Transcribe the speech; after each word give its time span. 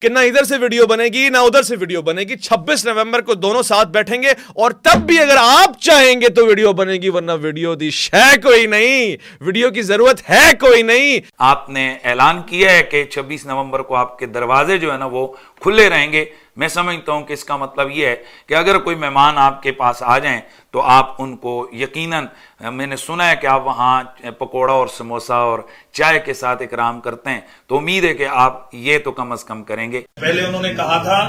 کہ 0.00 0.08
نہ 0.08 0.18
ادھر 0.18 0.44
سے 0.44 0.56
ویڈیو 0.56 0.86
بنے 0.86 1.04
گی، 1.04 1.28
نہ 1.28 1.38
ادھر 1.38 1.62
سے 1.62 1.76
ویڈیو 1.80 2.02
بنے 2.02 2.22
گی۔ 2.22 2.36
چھبیس 2.36 2.86
نومبر 2.86 3.20
کو 3.20 3.34
دونوں 3.34 3.62
ساتھ 3.62 3.88
بیٹھیں 3.88 4.22
گے 4.22 4.28
اور 4.30 4.70
تب 4.70 5.00
بھی 5.00 5.18
اگر 5.18 5.36
آپ 5.40 5.80
چاہیں 5.80 6.20
گے 6.20 6.28
تو 6.28 6.46
ویڈیو 6.46 6.72
بنے 6.72 6.92
گی، 6.92 7.08
ورنہ 7.08 7.32
ویڈیو 7.42 7.74
دی 7.74 7.90
شے 7.90 8.40
کوئی 8.42 8.66
نہیں۔ 8.66 9.16
ویڈیو 9.40 9.70
کی 9.70 9.82
ضرورت 9.82 10.30
ہے 10.30 10.50
کوئی 10.60 10.82
نہیں۔ 10.82 11.20
آپ 11.38 11.70
نے 11.70 11.98
اعلان 12.04 12.42
کیا 12.42 12.72
ہے 12.72 12.82
کہ 12.82 13.04
چھبیس 13.04 13.46
نومبر 13.46 13.80
کو 13.80 13.94
آپ 13.94 14.18
کے 14.18 14.26
دروازے 14.26 14.78
جو 14.78 14.92
ہے 14.92 14.98
نا 14.98 15.06
وہ 15.06 15.26
کھلے 15.60 15.88
رہیں 15.88 16.12
گے۔ 16.12 16.24
میں 16.56 16.68
سمجھتا 16.68 17.12
ہوں 17.12 17.24
کہ 17.24 17.32
اس 17.32 17.44
کا 17.44 17.56
مطلب 17.56 17.90
یہ 17.90 18.06
ہے 18.06 18.14
کہ 18.46 18.54
اگر 18.54 18.78
کوئی 18.78 18.96
مہمان 18.96 19.38
آپ 19.38 19.62
کے 19.62 19.72
پاس 19.72 20.02
آ 20.02 20.18
جائیں 20.18 20.40
تو 20.70 20.80
آپ 20.82 21.14
ان 21.18 21.36
کو 21.36 21.54
یقیناً، 21.72 22.26
میں 22.72 22.86
نے 22.86 22.96
سنا 22.96 23.30
ہے 23.30 23.36
کہ 23.36 23.46
آپ 23.46 23.66
وہاں 23.66 24.02
پکوڑا 24.38 24.72
اور 24.72 24.86
سموسا 24.86 25.36
اور 25.36 25.58
چائے 25.92 26.18
کے 26.20 26.34
ساتھ 26.34 26.62
اکرام 26.62 27.00
کرتے 27.00 27.30
ہیں، 27.30 27.40
تو 27.66 27.78
امید 27.78 28.04
ہے 28.04 28.14
کہ 28.14 28.26
آپ 28.30 28.68
یہ 28.72 28.98
تو 28.98 29.12
کم 29.12 29.32
از 29.32 29.44
کم 29.44 29.62
کریں 29.64 29.90
گے۔ 29.92 30.02
پہلے 30.20 30.44
انہوں 30.46 30.62
نے 30.62 30.74
کہا 30.74 31.02
تھا 31.02 31.20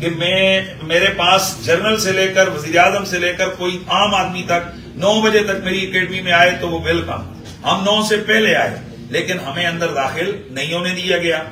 کہ 0.00 0.10
میں، 0.10 0.60
میرے 0.82 1.12
پاس 1.16 1.54
جنرل 1.64 1.98
سے 2.00 2.12
لے 2.12 2.26
کر، 2.28 2.48
وزیر 2.48 2.78
اعظم 2.78 3.04
سے 3.04 3.18
لے 3.18 3.32
کر 3.32 3.48
کوئی 3.48 3.78
عام 3.88 4.14
آدمی 4.14 4.42
تک 4.46 4.68
نو 4.96 5.20
بجے 5.20 5.42
تک 5.44 5.64
میری 5.64 5.86
اکیڈمی 5.86 6.20
میں 6.20 6.32
آئے 6.32 6.50
تو 6.60 6.68
وہ 6.68 6.78
ویلکم۔ 6.84 7.32
ہم 7.64 7.82
نو 7.84 8.00
سے 8.02 8.16
پہلے 8.26 8.54
آئے، 8.56 8.76
لیکن 9.10 9.40
ہمیں 9.40 9.66
اندر 9.66 9.92
داخل 9.94 10.30
نہیں 10.50 10.72
ہونے 10.74 10.94
دیا 10.94 11.18
گیا۔ 11.18 11.42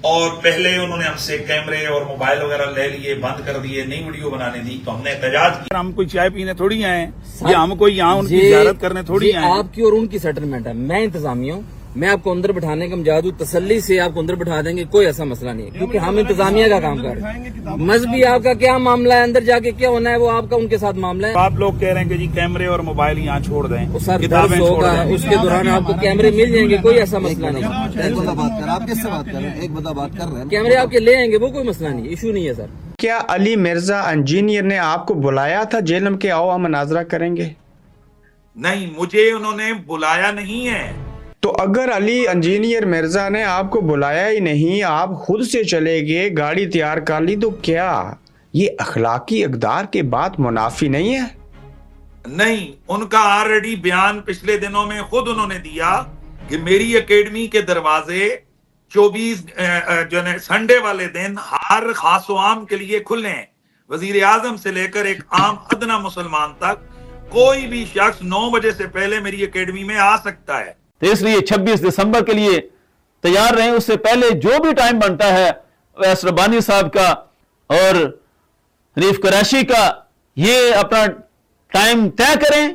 اور 0.00 0.30
پہلے 0.42 0.74
انہوں 0.76 0.98
نے 0.98 1.04
ہم 1.04 1.16
سے 1.18 1.38
کیمرے 1.38 1.84
اور 1.86 2.02
موبائل 2.02 2.42
وغیرہ 2.42 2.70
لے 2.70 2.88
لیے 2.88 3.14
بند 3.14 3.46
کر 3.46 3.58
دیے 3.58 3.84
نئی 3.84 4.02
ویڈیو 4.04 4.30
بنانے 4.30 4.58
دی 4.58 4.78
تو 4.84 4.94
ہم 4.96 5.02
نے 5.02 5.10
احتجاج 5.10 5.52
کیا 5.62 5.78
ہم 5.80 5.92
کوئی 5.92 6.08
چائے 6.08 6.30
پینے 6.30 6.54
تھوڑی 6.54 6.84
آئے 6.84 7.06
یا 7.42 7.62
ہم 7.62 7.76
کوئی 7.76 7.96
یہاں 7.96 8.14
ان 8.14 8.26
کی 8.26 8.36
جی، 8.36 8.48
زیارت 8.48 8.80
کرنے 8.80 9.02
تھوڑی 9.02 9.26
جی، 9.26 9.32
آئے 9.32 9.58
آپ 9.58 9.74
کی 9.74 9.82
اور 9.82 9.92
ان 9.92 10.06
کی 10.06 10.18
سیٹلمنٹ 10.18 10.66
ہے۔ 10.66 10.72
میں 10.72 11.00
انتظامیہ 11.00 11.52
ہوں۔ 11.52 11.62
میں 11.96 12.08
آپ 12.08 12.22
کو 12.22 12.32
اندر 12.32 12.52
بٹھانے 12.52 12.88
کا 12.88 12.96
مجاد 12.96 13.22
ہوں 13.22 13.30
تسلی 13.38 13.80
سے 13.80 14.00
آپ 14.00 14.10
کو 14.14 14.20
اندر 14.20 14.34
بٹھا 14.34 14.60
دیں 14.60 14.76
گے 14.76 14.84
کوئی 14.84 15.06
ایسا 15.06 15.24
مسئلہ 15.24 15.50
نہیں 15.50 15.66
ہے۔ 15.66 15.70
کیونکہ 15.70 15.98
ہم 15.98 16.16
انتظامیہ 16.16 16.68
کا 16.68 16.80
کام 16.80 16.96
کر 16.96 17.14
رہے 17.14 17.32
ہیں۔ 17.32 17.76
مذہبی 17.76 18.24
آپ 18.24 18.40
کا 18.44 18.54
کیا 18.54 18.78
معاملہ 18.78 19.12
ہے؟ 19.12 19.22
اندر 19.22 19.40
جا 19.40 19.58
کے 19.58 19.70
کیا 19.70 19.88
ہونا 19.88 20.10
ہے؟ 20.10 20.16
وہ 20.16 20.30
آپ 20.30 20.44
کا 20.50 20.56
ان 20.56 20.68
کے 20.68 20.78
ساتھ 20.78 20.96
معاملہ 20.96 21.26
ہے۔ 21.26 21.32
آپ 21.36 21.52
لوگ 21.52 21.72
کہہ 21.72 21.88
رہے 21.88 22.02
ہیں 22.02 22.08
کہ 22.08 22.16
جی 22.16 22.26
کیمرے 22.26 22.66
اور 22.66 22.78
موبائل 22.78 23.18
یہاں 23.18 23.40
چھوڑ 23.40 23.66
دیں 23.66 23.98
سر 23.98 24.18
کتابیں 24.18 24.28
درس 24.28 24.56
چھوڑ 24.56 24.68
ہوگا 24.68 25.04
دیں۔ 25.04 25.14
اس 25.14 25.22
کے 25.28 25.36
دوران 25.42 25.68
آپ 25.68 25.82
کو 25.86 25.92
کیمرے 26.00 26.30
مل 26.30 26.52
جائیں 26.52 26.70
گے 26.70 26.76
کوئی 26.82 26.98
ایسا 26.98 27.18
مسئلہ 27.18 27.46
نہیں۔ 27.46 27.64
ایک 28.02 28.16
بندہ 28.16 28.30
بات 28.30 28.62
کر 28.62 28.68
آپ 28.68 28.82
کس 28.88 29.02
سے 29.02 29.08
بات 29.08 29.24
کر 29.32 29.40
رہے 29.40 29.50
ہیں؟ 29.50 29.60
ایک 29.60 29.70
بندہ 29.70 29.88
بات 29.88 30.10
کر 30.18 30.24
رہے 30.32 30.42
ہیں 30.42 30.50
کیمرے 30.50 30.76
آپ 30.76 30.90
کے 30.90 30.98
لے 30.98 31.16
آئیں 31.16 31.30
گے 31.32 31.36
وہ 31.36 31.48
کوئی 31.48 31.64
مسئلہ 31.64 31.88
نہیں 31.88 32.06
ایشو 32.06 32.32
نہیں 32.32 32.48
ہے 32.48 32.54
سر۔ 32.54 32.66
کیا 32.98 33.18
علی 33.28 33.56
مرزا 33.56 34.00
انجینئر 34.00 34.62
نے 34.62 34.78
آپ 34.78 35.06
کو 35.06 35.14
بلایا 35.14 35.62
تھا 35.62 35.80
جیلم 35.80 36.18
کے 36.18 36.30
آؤ 36.30 36.54
ہم 36.54 36.62
مناظرہ 36.62 37.02
کریں 37.02 37.36
گے؟ 37.36 37.48
نہیں 38.56 38.90
مجھے 38.98 39.30
انہوں 39.30 39.56
نے 39.56 39.72
بلایا 39.86 40.30
نہیں 40.30 40.68
ہے۔ 40.68 41.05
تو 41.46 41.54
اگر 41.60 41.90
علی 41.96 42.26
انجینئر 42.28 42.84
مرزا 42.86 43.28
نے 43.28 43.42
آپ 43.44 43.70
کو 43.70 43.80
بلایا 43.80 44.28
ہی 44.28 44.38
نہیں، 44.40 44.82
آپ 44.82 45.10
خود 45.24 45.42
سے 45.46 45.62
چلے 45.64 46.00
گئے، 46.06 46.28
گاڑی 46.38 46.64
تیار 46.70 46.98
کر 47.08 47.20
لی، 47.20 47.36
تو 47.36 47.50
کیا 47.66 47.90
یہ 48.52 48.68
اخلاقی 48.78 49.42
اقدار 49.44 49.84
کے 49.92 50.02
بعد 50.14 50.38
منافی 50.38 50.88
نہیں 50.88 51.14
ہے؟ 51.14 51.26
نہیں، 52.26 52.72
ان 52.88 53.06
کا 53.06 53.18
آلریڈی 53.32 53.74
بیان 53.82 54.20
پچھلے 54.20 54.56
دنوں 54.58 54.86
میں 54.86 55.02
خود 55.02 55.28
انہوں 55.28 55.46
نے 55.46 55.58
دیا 55.58 55.90
کہ 56.48 56.58
میری 56.58 56.96
اکیڈمی 56.96 57.46
کے 57.46 57.60
دروازے 57.62 58.28
چوبیس 58.92 59.44
جو 60.10 60.24
ہے 60.26 60.36
سنڈے 60.38 60.78
والے 60.78 61.06
دن 61.08 61.34
ہر 61.52 61.92
خاص 61.96 62.30
و 62.30 62.38
عام 62.38 62.64
کے 62.64 62.76
لیے 62.76 62.98
کھلے 63.00 63.28
ہیں۔ 63.28 63.46
وزیر 63.90 64.22
اعظم 64.24 64.56
سے 64.56 64.72
لے 64.72 64.86
کر 64.88 65.04
ایک 65.04 65.22
عام 65.30 65.54
ادنا 65.70 65.98
مسلمان 65.98 66.54
تک 66.58 67.30
کوئی 67.32 67.66
بھی 67.66 67.84
شخص 67.94 68.22
نو 68.22 68.48
بجے 68.50 68.72
سے 68.72 68.86
پہلے 68.92 69.20
میری 69.20 69.44
اکیڈمی 69.44 69.84
میں 69.84 69.98
آ 69.98 70.16
سکتا 70.16 70.58
ہے۔ 70.60 70.72
تو 70.98 71.06
اس 71.06 71.22
لیے 71.22 71.40
چھبیس 71.40 71.82
دسمبر 71.82 72.24
کے 72.24 72.32
لیے 72.32 72.60
تیار 73.22 73.54
رہیں۔ 73.54 73.70
اس 73.70 73.86
سے 73.86 73.96
پہلے 73.96 74.30
جو 74.30 74.62
بھی 74.62 74.74
ٹائم 74.74 74.98
بنتا 74.98 75.28
ہے، 75.28 75.50
ویس 75.96 76.24
ربانی 76.24 76.60
صاحب 76.60 76.92
کا 76.92 77.14
اور 77.66 77.94
حنیف 78.96 79.18
کراچی 79.18 79.66
کا، 79.66 79.92
یہ 80.36 80.74
اپنا 80.74 81.06
ٹائم 81.72 82.10
طے 82.10 82.38
کریں۔ 82.38 82.68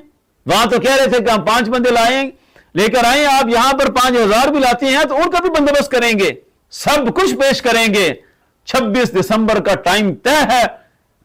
وہاں 0.46 0.66
تو 0.66 0.80
کہہ 0.80 0.96
رہے 0.96 1.10
تھے 1.10 1.20
کہ 1.20 1.32
ہم 1.32 1.46
پانچ 1.46 1.70
بندے 1.70 1.92
لائیں 1.92 2.32
لے 2.76 2.88
کر 2.88 3.04
آئیں، 3.04 3.26
آپ 3.26 3.48
یہاں 3.48 3.74
پر 3.74 3.92
پانچ 3.92 4.16
ہزار 4.16 4.48
بھی 4.48 4.60
لاتے 4.60 4.86
ہیں 4.86 5.04
تو 5.04 5.16
ان 5.16 5.32
کا 5.32 5.40
بھی 5.40 5.50
بندوبست 5.50 5.92
کریں 5.92 6.20
گے۔ 6.20 6.30
سب 6.72 7.16
کچھ 7.16 7.36
پیش 7.36 7.62
کریں 7.62 7.94
گے۔ 7.94 8.10
چھبیس 8.66 9.14
دسمبر 9.14 9.64
کا 9.64 9.76
ٹائم 9.76 10.16
طے 10.16 10.44
ہے۔ 10.52 10.64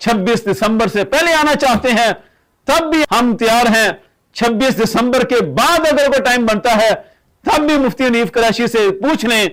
چھبیس 0.01 0.45
دسمبر 0.45 0.87
سے 0.87 1.05
پہلے 1.05 1.33
آنا 1.35 1.55
چاہتے 1.55 1.93
ہیں، 1.93 2.13
تب 2.65 2.85
بھی 2.93 3.03
ہم 3.21 3.37
تیار 3.37 3.67
ہیں۔ 3.67 3.89
چھبیس 4.37 4.83
دسمبر 4.85 5.25
کے 5.25 5.41
بعد 5.41 5.87
اگر 5.93 6.07
کوئی 6.07 6.23
ٹائم 6.23 6.47
بنتا 6.47 6.77
ہے، 6.77 6.91
تب 7.43 7.63
بھی 7.63 7.79
مفتی 7.79 8.05
حنیف 8.05 8.31
کراچی 8.33 8.67
سے 8.67 8.91
پوچھ 9.03 9.25
لیں 9.27 9.47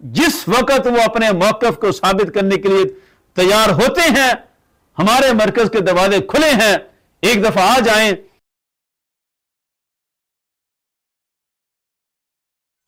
جس 0.00 0.48
وقت 0.48 0.86
وہ 0.86 1.02
اپنے 1.04 1.30
موقف 1.32 1.78
کو 1.80 1.92
ثابت 1.92 2.34
کرنے 2.34 2.56
کے 2.56 2.68
لیے 2.68 2.84
تیار 3.36 3.68
ہوتے 3.68 4.00
ہیں، 4.00 4.32
ہمارے 4.98 5.32
مرکز 5.32 5.70
کے 5.70 5.80
دروازے 5.80 6.20
کھلے 6.20 6.50
ہیں۔ 6.50 6.76
ایک 7.22 7.44
دفعہ 7.44 7.62
آ 7.62 7.78
جائیں۔ 7.84 8.12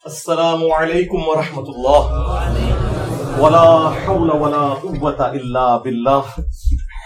السلام 0.05 0.63
علیکم 0.73 1.29
ورحمۃ 1.29 1.69
اللہ 1.69 2.05
ولا 3.41 3.69
حول 3.89 4.31
ولا 4.31 4.75
قوة 4.81 5.23
الا 5.29 5.77
باللہ۔ 5.77 6.41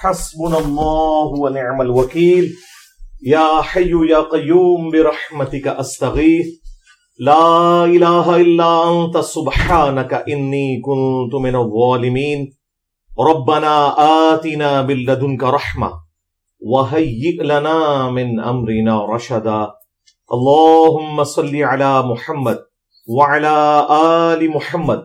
حسبنا 0.04 0.56
اللہ 0.56 1.36
ونعم 1.42 1.80
الوکیل۔ 1.80 2.52
یا 3.20 3.60
حی 3.76 3.92
یا 4.08 4.22
قیوم 4.22 4.90
برحمتک 4.90 5.68
استغیث، 5.78 6.46
لا 7.18 7.82
الہ 7.82 8.26
الا 8.26 8.80
انت 8.80 9.24
سبحانک 9.24 10.14
انی 10.26 10.80
کنت 10.80 11.34
من 11.42 11.54
الظالمین، 11.54 12.46
ربنا 13.18 13.94
آتنا 13.96 14.82
باللدنک 14.82 15.44
رحمہ 15.44 15.86
وهيئ 16.60 17.42
لنا 17.42 18.08
من 18.10 18.40
امرنا 18.44 19.16
رشدا۔ 19.16 19.64
اللهم 20.30 21.24
صل 21.24 21.54
على 21.54 22.08
محمد 22.08 22.56
وعلى 23.06 23.80
آل 23.88 24.48
محمد 24.48 24.98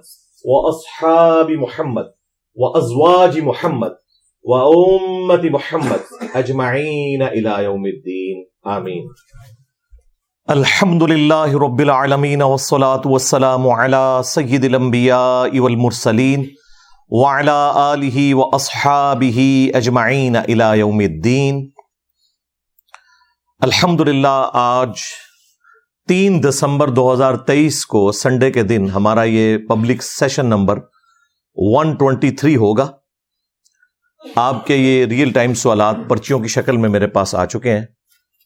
وأصحاب 0.46 1.52
محمد 1.52 2.06
وأزواج 2.56 3.40
محمد۔ 3.40 4.03
وأمة 4.46 5.50
محمد 5.50 6.00
أجمعين 6.36 7.22
إلى 7.22 7.64
يوم 7.64 7.86
الدين. 7.86 8.44
آمين. 8.78 9.08
الحمد 10.48 11.04
لله 11.04 11.58
رب 11.58 11.80
العالمين 11.80 12.42
والصلاة 12.42 13.02
والسلام 13.06 13.68
على 13.68 14.22
سيد 14.26 14.64
الأنبياء 14.64 15.60
والمرسلين 15.60 16.46
وعلى 17.10 17.72
آله 17.76 18.34
وأصحابه 18.34 19.40
أجمعين 19.82 20.36
إلى 20.36 20.80
يوم 20.80 21.00
الدين 21.00 21.68
الحمد 23.60 24.02
للہ 24.02 24.50
آج 24.54 24.92
تین 26.08 26.44
دسمبر 26.44 26.88
دو 26.88 27.14
ہزار 27.14 27.36
تیئیس 27.36 27.86
کو 27.86 28.12
سنڈے 28.12 28.52
کے 28.52 28.64
دن 28.64 28.90
ہمارا 28.90 29.24
یہ 29.24 29.58
public 29.58 30.04
session 30.04 30.46
number 30.46 30.80
one 31.56 31.96
twenty 31.96 32.32
three 32.32 32.56
ہوگا۔ 32.56 33.03
آپ 34.36 34.68
کے 34.68 34.76
یہ 34.76 35.06
ریئل 35.06 35.32
ٹائم 35.32 35.54
سوالات 35.54 35.96
پرچیوں 36.10 36.40
کی 36.40 36.48
شکل 36.48 36.78
میں 36.78 36.90
میرے 36.90 37.08
پاس 37.08 37.36
آ 37.36 37.46
چکے 37.46 37.72
ہیں۔ 37.72 37.86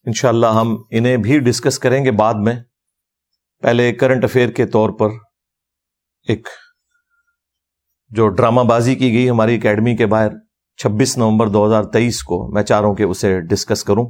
انشاءاللہ 0.05 0.47
ہم 0.47 0.75
انہیں 0.91 1.17
بھی 1.17 1.39
ڈسکس 1.39 1.79
کریں 1.79 2.05
گے 2.05 2.11
بعد 2.11 2.33
میں۔ 2.33 2.53
پہلے 3.61 3.93
کرنٹ 3.93 4.23
افیئر 4.23 4.49
کے 4.49 4.65
طور 4.65 4.89
پر 4.89 5.09
ایک 6.27 6.47
جو 8.09 8.27
ڈرامہ 8.27 8.61
بازی 8.61 8.95
کی 8.95 9.13
گئی 9.13 9.29
ہماری 9.29 9.55
اکیڈمی 9.55 9.95
کے 9.95 10.05
باہر 10.05 10.29
چھبیس 10.77 11.17
نومبر 11.17 11.47
دو 11.47 11.65
ہزار 11.65 11.83
تیئیس 11.83 12.23
کو، 12.23 12.51
میں 12.53 12.63
چاہ 12.63 12.79
رہا 12.79 12.87
ہوں 12.87 12.95
کہ 12.95 13.03
اسے 13.03 13.41
ڈسکس 13.41 13.83
کروں۔ 13.83 14.07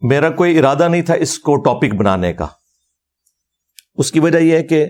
میرا 0.00 0.30
کوئی 0.30 0.58
ارادہ 0.58 0.88
نہیں 0.88 1.02
تھا 1.02 1.14
اس 1.14 1.38
کو 1.38 1.56
ٹاپک 1.56 1.94
بنانے 1.94 2.32
کا۔ 2.32 2.46
اس 3.94 4.12
کی 4.12 4.20
وجہ 4.20 4.38
یہ 4.38 4.56
ہے 4.56 4.62
کہ 4.62 4.86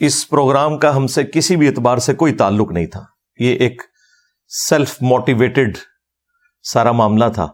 اس 0.00 0.28
پروگرام 0.28 0.78
کا 0.78 0.96
ہم 0.96 1.06
سے 1.06 1.24
کسی 1.24 1.56
بھی 1.56 1.68
اعتبار 1.68 1.98
سے 1.98 2.14
کوئی 2.14 2.32
تعلق 2.32 2.72
نہیں 2.72 2.86
تھا۔ 2.86 3.04
یہ 3.38 3.54
ایک 3.54 3.82
سیلف 4.48 4.96
موٹیویٹڈ 5.00 5.78
سارا 6.62 6.92
معاملہ 6.92 7.24
تھا۔ 7.34 7.48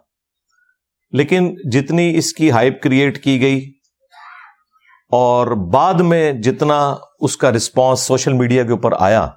لیکن 1.12 1.54
جتنی 1.70 2.18
اس 2.18 2.32
کی 2.32 2.50
ہائپ 2.50 2.82
کریٹ 2.82 3.24
کی 3.24 3.40
گئی 3.40 3.72
اور 5.12 5.46
بعد 5.72 5.94
میں 5.94 6.32
جتنا 6.32 6.96
اس 7.20 7.36
کا 7.36 7.52
رسپانس 7.52 8.00
سوشل 8.00 8.32
میڈیا 8.32 8.62
کے 8.62 8.70
اوپر 8.70 8.92
آیا، 8.98 9.28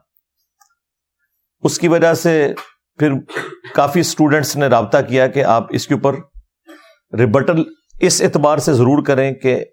اس 1.64 1.80
کی 1.80 1.88
وجہ 1.88 2.14
سے 2.14 2.54
پھر 3.00 3.12
کافی 3.76 4.00
اسٹوڈینٹس 4.00 4.56
نے 4.56 4.68
رابطہ 4.68 4.98
کیا 5.08 5.28
کہ 5.28 5.44
آپ 5.44 5.68
اس 5.70 5.88
کے 5.88 5.94
اوپر 5.94 6.16
ریبٹل 7.20 7.64
اس 8.00 8.22
اعتبار 8.22 8.58
سے 8.58 8.74
ضرور 8.74 9.04
کریں 9.04 9.34
کہ 9.34 9.66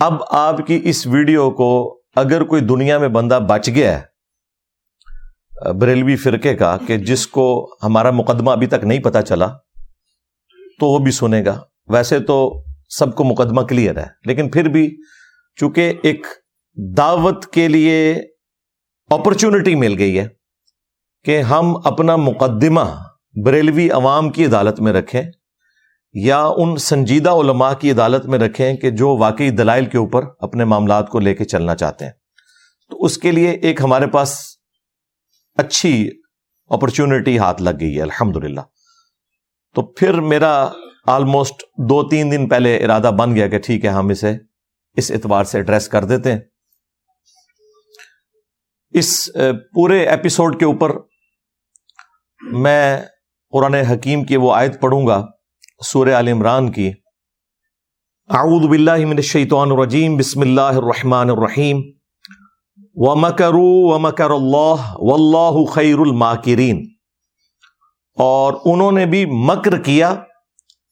اب 0.00 0.12
آپ 0.30 0.66
کی 0.66 0.80
اس 0.84 1.06
ویڈیو 1.06 1.50
کو 1.50 2.00
اگر 2.16 2.44
کوئی 2.44 2.62
دنیا 2.62 2.98
میں 2.98 3.08
بندہ 3.08 3.38
بچ 3.48 3.68
گیا 3.74 3.98
ہے، 3.98 5.72
بریلوی 5.72 6.16
فرقے 6.16 6.54
کا، 6.54 6.76
کہ 6.86 6.96
جس 6.98 7.26
کو 7.26 7.46
ہمارا 7.82 8.10
مقدمہ 8.10 8.50
ابھی 8.50 8.66
تک 8.66 8.84
نہیں 8.84 9.02
پتا 9.02 9.22
چلا، 9.22 9.46
تو 10.80 10.86
وہ 10.86 10.98
بھی 10.98 11.10
سنے 11.10 11.44
گا۔ 11.44 11.60
ویسے 11.88 12.18
تو 12.20 12.64
سب 12.88 13.14
کو 13.14 13.24
مقدمہ 13.24 13.60
کلیئر 13.60 13.96
ہے، 13.98 14.06
لیکن 14.24 14.50
پھر 14.50 14.68
بھی 14.68 14.96
چونکہ 15.56 15.92
ایک 16.02 16.26
دعوت 16.96 17.46
کے 17.46 17.68
لیے 17.68 18.14
اپرچونٹی 19.10 19.74
مل 19.74 19.98
گئی 19.98 20.18
ہے 20.18 20.28
کہ 21.24 21.40
ہم 21.42 21.74
اپنا 21.84 22.16
مقدمہ 22.16 22.84
بریلوی 23.44 23.90
عوام 23.90 24.30
کی 24.30 24.46
عدالت 24.46 24.80
میں 24.80 24.92
رکھیں۔ 24.92 25.22
یا 26.14 26.44
ان 26.56 26.76
سنجیدہ 26.76 27.30
علماء 27.30 27.72
کی 27.72 27.90
عدالت 27.90 28.26
میں 28.26 28.38
رکھیں 28.38 28.76
کہ 28.76 28.90
جو 28.90 29.16
واقعی 29.16 29.50
دلائل 29.50 29.86
کے 29.86 29.98
اوپر 29.98 30.24
اپنے 30.38 30.64
معاملات 30.64 31.08
کو 31.08 31.20
لے 31.20 31.34
کے 31.34 31.44
چلنا 31.44 31.74
چاہتے 31.76 32.04
ہیں۔ 32.04 32.12
تو 32.90 33.04
اس 33.04 33.18
کے 33.18 33.32
لیے 33.32 33.50
ایک 33.50 33.80
ہمارے 33.80 34.06
پاس 34.06 34.38
اچھی 35.56 36.10
اپرچونٹی 36.70 37.38
ہاتھ 37.38 37.62
لگ 37.62 37.70
گئی 37.80 37.96
ہے 37.96 38.02
الحمد 38.02 38.36
تو 39.74 39.82
پھر 39.82 40.20
میرا 40.20 40.68
آلموسٹ 41.06 41.62
دو 41.88 42.08
تین 42.08 42.32
دن 42.32 42.48
پہلے 42.48 42.84
ارادہ 42.84 43.10
بن 43.18 43.34
گیا 43.34 43.48
کہ 43.48 43.58
ٹھیک 43.58 43.84
ہے، 43.84 43.90
ہم 43.90 44.08
اسے 44.08 44.32
اس 44.96 45.10
اعتبار 45.10 45.44
سے 45.44 45.58
ایڈریس 45.58 45.88
کر 45.88 46.04
دیتے 46.04 46.32
ہیں۔ 46.32 46.40
اس 48.92 49.28
پورے 49.74 50.08
ایپیسوڈ 50.08 50.58
کے 50.58 50.64
اوپر 50.64 50.90
میں 52.52 53.02
قرآن 53.52 53.74
حکیم 53.74 54.24
کی 54.24 54.36
وہ 54.36 54.54
آیت 54.54 54.80
پڑھوں 54.80 55.06
گا۔ 55.06 55.24
سورہ 55.82 56.08
عال 56.08 56.28
عمران 56.28 56.72
کی۔ 56.72 56.92
اعوذ 58.28 58.66
باللہ 58.66 58.96
من 58.96 59.16
الشیطان 59.16 59.70
الرجیم، 59.70 60.16
بسم 60.16 60.40
اللہ 60.40 60.60
الرحمن 60.60 61.30
الرحیم۔ 61.30 61.82
وَمَكَرُوا 62.94 63.94
وَمَكَرَ 63.94 64.32
اللَّهُ 64.32 64.78
وَاللَّهُ 64.96 65.66
خَيْرُ 65.72 66.00
الْمَاكِرِينَ۔ 66.00 66.78
اور 68.18 68.54
انہوں 68.64 68.92
نے 68.92 69.06
بھی 69.06 69.26
مکر 69.26 69.82
کیا۔ 69.82 70.14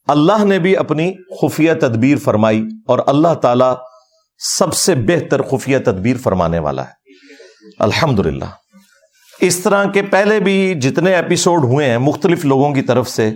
اللہ 0.06 0.44
نے 0.44 0.58
بھی 0.58 0.76
اپنی 0.76 1.12
خفیہ 1.40 1.74
تدبیر 1.74 2.18
فرمائی۔ 2.18 2.64
اور 2.86 2.98
اللہ 3.06 3.34
تعالی 3.34 3.74
سب 4.38 4.74
سے 4.74 4.94
بہتر 4.94 5.42
خفیہ 5.42 5.78
تدبیر 5.78 6.16
فرمانے 6.16 6.58
والا 6.58 6.84
ہے۔ 6.84 6.92
الحمد 7.78 8.26
اس 9.40 9.60
طرح 9.60 9.84
کے 9.90 10.02
پہلے 10.02 10.40
بھی 10.40 10.74
جتنے 10.74 11.14
ایپیسوڈ 11.14 11.64
ہوئے 11.64 11.90
ہیں 11.90 11.98
مختلف 11.98 12.44
لوگوں 12.44 12.74
کی 12.74 12.82
طرف 12.82 13.08
سے 13.08 13.30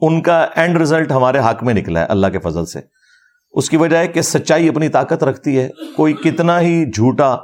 ان 0.00 0.22
کا 0.22 0.46
اینڈ 0.54 0.76
ریزلٹ 0.76 1.12
ہمارے 1.12 1.38
حق 1.38 1.62
میں 1.62 1.74
نکلا 1.74 2.00
ہے، 2.00 2.04
اللہ 2.04 2.26
کے 2.26 2.38
فضل 2.38 2.66
سے۔ 2.66 2.80
اس 3.50 3.70
کی 3.70 3.76
وجہ 3.76 3.96
ہے 3.96 4.08
کہ 4.08 4.22
سچائی 4.22 4.68
اپنی 4.68 4.88
طاقت 4.88 5.24
رکھتی 5.24 5.58
ہے۔ 5.58 5.68
کوئی 5.96 6.14
کتنا 6.14 6.60
ہی 6.60 6.90
جھوٹا 6.90 7.36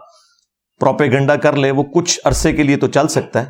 پروپیگنڈا 0.80 1.36
کر 1.36 1.56
لے، 1.56 1.70
وہ 1.70 1.82
کچھ 1.82 2.20
عرصے 2.24 2.52
کے 2.52 2.62
لیے 2.62 2.76
تو 2.76 2.86
چل 2.86 3.08
سکتا 3.08 3.40
ہے۔ 3.40 3.46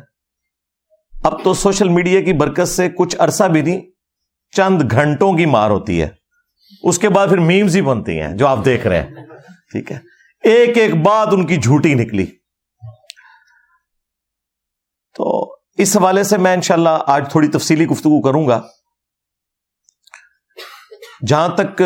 اب 1.23 1.43
تو 1.43 1.53
سوشل 1.53 1.89
میڈیا 1.89 2.21
کی 2.21 2.33
برکت 2.33 2.67
سے 2.67 2.89
کچھ 2.89 3.15
عرصہ 3.19 3.43
بھی 3.43 3.61
نہیں، 3.61 3.81
چند 4.55 4.91
گھنٹوں 4.91 5.33
کی 5.33 5.45
مار 5.45 5.69
ہوتی 5.69 6.01
ہے۔ 6.01 6.07
اس 6.83 6.99
کے 6.99 7.09
بعد 7.09 7.27
پھر 7.27 7.37
میمز 7.37 7.75
ہی 7.75 7.81
بنتی 7.81 8.19
ہیں، 8.19 8.33
جو 8.33 8.47
آپ 8.47 8.65
دیکھ 8.65 8.87
رہے 8.87 9.01
ہیں۔ 9.01 9.09
ٹھیک 9.71 9.91
ہے۔ 9.91 9.99
ایک 10.43 10.77
ایک 10.77 10.95
بات 10.95 11.27
ان 11.31 11.47
کی 11.47 11.57
جھوٹی 11.57 11.93
نکلی۔ 11.93 12.25
تو 15.15 15.55
اس 15.77 15.97
حوالے 15.97 16.23
سے 16.23 16.37
میں 16.37 16.53
انشاءاللہ 16.53 16.89
آج 17.07 17.31
تھوڑی 17.31 17.47
تفصیلی 17.47 17.85
گفتگو 17.85 18.21
کروں 18.21 18.47
گا۔ 18.47 18.61
جہاں 21.27 21.49
تک 21.57 21.81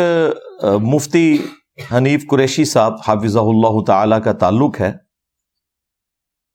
مفتی 0.84 1.36
حنیف 1.92 2.24
قریشی 2.30 2.64
صاحب 2.64 2.94
حافظ 3.06 3.36
اللہ 3.36 3.82
تعالی 3.86 4.16
کا 4.24 4.32
تعلق 4.40 4.80
ہے، 4.80 4.92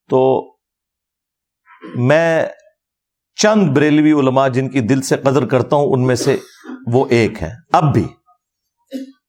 تو 0.09 0.21
میں 2.07 2.45
چند 3.37 3.69
بریلوی 3.75 4.11
علماء 4.11 4.47
جن 4.47 4.69
کی 4.69 4.79
دل 4.81 5.01
سے 5.01 5.17
قدر 5.17 5.45
کرتا 5.47 5.75
ہوں، 5.75 5.91
ان 5.93 6.05
میں 6.07 6.15
سے 6.15 6.35
وہ 6.93 7.05
ایک 7.09 7.41
ہیں۔ 7.43 7.51
اب 7.73 7.93
بھی 7.93 8.05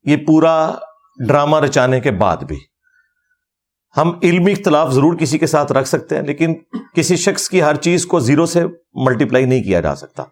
یہ 0.04 0.16
پورا 0.26 0.54
ڈرامہ 1.18 1.60
رچانے 1.60 2.00
کے 2.00 2.10
بعد 2.14 2.42
بھی 2.48 2.56
ہم 3.94 4.10
علمی 4.22 4.52
اختلاف 4.52 4.92
ضرور 4.92 5.16
کسی 5.16 5.38
کے 5.38 5.46
ساتھ 5.46 5.72
رکھ 5.72 5.88
سکتے 5.88 6.16
ہیں، 6.16 6.22
لیکن 6.22 6.54
کسی 6.94 7.16
شخص 7.16 7.48
کی 7.48 7.62
ہر 7.62 7.76
چیز 7.82 8.06
کو 8.06 8.18
زیرو 8.20 8.46
سے 8.46 8.64
ملٹیپلائی 9.06 9.44
نہیں 9.44 9.62
کیا 9.62 9.80
جا 9.80 9.94
سکتا۔ 9.94 10.24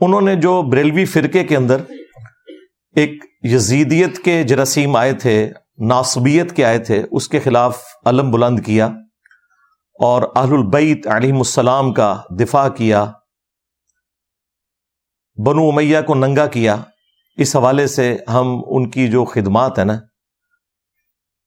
انہوں 0.00 0.20
نے 0.20 0.34
جو 0.36 0.60
بریلوی 0.62 1.04
فرقے 1.06 1.44
کے 1.44 1.56
اندر 1.56 1.80
ایک 2.96 3.24
یزیدیت 3.42 4.24
کے 4.24 4.42
جراثیم 4.42 4.96
آئے 4.96 5.12
تھے، 5.12 5.50
ناصبیت 5.78 6.56
کے 6.56 6.64
آئے 6.64 6.78
تھے، 6.78 7.02
اس 7.10 7.28
کے 7.28 7.40
خلاف 7.40 7.82
علم 8.04 8.30
بلند 8.30 8.60
کیا 8.66 8.86
اور 10.00 10.22
اہل 10.36 10.52
البیت 10.52 11.06
علیہ 11.06 11.32
السلام 11.32 11.92
کا 11.92 12.22
دفاع 12.40 12.68
کیا، 12.68 13.04
بنو 15.46 15.68
امیہ 15.68 15.98
کو 16.06 16.14
ننگا 16.14 16.46
کیا۔ 16.46 16.76
اس 17.36 17.56
حوالے 17.56 17.86
سے 17.86 18.16
ہم 18.28 18.62
ان 18.66 18.90
کی 18.90 19.08
جو 19.08 19.24
خدمات 19.24 19.78
ہیں 19.78 19.84
نا، 19.84 19.94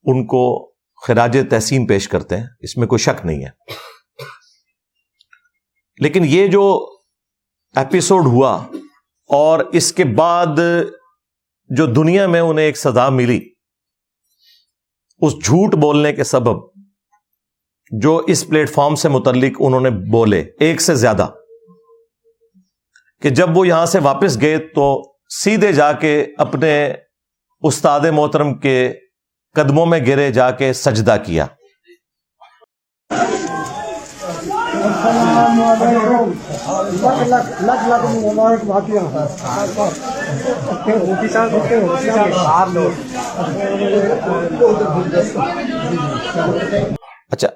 ان 0.03 0.25
کو 0.25 0.71
خراج 1.07 1.37
تحسین 1.49 1.87
پیش 1.87 2.07
کرتے 2.07 2.37
ہیں، 2.37 2.47
اس 2.59 2.77
میں 2.77 2.87
کوئی 2.87 2.99
شک 2.99 3.25
نہیں 3.25 3.45
ہے۔ 3.45 3.49
لیکن 5.97 6.21
یہ 6.25 6.47
جو 6.47 6.95
ایپیسوڈ 7.75 8.25
ہوا 8.25 8.63
اور 9.29 9.59
اس 9.59 9.93
کے 9.93 10.03
بعد 10.03 10.59
جو 11.69 11.85
دنیا 11.85 12.27
میں 12.27 12.39
انہیں 12.39 12.65
ایک 12.65 12.77
سزا 12.77 13.09
ملی، 13.09 13.39
اس 15.21 15.33
جھوٹ 15.33 15.75
بولنے 15.75 16.13
کے 16.13 16.23
سبب 16.23 16.55
جو 17.91 18.17
اس 18.27 18.47
پلیٹ 18.47 18.69
فارم 18.69 18.95
سے 18.95 19.09
متعلق 19.09 19.57
انہوں 19.59 19.81
نے 19.81 19.89
بولے، 19.89 20.39
ایک 20.59 20.81
سے 20.81 20.95
زیادہ، 20.95 21.27
کہ 23.21 23.29
جب 23.29 23.57
وہ 23.57 23.67
یہاں 23.67 23.85
سے 23.85 23.99
واپس 23.99 24.41
گئے 24.41 24.57
تو 24.57 25.15
سیدھے 25.29 25.71
جا 25.71 25.91
کے 25.91 26.25
اپنے 26.37 26.93
استاد 27.63 27.99
محترم 27.99 28.57
کے 28.57 28.93
قدموں 29.55 29.85
میں 29.85 29.99
گرے 30.07 30.31
جا 30.31 30.51
کے 30.51 30.73
سجدہ 30.73 31.17
کیا۔ 31.25 31.45
اچھا 47.31 47.47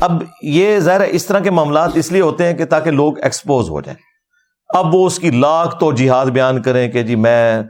اب 0.00 0.22
یہ 0.42 0.78
ظاہر 0.78 1.00
ہے 1.00 1.06
اس 1.10 1.26
طرح 1.26 1.38
کے 1.38 1.50
معاملات 1.50 1.90
اس 1.94 2.12
لیے 2.12 2.20
ہوتے 2.20 2.44
ہیں 2.44 2.54
کہ 2.54 2.64
تاکہ 2.64 2.90
لوگ 2.90 3.18
ایکسپوز 3.18 3.70
ہو 3.70 3.80
جائیں۔ 3.80 3.98
اب 4.68 4.94
وہ 4.94 5.06
اس 5.06 5.18
کی 5.18 5.30
لاکھ 5.30 5.78
تو 5.80 5.92
جہاد 5.92 6.26
بیان 6.26 6.62
کریں 6.62 6.92
کہ 6.92 7.02
جی 7.02 7.16
میں 7.16 7.62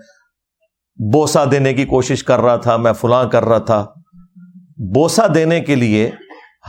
بوسا 1.12 1.44
دینے 1.50 1.74
کی 1.74 1.84
کوشش 1.84 2.24
کر 2.24 2.40
رہا 2.40 2.56
تھا، 2.56 2.76
میں 2.76 2.92
فلاں 2.92 3.24
کر 3.24 3.44
رہا 3.44 3.58
تھا۔ 3.58 3.86
بوسا 4.94 5.26
دینے 5.34 5.60
کے 5.60 5.74
لیے 5.74 6.10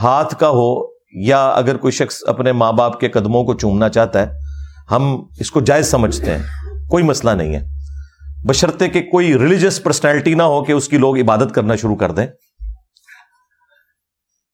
ہاتھ 0.02 0.34
کا 0.38 0.48
ہو 0.48 0.95
یا 1.24 1.48
اگر 1.48 1.76
کوئی 1.76 1.90
شخص 1.90 2.18
اپنے 2.26 2.52
ماں 2.52 2.72
باپ 2.72 3.00
کے 3.00 3.08
قدموں 3.08 3.44
کو 3.44 3.54
چومنا 3.54 3.88
چاہتا 3.88 4.22
ہے، 4.22 4.32
ہم 4.90 5.26
اس 5.38 5.50
کو 5.50 5.60
جائز 5.60 5.90
سمجھتے 5.90 6.36
ہیں، 6.36 6.42
کوئی 6.88 7.04
مسئلہ 7.04 7.30
نہیں 7.30 7.54
ہے۔ 7.54 7.66
بشرطے 8.48 8.88
کہ 8.88 9.02
کوئی 9.02 9.38
ریلیجس 9.38 9.82
پرسنالٹی 9.82 10.34
نہ 10.34 10.42
ہو 10.42 10.64
کہ 10.64 10.72
اس 10.72 10.88
کی 10.88 10.98
لوگ 10.98 11.18
عبادت 11.18 11.54
کرنا 11.54 11.76
شروع 11.76 11.96
کر 11.96 12.12
دیں۔ 12.12 12.26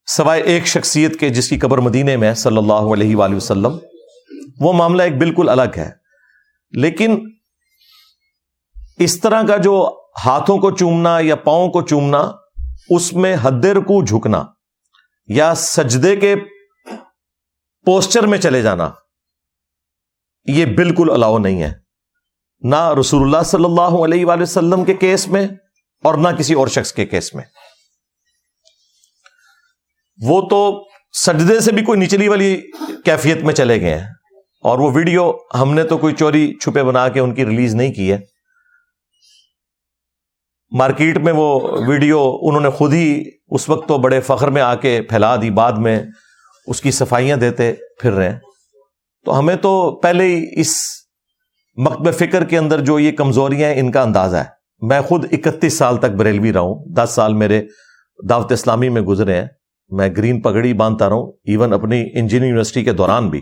سوائے 0.07 0.43
ایک 0.43 0.67
شخصیت 0.67 1.21
کے 1.21 1.29
جس 1.29 1.49
کی 1.49 1.59
قبر 1.59 1.79
مدینے 1.79 2.17
میں 2.17 2.35
صلی 2.35 2.57
اللہ 2.57 2.73
علیہ 2.73 3.17
وآلہ 3.17 3.35
وسلم، 3.35 3.77
وہ 4.61 4.73
معاملہ 4.73 5.03
ایک 5.03 5.19
بالکل 5.19 5.49
الگ 5.49 5.77
ہے۔ 5.77 5.91
لیکن 6.71 7.19
اس 8.99 9.21
طرح 9.21 9.43
کا 9.43 9.57
جو 9.57 10.01
ہاتھوں 10.25 10.59
کو 10.59 10.71
چومنا 10.71 11.19
یا 11.21 11.37
پاؤں 11.37 11.69
کو 11.69 11.83
چومنا، 11.83 12.31
اس 12.91 13.13
میں 13.13 13.37
حدر 13.43 13.77
کو 13.77 14.05
جھکنا 14.05 14.45
یا 15.33 15.55
سجدے 15.55 16.17
کے 16.17 16.35
پوسچر 17.87 18.27
میں 18.27 18.39
چلے 18.39 18.63
جانا، 18.63 18.91
یہ 20.45 20.67
بالکل 20.67 21.11
الاؤ 21.11 21.39
نہیں 21.39 21.63
ہے۔ 21.63 21.73
نہ 22.63 22.93
رسول 23.01 23.23
اللہ 23.23 23.43
صلی 23.43 23.65
اللہ 23.65 23.97
علیہ 24.05 24.27
وآلہ 24.27 24.43
وسلم 24.43 24.85
کے 24.85 24.95
کیس 24.95 25.29
میں 25.29 25.47
اور 26.05 26.15
نہ 26.15 26.29
کسی 26.39 26.55
اور 26.55 26.69
شخص 26.69 26.93
کے 26.93 27.07
کیس 27.07 27.35
میں۔ 27.35 27.45
وہ 30.19 30.41
تو 30.51 30.89
سجدے 31.13 31.61
سے 31.61 31.73
بھی 31.73 31.85
کوئی 31.85 32.01
نچلی 32.01 32.29
والی 32.29 32.57
کیفیت 33.05 33.43
میں 33.43 33.55
چلے 33.55 33.81
گئے 33.81 33.99
ہیں 33.99 34.09
اور 34.63 34.79
وہ 34.79 34.91
ویڈیو 34.95 35.31
ہم 35.55 35.75
نے 35.75 35.85
تو 35.85 35.99
کوئی 35.99 36.15
چوری 36.15 36.53
چھپے 36.59 36.83
بنا 36.83 37.09
کے 37.09 37.21
ان 37.21 37.35
کی 37.35 37.47
ریلیز 37.47 37.75
نہیں 37.75 37.93
کی 37.93 38.13
ہے۔ 38.13 38.19
مارکیٹ 40.73 41.19
میں 41.19 41.33
وہ 41.33 41.61
ویڈیو 41.87 42.39
انہوں 42.43 42.61
نے 42.61 42.71
خود 42.71 42.93
ہی 42.93 43.25
اس 43.49 43.69
وقت 43.69 43.89
تو 43.89 43.99
بڑے 43.99 44.21
فخر 44.21 44.49
میں 44.49 44.63
آ 44.63 44.75
کے 44.75 45.03
پھیلا 45.03 45.37
دی، 45.37 45.51
بعد 45.51 45.73
میں 45.73 46.03
اس 46.67 46.81
کی 46.81 46.91
صفائیاں 46.91 47.37
دیتے 47.37 47.73
پھر 48.01 48.13
رہے 48.13 48.29
ہیں۔ 48.29 48.39
تو 49.25 49.39
ہمیں 49.39 49.57
تو 49.57 50.01
پہلے 50.03 50.25
ہی 50.25 50.61
اس 50.61 50.77
مکتب 51.77 52.15
فکر 52.15 52.45
کے 52.45 52.59
اندر 52.59 52.81
جو 52.81 52.99
یہ 52.99 53.13
کمزوریاں 53.13 53.71
ہیں، 53.71 53.81
ان 53.81 53.91
کا 53.91 54.03
اندازہ 54.03 54.37
ہے۔ 54.37 54.45
میں 54.81 55.01
خود 55.01 55.25
اکتیس 55.33 55.79
سال 55.79 55.97
تک 55.97 56.05
بریلوی 56.05 56.53
رہا 56.53 56.61
ہوں۔ 56.61 56.85
دس 56.95 57.11
سال 57.11 57.35
میرے 57.35 57.63
دعوت 58.29 58.53
اسلامی 58.53 58.89
میں 58.89 59.03
گزرے 59.03 59.35
ہیں۔ 59.35 59.47
میں 59.89 60.09
گرین 60.09 60.41
پگڑی 60.41 60.75
باندھتا 60.75 61.09
رہا 61.09 61.17
ہوں 61.17 61.33
ایون 61.45 61.73
اپنی 61.73 62.01
انجینئرنگ 62.01 62.49
یونیورسٹی 62.49 62.85
کے 62.85 62.93
دوران 62.93 63.29
بھی۔ 63.29 63.41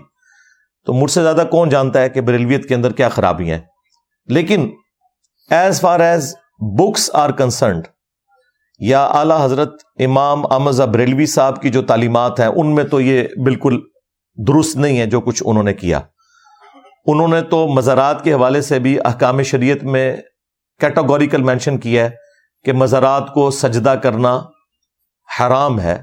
تو 0.86 0.92
مجھ 0.92 1.10
سے 1.10 1.22
زیادہ 1.22 1.44
کون 1.50 1.68
جانتا 1.68 2.00
ہے 2.00 2.08
کہ 2.08 2.20
بریلویت 2.20 2.68
کے 2.68 2.74
اندر 2.74 2.92
کیا 2.92 3.08
خرابی 3.08 3.50
ہیں؟ 3.50 3.58
لیکن 4.26 4.70
as 5.50 5.80
far 5.80 6.00
as 6.00 6.34
books 6.60 7.10
are 7.14 7.30
concerned 7.30 7.88
یا 8.78 9.06
اعلی 9.06 9.34
حضرت 9.40 9.74
امام 9.98 10.52
احمد 10.52 10.72
بریلوی 10.72 11.26
صاحب 11.26 11.62
کی 11.62 11.70
جو 11.70 11.82
تعلیمات 11.82 12.40
ہیں، 12.40 12.46
ان 12.46 12.74
میں 12.74 12.84
تو 12.84 13.00
یہ 13.00 13.24
بالکل 13.44 13.80
درست 14.48 14.76
نہیں 14.76 14.98
ہے 14.98 15.06
جو 15.06 15.20
کچھ 15.20 15.42
انہوں 15.46 15.62
نے 15.62 15.74
کیا۔ 15.74 16.00
انہوں 17.06 17.28
نے 17.28 17.42
تو 17.42 17.68
مزارات 17.68 18.24
کے 18.24 18.32
حوالے 18.32 18.62
سے 18.62 18.78
بھی 18.78 18.98
احکام 19.04 19.42
شریعت 19.42 19.84
میں 19.84 20.16
کیٹاگوریکل 20.80 21.42
مینشن 21.42 21.78
کیا 21.78 22.04
ہے 22.04 22.10
کہ 22.64 22.72
مزارات 22.72 23.34
کو 23.34 23.50
سجدہ 23.50 23.90
کرنا 23.90 24.40
حرام 25.40 25.80
ہے۔ 25.80 26.02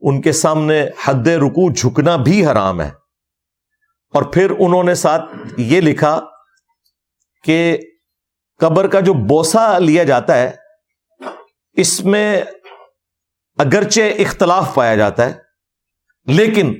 ان 0.00 0.20
کے 0.20 0.32
سامنے 0.32 0.86
حد 1.04 1.26
رکو 1.26 1.72
جھکنا 1.72 2.16
بھی 2.16 2.46
حرام 2.46 2.80
ہے۔ 2.80 2.90
اور 4.14 4.22
پھر 4.22 4.52
انہوں 4.58 4.84
نے 4.84 4.94
ساتھ 4.94 5.24
یہ 5.56 5.80
لکھا 5.80 6.20
کہ 7.44 7.78
قبر 8.60 8.86
کا 8.86 9.00
جو 9.00 9.12
بوسا 9.26 9.78
لیا 9.78 10.04
جاتا 10.04 10.36
ہے، 10.36 10.50
اس 11.76 12.04
میں 12.04 12.42
اگرچہ 13.58 14.12
اختلاف 14.18 14.74
پایا 14.74 14.94
جاتا 14.94 15.26
ہے، 15.26 15.32
لیکن 16.26 16.74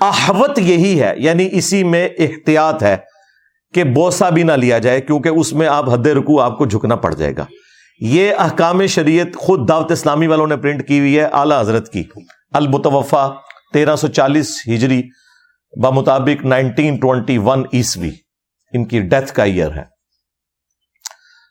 احوت 0.00 0.58
یہی 0.58 1.00
ہے 1.02 1.12
یعنی 1.16 1.48
اسی 1.52 1.82
میں 1.84 2.08
احتیاط 2.18 2.82
ہے 2.82 2.96
کہ 3.74 3.84
بوسا 3.84 4.28
بھی 4.30 4.42
نہ 4.42 4.52
لیا 4.52 4.78
جائے، 4.78 5.00
کیونکہ 5.00 5.28
اس 5.28 5.52
میں 5.52 5.66
آپ 5.66 5.88
حد 5.90 6.06
رکو 6.06 6.40
آپ 6.40 6.58
کو 6.58 6.66
جھکنا 6.66 6.96
پڑ 6.96 7.14
جائے 7.14 7.36
گا۔ 7.36 7.44
یہ 8.00 8.32
احکام 8.38 8.86
شریعت 8.86 9.36
خود 9.36 9.68
دعوت 9.68 9.92
اسلامی 9.92 10.26
والوں 10.26 10.46
نے 10.46 10.56
پرنٹ 10.56 10.86
کی 10.88 10.98
ہوئی 10.98 11.18
ہے، 11.18 11.24
اعلی 11.24 11.54
حضرت 11.60 11.92
کی۔ 11.92 12.02
المتوفا 12.52 13.28
تیرہ 13.72 13.96
سو 13.96 14.08
چالیس 14.08 14.56
ہجری 14.68 15.02
بمطابق 15.82 16.44
نائنٹین 16.44 16.96
ٹوینٹی 16.96 17.38
ون 17.38 17.64
عیسوی، 17.72 18.10
ان 18.74 18.84
کی 18.84 19.00
ڈیتھ 19.00 19.32
کا 19.32 19.44
ایئر 19.44 19.70
ہے۔ 19.70 19.95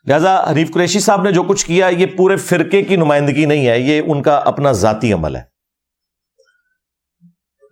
لہذا 0.06 0.52
حریف 0.52 0.74
قریشی 0.74 1.00
صاحب 1.00 1.22
نے 1.22 1.32
جو 1.32 1.42
کچھ 1.42 1.66
کیا، 1.66 1.86
یہ 1.86 2.06
پورے 2.06 2.36
فرقے 2.36 2.82
کی 2.82 2.96
نمائندگی 2.96 3.44
نہیں 3.44 3.68
ہے، 3.68 3.78
یہ 3.80 4.02
ان 4.06 4.22
کا 4.22 4.36
اپنا 4.36 4.72
ذاتی 4.72 5.12
عمل 5.12 5.36
ہے۔ 5.36 5.42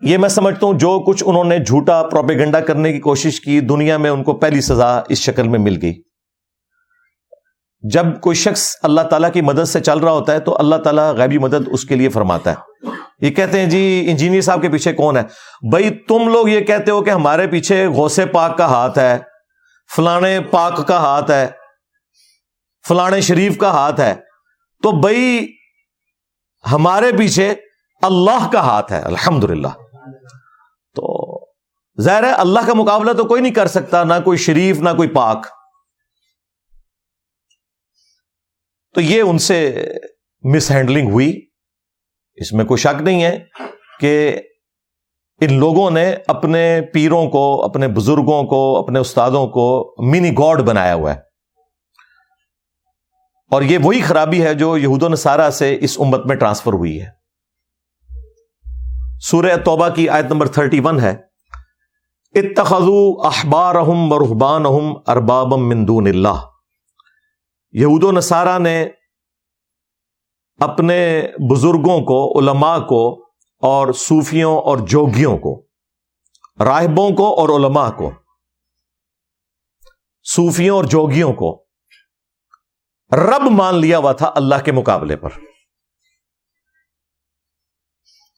یہ 0.00 0.18
میں 0.18 0.28
سمجھتا 0.28 0.66
ہوں 0.66 0.74
جو 0.74 1.00
کچھ 1.06 1.24
انہوں 1.26 1.44
نے 1.44 1.58
جھوٹا 1.58 2.02
پروپیگنڈا 2.02 2.60
کرنے 2.60 2.92
کی 2.92 3.00
کوشش 3.00 3.40
کی، 3.40 3.60
دنیا 3.60 3.96
میں 3.96 4.10
ان 4.10 4.22
کو 4.22 4.32
پہلی 4.32 4.60
سزا 4.60 5.00
اس 5.08 5.18
شکل 5.18 5.48
میں 5.48 5.58
مل 5.58 5.78
گئی۔ 5.82 6.02
جب 7.82 8.20
کوئی 8.20 8.36
شخص 8.36 8.76
اللہ 8.82 9.00
تعالیٰ 9.00 9.32
کی 9.32 9.40
مدد 9.40 9.64
سے 9.64 9.80
چل 9.80 9.98
رہا 9.98 10.12
ہوتا 10.12 10.32
ہے 10.32 10.40
تو 10.40 10.58
اللہ 10.58 10.76
تعالیٰ 10.76 11.12
غیبی 11.12 11.38
مدد 11.38 11.68
اس 11.70 11.84
کے 11.84 11.94
لیے 11.94 12.08
فرماتا 12.08 12.52
ہے۔ 12.52 12.86
یہ 13.20 13.30
کہتے 13.30 13.60
ہیں 13.60 13.66
جی 13.66 14.06
انجینئر 14.08 14.40
صاحب 14.40 14.62
کے 14.62 14.68
پیچھے 14.68 14.92
کون 14.92 15.16
ہے؟ 15.16 15.22
بھائی 15.70 15.90
تم 15.90 16.28
لوگ 16.28 16.48
یہ 16.48 16.60
کہتے 16.60 16.90
ہو 16.90 17.02
کہ 17.02 17.10
ہمارے 17.10 17.46
پیچھے 17.46 17.86
غوث 17.86 18.20
پاک 18.32 18.58
کا 18.58 18.66
ہاتھ 18.66 18.98
ہے 18.98 19.18
فلانے 19.96 20.40
پاک 20.50 20.86
کا 20.86 20.96
ہاتھ 20.96 21.30
ہے۔ 21.30 21.46
فلانے 22.88 23.20
شریف 23.20 23.56
کا 23.58 23.70
ہاتھ 23.70 24.00
ہے، 24.00 24.14
تو 24.82 25.00
بھائی 25.00 25.46
ہمارے 26.72 27.12
پیچھے 27.18 27.54
اللہ 28.02 28.50
کا 28.52 28.60
ہاتھ 28.60 28.92
ہے 28.92 29.00
الحمد 29.00 29.44
تو 30.94 31.24
ظاہر 32.00 32.22
ہے 32.22 32.32
اللہ 32.32 32.60
کا 32.66 32.74
مقابلہ 32.74 33.12
تو 33.12 33.24
کوئی 33.24 33.42
نہیں 33.42 33.54
کر 33.54 33.66
سکتا، 33.66 34.04
نہ 34.04 34.14
کوئی 34.24 34.38
شریف، 34.38 34.78
نہ 34.78 34.90
کوئی 34.96 35.08
پاک۔ 35.08 35.46
تو 38.94 39.00
یہ 39.00 39.22
ان 39.22 39.38
سے 39.38 39.88
مس 40.42 40.70
ہینڈلنگ 40.70 41.10
ہوئی۔ 41.10 41.46
اس 42.34 42.52
میں 42.52 42.64
کوئی 42.64 42.78
شک 42.78 43.02
نہیں 43.02 43.24
ہے 43.24 43.44
کہ 44.00 44.42
ان 45.40 45.58
لوگوں 45.58 45.90
نے 45.90 46.16
اپنے 46.26 46.80
پیروں 46.92 47.30
کو، 47.30 47.64
اپنے 47.64 47.88
بزرگوں 47.88 48.42
کو، 48.42 48.78
اپنے 48.78 48.98
استادوں 48.98 49.46
کو 49.46 49.94
منی 49.98 50.32
گاڈ 50.32 50.60
بنایا 50.60 50.94
ہوا 50.94 51.14
ہے۔ 51.14 51.33
اور 53.54 53.62
یہ 53.62 53.78
وہی 53.82 54.00
خرابی 54.00 54.42
ہے 54.42 54.54
جو 54.54 54.76
یہود 54.76 55.02
و 55.02 55.08
نصارہ 55.08 55.50
سے 55.50 55.78
اس 55.80 56.00
امت 56.00 56.26
میں 56.26 56.36
ٹرانسفر 56.36 56.72
ہوئی 56.72 57.02
ہے۔ 57.02 57.10
سورہ 59.20 59.56
توبہ 59.64 59.88
کی 59.88 60.08
آیت 60.08 60.24
نمبر 60.24 60.48
تھرٹی 60.48 60.80
ون 60.80 61.00
ہے 61.00 61.16
اتخذو 62.34 63.26
احبار 63.26 63.74
رحبان 63.74 64.66
ارباب 65.06 65.54
مندون 65.54 66.06
اللہ۔ 66.06 66.46
یہود 67.72 68.04
و 68.04 68.12
نصارہ 68.12 68.58
نے 68.58 68.88
اپنے 70.60 71.22
بزرگوں 71.50 72.00
کو، 72.00 72.40
علماء 72.40 72.78
کو 72.78 73.24
اور 73.62 73.92
صوفیوں 73.92 74.58
اور 74.58 74.78
جوگیوں 74.78 75.38
کو، 75.38 75.66
راہبوں 76.64 77.10
کو 77.10 77.40
اور 77.40 77.48
علماء 77.48 77.90
کو، 77.90 78.10
صوفیوں 80.24 80.76
اور 80.76 80.84
جوگیوں 80.84 81.32
کو 81.32 81.63
رب 83.14 83.50
مان 83.50 83.78
لیا 83.78 83.98
ہوا 83.98 84.12
تھا 84.12 84.32
اللہ 84.34 84.54
کے 84.64 84.72
مقابلے 84.72 85.16
پر۔ 85.16 85.28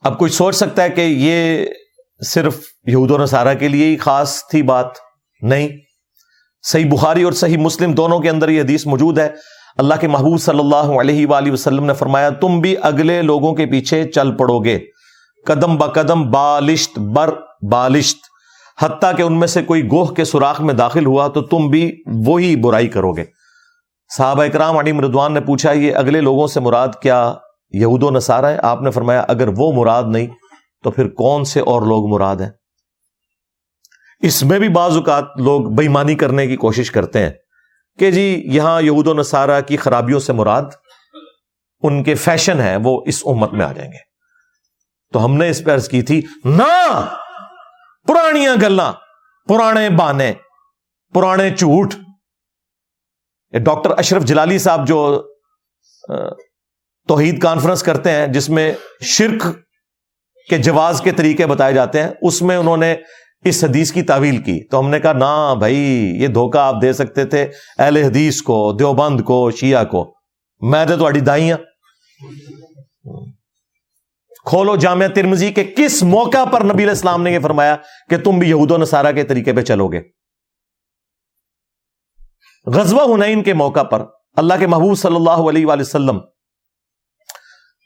اب 0.02 0.18
کوئی 0.18 0.30
سوچ 0.30 0.56
سکتا 0.56 0.82
ہے 0.82 0.90
کہ 0.90 1.00
یہ 1.00 1.66
صرف 2.26 2.56
یہود 2.86 3.10
و 3.10 3.18
نصارہ 3.18 3.54
کے 3.54 3.68
لیے 3.68 3.86
ہی 3.86 3.96
خاص 3.96 4.46
تھی 4.46 4.62
بات؟ 4.62 4.86
نہیں۔ 5.42 5.68
صحیح 6.62 6.90
بخاری 6.90 7.22
اور 7.22 7.32
صحیح 7.32 7.58
مسلم 7.58 7.92
دونوں 7.92 8.20
کے 8.20 8.30
اندر 8.30 8.48
یہ 8.48 8.60
حدیث 8.60 8.86
موجود 8.86 9.18
ہے۔ 9.18 9.28
اللہ 9.78 9.94
کے 10.00 10.08
محبوب 10.08 10.40
صلی 10.40 10.58
اللہ 10.58 11.00
علیہ 11.00 11.26
وآلہ 11.26 11.52
وسلم 11.52 11.84
نے 11.84 11.94
فرمایا، 11.94 12.30
تم 12.30 12.60
بھی 12.60 12.76
اگلے 12.82 13.22
لوگوں 13.22 13.54
کے 13.54 13.66
پیچھے 13.66 14.04
چل 14.04 14.36
پڑو 14.36 14.58
گے۔ 14.58 14.78
قدم 15.46 15.76
با 15.76 15.86
قدم 15.86 16.30
بالشت 16.30 16.98
بر 16.98 17.34
بالشت۔ 17.70 18.18
حتیٰ 18.82 19.16
کہ 19.16 19.22
ان 19.22 19.38
میں 19.38 19.48
سے 19.48 19.62
کوئی 19.62 19.90
گوہ 19.90 20.06
کے 20.06 20.24
سوراخ 20.24 20.60
میں 20.60 20.74
داخل 20.74 21.06
ہوا 21.06 21.28
تو 21.28 21.42
تم 21.42 21.68
بھی 21.68 22.02
وہی 22.06 22.56
برائی 22.56 22.88
کرو 22.88 23.12
گے۔ 23.12 23.35
صحابہ 24.08 24.42
اکرام 24.42 24.76
علی 24.78 24.92
مردوان 24.92 25.34
نے 25.34 25.40
پوچھا، 25.40 25.72
یہ 25.72 25.96
اگلے 25.96 26.20
لوگوں 26.20 26.46
سے 26.46 26.60
مراد 26.60 26.88
کیا 27.02 27.34
یہود 27.72 28.02
و 28.02 28.10
نصارہ 28.10 28.46
ہے 28.46 28.58
آپ 28.62 28.82
نے 28.82 28.90
فرمایا، 28.90 29.24
اگر 29.28 29.48
وہ 29.48 29.72
مراد 29.72 30.02
نہیں 30.06 30.26
تو 30.84 30.90
پھر 30.90 31.08
کون 31.08 31.44
سے 31.44 31.60
اور 31.60 31.82
لوگ 31.82 32.14
مراد 32.14 32.36
ہیں؟ 32.36 32.50
اس 34.20 34.42
میں 34.42 34.58
بھی 34.58 34.68
بعض 34.68 34.96
اوقات 34.96 35.24
لوگ 35.38 35.60
بےمانی 35.62 36.14
کرنے 36.14 36.46
کی 36.46 36.56
کوشش 36.56 36.90
کرتے 36.90 37.18
ہیں 37.18 37.30
کہ 37.98 38.10
جی 38.10 38.42
یہاں 38.44 38.82
یہود 38.82 39.06
و 39.06 39.14
نصارہ 39.14 39.60
کی 39.60 39.76
خرابیوں 39.76 40.20
سے 40.20 40.32
مراد 40.32 40.62
ان 41.82 42.02
کے 42.02 42.14
فیشن 42.14 42.60
ہے 42.60 42.76
وہ 42.84 43.02
اس 43.06 43.22
امت 43.26 43.52
میں 43.52 43.66
آ 43.66 43.72
جائیں 43.72 43.92
گے۔ 43.92 43.98
تو 45.12 45.24
ہم 45.24 45.36
نے 45.36 45.48
اس 45.48 45.64
پہ 45.64 45.72
عرض 45.72 45.88
کی 45.88 46.02
تھی، 46.02 46.22
نہ! 46.44 47.06
پرانیاں 48.06 48.56
گلا 48.62 48.92
پرانے 49.48 49.90
بانے 49.90 50.32
پرانے 51.14 51.50
جھوٹ 51.50 51.94
ڈاکٹر 53.52 53.90
اشرف 53.98 54.24
جلالی 54.24 54.58
صاحب 54.58 54.88
جو 54.88 55.22
توحید 57.08 57.40
کانفرنس 57.40 57.82
کرتے 57.82 58.10
ہیں، 58.10 58.26
جس 58.26 58.48
میں 58.48 58.72
شرک 59.02 59.46
کے 60.50 60.58
جواز 60.58 61.00
کے 61.00 61.12
طریقے 61.12 61.46
بتائے 61.46 61.72
جاتے 61.72 62.02
ہیں، 62.02 62.10
اس 62.22 62.42
میں 62.42 62.56
انہوں 62.56 62.76
نے 62.76 62.94
اس 63.44 63.64
حدیث 63.64 63.92
کی 63.92 64.02
تعویل 64.02 64.42
کی۔ 64.42 64.68
تو 64.68 64.80
ہم 64.80 64.90
نے 64.90 65.00
کہا، 65.00 65.12
نہ 65.12 65.54
بھائی، 65.58 65.76
یہ 66.20 66.26
دھوکہ 66.26 66.58
آپ 66.58 66.74
دے 66.82 66.92
سکتے 66.92 67.24
تھے 67.24 67.46
اہل 67.78 67.96
حدیث 67.96 68.42
کو، 68.42 68.72
دیوبند 68.72 69.20
کو، 69.20 69.50
شیعہ 69.50 69.84
کو۔ 69.84 70.14
میں 70.60 70.86
تو 70.86 70.96
تھوڑی 70.96 71.20
دائیاں 71.20 71.56
کھولو 74.44 74.76
جامعہ 74.76 75.08
ترمزی 75.08 75.52
کے 75.52 75.64
کس 75.76 76.02
موقع 76.02 76.44
پر 76.44 76.60
نبی 76.60 76.82
علیہ 76.82 76.88
السلام 76.88 77.22
نے 77.22 77.32
یہ 77.32 77.38
فرمایا 77.38 77.76
کہ 78.10 78.18
تم 78.18 78.38
بھی 78.38 78.48
یہود 78.48 78.70
و 78.70 78.76
نصارہ 78.76 79.12
کے 79.12 79.22
طریقے 79.22 79.52
پہ 79.52 79.62
چلو 79.62 79.88
گے۔ 79.88 80.15
غزوہ 82.74 83.14
ہنین 83.14 83.42
کے 83.42 83.54
موقع 83.54 83.82
پر 83.82 84.02
اللہ 84.36 84.54
کے 84.58 84.66
محبوب 84.66 84.98
صلی 84.98 85.16
اللہ 85.16 85.30
علیہ 85.30 85.66
وآلہ 85.66 85.80
وسلم 85.80 86.20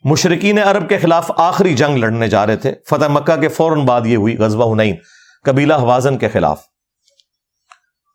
مشرقین 0.04 0.58
عرب 0.58 0.88
کے 0.88 0.98
خلاف 0.98 1.30
آخری 1.36 1.74
جنگ 1.74 1.96
لڑنے 1.96 2.28
جا 2.28 2.46
رہے 2.46 2.56
تھے۔ 2.56 2.74
فتح 2.88 3.08
مکہ 3.08 3.36
کے 3.36 3.48
فوراً 3.48 3.84
بعد 3.84 4.00
یہ 4.04 4.16
ہوئی 4.16 4.36
غزوہ 4.38 4.74
ہنین 4.74 4.96
قبیلہ 5.44 5.74
حوازن 5.74 6.18
کے 6.18 6.28
خلاف۔ 6.28 6.62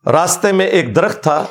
راستے 0.06 0.52
میں 0.52 0.68
ایک 0.68 0.96
درخت 0.96 1.24
تھا، 1.24 1.46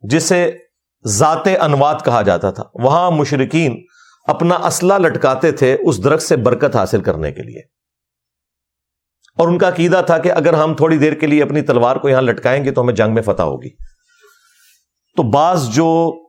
جسے 0.00 0.58
ذات 1.06 1.48
انوات 1.60 2.04
کہا 2.04 2.22
جاتا 2.22 2.50
تھا۔ 2.50 2.62
وہاں 2.74 3.10
مشرقین 3.10 3.84
اپنا 4.26 4.54
اسلحہ 4.54 4.98
لٹکاتے 4.98 5.52
تھے 5.52 5.76
اس 5.86 6.04
درخت 6.04 6.22
سے 6.22 6.36
برکت 6.36 6.76
حاصل 6.76 7.02
کرنے 7.02 7.32
کے 7.32 7.42
لیے۔ 7.42 7.75
اور 9.36 9.48
ان 9.48 9.58
کا 9.58 9.68
عقیدہ 9.68 10.02
تھا 10.06 10.18
کہ 10.18 10.32
اگر 10.32 10.52
ہم 10.52 10.74
تھوڑی 10.74 10.98
دیر 10.98 11.12
کے 11.12 11.26
لیے 11.26 11.42
اپنی 11.42 11.62
تلوار 11.62 11.96
کو 11.96 12.08
یہاں 12.08 12.22
لٹکائیں 12.22 12.64
گے 12.64 12.70
تو 12.70 12.82
ہمیں 12.82 12.94
جنگ 12.94 13.14
میں 13.14 13.22
فتح 13.22 13.42
ہوگی۔ 13.42 13.70
تو 15.16 15.22
بعض 15.22 15.68
جو 15.68 16.20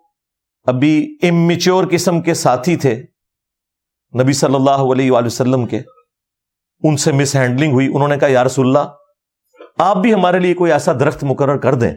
ابھی 0.66 1.18
امیچور 1.22 1.84
قسم 1.92 2.22
کے 2.22 2.34
ساتھی 2.34 2.76
تھے، 2.76 3.04
نبی 4.24 4.34
صلی 4.34 4.56
اللہ 4.56 4.72
علیہ 4.72 5.12
وآلہ 5.12 5.26
وسلم 5.26 5.66
کے، 5.66 5.80
ان 6.84 6.98
سے 6.98 7.12
مس 7.12 7.36
ہینڈلنگ 7.36 7.74
ہوئی۔ 7.74 7.88
انہوں 7.94 8.08
نے 8.08 8.18
کہا، 8.18 8.28
یا 8.28 8.44
رسول 8.44 8.68
اللہ، 8.68 8.90
آپ 9.78 9.98
بھی 9.98 10.14
ہمارے 10.14 10.40
لیے 10.40 10.54
کوئی 10.54 10.72
ایسا 10.72 10.94
درخت 10.94 11.24
مقرر 11.24 11.58
کر 11.58 11.76
دیں 11.76 11.96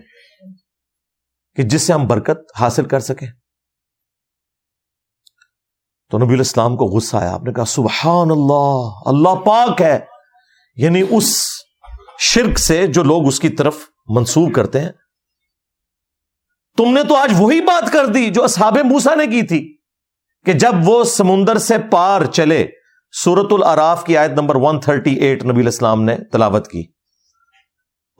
کہ 1.57 1.63
جس 1.63 1.83
سے 1.83 1.93
ہم 1.93 2.07
برکت 2.07 2.61
حاصل 2.61 2.85
کر 2.85 3.01
سکیں۔ 3.01 3.29
تو 6.11 6.19
نبی 6.19 6.35
الاسلام 6.35 6.77
کو 6.77 6.85
غصہ 6.85 7.17
آیا۔ 7.17 7.33
آپ 7.33 7.43
نے 7.43 7.53
کہا، 7.53 7.65
سبحان 7.65 8.31
اللہ 8.31 8.91
اللہ 9.05 9.35
پاک 9.35 9.83
ہے۔ 9.83 10.01
یعنی 10.81 11.03
اس 11.11 11.47
شرک 12.19 12.59
سے 12.59 12.87
جو 12.87 13.03
لوگ 13.03 13.27
اس 13.27 13.41
کی 13.41 13.49
طرف 13.49 13.77
منسوخ 14.09 14.53
کرتے 14.55 14.81
ہیں۔ 14.81 14.91
تم 16.77 16.93
نے 16.93 17.03
تو 17.03 17.17
آج 17.17 17.33
وہی 17.39 17.61
بات 17.61 17.93
کر 17.93 18.07
دی 18.07 18.31
جو 18.31 18.45
اصحاب 18.45 18.79
موسا 18.85 19.15
نے 19.15 19.27
کی 19.27 19.43
تھی 19.43 19.77
کہ 20.45 20.53
جب 20.53 20.73
وہ 20.85 21.05
سمندر 21.05 21.59
سے 21.59 21.75
پار 21.91 22.25
چلے 22.25 22.67
سورت 23.13 23.53
العراف 23.53 24.05
کی 24.05 24.17
آیت 24.17 24.31
نمبر 24.31 24.55
138 24.55 25.45
نبی 25.45 25.61
الاسلام 25.61 26.03
نے 26.03 26.17
تلاوت 26.33 26.69
کی۔ 26.69 26.81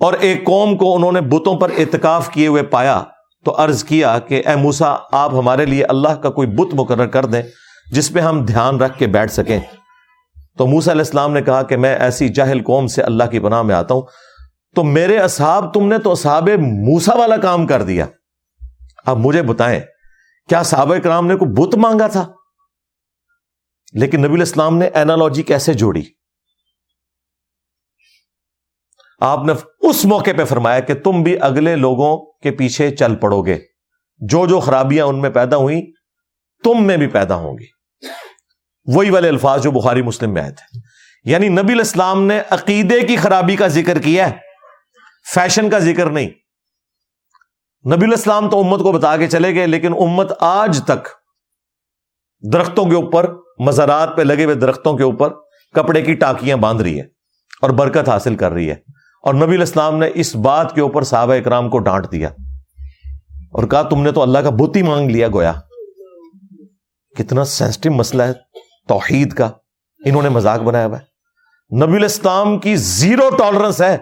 اور 0.01 0.13
ایک 0.13 0.45
قوم 0.47 0.77
کو 0.77 0.97
انہوں 0.97 1.13
نے 1.13 1.21
بتوں 1.21 1.57
پر 1.57 1.71
اعتکاف 1.79 2.31
کیے 2.31 2.47
ہوئے 2.47 2.63
پایا 2.63 3.03
تو 3.45 3.65
عرض 3.65 3.85
کیا 3.85 4.19
کہ 4.19 4.43
اے 4.47 4.57
موسا 4.57 4.97
آپ 5.13 5.35
ہمارے 5.35 5.67
لیے 5.67 5.85
اللہ 5.85 6.09
کا 6.09 6.31
کوئی 6.31 6.49
بت 6.49 6.75
مقرر 6.75 7.07
کر 7.07 7.27
دیں 7.27 7.43
جس 7.93 8.13
پہ 8.13 8.21
ہم 8.21 8.45
دھیان 8.45 8.81
رکھ 8.81 8.99
کے 8.99 9.07
بیٹھ 9.07 9.33
سکیں۔ 9.33 9.61
تو 10.61 10.67
موسا 10.67 10.93
علیہ 10.93 11.01
السلام 11.01 11.33
نے 11.33 11.43
کہا 11.43 11.63
کہ 11.63 11.77
میں 11.77 11.97
ایسی 11.97 12.29
جاہل 12.29 12.63
قوم 12.63 12.87
سے 12.87 13.03
اللہ 13.03 13.25
کی 13.25 13.39
پناہ 13.39 13.63
میں 13.63 13.75
آتا 13.75 13.95
ہوں۔ 13.95 14.03
تو 14.77 14.85
میرے 14.85 15.19
اصحاب 15.19 15.75
تم 15.75 15.89
نے 15.89 15.99
تو 15.99 16.13
اصحاب 16.13 16.49
موسا 16.59 17.17
والا 17.17 17.37
کام 17.37 17.67
کر 17.67 17.83
دیا۔ 17.83 18.07
اب 19.07 19.19
مجھے 19.19 19.43
بتائیں، 19.43 19.81
کیا 20.49 20.63
صحابہ 20.63 20.97
کرام 20.97 21.27
نے 21.27 21.37
کوئی 21.37 21.51
بت 21.51 21.75
مانگا 21.75 22.07
تھا؟ 22.07 22.29
لیکن 23.93 24.23
نبی 24.23 24.35
الاسلام 24.35 24.77
نے 24.77 24.87
اینالوجی 24.87 25.43
کیسے 25.43 25.75
جوڑی؟ 25.75 26.03
آپ 29.21 29.45
نے 29.45 29.53
اس 29.79 30.05
موقع 30.05 30.31
پہ 30.37 30.45
فرمایا 30.45 30.81
کہ 30.81 30.95
تم 30.95 31.23
بھی 31.23 31.37
اگلے 31.41 31.77
لوگوں 31.77 32.33
کے 32.33 32.51
پیچھے 32.51 32.97
چل 32.97 33.17
پڑو 33.17 33.43
گے 33.43 33.59
جو 34.19 34.47
جو 34.47 34.61
خرابیاں 34.61 35.07
ان 35.07 35.21
میں 35.21 35.31
پیدا 35.31 35.57
ہوئی 35.57 35.93
تم 36.65 36.87
میں 36.87 36.97
بھی 36.97 37.07
پیدا 37.07 37.35
ہوں 37.35 37.59
گی۔ 37.59 37.80
وہی 38.85 39.11
والے 39.11 39.29
الفاظ 39.29 39.63
جو 39.63 39.71
بخاری 39.71 40.03
مسلم 40.03 40.35
میں 40.35 40.43
آئے 40.43 40.53
تھے۔ 40.53 40.79
یعنی 41.25 41.49
نبی 41.49 41.73
الاسلام 41.73 42.23
نے 42.23 42.41
عقیدے 42.51 43.01
کی 43.01 43.17
خرابی 43.17 43.57
کا 43.57 43.67
ذکر 43.67 43.99
کیا 43.99 44.31
ہے، 44.31 44.37
فیشن 45.35 45.71
کا 45.71 45.79
ذکر 45.79 46.07
نہیں۔ 46.11 46.29
نبی 47.97 48.07
الاسلام 48.07 48.51
تو 48.51 48.61
امت 48.61 48.81
کو 48.81 48.93
بتا 48.93 49.17
کے 49.17 49.27
چلے 49.27 49.55
گئے، 49.55 49.67
لیکن 49.67 49.93
امت 49.95 50.33
آج 50.41 50.81
تک 50.85 51.09
درختوں 52.53 52.85
کے 52.85 52.95
اوپر، 52.95 53.35
مزارات 53.59 54.17
پہ 54.17 54.23
لگے 54.23 54.45
ہوئے 54.45 54.55
درختوں 54.55 54.97
کے 54.97 55.03
اوپر 55.03 55.33
کپڑے 55.75 56.03
کی 56.03 56.15
ٹاکیاں 56.15 56.57
باندھ 56.57 56.83
رہی 56.83 56.97
ہے 56.97 57.05
اور 57.63 57.71
برکت 57.71 58.09
حاصل 58.09 58.37
کر 58.37 58.53
رہی 58.53 58.69
ہے۔ 58.69 58.75
اور 59.23 59.35
نبی 59.35 59.57
الاسلام 59.57 59.99
نے 59.99 60.11
اس 60.15 60.37
بات 60.37 60.75
کے 60.75 60.81
اوپر 60.81 61.03
صحابہ 61.03 61.35
اکرام 61.35 61.71
کو 61.71 61.79
ڈانٹ 61.79 62.13
دیا 62.13 62.29
اور 63.53 63.65
کہا، 63.65 63.83
تم 63.83 64.03
نے 64.03 64.13
تو 64.13 64.23
اللہ 64.23 64.39
کا 64.39 64.51
بت 64.51 64.77
ہی 64.77 64.83
مانگ 64.83 65.11
لیا 65.11 65.29
گویا۔ 65.29 65.53
کتنا 67.19 67.45
سینسٹو 67.45 67.91
مسئلہ 67.91 68.23
ہے۔ 68.23 68.50
توحید 68.91 69.33
کا 69.33 69.51
انہوں 70.07 70.23
نے 70.23 70.29
مذاق 70.29 70.61
بنایا 70.61 70.87
ہوا 70.87 70.99
ہے۔ 70.99 71.05
نبی 71.85 71.97
الاسلام 71.97 72.59
کی 72.59 72.77
زیرو 72.77 73.29
ٹالرنس 73.37 73.83
ہے۔ 73.83 73.99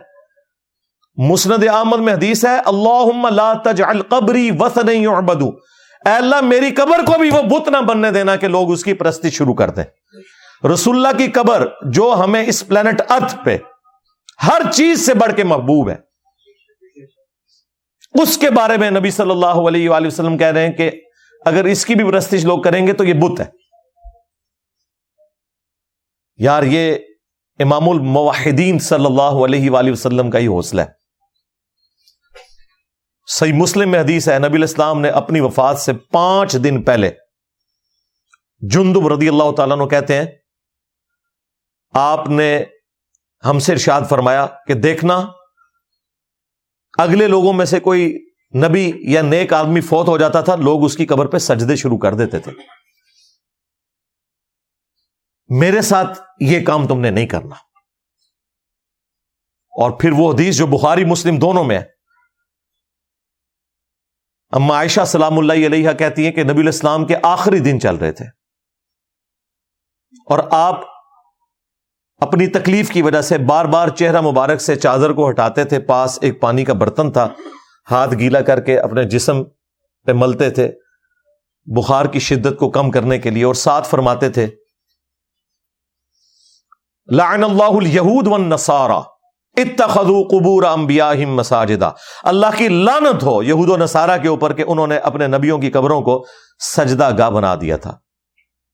مسند 1.16 1.68
احمد 1.68 1.98
میں 1.98 2.12
حدیث 2.12 2.44
ہے 2.44 2.56
اللہ 2.66 3.28
لا 3.30 3.52
تجعل 3.54 4.02
قبری 4.02 4.50
وسن 4.58 4.88
اے 4.88 6.10
اللہ، 6.10 6.40
میری 6.40 6.70
قبر 6.70 6.98
کو 7.06 7.18
بھی 7.18 7.30
وہ 7.30 7.42
بت 7.42 7.68
نہ 7.68 7.76
بننے 7.76 8.10
دینا 8.10 8.36
کہ 8.36 8.48
لوگ 8.48 8.72
اس 8.72 8.84
کی 8.84 8.94
پرستی 8.94 9.30
شروع 9.30 9.54
کر 9.54 9.70
دیں۔ 9.70 9.84
رسول 10.66 10.96
اللہ 10.96 11.18
کی 11.18 11.28
قبر 11.28 11.66
جو 11.82 12.16
ہمیں 12.24 12.46
اس 12.46 12.68
پلانٹ 12.68 13.02
ارتھ 13.08 13.34
پہ 13.44 13.58
ہر 14.46 14.62
چیز 14.72 15.06
سے 15.06 15.14
بڑھ 15.14 15.34
کے 15.34 15.44
محبوب 15.44 15.90
ہے۔ 15.90 15.96
اس 18.22 18.38
کے 18.38 18.50
بارے 18.50 18.76
میں 18.76 18.90
نبی 18.90 19.10
صلی 19.10 19.30
اللہ 19.30 19.60
علیہ 19.68 19.90
وآلہ 19.90 20.06
وسلم 20.06 20.38
کہہ 20.38 20.46
رہے 20.46 20.66
ہیں 20.66 20.72
کہ 20.72 20.90
اگر 21.46 21.64
اس 21.64 21.86
کی 21.86 21.94
بھی 21.94 22.04
پرستش 22.04 22.44
لوگ 22.44 22.62
کریں 22.62 22.86
گے 22.86 22.92
تو 22.92 23.04
یہ 23.04 23.14
بت 23.14 23.40
ہے۔ 23.40 23.46
یار، 26.38 26.62
یہ 26.62 26.96
امام 27.58 27.88
الموحدین 27.88 28.78
صلی 28.78 29.06
اللہ 29.06 29.44
علیہ 29.44 29.70
وآلہ 29.70 29.92
وسلم 29.92 30.30
کا 30.30 30.38
ہی 30.38 30.46
حوصلہ 30.46 30.80
ہے۔ 30.80 30.96
صحیح 33.28 33.52
مسلم 33.52 33.90
میں 33.90 34.00
حدیث 34.00 34.28
ہے، 34.28 34.38
نبی 34.38 34.56
الاسلام 34.56 35.00
نے 35.00 35.08
اپنی 35.20 35.40
وفات 35.40 35.78
سے 35.78 35.92
پانچ 36.12 36.56
دن 36.64 36.82
پہلے 36.82 37.10
جندب 38.62 39.08
رضی 39.08 39.28
اللہ 39.28 39.50
تعالیٰ 39.56 39.76
نے 39.76 39.86
کہتے 39.88 40.16
ہیں، 40.16 40.26
آپ 41.94 42.28
نے 42.28 42.64
ہم 43.44 43.58
سے 43.58 43.72
ارشاد 43.72 44.02
فرمایا 44.08 44.46
کہ 44.66 44.74
دیکھنا، 44.74 45.20
اگلے 46.98 47.26
لوگوں 47.28 47.52
میں 47.52 47.64
سے 47.64 47.80
کوئی 47.80 48.08
نبی 48.54 48.90
یا 49.12 49.22
نیک 49.22 49.52
آدمی 49.52 49.80
فوت 49.80 50.08
ہو 50.08 50.18
جاتا 50.18 50.40
تھا، 50.40 50.56
لوگ 50.56 50.84
اس 50.84 50.96
کی 50.96 51.06
قبر 51.06 51.26
پہ 51.26 51.38
سجدے 51.38 51.76
شروع 51.76 51.98
کر 51.98 52.14
دیتے 52.14 52.38
تھے۔ 52.38 52.52
میرے 55.48 55.82
ساتھ 55.82 56.20
یہ 56.40 56.64
کام 56.64 56.86
تم 56.86 57.00
نے 57.00 57.10
نہیں 57.10 57.26
کرنا۔ 57.26 57.54
اور 59.80 59.90
پھر 59.90 60.10
وہ 60.12 60.32
حدیث 60.32 60.56
جو 60.56 60.66
بخاری 60.66 61.04
مسلم 61.04 61.38
دونوں 61.38 61.64
میں 61.64 61.78
ہے۔ 61.78 61.84
اما 64.50 64.74
عائشہ 64.74 65.04
سلام 65.06 65.38
اللہ 65.38 65.52
علیہ 65.52 65.90
کہتی 65.90 66.24
ہیں 66.24 66.32
کہ 66.32 66.44
نبی 66.44 66.60
الاسلام 66.60 67.06
کے 67.06 67.14
آخری 67.22 67.58
دن 67.58 67.80
چل 67.80 67.96
رہے 67.96 68.12
تھے۔ 68.12 68.24
اور 70.26 70.38
آپ 70.50 70.80
اپنی 72.16 72.46
تکلیف 72.46 72.90
کی 72.90 73.02
وجہ 73.02 73.22
سے 73.22 73.38
بار 73.38 73.64
بار 73.64 73.88
چہرہ 73.88 74.20
مبارک 74.20 74.60
سے 74.60 74.76
چادر 74.76 75.12
کو 75.12 75.30
ہٹاتے 75.30 75.64
تھے۔ 75.64 75.80
پاس 75.80 76.18
ایک 76.22 76.40
پانی 76.40 76.64
کا 76.64 76.72
برتن 76.72 77.12
تھا۔ 77.12 77.28
ہاتھ 77.90 78.14
گیلا 78.14 78.40
کر 78.40 78.60
کے 78.60 78.80
اپنے 78.80 79.04
جسم 79.04 79.44
پہ 80.06 80.12
ملتے 80.14 80.50
تھے۔ 80.50 80.72
بخار 81.64 82.04
کی 82.04 82.18
شدت 82.18 82.58
کو 82.58 82.70
کم 82.70 82.90
کرنے 82.90 83.18
کے 83.18 83.30
لیے 83.30 83.44
اور 83.44 83.54
ساتھ 83.54 83.88
فرماتے 83.88 84.30
تھے۔ 84.30 84.46
لعن 87.08 87.44
اللہ 87.44 87.76
الیہود 87.76 88.26
والنصارہ 88.26 89.00
اتخذوا 89.56 90.22
قبور 90.30 90.62
انبیاءہم 90.70 91.34
مساجدہ 91.36 91.90
اللہ 92.32 92.56
کی 92.56 92.68
لعنت 92.68 93.22
ہو 93.24 93.42
یہود 93.42 93.68
و 93.68 93.76
نصارہ 93.76 94.16
کے 94.22 94.28
اوپر 94.28 94.52
کہ 94.54 94.64
انہوں 94.66 94.86
نے 94.86 94.96
اپنے 95.10 95.26
نبیوں 95.26 95.58
کی 95.58 95.70
قبروں 95.70 96.00
کو 96.02 96.22
سجدہ 96.64 97.10
گاہ 97.18 97.30
بنا 97.30 97.54
دیا 97.60 97.76
تھا. 97.76 97.92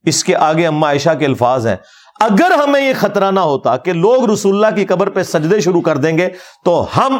اس 0.04 0.22
کے 0.24 0.34
آگے 0.36 0.66
اما 0.66 0.86
عائشہ 0.86 1.14
کے 1.18 1.26
الفاظ 1.26 1.66
ہیں. 1.66 1.76
اگر 2.20 2.52
ہمیں 2.64 2.80
یہ 2.80 2.92
خطرہ 3.00 3.30
نہ 3.30 3.40
ہوتا 3.40 3.76
کہ 3.76 3.92
لوگ 3.92 4.28
رسول 4.30 4.54
اللہ 4.54 4.74
کی 4.76 4.84
قبر 4.86 5.10
پہ 5.10 5.22
سجدے 5.22 5.60
شروع 5.60 5.80
کر 5.82 5.96
دیں 5.96 6.16
گے 6.18 6.28
تو 6.64 6.84
ہم 6.96 7.16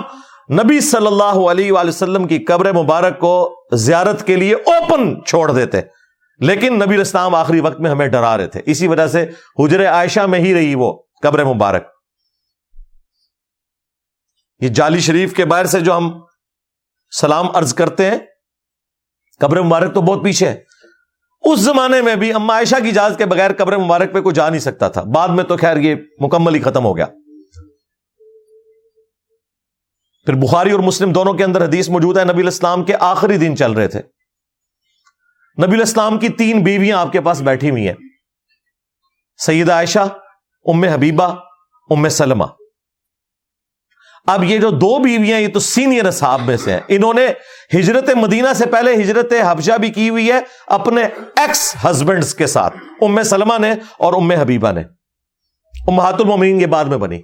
نبی 0.61 0.81
صلی 0.81 1.07
اللہ 1.07 1.39
علیہ 1.51 1.73
وآلہ 1.73 1.89
وسلم 1.89 2.27
کی 2.27 2.39
قبر 2.45 2.73
مبارک 2.73 3.19
کو 3.21 3.35
زیارت 3.87 4.27
کے 4.27 4.37
لیے 4.37 4.55
اوپن 4.55 5.15
چھوڑ 5.27 5.51
دیتے. 5.53 5.81
لیکن 6.41 6.79
نبی 6.79 7.01
اسلام 7.01 7.35
آخری 7.35 7.61
وقت 7.61 7.81
میں 7.81 7.91
ہمیں 7.91 8.07
ڈرا 8.09 8.37
رہے 8.37 8.47
تھے. 8.47 8.61
اسی 8.67 8.87
وجہ 8.89 9.07
سے 9.07 9.23
حجر 9.59 9.87
عائشہ 9.89 10.27
میں 10.29 10.39
ہی 10.41 10.55
رہی 10.55 10.75
وہ. 10.75 10.93
قبر 11.25 11.45
مبارک۔ 11.45 11.87
یہ 14.61 14.69
جالی 14.69 15.01
شریف 15.01 15.35
کے 15.35 15.45
باہر 15.45 15.65
سے 15.65 15.81
جو 15.81 15.97
ہم 15.97 16.21
سلام 17.21 17.57
ارض 17.57 17.75
کرتے 17.75 18.11
ہیں، 18.11 18.19
قبر 19.41 19.63
مبارک 19.63 19.95
تو 19.95 20.03
بہت 20.03 20.25
پیچھے 20.25 20.49
ہے۔ 20.49 20.63
اس 21.41 21.61
زمانے 21.61 22.03
میں 22.03 22.17
بھی 22.17 22.33
اما 22.33 22.55
عائشہ 22.55 22.77
کی 22.83 22.89
اجازت 22.89 23.19
کے 23.19 23.27
بغیر 23.27 23.51
قبر 23.59 23.77
مبارک 23.77 24.13
پہ 24.13 24.21
کوئی 24.21 24.35
جا 24.35 24.49
نہیں 24.49 24.61
سکتا 24.61 24.89
تھا۔ 24.89 25.03
بعد 25.03 25.29
میں 25.29 25.45
تو 25.45 25.57
خیر 25.57 25.77
یہ 25.77 25.95
مکمل 26.21 26.55
ہی 26.55 26.63
ختم 26.63 26.85
ہو 26.85 26.97
گیا۔ 26.97 27.07
پھر 30.27 30.35
بخاری 30.35 30.71
اور 30.71 30.81
مسلم 30.81 31.13
دونوں 31.13 31.33
کے 31.33 31.45
اندر 31.45 31.65
حدیث 31.65 31.89
موجود 31.89 32.19
ہے، 32.19 32.25
نبی 32.25 32.43
الاسلام 32.43 32.85
کے 32.85 32.95
آخری 33.01 33.37
دن 33.37 33.57
چل 33.57 33.73
رہے 33.73 33.89
تھے۔ 33.89 34.03
نبی 35.67 35.77
الاسلام 35.77 36.19
کی 36.19 36.29
تین 36.29 36.65
بیویاں 36.65 36.99
آپ 36.99 37.13
کے 37.13 37.21
پاس 37.21 37.43
بیٹھی 37.43 37.71
ہوئی 37.71 37.87
ہیں۔ 37.87 37.95
سید 39.47 39.71
عائشہ 39.71 40.19
ام 40.65 40.85
حبیبہ، 40.85 41.35
ام 41.91 42.09
سلمہ۔ 42.09 42.45
اب 44.27 44.45
یہ 44.45 44.59
جو 44.59 44.71
دو 44.71 44.99
بیویاں 44.99 45.41
یہ 45.41 45.49
تو 45.49 45.61
سینئر 45.61 46.11
صاحب 46.11 46.41
میں 46.47 46.57
سے 46.57 46.73
ہیں۔ 46.73 46.81
انہوں 46.89 47.15
نے 47.15 47.27
ہجرت 47.79 48.11
مدینہ 48.11 48.49
سے 48.55 48.67
پہلے 48.67 48.95
ہجرت 48.95 49.33
حبشہ 49.47 49.79
بھی 49.79 49.91
کی 49.91 50.09
ہوئی 50.09 50.33
ہے 50.33 50.41
اپنے 50.67 51.03
ایکس 51.37 51.77
ہسبینڈز 51.85 52.35
کے 52.35 52.47
ساتھ۔ 52.47 52.77
ام 53.01 53.23
سلمہ 53.23 53.59
نے 53.59 53.73
اور 53.99 54.13
ام 54.13 54.31
حبیبہ 54.31 54.73
نے۔ 54.73 54.83
امہات 55.89 56.15
المومنین 56.15 56.59
کے 56.59 56.67
بعد 56.67 56.85
میں 56.85 56.99
بنی۔ 56.99 57.21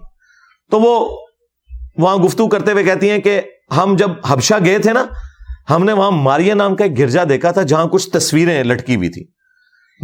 تو 0.70 0.80
وہ 0.80 1.18
وہاں 1.96 2.16
گفتگو 2.16 2.48
کرتے 2.48 2.72
ہوئے 2.72 2.84
کہتی 2.84 3.10
ہیں 3.10 3.18
کہ 3.18 3.40
ہم 3.76 3.96
جب 3.96 4.10
حبشہ 4.26 4.54
گئے 4.64 4.78
تھے 4.78 4.92
نا، 4.92 5.06
ہم 5.70 5.84
نے 5.84 5.92
وہاں 5.92 6.10
ماریا 6.10 6.54
نام 6.54 6.76
کا 6.76 6.84
ایک 6.84 6.98
گرجا 6.98 7.24
دیکھا 7.28 7.50
تھا 7.50 7.62
جہاں 7.62 7.86
کچھ 7.86 8.10
تصویریں 8.10 8.64
لٹکی 8.64 8.96
ہوئی 8.96 9.08
تھی 9.08 9.26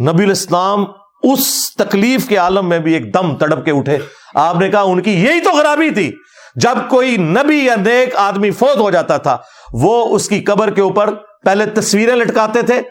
نبی 0.03 0.25
الاسلام 0.25 0.85
اس 1.22 1.74
تکلیف 1.74 2.29
کے 2.29 2.37
عالم 2.37 2.68
میں 2.68 2.79
بھی 2.79 2.92
ایک 2.92 3.14
دم 3.14 3.37
تڑپ 3.37 3.64
کے 3.64 3.70
اٹھے۔ 3.70 3.98
آپ 4.35 4.57
نے 4.57 4.68
کہا 4.68 4.83
ان 4.83 5.02
کی 5.02 5.11
یہی 5.11 5.40
تو 5.40 5.52
خرابی 5.52 5.90
تھی۔ 5.90 6.12
جب 6.55 6.90
کوئی 6.90 7.16
نبی 7.16 7.57
یا 7.57 7.74
نیک 7.76 8.16
آدمی 8.16 8.50
فوت 8.50 8.76
ہو 8.76 8.90
جاتا 8.90 9.16
تھا، 9.16 9.37
وہ 9.72 10.14
اس 10.14 10.29
کی 10.29 10.40
قبر 10.40 10.70
کے 10.70 10.81
اوپر 10.81 11.14
پہلے 11.44 11.66
تصویریں 11.66 12.16
لٹکاتے 12.16 12.62
تھے، 12.62 12.83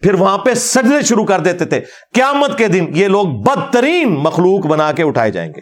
پھر 0.00 0.14
وہاں 0.14 0.38
پہ 0.38 0.54
سجدے 0.54 1.02
شروع 1.02 1.24
کر 1.24 1.40
دیتے 1.40 1.64
تھے۔ 1.64 1.80
قیامت 2.14 2.58
کے 2.58 2.68
دن 2.68 2.86
یہ 2.94 3.08
لوگ 3.08 3.24
بدترین 3.26 4.14
مخلوق 4.14 4.66
بنا 4.66 4.92
کے 4.92 5.02
اٹھائے 5.02 5.30
جائیں 5.30 5.52
گے۔ 5.56 5.60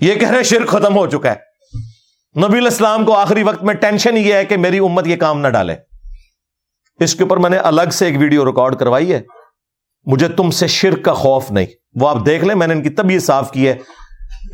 یہ 0.00 0.14
کہہ 0.14 0.30
رہے 0.30 0.42
شرک 0.42 0.68
ختم 0.68 0.96
ہو 0.96 1.06
چکا 1.06 1.32
ہے۔ 1.32 1.46
نبی 2.46 2.58
الاسلام 2.58 3.04
کو 3.04 3.12
آخری 3.12 3.42
وقت 3.42 3.62
میں 3.62 3.74
ٹینشن 3.74 4.16
یہ 4.16 4.34
ہے 4.34 4.44
کہ 4.44 4.56
میری 4.56 4.78
امت 4.78 5.06
یہ 5.06 5.16
کام 5.16 5.40
نہ 5.40 5.48
ڈالے۔ 5.48 5.74
اس 7.00 7.14
کے 7.14 7.22
اوپر 7.22 7.36
میں 7.36 7.50
نے 7.50 7.56
الگ 7.56 7.90
سے 7.92 8.06
ایک 8.06 8.14
ویڈیو 8.18 8.44
ریکارڈ 8.44 8.76
کروائی 8.76 9.12
ہے۔ 9.12 9.20
مجھے 10.06 10.28
تم 10.28 10.50
سے 10.50 10.66
شرک 10.66 11.04
کا 11.04 11.14
خوف 11.14 11.50
نہیں۔ 11.50 11.66
وہ 12.00 12.08
آپ 12.08 12.16
دیکھ 12.26 12.44
لیں، 12.44 12.54
میں 12.54 12.66
نے 12.66 12.74
ان 12.74 12.82
کی 12.82 12.90
طبیعت 12.90 13.22
صاف 13.22 13.50
کی 13.52 13.68
ہے۔ 13.68 13.74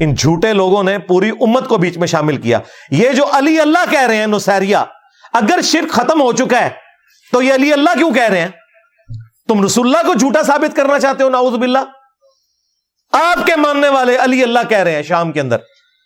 ان 0.01 0.15
جھوٹے 0.15 0.53
لوگوں 0.53 0.83
نے 0.83 0.99
پوری 0.99 1.31
امت 1.31 1.69
کو 1.69 1.77
بیچ 1.77 1.99
میں 1.99 2.07
شامل 2.07 2.37
کیا۔ 2.37 2.59
یہ 2.91 3.11
جو 3.11 3.25
علی 3.33 3.61
اللہ 3.61 3.91
کہہ 3.91 4.07
رہے 4.07 4.17
ہیں 4.17 4.27
نسیریا 4.27 4.85
اگر 5.33 5.59
شرک 5.63 5.93
ختم 5.93 6.21
ہو 6.21 6.33
چکا 6.33 6.61
ہے، 6.61 6.71
تو 7.33 7.43
یہ 7.43 7.55
علی 7.55 7.73
اللہ 7.73 7.91
کیوں 7.99 8.15
کہہ 8.15 8.29
رہے 8.29 8.41
ہیں؟ 8.41 8.49
تم 9.49 9.65
رسول 9.65 9.87
اللہ 9.87 10.13
کو 10.13 10.15
جھوٹا 10.15 10.43
ثابت 10.43 10.77
کرنا 10.77 11.01
چاہتے 11.01 11.23
ہو 11.25 11.29
ناؤز 11.29 11.55
باللہ۔ 11.55 11.79
آپ 13.13 13.47
کے 13.47 13.57
ماننے 13.57 13.89
والے 13.89 14.17
علی 14.17 14.43
اللہ 14.43 14.59
کہہ 14.69 14.79
رہے 14.79 14.95
ہیں 14.95 15.03
شام 15.03 15.33
کے 15.33 15.41
اندر۔ 15.41 15.57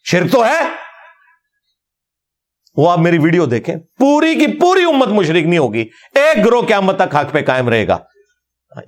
شرک 0.04 0.32
تو 0.32 0.46
ہے۔ 0.46 0.61
وہ 2.76 2.90
آپ 2.90 2.98
میری 2.98 3.18
ویڈیو 3.18 3.46
دیکھیں۔ 3.46 3.76
پوری 3.98 4.35
کی 4.35 4.46
پوری 4.46 4.85
امت 4.85 5.09
مشرک 5.09 5.44
نہیں 5.44 5.59
ہوگی۔ 5.59 5.88
ایک 6.14 6.44
گروہ 6.46 6.62
قیامت 6.62 6.98
تک 6.98 7.16
حق 7.16 7.32
پہ 7.32 7.42
قائم 7.42 7.68
رہے 7.68 7.88
گا۔ 7.88 7.98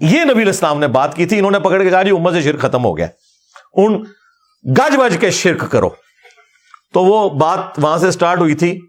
یہ 0.01 0.25
نبی 0.25 0.43
الاسلام 0.43 0.79
نے 0.79 0.89
بات 0.89 1.17
کی 1.17 1.27
تھی، 1.27 1.39
انہوں 1.39 1.51
نے 1.51 1.61
پکڑ 1.61 1.83
کے 1.83 1.91
کہا 1.91 2.03
جی 2.03 2.11
امت 2.11 2.33
سے 2.33 2.43
شرک 2.43 2.61
ختم 2.61 2.85
ہو 2.85 2.99
گیا۔ 2.99 3.07
ان 3.75 4.03
گج 4.65 4.97
بج 4.97 5.17
کے 5.21 5.31
شرک 5.31 5.71
کرو۔ 5.71 5.89
تو 6.95 7.05
وہ 7.05 7.31
بات 7.31 7.61
وہاں 7.79 7.99
سے 7.99 8.11
سٹارٹ 8.11 8.39
ہوئی 8.39 8.55
تھی 8.55 8.81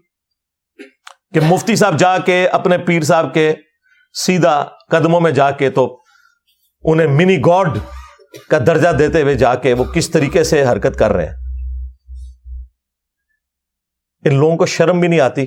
کہ 1.34 1.40
مفتی 1.40 1.76
صاحب 1.76 1.98
جا 1.98 2.18
کے، 2.18 2.48
اپنے 2.48 2.78
پیر 2.78 3.02
صاحب 3.02 3.34
کے 3.34 3.54
سیدھا 4.12 4.64
قدموں 4.90 5.20
میں 5.20 5.30
جا 5.30 5.50
کے، 5.50 5.70
تو 5.70 6.02
انہیں 6.82 7.06
منی 7.06 7.40
گاڈ 7.40 7.78
کا 8.48 8.58
درجہ 8.58 8.88
دیتے 8.88 9.22
ہوئے 9.22 9.34
جا 9.34 9.54
کے 9.54 9.72
وہ 9.72 9.84
کس 9.84 10.10
طریقے 10.10 10.44
سے 10.44 10.64
حرکت 10.64 10.98
کر 10.98 11.12
رہے 11.12 11.26
ہیں۔ 11.26 11.34
ان 14.24 14.34
لوگوں 14.34 14.56
کو 14.56 14.66
شرم 14.66 15.00
بھی 15.00 15.08
نہیں 15.08 15.20
آتی۔ 15.20 15.46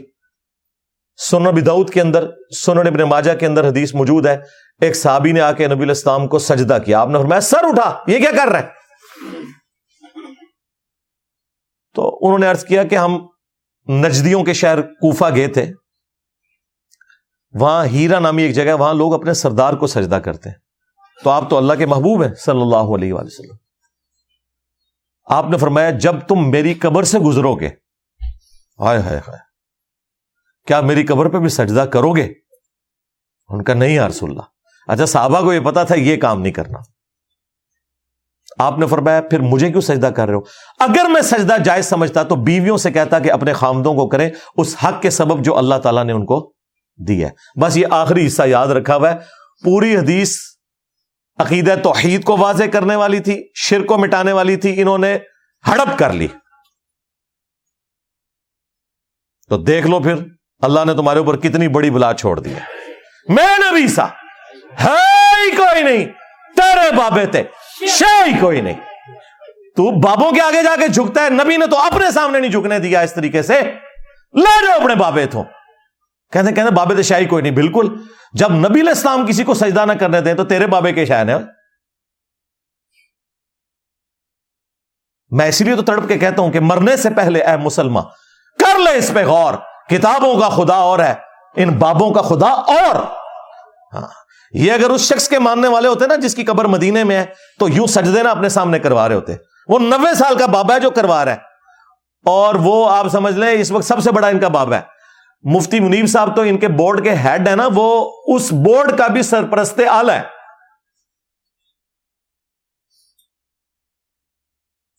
سنن 1.18 1.56
بدعود 1.56 1.90
کے 1.90 2.02
اندر، 2.02 2.28
سنن 2.58 2.88
ابن 2.88 3.00
ماجہ 3.00 3.32
کے 3.34 3.46
اندر 3.46 3.68
حدیث 3.68 3.94
موجود 3.94 4.26
ہے۔ 4.26 4.38
ایک 4.82 4.96
صحابی 4.96 5.32
نے 5.32 5.42
آ 5.42 5.52
کے 5.52 5.68
نبی 5.68 5.84
الاسلام 5.84 6.28
کو 6.28 6.40
سجدہ 6.40 6.78
کیا۔ 6.86 7.00
آپ 7.00 7.08
نے 7.08 7.20
فرمایا، 7.20 7.42
سر 7.42 7.58
اٹھا، 7.62 8.04
یہ 8.08 8.18
کیا 8.18 8.32
کر 8.38 8.52
رہا 8.52 8.60
ہے؟ 8.60 8.68
تو 11.94 12.20
انہوں 12.22 12.40
نے 12.40 12.48
عرض 12.48 12.66
کیا 12.66 12.84
کہ 12.84 12.96
ہم 12.96 13.28
نجدیوں 13.90 14.44
کے 14.44 14.54
شہر 14.54 14.82
کوفہ 14.82 15.26
گئے 15.36 15.48
تھے۔ 15.48 15.66
وہاں 17.54 17.86
ہیرا 17.86 18.20
نامی 18.20 18.44
ایک 18.44 18.56
جگہ 18.56 18.74
وہاں 18.74 18.94
لوگ 18.94 19.14
اپنے 19.14 19.34
سردار 19.34 19.74
کو 19.74 19.88
سجدہ 19.88 20.16
کرتے 20.16 20.50
ہیں۔ 20.50 20.58
تو 21.24 21.30
آپ 21.30 21.50
تو 21.50 21.58
اللہ 21.58 21.74
کے 21.74 21.86
محبوب 21.86 22.24
ہیں، 22.24 22.34
صلی 22.34 22.62
اللہ 22.62 22.96
علیہ 22.96 23.14
وآلہ 23.14 23.28
وسلم۔ 23.28 23.56
آپ 25.26 25.46
نے 25.50 25.58
فرمایا، 25.58 25.90
جب 25.90 26.16
تم 26.28 26.52
میری 26.52 26.74
قبر 26.74 27.04
سے 27.04 27.20
گزرو 27.20 27.56
گے، 27.56 27.70
ہائے 28.80 29.00
ہائے 29.02 29.20
ہائے۔ 29.28 29.53
کیا 30.68 30.82
میری 30.82 31.06
قبر 31.06 31.30
پہ 31.30 31.38
بھی 31.38 31.50
سجدہ 31.50 31.82
کرو 31.82 32.12
گے؟ 32.12 32.34
ان 33.48 33.64
کا 33.64 33.74
نہیں 33.74 34.00
رسول 34.00 34.30
اللہ۔ 34.30 34.42
اچھا 34.88 35.06
صحابہ 35.06 35.42
کو 35.42 35.54
یہ 35.54 35.60
پتا 35.60 35.84
تھا 35.84 35.96
یہ 35.96 36.18
کام 36.18 36.42
نہیں 36.42 36.54
کرنا۔ 36.54 36.80
آپ 38.60 38.80
نے 38.80 38.88
فرمایا، 38.88 39.22
پھر 39.22 39.40
مجھے 39.40 39.70
کیوں 39.70 39.82
سجدہ 39.82 40.08
کر 40.08 40.28
رہے 40.28 40.34
ہو؟ 40.34 40.40
اگر 40.80 41.06
میں 41.10 41.22
سجدہ 41.22 41.58
جائز 41.66 41.86
سمجھتا 41.86 42.24
تو 42.24 42.36
بیویوں 42.36 42.78
سے 42.78 42.92
کہتا 42.92 43.20
کہ 43.20 43.32
اپنے 43.32 43.54
خامدوں 43.54 43.94
کو 43.94 44.10
کریں، 44.10 44.30
اس 44.58 44.76
حق 44.84 45.02
کے 45.02 45.10
سبب 45.10 45.44
جو 45.44 45.58
اللہ 45.58 45.76
تعالیٰ 45.76 46.04
نے 46.04 46.14
ان 46.14 46.26
کو 46.26 46.54
دی 47.08 47.26
ہے۔ 47.26 47.30
بس 47.62 47.78
یہ 47.78 47.88
آخری 47.92 48.28
حصہ 48.28 48.44
یاد 48.46 48.68
رکھا 48.68 48.96
ہوا 48.96 49.12
ہے۔ 49.12 49.18
پوری 49.64 49.98
حدیث 49.98 50.38
عقید 51.40 51.70
توحید 51.84 52.24
کو 52.24 52.38
واضح 52.38 52.64
کرنے 52.64 52.96
والی 52.96 53.20
تھی 53.20 53.44
شر 53.56 53.86
کو 53.86 53.98
مٹانے 53.98 54.32
والی 54.32 54.56
تھی، 54.56 54.82
انہوں 54.82 54.98
نے 54.98 55.18
ہڑپ 55.68 56.00
کر 56.00 56.14
لی۔ 56.14 56.28
تو 59.50 59.58
دیکھ 59.58 59.88
لو 59.88 60.00
پھر۔ 60.00 60.16
اللہ 60.64 60.80
نے 60.86 60.94
تمہارے 60.94 61.20
اوپر 61.20 61.38
کتنی 61.38 61.68
بڑی 61.68 61.90
بلا 61.90 62.14
چھوڑ 62.14 62.40
دی 62.40 62.54
میں 63.30 63.58
نبی 63.58 63.88
سا، 63.88 64.06
ہے 64.84 65.42
ہی 65.42 65.56
کوئی 65.56 65.84
نہیں، 65.84 66.06
تیرے 66.56 66.96
بابے 66.96 67.26
تھے 67.26 67.44
ہی 68.26 68.40
کوئی 68.40 68.62
نہیں۔ 68.62 68.80
تو 69.76 70.00
بابوں 70.00 70.32
کے 70.32 70.42
آگے 70.42 70.64
جا 70.64 70.76
کے 70.76 70.88
جھکتا 70.88 71.22
ہے، 71.22 71.30
نبی 71.30 71.58
نے 71.58 71.68
تو 71.68 71.80
اپنے 71.80 72.12
سامنے 72.12 72.40
نہیں 72.40 72.52
جھکنے 72.52 72.80
دیا 72.80 73.00
اس 73.00 73.14
طریقے 73.14 73.42
سے۔ 73.42 73.62
لے 74.34 74.66
جاؤ 74.66 74.80
اپنے 74.82 74.96
بابے 74.96 75.26
تو۔ 75.26 75.44
کہتے 76.32 76.52
کہتے 76.52 76.72
بابے 76.72 76.96
تو 76.96 77.02
شاہی 77.02 77.26
کوئی 77.26 77.44
نہیں، 77.44 77.54
بالکل۔ 77.54 77.96
جب 78.34 78.52
نبی 78.52 78.82
الاسلام 78.82 79.28
کسی 79.28 79.44
کو 79.44 79.54
سجدہ 79.54 79.86
نہ 79.86 79.94
کرنے 79.94 80.22
دیں 80.22 80.34
تو 80.34 80.46
تیرے 80.46 80.68
بابے 80.68 80.94
کے 80.94 81.06
شاید 81.06 81.30
ہیں۔ 81.30 81.38
میں 85.30 85.48
اسی 85.48 85.64
لیے 85.64 85.76
تو 85.76 85.82
تڑپ 85.82 86.08
کے 86.08 86.18
کہتا 86.18 86.42
ہوں 86.42 86.52
کہ 86.52 86.60
مرنے 86.60 86.98
سے 86.98 87.10
پہلے 87.10 87.42
اے 87.42 87.58
مسلمان 87.58 88.04
کر 88.60 88.80
لے 88.80 88.98
اس 88.98 89.12
پہ 89.14 89.26
غور۔ 89.26 89.54
کتابوں 89.98 90.40
کا 90.40 90.50
خدا 90.50 90.76
اور 90.76 91.00
ہے، 91.00 91.14
ان 91.56 91.70
بابوں 91.70 92.14
کا 92.14 92.22
خدا 92.22 92.50
اور۔ 92.50 92.96
ہاں 93.94 94.08
یہ 94.52 94.72
اگر 94.72 94.90
اس 94.90 95.02
شخص 95.02 95.30
کے 95.30 95.40
ماننے 95.40 95.68
والے 95.68 95.88
ہوتے 95.88 96.08
نا، 96.08 96.16
جس 96.16 96.36
کی 96.36 96.44
قبر 96.44 96.66
مدینے 96.66 97.04
میں 97.04 97.16
ہے، 97.16 97.26
تو 97.60 97.70
یوں 97.70 97.88
سجدے 97.88 98.24
نا 98.24 98.32
اپنے 98.32 98.50
سامنے 98.50 98.80
کروا 98.80 99.08
رہے 99.08 99.16
ہوتے۔ 99.16 99.36
وہ 99.68 99.80
نوے 99.80 100.16
سال 100.16 100.38
کا 100.38 100.46
بابا 100.46 100.76
ہے 100.76 100.80
جو 100.80 100.92
کروا 100.92 101.26
رہا 101.26 101.32
ہے۔ 101.32 101.38
اور 102.26 102.56
وہ 102.56 102.96
آپ 102.96 103.08
سمجھ 103.08 103.36
لیں، 103.36 103.52
اس 103.52 103.72
وقت 103.72 103.86
سب 103.86 104.00
سے 104.00 104.12
بڑا 104.12 104.28
ان 104.28 104.40
کا 104.40 104.48
بابا 104.48 104.76
ہے۔ 104.76 104.82
مفتی 105.44 105.80
منیب 105.80 106.08
صاحب 106.08 106.36
تو 106.36 106.42
ان 106.42 106.58
کے 106.58 106.68
بورڈ 106.68 107.04
کے 107.04 107.16
ہیڈ 107.16 107.48
ہے 107.48 107.56
نا، 107.56 107.68
وہ 107.76 108.12
اس 108.28 108.54
بورڈ 108.54 108.98
کا 108.98 109.08
بھی 109.08 109.24
سرپرست 109.24 109.82
آل 109.90 110.10
ہے 110.10 110.22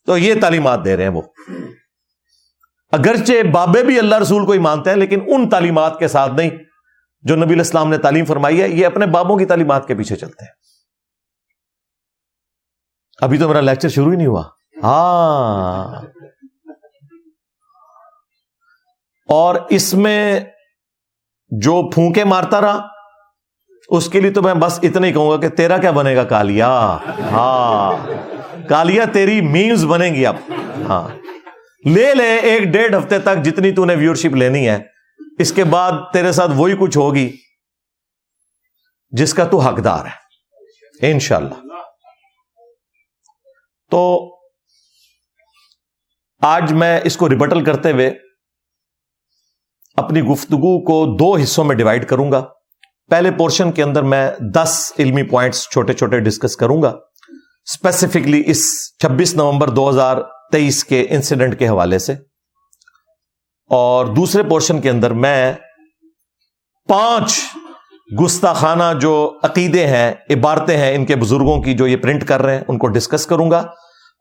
تو 0.07 0.19
یہ 0.19 0.41
تعلیمات 0.41 0.85
دے 0.85 0.97
رہے 0.97 1.03
ہیں 1.03 1.11
وہ۔ 1.11 1.23
اگرچہ 2.95 3.43
بابے 3.43 3.83
بھی 3.83 3.99
اللہ 3.99 4.15
رسول 4.15 4.47
کو 4.47 4.53
ہی 4.53 4.59
مانتے 4.59 4.91
ہیں، 4.91 4.97
لیکن 4.97 5.21
ان 5.27 5.49
تعلیمات 5.49 5.99
کے 5.99 6.09
ساتھ 6.09 6.33
نہیں، 6.33 6.51
جو 7.23 7.37
نبی 7.37 7.55
الاسلام 7.55 7.91
نے 7.91 7.99
تعلیم 7.99 8.25
فرمائی 8.25 8.63
ہے، 8.63 8.69
یہ 8.69 8.87
اپنے 8.87 9.07
بابوں 9.07 9.37
کی 9.37 9.45
تعلیمات 9.45 9.87
کے 9.87 9.95
پیچھے 9.95 10.17
چلتے 10.17 10.45
ہیں۔ 10.45 10.53
ابھی 13.21 13.39
تو 13.39 13.49
میرا 13.49 13.61
لیکچر 13.61 13.89
شروع 13.89 14.11
ہی 14.11 14.17
نہیں 14.17 14.27
ہوا۔ 14.27 14.43
ہاں۔ 14.83 16.03
اور 19.29 19.55
اس 19.69 19.95
میں 19.95 20.41
جو 21.51 21.91
پھونکے 21.91 22.25
مارتا 22.25 22.61
رہا، 22.61 22.89
اس 23.89 24.09
کے 24.09 24.21
لیے 24.21 24.31
تو 24.31 24.43
میں 24.43 24.55
بس 24.55 24.81
اتنا 24.83 25.07
ہی 25.07 25.13
کہوں 25.13 25.31
گا 25.31 25.37
کہ 25.37 25.49
تیرا 25.49 25.79
کیا 25.79 25.91
بنے 25.91 26.17
گا، 26.17 26.25
کالیا؟ 26.25 26.97
ہاں۔ 27.33 28.07
کالیا، 28.69 29.05
تیری 29.05 29.41
میمز 29.41 29.85
بنے 29.85 30.07
گی 30.07 30.27
اب۔ 30.27 30.37
ہاں۔ 30.89 31.24
لے 31.87 32.15
لے 32.15 32.37
ایک 32.37 32.63
ڈیڑھ 32.63 32.97
ہفتے 32.97 33.19
تک 33.19 33.45
جتنی 33.45 33.73
تو 33.73 33.85
نے 33.85 33.95
ویورشپ 33.95 34.37
لینی 34.37 34.69
ہے، 34.69 34.79
اس 35.39 35.53
کے 35.53 35.65
بعد 35.65 35.93
تیرے 36.13 36.33
ساتھ 36.33 36.51
وہی 36.55 36.77
کچھ 36.81 36.99
ہوگی 36.99 37.37
جس 39.11 39.35
کا 39.35 39.45
تو 39.45 39.59
حقدار 39.59 40.07
ہے۔ 40.07 40.25
انشاءاللہ۔ 41.11 41.55
تو 43.91 44.35
آج 46.41 46.73
میں 46.73 47.01
اس 47.05 47.17
کو 47.17 47.29
ریبٹل 47.29 47.65
کرتے 47.65 47.93
ہوئے 47.93 48.11
اپنی 49.97 50.23
گفتگو 50.23 50.85
کو 50.85 51.17
دو 51.17 51.43
حصوں 51.43 51.65
میں 51.65 51.77
ڈیوائڈ 51.77 52.09
کروں 52.09 52.33
گا۔ 52.33 52.45
پہلے 53.11 53.31
پورشن 53.31 53.73
کے 53.73 53.83
اندر 53.83 54.03
میں 54.03 54.31
دس 54.55 54.93
علمی 54.99 55.23
پوائنٹس 55.23 55.69
چھوٹے 55.71 55.93
چھوٹے 55.93 56.21
ڈسکس 56.21 56.57
کروں 56.57 56.83
گا۔ 56.83 56.89
اسپیسیفکلی 57.65 58.43
اس 58.47 58.93
چھبیس 58.99 59.35
نومبر 59.35 59.69
دو 59.69 59.91
ہزار 59.91 60.17
تیئیس 60.53 60.85
کے 60.85 61.07
انسیڈنٹ 61.11 61.59
کے 61.59 61.69
حوالے 61.69 61.99
سے 61.99 62.13
اور 63.71 64.07
دوسرے 64.07 64.43
پورشن 64.43 64.81
کے 64.81 64.91
اندر 64.91 65.11
میں 65.11 65.53
پانچ 66.89 67.41
گستاخانہ 68.25 68.99
جو 69.01 69.39
عقیدے 69.43 69.87
ہیں، 69.87 70.13
عبارتیں 70.31 70.77
ہیں، 70.77 70.95
ان 70.95 71.07
کے 71.07 71.17
بزرگوں 71.17 71.63
کی 71.63 71.75
جو 71.75 71.87
یہ 71.87 71.97
پرنٹ 71.97 72.29
کر 72.29 72.43
رہے 72.43 72.57
ہیں، 72.57 72.65
ان 72.69 72.79
کو 72.79 72.87
ڈسکس 72.87 73.27
کروں 73.27 73.51
گا، 73.51 73.63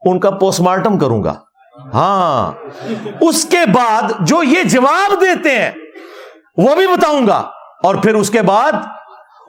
ان 0.06 0.20
کا 0.20 0.32
پوسٹ 0.32 0.60
مارٹم 0.60 1.00
کروں 1.00 1.24
گا۔ 1.24 1.40
ہاں۔ 1.94 2.52
اس 3.22 3.46
کے 3.46 3.58
بعد 3.74 4.02
جو 4.20 4.44
یہ 4.44 4.64
جواب 4.64 5.22
دیتے 5.22 5.50
ہیں، 5.50 5.72
وہ 6.58 6.76
بھی 6.76 6.88
بتاؤں 6.88 7.28
گا۔ 7.28 7.50
اور 7.84 7.96
پھر 7.96 8.16
اس 8.16 8.30
کے 8.30 8.42
بعد 8.42 8.72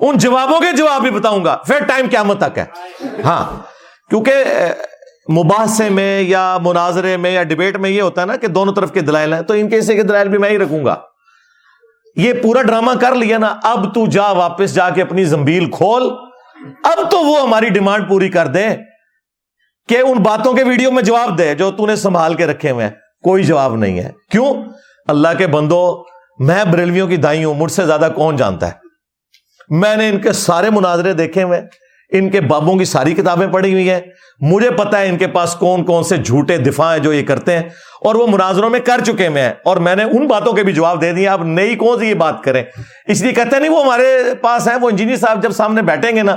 ان 0.00 0.18
جوابوں 0.18 0.60
کے 0.60 0.76
جواب 0.76 1.02
بھی 1.02 1.10
بتاؤں 1.10 1.44
گا۔ 1.44 1.56
پھر 1.66 1.84
ٹائم 1.84 2.06
قیامت 2.10 2.40
تک 2.40 2.58
ہے۔ 2.58 2.64
ہاں۔ 3.24 3.56
کیونکہ 4.10 4.44
مباحثے 5.32 5.88
میں 5.88 6.22
یا 6.22 6.58
مناظرے 6.60 7.16
میں 7.16 7.30
یا 7.30 7.42
ڈبیٹ 7.42 7.76
میں 7.76 7.90
یہ 7.90 8.02
ہوتا 8.02 8.20
ہے 8.20 8.26
نا 8.26 8.36
کہ 8.36 8.46
دونوں 8.46 8.74
طرف 8.74 8.92
کے 8.92 9.00
دلائل 9.00 9.32
ہیں، 9.32 9.42
تو 9.42 9.54
ان 9.54 9.68
کے 9.68 9.78
حصے 9.78 9.94
کے 9.94 10.02
دلائل 10.02 10.28
بھی 10.28 10.38
میں 10.38 10.50
ہی 10.50 10.58
رکھوں 10.58 10.84
گا۔ 10.84 10.94
یہ 12.16 12.32
پورا 12.42 12.62
ڈرامہ 12.62 12.90
کر 13.00 13.14
لیا 13.14 13.38
نا، 13.38 13.56
اب 13.62 13.94
تو 13.94 14.06
جا 14.06 14.30
واپس 14.30 14.74
جا 14.74 14.90
کے 14.90 15.02
اپنی 15.02 15.24
زمبیل 15.24 15.70
کھول۔ 15.70 16.02
اب 16.84 17.10
تو 17.10 17.18
وہ 17.18 17.40
ہماری 17.40 17.68
ڈیمانڈ 17.68 18.08
پوری 18.08 18.28
کر 18.28 18.46
دے 18.46 18.66
کہ 19.88 19.98
ان 19.98 20.18
باتوں 20.22 20.52
کے 20.52 20.62
ویڈیو 20.62 20.90
میں 20.90 21.02
جواب 21.02 21.38
دے 21.38 21.54
جو 21.54 21.70
تو 21.70 21.86
نے 21.86 21.96
سنبھال 21.96 22.34
کے 22.34 22.46
رکھے 22.46 22.70
ہوئے 22.70 22.84
ہیں۔ 22.84 22.92
کوئی 23.22 23.44
جواب 23.44 23.76
نہیں 23.76 23.98
ہے۔ 23.98 24.10
کیوں؟ 24.30 24.54
اللہ 25.08 25.28
کے 25.38 25.46
بندو، 25.46 26.04
میں 26.38 26.64
بریلویوں 26.64 27.08
کی 27.08 27.16
دائی 27.16 27.44
ہوں، 27.44 27.54
مجھ 27.54 27.72
سے 27.72 27.86
زیادہ 27.86 28.08
کون 28.14 28.36
جانتا 28.36 28.66
ہے؟ 28.68 28.72
میں 29.70 29.96
نے 29.96 30.08
ان 30.08 30.18
کے 30.18 30.32
سارے 30.32 30.70
مناظرے 30.70 31.12
دیکھے 31.12 31.42
ہوئے 31.42 31.62
ان 32.10 32.30
کے 32.30 32.40
بابوں 32.40 32.76
کی 32.76 32.84
ساری 32.84 33.14
کتابیں 33.14 33.46
پڑھی 33.46 33.72
ہوئی 33.72 33.90
ہیں۔ 33.90 34.00
مجھے 34.40 34.70
پتا 34.70 35.00
ہے 35.00 35.08
ان 35.08 35.16
کے 35.18 35.26
پاس 35.26 35.54
کون 35.54 35.84
کون 35.84 36.04
سے 36.04 36.16
جھوٹے 36.16 36.56
دفاع 36.56 36.92
ہیں 36.92 36.98
جو 36.98 37.12
یہ 37.12 37.26
کرتے 37.26 37.52
ہیں، 37.52 37.62
اور 38.00 38.14
وہ 38.14 38.26
مناظروں 38.26 38.70
میں 38.70 38.80
کر 38.80 39.00
چکے 39.04 39.28
میں 39.28 39.42
ہیں۔ 39.42 39.52
اور 39.64 39.76
میں 39.76 39.94
نے 39.96 40.02
ان 40.02 40.26
باتوں 40.26 40.52
کے 40.52 40.62
بھی 40.62 40.72
جواب 40.72 41.00
دے 41.00 41.12
دیے 41.12 41.28
اب 41.28 41.44
نئی 41.44 41.76
کون 41.76 41.98
سی 41.98 42.08
یہ 42.08 42.14
بات 42.14 42.42
کریں؟ 42.42 42.62
اس 43.06 43.22
لیے 43.22 43.32
کہتے 43.32 43.58
نہیں، 43.58 43.70
وہ 43.70 43.84
ہمارے 43.84 44.34
پاس 44.40 44.68
ہیں، 44.68 44.74
وہ 44.74 44.90
انجینئر 44.90 45.16
صاحب 45.16 45.42
جب 45.42 45.52
سامنے 45.52 45.82
بیٹھیں 45.82 46.16
گے 46.16 46.22
نا، 46.22 46.36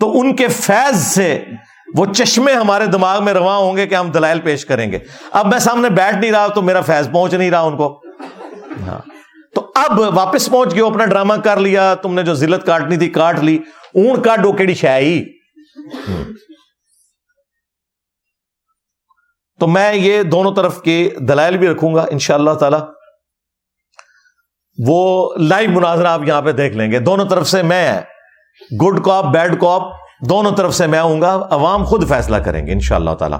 تو 0.00 0.20
ان 0.20 0.36
کے 0.36 0.48
فیض 0.48 1.02
سے 1.02 1.44
وہ 1.94 2.06
چشمے 2.06 2.52
ہمارے 2.52 2.86
دماغ 2.86 3.24
میں 3.24 3.32
رواں 3.32 3.58
ہوں 3.58 3.76
گے 3.76 3.86
کہ 3.86 3.94
ہم 3.94 4.10
دلائل 4.10 4.40
پیش 4.40 4.66
کریں 4.66 4.92
گے۔ 4.92 4.98
اب 5.32 5.46
میں 5.46 5.58
سامنے 5.58 5.90
بیٹھ 5.90 6.16
نہیں 6.16 6.32
رہا 6.32 6.46
تو 6.46 6.62
میرا 6.62 6.80
فیض 6.80 7.10
پہنچ 7.10 7.34
نہیں 7.34 7.50
رہا 7.50 7.60
ان 7.60 7.76
کو۔ 7.76 8.00
ہاں۔ 8.86 8.98
تو 9.54 9.72
اب 9.74 10.00
واپس 10.00 10.50
پہنچ 10.50 10.74
گئے، 10.74 10.82
اپنا 10.82 11.04
ڈرامہ 11.04 11.34
کر 11.34 11.56
لیا، 11.56 11.94
تم 11.94 12.14
نے 12.14 12.22
جو 12.22 12.34
ذلت 12.34 12.66
کاٹنی 12.66 12.96
تھی 12.96 13.08
کاٹ 13.08 13.38
لی۔ 13.38 13.58
اون 13.94 14.22
کا 14.22 14.36
ڈوکیڑی 14.36 14.74
شاہی 14.74 15.24
تو 19.60 19.66
میں 19.66 19.94
یہ 19.94 20.22
دونوں 20.22 20.54
طرف 20.54 20.82
کے 20.82 21.10
دلائل 21.18 21.58
بھی 21.58 21.68
رکھوں 21.68 21.94
گا 21.94 22.06
ان 22.10 22.18
شاء 22.18 22.34
اللہ 22.34 22.50
تعالی۔ 22.50 22.76
وہ 24.86 25.34
لائیو 25.38 25.70
مناظرہ 25.70 26.08
آپ 26.08 26.20
یہاں 26.26 26.42
پہ 26.42 26.52
دیکھ 26.52 26.76
لیں 26.76 26.92
گے۔ 26.92 26.98
دونوں 26.98 27.24
طرف 27.24 27.48
سے 27.48 27.62
میں 27.62 28.00
گڈ 28.84 29.04
کاپ 29.04 29.24
بیڈ 29.24 29.60
کاپ 29.60 29.82
دونوں 30.28 30.52
طرف 30.52 30.74
سے 30.74 30.86
میں 30.86 30.98
آؤں 30.98 31.20
گا۔ 31.20 31.46
عوام 31.50 31.84
خود 31.84 32.08
فیصلہ 32.08 32.36
کریں 32.36 32.66
گے 32.66 32.72
ان 32.72 32.80
شاء 32.80 32.96
اللہ 32.96 33.10
تعالی۔ 33.10 33.36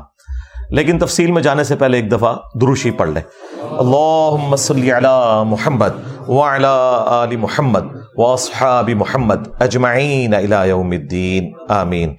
لیکن 0.71 0.99
تفصیل 0.99 1.33
میں 1.33 1.43
جانے 1.43 1.65
سے 1.65 1.77
پہلے 1.77 1.97
ایک 1.97 2.13
دفعہ 2.13 2.35
دروشی 2.61 2.91
پڑھ 2.91 3.11
لیں۔ 3.11 3.23
اللہ 3.61 4.57
صلی 4.57 4.93
علی 4.93 5.43
محمد 5.47 5.89
وعلی 6.29 6.67
آل 7.07 7.37
محمد 7.37 7.81
واصحاب 8.17 8.91
محمد 8.91 9.63
اجمعین 9.63 10.35
الى 10.35 10.69
یوم 10.69 10.91
الدین۔ 10.91 11.53
آمین۔ 11.69 12.15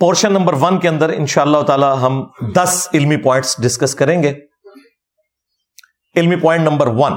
پورشن 0.00 0.32
نمبر 0.32 0.54
ون 0.60 0.78
کے 0.78 0.88
اندر 0.88 1.08
ان 1.08 1.26
شاء 1.26 1.42
اللہ 1.42 1.62
تعالی 1.62 1.86
ہم 2.02 2.24
دس 2.56 2.88
علمی 2.94 3.16
پوائنٹس 3.16 3.62
ڈسکس 3.62 3.94
کریں 3.94 4.22
گے۔ 4.22 4.32
علمی 6.16 6.36
پوائنٹ 6.36 6.64
نمبر 6.64 6.86
ون۔ 6.86 7.12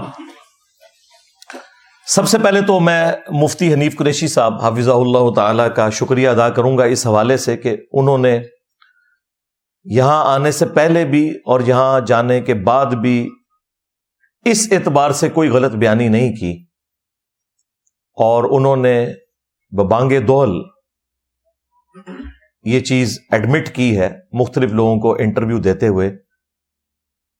سب 2.07 2.27
سے 2.27 2.39
پہلے 2.39 2.61
تو 2.61 2.79
میں 2.79 3.11
مفتی 3.29 3.73
حنیف 3.73 3.97
قریشی 3.97 4.27
صاحب 4.27 4.61
حافظ 4.61 4.89
اللہ 4.89 5.33
تعالی 5.35 5.63
کا 5.75 5.89
شکریہ 5.89 6.29
ادا 6.29 6.49
کروں 6.49 6.77
گا 6.77 6.83
اس 6.83 7.07
حوالے 7.07 7.37
سے 7.37 7.57
کہ 7.57 7.77
انہوں 7.91 8.17
نے 8.17 8.39
یہاں 9.89 10.33
آنے 10.33 10.51
سے 10.51 10.65
پہلے 10.65 11.05
بھی 11.05 11.29
اور 11.45 11.59
یہاں 11.59 11.99
جانے 11.99 12.41
کے 12.41 12.53
بعد 12.53 12.85
بھی 12.85 13.29
اس 14.45 14.67
اعتبار 14.71 15.11
سے 15.11 15.29
کوئی 15.29 15.49
غلط 15.49 15.71
بیانی 15.71 16.07
نہیں 16.07 16.35
کی۔ 16.35 16.65
اور 18.13 18.43
انہوں 18.51 18.75
نے 18.75 19.07
بانگے 19.91 20.19
دول 20.19 20.63
یہ 22.63 22.79
چیز 22.79 23.19
ایڈمٹ 23.31 23.75
کی 23.75 23.99
ہے 23.99 24.09
مختلف 24.33 24.71
لوگوں 24.71 24.99
کو 24.99 25.15
انٹرویو 25.19 25.57
دیتے 25.57 25.87
ہوئے 25.87 26.17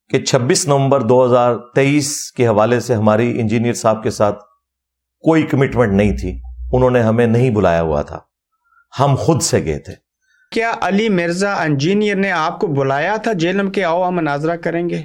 کہ 0.10 0.26
چھبیس 0.26 0.68
نومبر 0.68 1.02
دو 1.02 1.26
ہزار 1.26 1.56
تیئیس 1.76 2.32
کے 2.32 2.48
حوالے 2.48 2.80
سے 2.80 2.96
ہماری 2.96 3.42
انجینئر 3.42 3.74
صاحب 3.74 4.04
کے 4.04 4.10
ساتھ 4.10 4.44
کوئی 5.20 5.44
کمٹمنٹ 5.44 5.94
نہیں 5.94 6.18
تھی۔ 6.18 6.42
انہوں 6.74 6.92
نے 6.92 7.02
ہمیں 7.02 7.28
نہیں 7.28 7.50
بلایا 7.50 7.82
ہوا 7.82 8.02
تھا۔ 8.02 8.20
ہم 9.00 9.16
خود 9.20 9.42
سے 9.42 9.66
گئے 9.66 9.80
تھے۔ 9.80 10.07
کیا 10.52 10.72
علی 10.82 11.10
مرزا 11.10 11.54
انجینئر 11.54 12.16
نے 12.16 12.32
آپ 12.32 12.60
کو 12.60 12.68
بلایا 12.68 13.16
تھا 13.18 13.34
جیلم 13.34 13.72
کے 13.72 13.84
آؤ 13.84 14.08
ہم 14.08 14.16
مناظرہ 14.16 14.56
کریں 14.56 14.90
گے؟ 14.90 15.02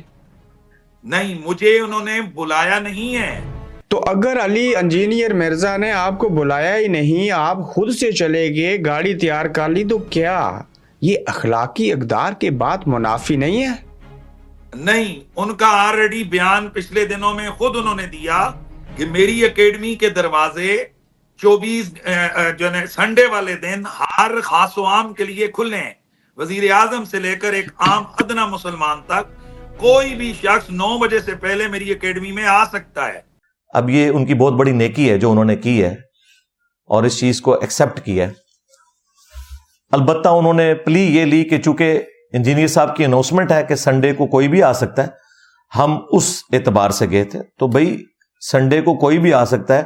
نہیں 1.05 1.39
مجھے 1.45 1.79
انہوں 1.81 2.05
نے 2.05 2.21
بلایا 2.35 2.79
نہیں 2.79 3.17
ہے۔ 3.17 3.41
تو 3.89 4.01
اگر 4.07 4.45
علی 4.45 4.77
انجینئر 4.77 5.35
مرزا 5.35 5.77
نے 5.77 5.91
آپ 5.93 6.19
کو 6.19 6.29
بلایا 6.29 6.77
ہی 6.77 6.87
نہیں 6.89 7.31
آپ 7.31 7.59
خود 7.67 7.91
سے 7.91 8.13
چلے 8.13 8.49
گئے 8.55 8.77
گاڑی 8.87 9.15
تیار 9.15 9.45
کر 9.47 9.69
لی 9.69 9.85
تو 9.85 9.99
کیا 9.99 10.61
یہ 11.01 11.17
اخلاقی 11.27 11.93
اقدار 11.93 12.33
کے 12.33 12.51
بعد 12.51 12.79
منافی 12.87 13.37
نہیں 13.37 13.63
ہے؟ 13.63 13.73
نہیں 14.75 15.21
ان 15.37 15.55
کا 15.55 15.67
آلریڈی 15.67 16.25
بیان 16.25 16.69
پچھلے 16.69 17.05
دنوں 17.07 17.35
میں 17.35 17.51
خود 17.51 17.77
انہوں 17.77 17.95
نے 17.95 18.07
دیا 18.07 18.51
کہ 18.97 19.07
میری 19.07 19.45
اکیڈمی 19.45 19.95
کے 19.95 20.11
دروازے 20.11 20.77
چوبیس 21.43 21.91
جو 22.59 22.73
ہے 22.75 22.85
سنڈے 22.87 23.27
والے 23.27 23.55
دن 23.57 23.83
ہر 24.01 24.41
خاص 24.45 24.77
و 24.79 24.85
عام 24.87 25.13
کے 25.15 25.25
لیے 25.25 25.47
کھلے 25.47 25.77
ہیں۔ 25.77 25.95
وزیر 26.37 26.71
اعظم 26.73 27.05
سے 27.05 27.21
لے 27.21 27.35
کر 27.37 27.53
ایک 27.53 27.71
عام 27.79 28.05
ادنا 28.19 28.45
مسلمان 28.47 29.01
تک 29.07 29.79
کوئی 29.79 30.15
بھی 30.15 30.33
شخص 30.33 30.69
نو 30.71 30.99
بجے 30.99 31.21
سے 31.21 31.35
پہلے 31.35 31.67
میری 31.69 31.91
اکیڈمی 31.93 32.33
میں 32.33 32.45
آ 32.47 32.65
سکتا 32.65 33.07
ہے۔ 33.07 33.21
اب 33.75 33.91
یہ 33.91 34.09
ان 34.09 34.27
کی 34.27 34.35
بہت 34.35 34.53
بڑی 34.53 34.73
نیکی 34.73 35.11
ہے 35.11 35.19
جو 35.19 35.31
انہوں 35.31 35.45
نے 35.45 35.57
کی 35.57 35.83
ہے 35.85 35.95
اور 36.91 37.03
اس 37.03 37.19
چیز 37.21 37.41
کو 37.41 37.55
ایکسپٹ 37.55 38.01
کیا 38.05 38.29
ہے۔ 38.29 38.33
البتہ 39.93 40.29
انہوں 40.29 40.55
نے 40.55 40.75
پلی 40.75 41.05
یہ 41.17 41.25
لی 41.25 41.43
کہ 41.45 41.59
چونکہ 41.59 42.03
انجینئر 42.33 42.67
صاحب 42.67 42.97
کی 42.97 43.05
اناؤنسمنٹ 43.05 43.53
ہے 43.53 43.63
کہ 43.63 43.75
سنڈے 43.75 44.13
کو 44.13 44.27
کوئی 44.27 44.49
بھی 44.49 44.63
آ 44.63 44.73
سکتا 44.73 45.03
ہے، 45.03 45.09
ہم 45.73 45.99
اس 46.13 46.43
اعتبار 46.53 46.91
سے 46.91 47.11
گئے 47.11 47.25
تھے۔ 47.25 47.43
تو 47.59 47.67
بھائی 47.67 47.97
سنڈے 48.51 48.81
کو 48.83 48.99
کوئی 48.99 49.19
بھی 49.19 49.35
آ 49.35 49.45
سکتا 49.45 49.79
ہے 49.79 49.83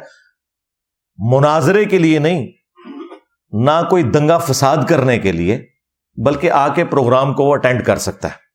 مناظرے 1.18 1.85
کے 1.85 1.98
لیے 1.98 2.18
نہیں، 2.18 2.46
نہ 3.52 3.83
کوئی 3.90 4.02
دنگا 4.02 4.38
فساد 4.38 4.76
کرنے 4.88 5.18
کے 5.18 5.33
لیے، 5.33 5.66
بلکہ 6.26 6.50
آ 6.50 6.74
کے 6.74 6.85
پروگرام 6.85 7.35
کو 7.35 7.44
وہ 7.44 7.52
اٹینڈ 7.52 7.85
کر 7.85 7.96
سکتا 7.96 8.29
ہے۔ 8.29 8.46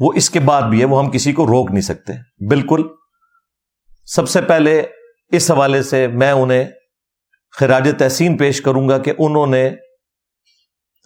وہ 0.00 0.12
اس 0.16 0.30
کے 0.30 0.40
بعد 0.40 0.62
بھی 0.62 0.80
ہے، 0.80 0.84
وہ 0.84 1.04
ہم 1.04 1.10
کسی 1.10 1.32
کو 1.32 1.46
روک 1.46 1.70
نہیں 1.70 1.80
سکتے۔ 1.80 2.12
بالکل۔ 2.46 2.82
سب 4.04 4.28
سے 4.28 4.40
پہلے 4.40 4.82
اس 5.28 5.50
حوالے 5.50 5.82
سے 5.82 6.06
میں 6.06 6.30
انہیں 6.30 6.64
خراج 7.52 7.90
تحسین 7.98 8.36
پیش 8.36 8.60
کروں 8.60 8.88
گا 8.88 8.98
کہ 8.98 9.12
انہوں 9.18 9.46
نے 9.46 9.70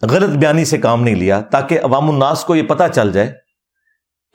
غلط 0.01 0.29
بیانی 0.29 0.65
سے 0.65 0.77
کام 0.77 1.03
نہیں 1.03 1.15
لیا، 1.15 1.41
تاکہ 1.41 1.79
عوام 1.79 2.09
الناس 2.09 2.43
کو 2.45 2.55
یہ 2.55 2.63
پتا 2.63 2.89
چل 2.89 3.11
جائے 3.11 3.33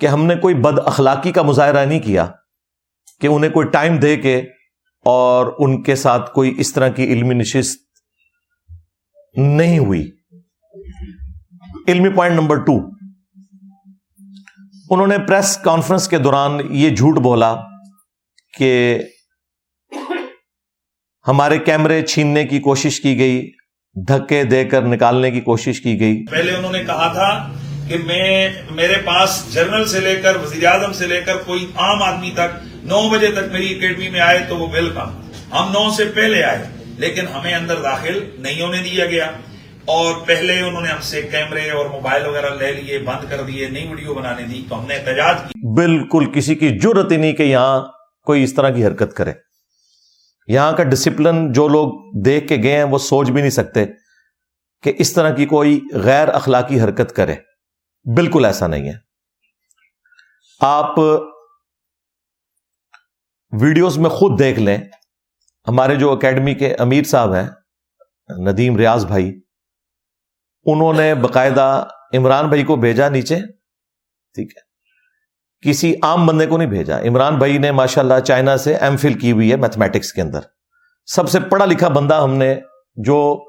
کہ 0.00 0.06
ہم 0.06 0.24
نے 0.24 0.36
کوئی 0.36 0.54
بد 0.54 0.78
اخلاقی 0.84 1.32
کا 1.32 1.42
مظاہرہ 1.42 1.84
نہیں 1.86 2.00
کیا، 2.00 2.26
کہ 3.20 3.26
انہیں 3.26 3.50
کوئی 3.50 3.66
ٹائم 3.66 3.96
دے 3.96 4.16
کے 4.16 4.42
اور 5.04 5.52
ان 5.58 5.82
کے 5.82 5.94
ساتھ 5.94 6.32
کوئی 6.32 6.54
اس 6.58 6.72
طرح 6.72 6.88
کی 6.88 7.04
علمی 7.04 7.34
نشست 7.34 7.80
نہیں 9.36 9.78
ہوئی۔ 9.78 10.10
علمی 11.88 12.08
پوائنٹ 12.08 12.34
نمبر 12.34 12.56
ٹو 12.56 12.78
انہوں 14.90 15.06
نے 15.06 15.18
پریس 15.28 15.56
کانفرنس 15.56 16.08
کے 16.08 16.18
دوران 16.18 16.58
یہ 16.70 16.90
جھوٹ 16.90 17.18
بولا 17.18 17.54
کہ 18.58 18.98
ہمارے 21.28 21.58
کیمرے 21.58 22.02
چھیننے 22.02 22.46
کی 22.46 22.58
کوشش 22.60 23.00
کی 23.00 23.18
گئی، 23.18 23.50
دھکے 24.08 24.42
دے 24.44 24.64
کر 24.64 24.82
نکالنے 24.82 25.30
کی 25.30 25.40
کوشش 25.40 25.80
کی 25.80 26.00
گئی۔ 26.00 26.26
پہلے 26.26 26.54
انہوں 26.54 26.72
نے 26.72 26.84
کہا 26.84 27.12
تھا 27.12 27.52
کہ 27.88 27.98
میں، 27.98 28.48
میرے 28.70 28.94
پاس 29.04 29.44
جنرل 29.52 29.86
سے 29.86 30.00
لے 30.00 30.16
کر 30.16 30.36
وزیر 30.36 30.66
اعظم 30.66 30.92
سے 30.92 31.06
لے 31.06 31.20
کر 31.20 31.36
کوئی 31.36 31.66
عام 31.76 32.02
آدمی 32.02 32.30
تک 32.30 32.73
نو 32.84 33.08
بجے 33.08 33.28
تک 33.28 33.52
میری 33.52 33.76
اکیڈمی 33.76 34.08
میں 34.08 34.20
آئے 34.20 34.38
تو 34.48 34.56
وہ 34.56 34.66
ویلکم۔ 34.72 35.20
ہم 35.52 35.68
نو 35.72 35.92
سے 35.92 36.04
پہلے 36.04 36.44
آئے، 36.44 36.66
لیکن 36.98 37.28
ہمیں 37.28 37.54
اندر 37.54 37.82
داخل 37.82 38.30
نہیں 38.38 38.62
ہونے 38.62 38.78
دیا 38.78 39.06
گیا۔ 39.06 39.30
اور 39.84 40.14
پہلے 40.26 40.60
انہوں 40.60 40.82
نے 40.82 40.88
ہم 40.88 41.00
سے 41.00 41.22
کیمرے 41.22 41.70
اور 41.70 41.86
موبائل 41.86 42.26
وغیرہ 42.26 42.50
لے 42.50 42.72
لیے، 42.72 42.98
بند 42.98 43.30
کر 43.30 43.42
دیے، 43.42 43.68
نئی 43.68 43.88
ویڈیو 43.88 44.14
بنانے 44.14 44.42
دی، 44.42 44.64
تو 44.68 44.80
ہم 44.80 44.86
نے 44.86 44.94
احتجاج 44.94 45.36
کی۔ 45.48 45.74
بالکل 45.74 46.32
کسی 46.32 46.54
کی 46.54 46.78
ضرورت 46.82 47.12
ہی 47.12 47.16
نہیں 47.16 47.32
کہ 47.32 47.42
یہاں 47.42 47.80
کوئی 48.22 48.44
اس 48.44 48.54
طرح 48.54 48.70
کی 48.70 48.86
حرکت 48.86 49.16
کرے۔ 49.16 49.32
یہاں 50.46 50.72
کا 50.72 50.82
ڈسپلن 50.82 51.52
جو 51.52 51.68
لوگ 51.68 51.92
دیکھ 52.24 52.48
کے 52.48 52.56
گئے 52.62 52.76
ہیں، 52.76 52.84
وہ 52.84 52.98
سوچ 52.98 53.30
بھی 53.30 53.40
نہیں 53.40 53.50
سکتے 53.50 53.84
کہ 54.82 54.92
اس 54.98 55.12
طرح 55.12 55.34
کی 55.34 55.46
کوئی 55.46 55.80
غیر 55.92 56.28
اخلاقی 56.28 56.80
حرکت 56.80 57.16
کرے۔ 57.16 57.34
بالکل 58.14 58.44
ایسا 58.44 58.66
نہیں 58.66 58.88
ہے۔ 58.88 58.94
آپ 60.60 60.94
ویڈیوز 63.60 63.98
میں 63.98 64.10
خود 64.10 64.38
دیکھ 64.38 64.58
لیں۔ 64.58 64.78
ہمارے 65.68 65.96
جو 65.96 66.12
اکیڈمی 66.12 66.54
کے 66.54 66.74
امیر 66.74 67.02
صاحب 67.02 67.34
ہیں، 67.34 67.48
ندیم 68.38 68.76
ریاض 68.76 69.06
بھائی، 69.06 69.40
انہوں 70.64 70.92
نے 70.92 71.14
باقاعدہ 71.14 71.86
عمران 72.14 72.46
بھائی 72.46 72.64
کو 72.64 72.76
بھیجا 72.76 73.08
نیچے۔ 73.08 73.36
ٹھیک 74.34 74.52
ہے۔ 74.56 74.64
کسی 75.68 75.94
عام 76.02 76.26
بندے 76.26 76.46
کو 76.46 76.56
نہیں 76.56 76.68
بھیجا۔ 76.68 77.00
عمران 77.00 77.38
بھائی 77.38 77.58
نے 77.58 77.70
ماشاء 77.70 78.02
اللہ 78.02 78.20
چائنا 78.24 78.56
سے 78.56 78.74
ایم 78.74 78.96
فل 78.96 79.14
کی 79.14 79.32
ہوئی 79.32 79.50
ہے 79.50 79.56
میتھمیٹکس 79.56 80.12
کے 80.12 80.22
اندر۔ 80.22 80.40
سب 81.06 81.30
سے 81.30 81.40
پڑھا 81.40 81.66
لکھا 81.66 81.88
بندہ 81.88 82.14
ہم 82.14 82.34
نے 82.34 82.60
جو 82.96 83.44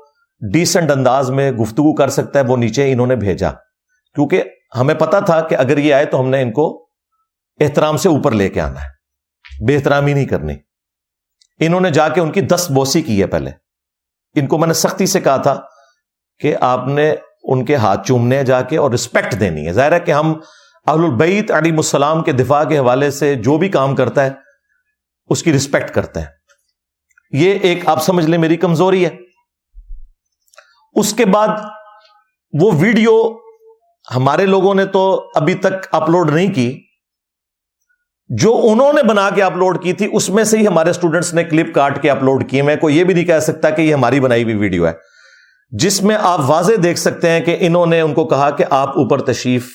ڈیسنٹ 0.54 0.92
انداز 0.92 1.32
میں 1.32 1.52
گفتگو 1.52 1.96
کر 1.96 2.10
سکتا 2.10 2.40
ہے، 2.40 2.44
وہ 2.48 2.58
نیچے 2.58 2.92
انہوں 2.92 3.08
نے 3.08 3.16
بھیجا۔ 3.16 3.52
کیونکہ 4.16 4.44
ہمیں 4.78 4.96
پتا 4.96 5.20
تھا 5.20 5.42
کہ 5.42 5.56
اگر 5.56 5.78
یہ 5.78 5.94
آئے 5.94 6.06
تو 6.06 6.20
ہم 6.20 6.30
نے 6.30 6.42
ان 6.42 6.52
کو 6.52 6.90
احترام 7.60 7.98
سے 7.98 8.10
اوپر 8.10 8.32
لے 8.32 8.50
کے 8.50 8.62
آنا 8.62 8.84
ہے۔ 8.84 8.95
بے 9.68 9.76
احترامی 9.76 10.14
نہیں 10.14 10.26
کرنی۔ 10.26 10.54
انہوں 11.60 11.82
نے 11.82 11.90
جا 11.90 12.10
کے 12.10 12.22
ان 12.22 12.32
کی 12.32 12.42
دس 12.42 12.72
بوسی 12.72 13.02
کی 13.02 13.22
ہے 13.22 13.28
پہلے۔ 13.28 13.52
ان 14.36 14.48
کو 14.48 14.58
میں 14.58 14.68
نے 14.68 14.74
سختی 14.74 15.06
سے 15.06 15.22
کہا 15.22 15.38
تھا 15.38 15.62
کہ 16.40 16.56
آپ 16.62 16.88
نے 16.88 17.16
ان 17.44 17.66
کے 17.66 17.76
ہاتھ 17.76 18.08
چومنے 18.08 18.44
جا 18.44 18.62
کے 18.62 18.78
اور 18.78 18.92
رسپیکٹ 18.92 19.40
دینی 19.40 19.68
ہے۔ 19.68 19.72
ظاہر 19.72 19.92
ہے 19.92 20.00
کہ 20.00 20.12
ہم 20.12 20.30
اہل 20.88 21.04
البعید 21.04 21.52
علیم 21.52 21.78
السلام 21.78 22.24
کے 22.24 22.32
دفاع 22.32 22.64
کے 22.64 22.78
حوالے 22.78 23.12
سے 23.12 23.36
جو 23.36 23.58
بھی 23.58 23.70
کام 23.70 23.96
کرتا 23.96 24.26
ہے، 24.26 24.30
اس 25.30 25.44
کی 25.44 25.54
رسپیکٹ 25.54 25.90
کرتے 25.90 26.20
ہیں۔ 26.20 26.28
یہ 27.32 27.60
ایک 27.62 27.88
آپ 27.88 28.04
سمجھ 28.04 28.26
لیں 28.26 28.38
میری 28.38 28.58
کمزوری 28.58 29.06
ہے۔ 29.06 29.18
اس 30.94 31.14
کے 31.14 31.26
بعد 31.26 31.48
وہ 32.62 32.72
ویڈیو 32.76 33.38
ہمارے 34.16 34.46
لوگوں 34.46 34.76
نے 34.76 34.86
تو 34.86 35.32
ابھی 35.36 35.54
تک 35.54 35.74
اپلوڈ 35.92 36.32
نہیں 36.32 36.54
کی 36.54 36.85
جو 38.30 38.60
انہوں 38.64 38.94
نے 38.94 39.04
بنا 39.04 39.30
کے 39.36 39.44
اپلوڈ 39.44 39.84
کی 39.84 39.94
تھی، 39.94 40.10
اس 40.14 40.30
میں 40.30 40.44
سے 40.44 40.58
ہی 40.58 40.68
ہمارے 40.68 40.90
اسٹوڈنٹس 40.90 41.34
نے 41.34 41.44
کلپ 41.44 41.76
کاٹ 41.76 42.02
کے 42.02 42.10
اپلوڈ 42.10 42.50
کی۔ 42.50 42.62
میں 42.62 42.76
کوئی 42.76 42.98
یہ 42.98 43.04
بھی 43.04 43.14
نہیں 43.14 43.26
کہہ 43.26 43.40
سکتا 43.40 43.70
کہ 43.70 43.82
یہ 43.82 43.94
ہماری 43.94 44.20
بنائی 44.20 44.44
ہوئی 44.44 44.56
ویڈیو 44.56 44.88
ہے۔ 44.88 44.92
جس 45.70 46.04
میں 46.04 46.18
آپ 46.22 46.40
واضح 46.46 46.72
دیکھ 46.84 47.00
سکتے 47.00 47.30
ہیں 47.30 47.40
کہ 47.40 47.58
انہوں 47.60 47.86
نے 47.86 48.02
ان 48.02 48.14
کو 48.14 48.28
کہا 48.28 48.50
کہ 48.50 48.66
آپ 48.70 48.90
اوپر 48.90 49.22
تشریف 49.22 49.68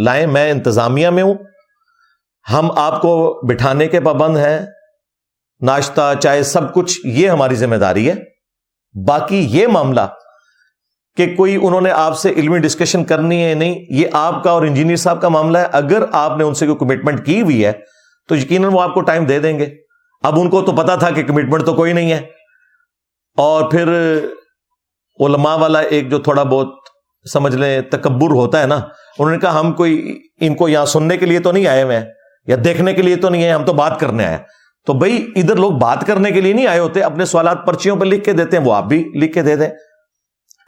لائیں۔ 0.00 0.26
میں 0.26 0.50
انتظامیہ 0.50 1.08
میں 1.08 1.22
ہوں۔ 1.22 1.34
ہم 2.52 2.78
آپ 2.78 3.02
کو 3.02 3.40
بٹھانے 3.48 3.88
کے 3.88 4.00
پابند 4.00 4.36
ہیں۔ 4.36 4.66
ناشتہ، 5.60 6.12
چائے، 6.20 6.42
سب 6.42 6.74
کچھ، 6.74 7.00
یہ 7.04 7.30
ہماری 7.30 7.54
ذمہ 7.54 7.76
داری 7.76 8.10
ہے۔ 8.10 8.14
باقی 9.06 9.46
یہ 9.50 9.66
معاملہ 9.66 10.00
کہ 11.16 11.34
کوئی 11.36 11.56
انہوں 11.62 11.80
نے 11.80 11.90
آپ 11.90 12.18
سے 12.18 12.30
علمی 12.30 12.58
ڈسکشن 12.58 13.04
کرنی 13.04 13.44
ہے 13.44 13.54
نہیں، 13.54 13.74
یہ 13.88 14.06
آپ 14.12 14.42
کا 14.42 14.50
اور 14.50 14.62
انجینئر 14.62 14.96
صاحب 14.96 15.20
کا 15.20 15.28
معاملہ 15.28 15.58
ہے۔ 15.58 15.66
اگر 15.72 16.02
آپ 16.12 16.38
نے 16.38 16.44
ان 16.44 16.54
سے 16.54 16.66
کوئی 16.66 16.78
کمٹمنٹ 16.78 17.26
کی 17.26 17.42
ہوئی 17.42 17.64
ہے، 17.64 17.72
تو 18.28 18.36
یقیناً 18.36 18.72
وہ 18.72 18.80
آپ 18.80 18.94
کو 18.94 19.00
ٹائم 19.00 19.24
دے 19.24 19.38
دیں 19.38 19.58
گے۔ 19.58 19.66
اب 20.22 20.40
ان 20.40 20.50
کو 20.50 20.62
تو 20.62 20.72
پتا 20.72 20.96
تھا 20.96 21.10
کہ 21.10 21.22
کمٹمنٹ 21.22 21.66
تو 21.66 21.74
کوئی 21.74 21.92
نہیں 21.92 22.12
ہے۔ 22.12 22.20
اور 23.36 23.70
پھر 23.70 23.88
علماء 25.20 25.56
والا 25.56 25.78
ایک 25.78 26.10
جو 26.10 26.18
تھوڑا 26.18 26.42
بہت 26.42 26.68
سمجھ 27.32 27.56
لیں 27.56 27.80
تکبر 27.80 28.30
ہوتا 28.30 28.60
ہے 28.60 28.66
نا، 28.66 28.74
انہوں 28.74 29.30
نے 29.30 29.38
کہا 29.38 29.60
ہم 29.60 29.72
کوئی 29.72 30.20
ان 30.40 30.54
کو 30.54 30.68
یہاں 30.68 30.86
سننے 30.86 31.16
کے 31.16 31.26
لیے 31.26 31.38
تو 31.38 31.52
نہیں 31.52 31.66
آئے 31.66 31.82
ہوئے 31.82 31.98
ہیں، 31.98 32.04
یا 32.46 32.56
دیکھنے 32.64 32.92
کے 32.92 33.02
لیے 33.02 33.16
تو 33.16 33.28
نہیں 33.28 33.44
آئے 33.44 33.52
ہم 33.52 33.64
تو 33.64 33.72
بات 33.72 34.00
کرنے 34.00 34.24
آئے 34.24 34.38
تو 34.86 34.92
بھائی، 34.92 35.30
ادھر 35.36 35.56
لوگ 35.56 35.72
بات 35.72 36.06
کرنے 36.06 36.30
کے 36.30 36.40
لیے 36.40 36.52
نہیں 36.52 36.66
آئے 36.66 36.78
ہوتے، 36.78 37.00
اپنے 37.00 37.24
سوالات 37.24 37.66
پرچیوں 37.66 37.96
پہ 37.96 38.04
لکھ 38.04 38.24
کے 38.24 38.32
دیتے 38.32 38.56
ہیں، 38.56 38.64
وہ 38.64 38.74
آپ 38.74 38.84
بھی 38.84 39.04
لکھ 39.14 39.34
کے 39.34 39.42
دے 39.42 39.56
دیں۔ 39.56 39.68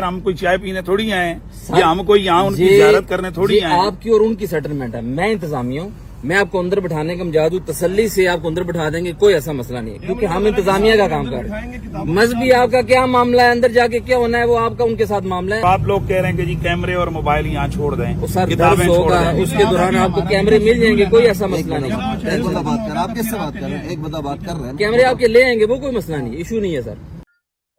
ہم 0.05 0.21
کوئی 0.21 0.37
چائے 0.37 0.57
پینے 0.59 0.81
تھوڑی 0.83 1.13
آئے 1.13 1.35
یا 1.77 1.91
ہم 1.91 2.05
کوئی 2.05 2.25
یہاں 2.25 2.43
ان 2.45 2.55
کی 2.55 2.69
زیارت 2.77 3.09
کرنے 3.09 3.31
تھوڑی 3.31 3.61
آئے 3.61 3.87
آپ 3.87 4.03
کی 4.03 4.11
اور 4.11 4.21
ان 4.21 4.35
کی 4.35 4.47
سیٹلمنٹ 4.47 4.95
ہے۔ 4.95 5.01
میں 5.01 5.29
انتظامیہ 5.29 5.81
ہوں۔ 5.81 5.91
میں 6.25 6.37
آپ 6.37 6.51
کو 6.51 6.61
اندر 6.61 6.81
بٹھانے 6.81 7.17
کا 7.17 7.25
مجاد 7.25 7.51
ہوں۔ 7.51 7.59
تسلی 7.67 8.09
سے 8.09 8.29
آپ 8.29 8.39
کو 8.43 8.49
اندر 8.49 8.63
بٹھا 8.63 8.89
دیں 8.89 9.05
گے 9.05 9.13
کوئی 9.19 9.35
ایسا 9.35 9.53
مسئلہ 9.53 9.79
نہیں 9.79 9.95
ہے۔ 9.95 9.99
کیونکہ 10.07 10.27
ہم 10.27 10.45
انتظامیہ 10.47 10.97
کا 10.97 11.09
کام 11.09 11.25
کر 11.25 11.43
رہے 11.43 11.61
ہیں۔ 11.61 12.05
مذہبی 12.05 12.53
آپ 12.53 12.73
کا 12.73 12.81
کیا 12.81 13.07
معاملہ 13.07 13.41
ہے؟ 13.43 13.51
اندر 13.51 13.69
جا 13.69 13.87
کے 13.87 13.99
کیا 13.99 14.17
ہونا 14.17 14.39
ہے؟ 14.39 14.45
وہ 14.45 14.59
آپ 14.59 14.73
کا 14.79 14.85
ان 14.85 14.97
کے 14.97 15.07
ساتھ 15.07 15.25
معاملہ 15.25 15.55
ہے؟ 15.55 15.61
آپ 15.65 15.81
لوگ 15.81 16.01
کہہ 16.09 16.17
رہے 16.17 16.31
ہیں 16.31 16.37
کہ 16.37 16.45
جی 16.45 16.55
کیمرے 16.55 16.95
اور 16.95 17.07
موبائل 17.09 17.47
یہاں 17.47 17.69
چھوڑ 17.69 17.95
دیں۔ 17.95 18.27
سر 18.27 18.47
درس 18.49 18.87
ہوگا 18.89 19.31
اس 19.31 19.51
کے 19.57 19.65
دوران 19.71 19.97
آپ 19.97 20.11
کو 20.15 20.21
کیمرے 20.29 20.59
مل 20.59 20.81
جائیں 20.81 20.97
گے 20.99 21.05
کوئی 21.11 21.27
ایسا 21.27 21.47
مسئلہ 21.47 21.75
نہیں۔ 21.75 21.93
ایک 22.31 22.45
بندہ 22.45 22.59
بات 22.59 23.55
کر 23.55 23.67
رہے 23.67 23.77
ہیں 23.77 23.89
ایک 23.89 23.99
بندہ 23.99 24.17
بات 24.17 24.39
کر 24.47 24.55
رہے 24.61 24.71
ہیں 24.71 24.77
کیمرے 24.79 25.05
آپ 25.05 25.19
کے 25.19 25.27
لے 25.27 25.45
آئیں 25.45 25.59
گے 25.61 25.65
وہ 25.65 25.77
کوئی 25.77 25.97
مسئلہ 25.97 26.17
نہیں 26.17 26.35
ایشو 26.35 26.61
نہیں 26.61 26.77
ہے 26.77 26.83
سر۔ 26.83 27.16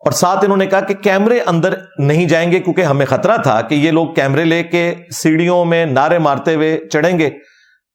اور 0.08 0.12
ساتھ 0.12 0.46
انہوں 0.46 0.58
نے 0.58 0.66
کہا 0.66 0.80
کہ 0.80 0.94
کیمرے 0.94 1.40
اندر 1.42 1.74
نہیں 1.98 2.26
جائیں 2.28 2.52
گے 2.52 2.60
کیونکہ 2.60 2.82
ہمیں 2.82 3.06
خطرہ 3.06 3.38
تھا 3.38 3.62
کہ 3.62 3.76
یہ 3.76 3.92
لوگ 3.92 4.14
کیمرے 4.14 4.46
لے 4.46 4.64
کے 4.64 4.96
سیڑھیوں 5.12 5.66
میں 5.66 5.86
نعرے 5.86 6.18
مارتے 6.18 6.56
ہوئے 6.56 6.90
چڑھیں 6.92 7.20
گے 7.20 7.28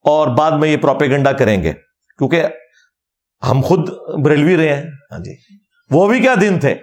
اور 0.04 0.28
بعد 0.28 0.50
میں 0.50 0.68
یہ 0.68 0.76
پروپیگنڈا 0.76 1.32
کریں 1.32 1.62
گے۔ 1.62 1.72
کیونکہ 2.18 2.46
ہم 3.50 3.60
خود 3.60 3.88
بریلوی 4.24 4.56
رہے 4.56 4.76
ہیں۔ 4.76 4.82
ہاں 4.82 5.18
جی۔ 5.18 5.36
وہ 5.90 6.08
بھی 6.08 6.20
کیا 6.20 6.34
دن 6.40 6.58
تھے؟ 6.58 6.74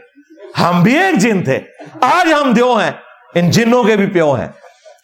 ہم 0.59 0.83
بھی 0.83 0.99
ایک 0.99 1.17
جن 1.19 1.43
تھے۔ 1.43 1.59
آج 2.01 2.33
ہم 2.41 2.53
دیو 2.53 2.79
ہیں۔ 2.79 2.91
ان 3.35 3.51
جنوں 3.51 3.83
کے 3.83 3.95
بھی 3.95 4.07
پیو 4.07 4.33
ہیں۔ 4.33 4.47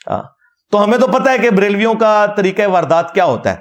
ہاں۔ 0.09 0.23
تو 0.71 0.83
ہمیں 0.83 0.97
تو 0.97 1.07
پتا 1.07 1.31
ہے 1.31 1.37
کہ 1.37 1.49
بریلویوں 1.49 1.93
کا 1.93 2.25
طریقہ 2.37 2.61
واردات 2.67 3.13
کیا 3.13 3.25
ہوتا 3.25 3.51
ہے۔ 3.51 3.57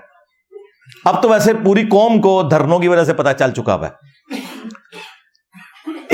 اب 1.04 1.22
تو 1.22 1.28
ویسے 1.28 1.52
پوری 1.64 1.86
قوم 1.86 2.20
کو 2.20 2.42
دھرنوں 2.42 2.78
کی 2.78 2.88
وجہ 2.88 3.04
سے 3.04 3.14
پتا 3.14 3.32
چل 3.32 3.50
چکا 3.50 3.74
ہوا 3.74 3.88
ہے۔ 3.88 4.03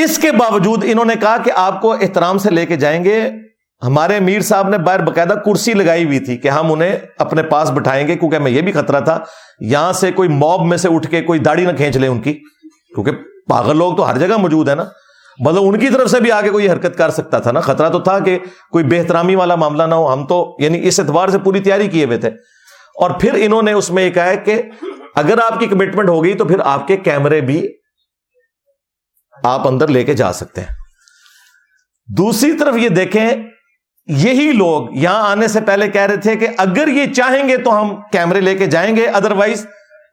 اس 0.04 0.18
کے 0.18 0.32
باوجود 0.32 0.84
انہوں 0.86 1.04
نے 1.04 1.14
کہا 1.20 1.36
کہ 1.44 1.50
آپ 1.54 1.80
کو 1.80 1.92
احترام 1.92 2.38
سے 2.38 2.50
لے 2.50 2.66
کے 2.66 2.76
جائیں 2.76 3.04
گے۔ 3.04 3.30
ہمارے 3.82 4.20
میر 4.20 4.40
صاحب 4.40 4.68
نے 4.68 4.78
باہر 4.78 5.00
باقاعدہ 5.00 5.32
کرسی 5.32 5.72
لگائی 5.72 6.04
ہوئی 6.04 6.18
تھی 6.18 6.36
کہ 6.36 6.48
ہم 6.48 6.72
انہیں 6.72 6.96
اپنے 7.18 7.42
پاس 7.42 7.70
بٹھائیں 7.70 8.08
گے 8.08 8.16
کیونکہ 8.16 8.38
میں 8.38 8.50
یہ 8.50 8.62
بھی 8.62 8.72
خطرہ 8.72 9.00
تھا۔ 9.00 9.18
یہاں 9.60 9.92
سے 9.92 10.12
کوئی 10.12 10.28
موب 10.28 10.66
میں 10.66 10.76
سے 10.76 10.88
اٹھ 10.88 11.10
کے 11.10 11.22
کوئی 11.22 11.38
داڑھی 11.38 11.64
نہ 11.64 11.72
کھینچ 11.76 11.96
لے 11.96 12.06
ان 12.06 12.20
کی، 12.20 12.32
کیونکہ 12.94 13.12
پاگل 13.48 13.76
لوگ 13.76 13.96
تو 13.96 14.10
ہر 14.10 14.18
جگہ 14.18 14.36
موجود 14.36 14.68
ہے 14.68 14.74
نا۔ 14.74 14.84
مطلب 15.40 15.62
ان 15.62 15.78
کی 15.78 15.88
طرف 15.88 16.10
سے 16.10 16.20
بھی 16.20 16.32
آگے 16.32 16.50
کوئی 16.50 16.70
حرکت 16.70 16.98
کر 16.98 17.10
سکتا 17.10 17.38
تھا 17.38 17.52
نا۔ 17.52 17.60
خطرہ 17.60 17.88
تو 17.88 18.00
تھا 18.00 18.18
کہ 18.18 18.38
کوئی 18.70 18.84
بہترامی 18.84 19.34
والا 19.34 19.54
معاملہ 19.54 19.82
نہ 19.82 19.94
ہو۔ 19.94 20.12
ہم 20.12 20.26
تو 20.26 20.56
یعنی 20.58 20.88
اس 20.88 21.00
اعتبار 21.00 21.28
سے 21.28 21.38
پوری 21.38 21.60
تیاری 21.60 21.88
کیے 21.88 22.04
ہوئے 22.04 22.18
تھے۔ 22.18 22.28
اور 23.00 23.10
پھر 23.10 23.30
انہوں 23.34 23.62
نے 23.62 23.72
اس 23.72 23.90
میں 23.90 24.02
یہ 24.02 24.10
کہا 24.10 24.34
کہ 24.34 24.62
اگر 25.14 25.38
آپ 25.44 25.60
کی 25.60 25.66
کمٹمنٹ 25.66 26.08
ہو 26.08 26.24
گئی 26.24 26.34
تو 26.34 26.44
پھر 26.44 26.56
آپ 26.64 26.86
کے 26.86 26.96
کیمرے 26.96 27.40
بھی 27.40 27.79
آپ 29.42 29.68
اندر 29.68 29.88
لے 29.88 30.04
کے 30.04 30.14
جا 30.14 30.32
سکتے 30.32 30.60
ہیں۔ 30.60 30.74
دوسری 32.16 32.52
طرف 32.52 32.74
یہ 32.76 32.88
دیکھیں 32.88 33.30
یہی 34.06 34.52
لوگ 34.52 34.88
یہاں 34.92 35.30
آنے 35.30 35.48
سے 35.48 35.60
پہلے 35.60 35.88
کہہ 35.88 36.02
رہے 36.02 36.16
تھے 36.16 36.36
کہ 36.36 36.48
اگر 36.58 36.88
یہ 36.88 37.12
چاہیں 37.12 37.48
گے 37.48 37.56
تو 37.56 37.80
ہم 37.80 37.96
کیمرے 38.12 38.40
لے 38.40 38.54
کے 38.54 38.66
جائیں 38.66 38.96
گے 38.96 39.06
ادروائز 39.06 39.66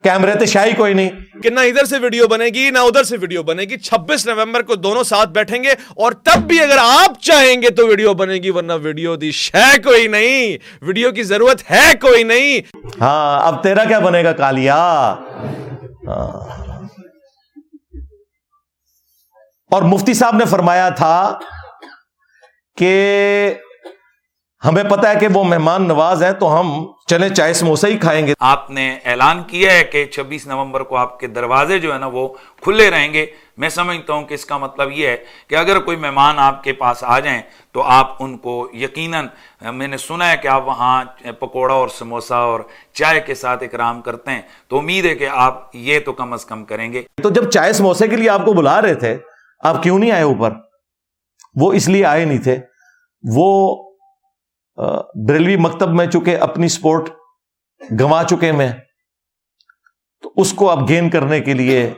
کیمرے 0.03 0.35
تو 0.35 0.45
شاہی 0.45 0.71
کوئی 0.71 0.93
نہیں۔ 0.93 1.09
کہ 1.43 1.49
نہ 1.49 1.59
ادھر 1.59 1.85
سے 1.85 1.97
ویڈیو 1.97 2.27
بنے 2.27 2.45
گی 2.45 2.69
نہ 2.69 2.77
ادھر 2.77 3.03
سے 3.03 3.17
ویڈیو 3.21 3.43
بنے 3.43 3.63
گی۔ 3.63 3.77
چھبیس 3.77 4.27
نومبر 4.27 4.61
کو 4.61 4.75
دونوں 4.75 5.03
ساتھ 5.03 5.29
بیٹھیں 5.29 5.63
گے 5.63 5.71
اور 5.71 6.11
تب 6.11 6.39
بھی 6.39 6.59
اگر 6.59 6.77
آپ 6.81 7.21
چاہیں 7.21 7.61
گے 7.61 7.69
تو 7.69 7.87
ویڈیو 7.87 8.13
بنے 8.13 8.33
گی 8.33 8.49
ورنہ 8.49 8.73
ویڈیو 8.83 9.15
دی 9.15 9.31
شہ 9.31 9.77
کوئی 9.83 10.07
نہیں۔ 10.07 10.57
ویڈیو 10.81 11.11
کی 11.11 11.23
ضرورت 11.23 11.71
ہے 11.71 11.91
کوئی 12.01 12.23
نہیں۔ 12.23 12.59
ہاں 13.01 13.47
اب 13.47 13.63
تیرا 13.63 13.83
کیا 13.83 13.99
بنے 13.99 14.23
گا 14.23 14.31
کالیا؟ 14.31 15.15
اور 19.71 19.81
مفتی 19.81 20.13
صاحب 20.13 20.35
نے 20.35 20.45
فرمایا 20.45 20.89
تھا 20.89 21.39
کہ 22.77 23.53
ہمیں 24.65 24.83
پتا 24.83 25.09
ہے 25.09 25.15
کہ 25.19 25.27
وہ 25.33 25.43
مہمان 25.43 25.87
نواز 25.87 26.23
ہیں 26.23 26.31
تو 26.31 26.59
ہم 26.59 26.85
چلے 27.07 27.29
چائے 27.29 27.53
سموسے 27.53 27.87
ہی 27.87 27.97
کھائیں 27.97 28.27
گے۔ 28.27 28.33
آپ 28.39 28.69
نے 28.71 28.99
اعلان 29.05 29.43
کیا 29.43 29.73
ہے 29.73 29.83
کہ 29.83 30.05
چھبیس 30.05 30.47
نومبر 30.47 30.81
کو 30.81 30.97
آپ 30.97 31.19
کے 31.19 31.27
دروازے 31.27 31.79
جو 31.79 31.93
ہے 31.93 31.99
نا 31.99 32.05
وہ 32.05 32.27
کھلے 32.61 32.91
رہیں 32.91 33.13
گے۔ 33.13 33.25
میں 33.57 33.69
سمجھتا 33.69 34.13
ہوں 34.13 34.23
کہ 34.23 34.33
اس 34.33 34.45
کا 34.45 34.57
مطلب 34.57 34.91
یہ 34.91 35.07
ہے 35.07 35.17
کہ 35.47 35.55
اگر 35.55 35.79
کوئی 35.79 35.97
مہمان 35.97 36.39
آپ 36.39 36.63
کے 36.63 36.73
پاس 36.73 37.03
آ 37.03 37.19
جائیں 37.19 37.41
تو 37.71 37.83
آپ 37.83 38.15
ان 38.19 38.37
کو 38.37 38.69
یقیناً 38.73 39.27
میں 39.71 39.87
نے 39.87 39.97
سنا 39.97 40.31
ہے 40.31 40.37
کہ 40.37 40.47
آپ 40.47 40.67
وہاں 40.67 41.05
پکوڑا 41.39 41.73
اور 41.73 41.87
سموسا 41.87 42.37
اور 42.37 42.59
چائے 42.93 43.19
کے 43.19 43.35
ساتھ 43.35 43.63
اکرام 43.63 44.01
کرتے 44.01 44.31
ہیں۔ 44.31 44.41
تو 44.67 44.77
امید 44.77 45.05
ہے 45.05 45.15
کہ 45.15 45.27
آپ 45.31 45.75
یہ 45.75 45.99
تو 45.99 46.13
کم 46.13 46.33
از 46.33 46.45
کم 46.45 46.65
کریں 46.65 46.93
گے۔ 46.93 47.03
تو 47.23 47.29
جب 47.29 47.49
چائے 47.49 47.73
سموسے 47.73 48.07
کے 48.07 48.15
لیے 48.15 48.29
آپ 48.29 48.45
کو 48.45 48.53
بلا 48.53 48.81
رہے 48.81 48.93
تھے 48.93 49.17
آپ 49.59 49.83
کیوں 49.83 49.99
نہیں 49.99 50.11
آئے 50.11 50.23
اوپر؟ 50.23 50.53
وہ 51.55 51.73
اس 51.73 51.87
لیے 51.87 52.05
آئے 52.05 52.25
نہیں 52.25 52.37
تھے۔ 52.37 52.57
وہ 53.35 53.75
بریلوی 55.27 55.55
مکتب 55.55 55.93
میں 55.93 56.05
چکے 56.05 56.37
اپنی 56.37 56.67
سپورٹ 56.67 57.09
گنوا 57.99 58.23
چکے 58.23 58.51
میں، 58.51 58.71
تو 60.21 60.33
اس 60.37 60.53
کو 60.53 60.71
اب 60.71 60.89
گین 60.89 61.09
کرنے 61.09 61.39
کے 61.39 61.53
لیے 61.53 61.93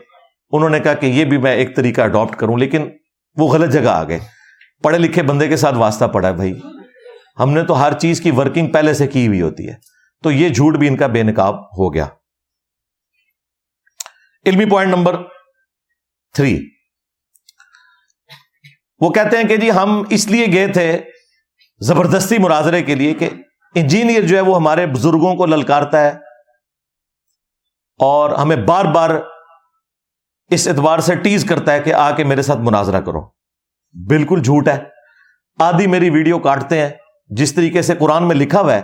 انہوں 0.52 0.70
نے 0.70 0.80
کہا 0.80 0.94
کہ 0.94 1.06
یہ 1.06 1.26
بھی 1.26 1.38
میں 1.38 1.54
ایک 1.54 1.76
طریقہ 1.76 2.02
اڈاپٹ 2.02 2.36
کروں، 2.36 2.58
لیکن 2.58 2.90
وہ 3.38 3.48
غلط 3.48 3.74
جگہ 3.74 3.90
آ 3.90 4.04
گئے۔ 4.04 4.20
پڑھے 4.84 4.98
لکھے 4.98 5.24
بندے 5.24 5.48
کے 5.48 5.58
ساتھ 5.58 5.76
واسطہ 5.76 6.06
پڑا 6.06 6.28
ہے 6.28 6.34
بھائی۔ 6.34 6.54
ہم 7.40 7.54
نے 7.54 7.64
تو 7.64 7.82
ہر 7.82 8.00
چیز 8.00 8.22
کی 8.22 8.32
ورکنگ 8.32 8.68
پہلے 8.68 8.94
سے 8.94 9.08
کی 9.08 9.28
ہوئی 9.28 9.42
ہوتی 9.42 9.70
ہے۔ 9.70 9.74
تو 10.24 10.32
یہ 10.32 10.50
جھوٹ 10.50 10.78
بھی 10.78 10.88
ان 10.88 10.98
کا 10.98 11.08
بے 11.08 11.24
نقاب 11.24 11.56
ہو 11.56 11.94
گیا۔ 11.94 12.06
علمی 14.46 14.66
پوائنٹ 14.66 14.92
نمبر 14.92 15.16
تھری 16.34 16.79
وہ 19.02 19.10
کہتے 19.10 19.38
ہیں 19.38 19.44
کہ 19.44 19.58
جی 19.58 19.72
ہم 19.72 20.04
اس 20.10 20.28
لیے 20.28 20.46
گئے 20.54 20.68
تھے 20.68 21.02
زبردستی 21.80 22.38
مناظرے 22.38 22.84
کے 22.84 22.96
لیے 22.96 23.14
کہ 23.14 23.30
انجینئر 23.76 24.22
جو 24.22 24.36
ہے 24.36 24.42
وہ 24.42 24.56
ہمارے 24.56 24.88
بزرگوں 24.88 25.36
کو 25.36 25.46
للکارتا 25.46 26.02
ہے 26.02 26.10
اور 28.00 28.30
ہمیں 28.30 28.56
بار 28.56 28.86
بار 28.86 29.10
اس 30.50 30.68
اعتبار 30.68 31.00
سے 31.00 31.16
ٹیز 31.16 31.46
کرتا 31.46 31.74
ہے 31.74 31.80
کہ 31.80 31.94
آ 31.94 32.12
کے 32.12 32.24
میرے 32.24 32.42
ساتھ 32.42 32.60
مناظرہ 32.60 33.02
کرو۔ 33.02 33.22
بالکل 34.08 34.42
جھوٹ 34.42 34.68
ہے۔ 34.68 34.84
آدھی 35.60 35.88
میری 35.88 36.10
ویڈیو 36.10 36.40
کاٹتے 36.40 36.82
ہیں۔ 36.82 36.90
جس 37.28 37.56
طریقے 37.56 37.82
سے 37.82 37.96
قرآن 37.96 38.28
میں 38.28 38.36
لکھا 38.36 38.62
ہوا 38.62 38.74
ہے 38.74 38.82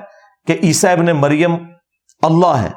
کہ 0.48 0.58
عیسا 0.64 0.92
ابن 0.92 1.06
مریم 1.06 1.56
اللہ 2.22 2.48
ہے، 2.48 2.70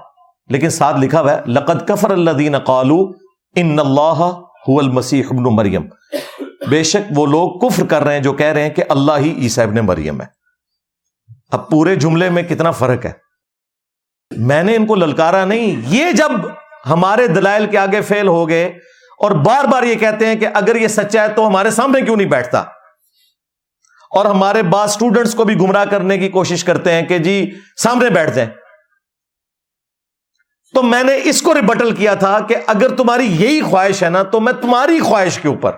لیکن 0.48 0.70
ساتھ 0.70 0.96
لکھا 0.96 1.20
ہوا 1.20 1.32
ہے، 1.32 1.40
لقد 1.46 1.88
کفر 1.88 2.10
اللہ 2.10 2.30
دین 2.30 2.58
قالو 2.58 3.10
ان 3.56 3.78
اللہ 3.78 4.40
المسیح 4.66 5.22
ابن 5.30 5.42
مریم۔ 5.42 5.82
بے 6.68 6.82
شک 6.82 7.12
وہ 7.16 7.26
لوگ 7.26 7.58
کفر 7.58 7.86
کر 7.86 8.02
رہے 8.02 8.14
ہیں 8.14 8.22
جو 8.22 8.32
کہہ 8.32 8.46
رہے 8.46 8.62
ہیں 8.62 8.70
کہ 8.70 8.84
اللہ 8.88 9.12
ہی 9.18 9.34
عیسیٰ 9.42 9.66
ابن 9.66 9.76
مریم 9.76 10.20
ہے۔ 10.20 10.26
اب 11.52 11.70
پورے 11.70 11.96
جملے 11.96 12.30
میں 12.30 12.42
کتنا 12.42 12.70
فرق 12.70 13.06
ہے۔ 13.06 13.12
میں 14.36 14.62
نے 14.62 14.76
ان 14.76 14.86
کو 14.86 14.94
للکارا 14.94 15.44
نہیں، 15.44 15.82
یہ 15.86 16.12
جب 16.12 16.30
ہمارے 16.86 17.26
دلائل 17.26 17.66
کے 17.66 17.78
آگے 17.78 18.00
فیل 18.00 18.28
ہو 18.28 18.48
گئے 18.48 18.66
اور 19.18 19.30
بار 19.30 19.64
بار 19.64 19.82
یہ 19.82 19.94
کہتے 19.94 20.26
ہیں 20.26 20.34
کہ 20.34 20.48
اگر 20.54 20.76
یہ 20.76 20.88
سچا 20.88 21.22
ہے 21.22 21.28
تو 21.28 21.46
ہمارے 21.46 21.70
سامنے 21.70 22.00
کیوں 22.00 22.16
نہیں 22.16 22.28
بیٹھتا؟ 22.28 22.58
اور 24.10 24.24
ہمارے 24.24 24.62
بعض 24.62 24.90
اسٹوڈنٹس 24.90 25.34
کو 25.34 25.44
بھی 25.44 25.54
گمراہ 25.54 25.84
کرنے 25.84 26.18
کی 26.18 26.28
کوشش 26.28 26.64
کرتے 26.64 26.92
ہیں 26.92 27.02
کہ 27.02 27.18
جی 27.18 27.54
سامنے 27.82 28.10
بیٹھ 28.10 28.30
جائیں۔ 28.30 28.50
تو 30.74 30.82
میں 30.82 31.02
نے 31.02 31.12
اس 31.24 31.42
کو 31.42 31.54
ریبٹل 31.54 31.94
کیا 31.94 32.14
تھا 32.14 32.40
کہ 32.40 32.56
اگر 32.66 32.96
تمہاری 32.96 33.26
یہی 33.26 33.60
خواہش 33.60 34.02
ہے 34.02 34.08
نا، 34.08 34.22
تو 34.22 34.40
میں 34.40 34.52
تمہاری 34.52 35.00
خواہش 35.00 35.38
کے 35.38 35.48
اوپر۔ 35.48 35.72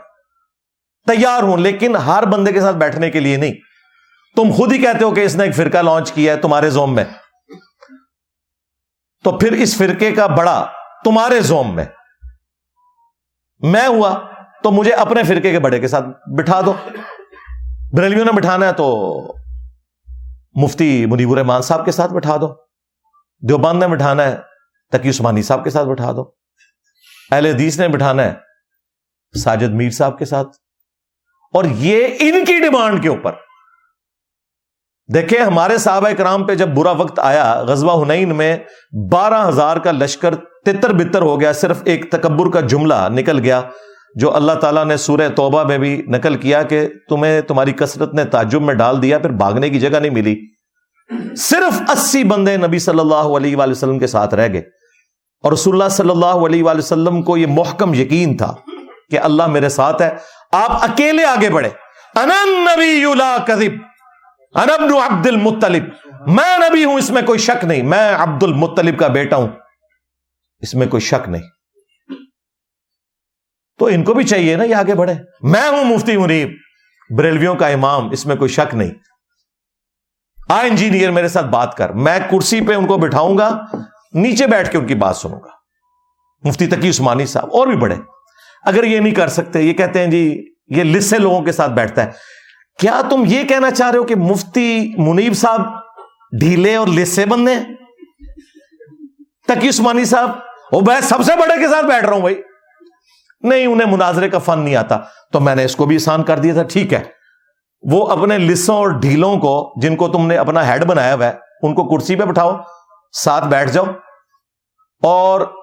تیار 1.07 1.42
ہوں، 1.42 1.57
لیکن 1.57 1.96
ہر 1.96 2.24
بندے 2.26 2.53
کے 2.53 2.61
ساتھ 2.61 2.76
بیٹھنے 2.76 3.11
کے 3.11 3.20
لیے 3.20 3.36
نہیں۔ 3.36 3.53
تم 4.36 4.51
خود 4.57 4.72
ہی 4.72 4.78
کہتے 4.78 5.05
ہو 5.05 5.14
کہ 5.14 5.20
اس 5.20 5.36
نے 5.36 5.44
ایک 5.44 5.57
فرقہ 5.57 5.78
لانچ 5.78 6.12
کیا 6.12 6.32
ہے 6.32 6.38
تمہارے 6.38 6.70
زوم 6.70 6.94
میں۔ 6.94 7.05
تو 9.24 9.38
پھر 9.38 9.53
اس 9.53 9.76
فرقے 9.76 10.12
کا 10.12 10.26
بڑا 10.26 10.66
تمہارے 11.05 11.40
زوم 11.40 11.76
میں۔ 11.76 11.84
میں 13.61 13.86
ہوا، 13.86 14.18
تو 14.62 14.70
مجھے 14.70 14.92
اپنے 14.92 15.22
فرقے 15.22 15.51
کے 15.51 15.59
بڑے 15.59 15.78
کے 15.78 15.88
ساتھ 15.88 16.05
بٹھا 16.38 16.61
دو۔ 16.61 16.72
بریلویوں 17.92 18.24
نے 18.24 18.32
بٹھانا 18.32 18.66
ہے 18.66 18.72
تو 18.72 19.11
مفتی 20.55 21.07
منیب 21.07 21.30
الرحمان 21.30 21.62
صاحب 21.62 21.84
کے 21.84 21.92
ساتھ 21.92 22.12
بٹھا 22.12 22.36
دو۔ 22.36 22.55
دیوبند 23.48 23.82
نے 23.82 23.88
بٹھانا 23.88 24.24
ہے، 24.24 24.36
تقی 24.92 25.09
عثمانی 25.09 25.42
صاحب 25.42 25.64
کے 25.64 25.70
ساتھ 25.70 25.88
بٹھا 25.88 26.12
دو۔ 26.12 26.30
اہل 27.30 27.46
حدیث 27.46 27.80
نے 27.80 27.88
بٹھانا 27.88 28.22
ہے، 28.22 28.34
ساجد 29.38 29.70
میر 29.70 29.90
صاحب 29.90 30.18
کے 30.18 30.24
ساتھ۔ 30.24 30.48
اور 31.53 31.64
یہ 31.64 32.07
ان 32.20 32.44
کی 32.44 32.59
ڈیمانڈ 32.59 33.03
کے 33.03 33.09
اوپر۔ 33.09 33.32
دیکھیں 35.14 35.40
ہمارے 35.40 35.78
صحابہ 35.78 36.09
کرام 36.18 36.44
پہ 36.44 36.55
جب 36.55 36.68
برا 36.68 36.90
وقت 36.90 37.18
آیا، 37.18 37.55
غزوہ 37.55 38.05
ہنین 38.05 38.36
میں 38.36 38.59
بارہ 39.12 39.48
ہزار 39.48 39.76
کا 39.76 39.92
لشکر 39.92 40.34
تتر 40.34 40.92
بتر 40.92 41.22
ہو 41.22 41.40
گیا، 41.40 41.53
صرف 41.53 41.82
ایک 41.84 42.11
تکبر 42.11 42.51
کا 42.51 42.61
جملہ 42.61 43.09
نکل 43.09 43.38
گیا، 43.38 43.62
جو 44.14 44.34
اللہ 44.34 44.53
تعالیٰ 44.53 44.84
نے 44.84 44.96
سورہ 44.96 45.28
توبہ 45.36 45.64
میں 45.64 45.78
بھی 45.78 46.03
نقل 46.09 46.34
کیا 46.34 46.62
کہ 46.62 46.88
تمہیں 47.09 47.40
تمہاری 47.40 47.72
کثرت 47.72 48.14
نے 48.14 48.24
تعجب 48.24 48.62
میں 48.62 48.74
ڈال 48.74 49.03
دیا، 49.03 49.18
پھر 49.18 49.30
بھاگنے 49.30 49.70
کی 49.70 49.80
جگہ 49.80 49.98
نہیں 49.98 50.11
ملی۔ 50.11 50.36
صرف 51.36 51.90
اسی 51.90 52.24
بندے 52.24 52.57
نبی 52.57 52.78
صلی 52.78 53.01
اللہ 53.01 53.14
علیہ 53.14 53.57
وآلہ 53.57 53.70
وسلم 53.70 53.98
کے 53.98 54.07
ساتھ 54.07 54.34
رہ 54.34 54.48
گئے۔ 54.53 54.62
اور 55.42 55.53
رسول 55.53 55.74
اللہ 55.74 55.88
صلی 55.88 56.11
اللہ 56.11 56.26
علیہ 56.26 56.62
وآلہ 56.62 56.78
وسلم 56.78 57.22
کو 57.22 57.36
یہ 57.36 57.46
محکم 57.46 57.94
یقین 57.94 58.36
تھا 58.36 58.55
کہ 59.11 59.18
اللہ 59.18 59.46
میرے 59.46 59.68
ساتھ 59.68 60.03
ہے۔ 60.03 60.11
آپ 60.53 60.70
اکیلے 60.70 61.24
آگے 61.24 61.51
بڑھے 61.51 61.70
نبی 62.16 63.05
ابن 64.55 64.94
عبد 65.11 65.26
المطلب۔ 65.26 65.82
میں 66.26 66.59
نبی 66.59 66.84
ہوں، 66.84 66.94
اس 66.94 67.11
میں 67.11 67.22
کوئی 67.22 67.38
شک 67.38 67.64
نہیں۔ 67.64 67.82
میں 67.82 68.14
عبد 68.14 68.42
المطلب 68.42 68.98
کا 68.98 69.09
بیٹا 69.09 69.36
ہوں، 69.36 69.48
اس 70.59 70.74
میں 70.74 70.86
کوئی 70.86 71.01
شک 71.01 71.28
نہیں۔ 71.28 71.42
تو 73.78 73.86
ان 73.86 74.05
کو 74.05 74.14
بھی 74.14 74.24
چاہیے 74.24 74.57
نا 74.57 74.64
یہ 74.64 74.74
آگے 74.74 74.94
بڑھے 74.94 75.14
میں 75.42 75.68
ہوں 75.68 75.84
مفتی 75.84 76.16
مریب 76.16 76.51
بریلویوں 77.16 77.55
کا 77.55 77.66
امام، 77.66 78.11
اس 78.11 78.26
میں 78.26 78.36
کوئی 78.36 78.48
شک 78.48 78.74
نہیں۔ 78.74 78.90
آ 80.48 80.61
انجینئر 80.61 81.11
میرے 81.11 81.28
ساتھ 81.28 81.46
بات 81.46 81.76
کر، 81.76 81.90
میں 81.90 82.18
کرسی 82.30 82.61
پہ 82.61 82.74
ان 82.74 82.86
کو 82.86 82.98
بٹھاؤں 82.98 83.38
گا، 83.38 83.64
نیچے 84.12 84.46
بیٹھ 84.46 84.72
کے 84.72 84.78
ان 84.78 84.86
کی 84.86 84.94
بات 84.94 85.16
سنوں 85.16 85.40
گا۔ 85.40 85.51
مفتی 86.44 86.66
تقی 86.66 86.88
عثمانی 86.88 87.26
صاحب 87.26 87.48
اور 87.53 87.66
بھی 87.66 87.76
بڑے 87.76 87.96
اگر 88.64 88.84
یہ 88.84 89.00
نہیں 89.00 89.14
کر 89.14 89.28
سکتے، 89.28 89.61
یہ 89.61 89.72
کہتے 89.72 89.98
ہیں 89.98 90.06
جی 90.06 90.52
یہ 90.68 90.84
لسے 90.84 91.18
لوگوں 91.18 91.42
کے 91.42 91.52
ساتھ 91.52 91.72
بیٹھتا 91.72 92.04
ہے۔ 92.04 92.11
کیا 92.78 93.02
تم 93.11 93.22
یہ 93.26 93.44
کہنا 93.44 93.70
چاہ 93.70 93.90
رہے 93.90 93.98
ہو 93.98 94.04
کہ 94.04 94.16
مفتی 94.16 94.94
منیب 94.98 95.34
صاحب 95.34 95.61
ڈھیلے 96.40 96.76
اور 96.76 96.86
لسے 96.86 97.26
بندے 97.26 97.54
تقی 99.48 99.68
عثمانی 99.68 100.04
صاحب، 100.04 100.30
وہ 100.72 100.80
میں 100.86 101.00
سب 101.00 101.22
سے 101.22 101.32
بڑے 101.36 101.61
کے 101.61 101.68
ساتھ 101.68 101.86
بیٹھ 101.86 102.04
رہا 102.04 102.14
ہوں 102.14 102.20
بھائی۔ 102.20 102.42
نہیں، 103.40 103.66
انہیں 103.66 103.92
مناظرے 103.92 104.28
کا 104.28 104.38
فن 104.38 104.58
نہیں 104.58 104.76
آتا۔ 104.76 104.98
تو 105.32 105.40
میں 105.40 105.54
نے 105.54 105.64
اس 105.64 105.76
کو 105.76 105.84
بھی 105.84 105.96
آسان 105.96 106.22
کر 106.22 106.38
دیا 106.38 106.54
تھا، 106.54 106.62
ٹھیک 106.62 106.94
ہے۔ 106.94 107.02
وہ 107.82 108.06
اپنے 108.06 108.38
لسوں 108.38 108.76
اور 108.76 108.88
ڈھیلوں 108.88 109.36
کو، 109.36 109.72
جن 109.82 109.96
کو 109.96 110.08
تم 110.08 110.26
نے 110.26 110.36
اپنا 110.36 110.66
ہیڈ 110.66 110.84
بنایا 110.84 111.14
ہوا 111.14 111.26
ہے، 111.26 111.32
ان 111.62 111.74
کو 111.74 111.88
کرسی 111.88 112.16
پہ 112.16 112.24
بٹھاؤ، 112.24 112.56
ساتھ 113.12 113.44
بیٹھ 113.44 113.70
جاؤ۔ 113.70 113.84
اور 115.02 115.59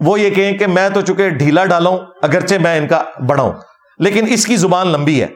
وہ 0.00 0.20
یہ 0.20 0.30
کہیں 0.30 0.58
کہ 0.58 0.66
میں 0.66 0.88
تو 0.90 1.00
چکے 1.00 1.30
ڈھیلا 1.30 1.64
ڈالا 1.64 1.90
ہوں 1.90 1.98
اگرچہ 2.22 2.54
میں 2.54 2.78
ان 2.78 2.88
کا 2.88 3.04
بڑھاؤں 3.28 3.52
لیکن 3.98 4.26
اس 4.28 4.46
کی 4.46 4.56
زبان 4.56 4.88
لمبی 4.88 5.22
ہے۔ 5.22 5.26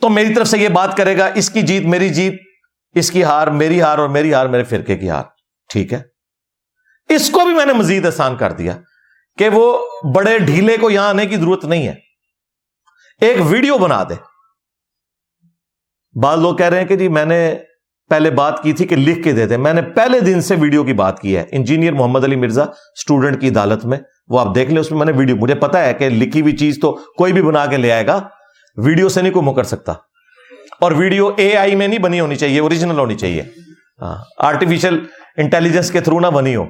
تو 0.00 0.08
میری 0.08 0.34
طرف 0.34 0.48
سے 0.48 0.58
یہ 0.58 0.68
بات 0.68 0.96
کرے 0.96 1.18
گا، 1.18 1.30
اس 1.34 1.50
کی 1.50 1.62
جیت 1.62 1.82
میری 1.82 2.08
جیت، 2.08 2.34
اس 2.94 3.10
کی 3.10 3.24
ہار 3.24 3.46
میری 3.46 3.82
ہار 3.82 3.98
اور 3.98 4.08
میری 4.08 4.34
ہار 4.34 4.46
میرے 4.46 4.64
فرقے 4.64 4.96
کی 4.96 5.10
ہار۔ 5.10 5.22
ٹھیک 5.68 5.92
ہے؟ 5.92 6.02
اس 7.08 7.30
کو 7.30 7.44
بھی 7.44 7.54
میں 7.54 7.66
نے 7.66 7.72
مزید 7.72 8.06
آسان 8.06 8.36
کر 8.36 8.52
دیا 8.52 8.78
کہ 9.38 9.48
وہ 9.48 9.78
بڑے 10.14 10.38
ڈھیلے 10.38 10.76
کو 10.76 10.90
یہاں 10.90 11.08
آنے 11.08 11.26
کی 11.26 11.36
ضرورت 11.36 11.64
نہیں 11.64 11.88
ہے۔ 11.88 11.94
ایک 13.20 13.36
ویڈیو 13.40 13.78
بنا 13.78 14.04
دے۔ 14.04 14.14
بعض 16.20 16.38
لوگ 16.38 16.56
کہہ 16.56 16.66
رہے 16.66 16.80
ہیں 16.80 16.86
کہ 16.86 16.96
جی 16.96 17.08
میں 17.08 17.24
نے 17.24 17.58
پہلے 18.08 18.30
بات 18.30 18.62
کی 18.62 18.72
تھی 18.72 18.86
کہ 18.86 18.96
لکھ 18.96 19.22
کے 19.22 19.32
دے 19.32 19.56
میں 19.56 19.72
نے 19.72 19.82
پہلے 19.82 20.20
دن 20.20 20.40
سے 20.40 20.54
ویڈیو 20.60 20.84
کی 20.84 20.92
بات 20.92 21.20
کی 21.20 21.36
ہے۔ 21.36 21.44
انجینئر 21.52 21.92
محمد 21.92 22.24
علی 22.24 22.36
مرزا 22.36 22.62
اسٹوڈنٹ 22.62 23.40
کی 23.40 23.48
عدالت 23.48 23.86
میں۔ 23.86 23.98
وہ 24.28 24.40
آپ 24.40 24.54
دیکھ 24.54 24.70
لیں، 24.70 24.80
اس 24.80 24.90
میں 24.90 24.98
میں 24.98 25.12
نے 25.12 25.18
ویڈیو۔ 25.18 25.36
مجھے 25.36 25.54
پتا 25.54 25.84
ہے 25.84 25.94
کہ 25.94 26.08
لکھی 26.08 26.40
ہوئی 26.40 26.56
چیز 26.56 26.78
تو 26.82 26.92
کوئی 26.92 27.32
بھی 27.32 27.42
بنا 27.42 27.66
کے 27.66 27.76
لے 27.76 27.92
آئے 27.92 28.06
گا۔ 28.06 28.22
ویڈیو 28.76 29.08
سے 29.08 29.22
نہیں 29.22 29.32
کوئی 29.32 29.54
کر 29.54 29.64
سکتا۔ 29.64 29.92
اور 30.80 30.92
ویڈیو 30.92 31.30
اے 31.36 31.56
آئی 31.56 31.74
میں 31.74 31.88
نہیں 31.88 31.98
بنی 31.98 32.20
ہونی 32.20 32.36
چاہیے 32.36 32.60
اوریجنل 32.60 32.98
ہونی 32.98 33.14
چاہیے۔ 33.14 33.42
ہاں، 34.02 34.24
آرٹیفیشل 34.38 34.98
انٹیلیجنس 35.36 35.90
کے 35.90 36.00
تھرو 36.00 36.20
نہ 36.20 36.26
بنی 36.26 36.56
ہو۔ 36.56 36.64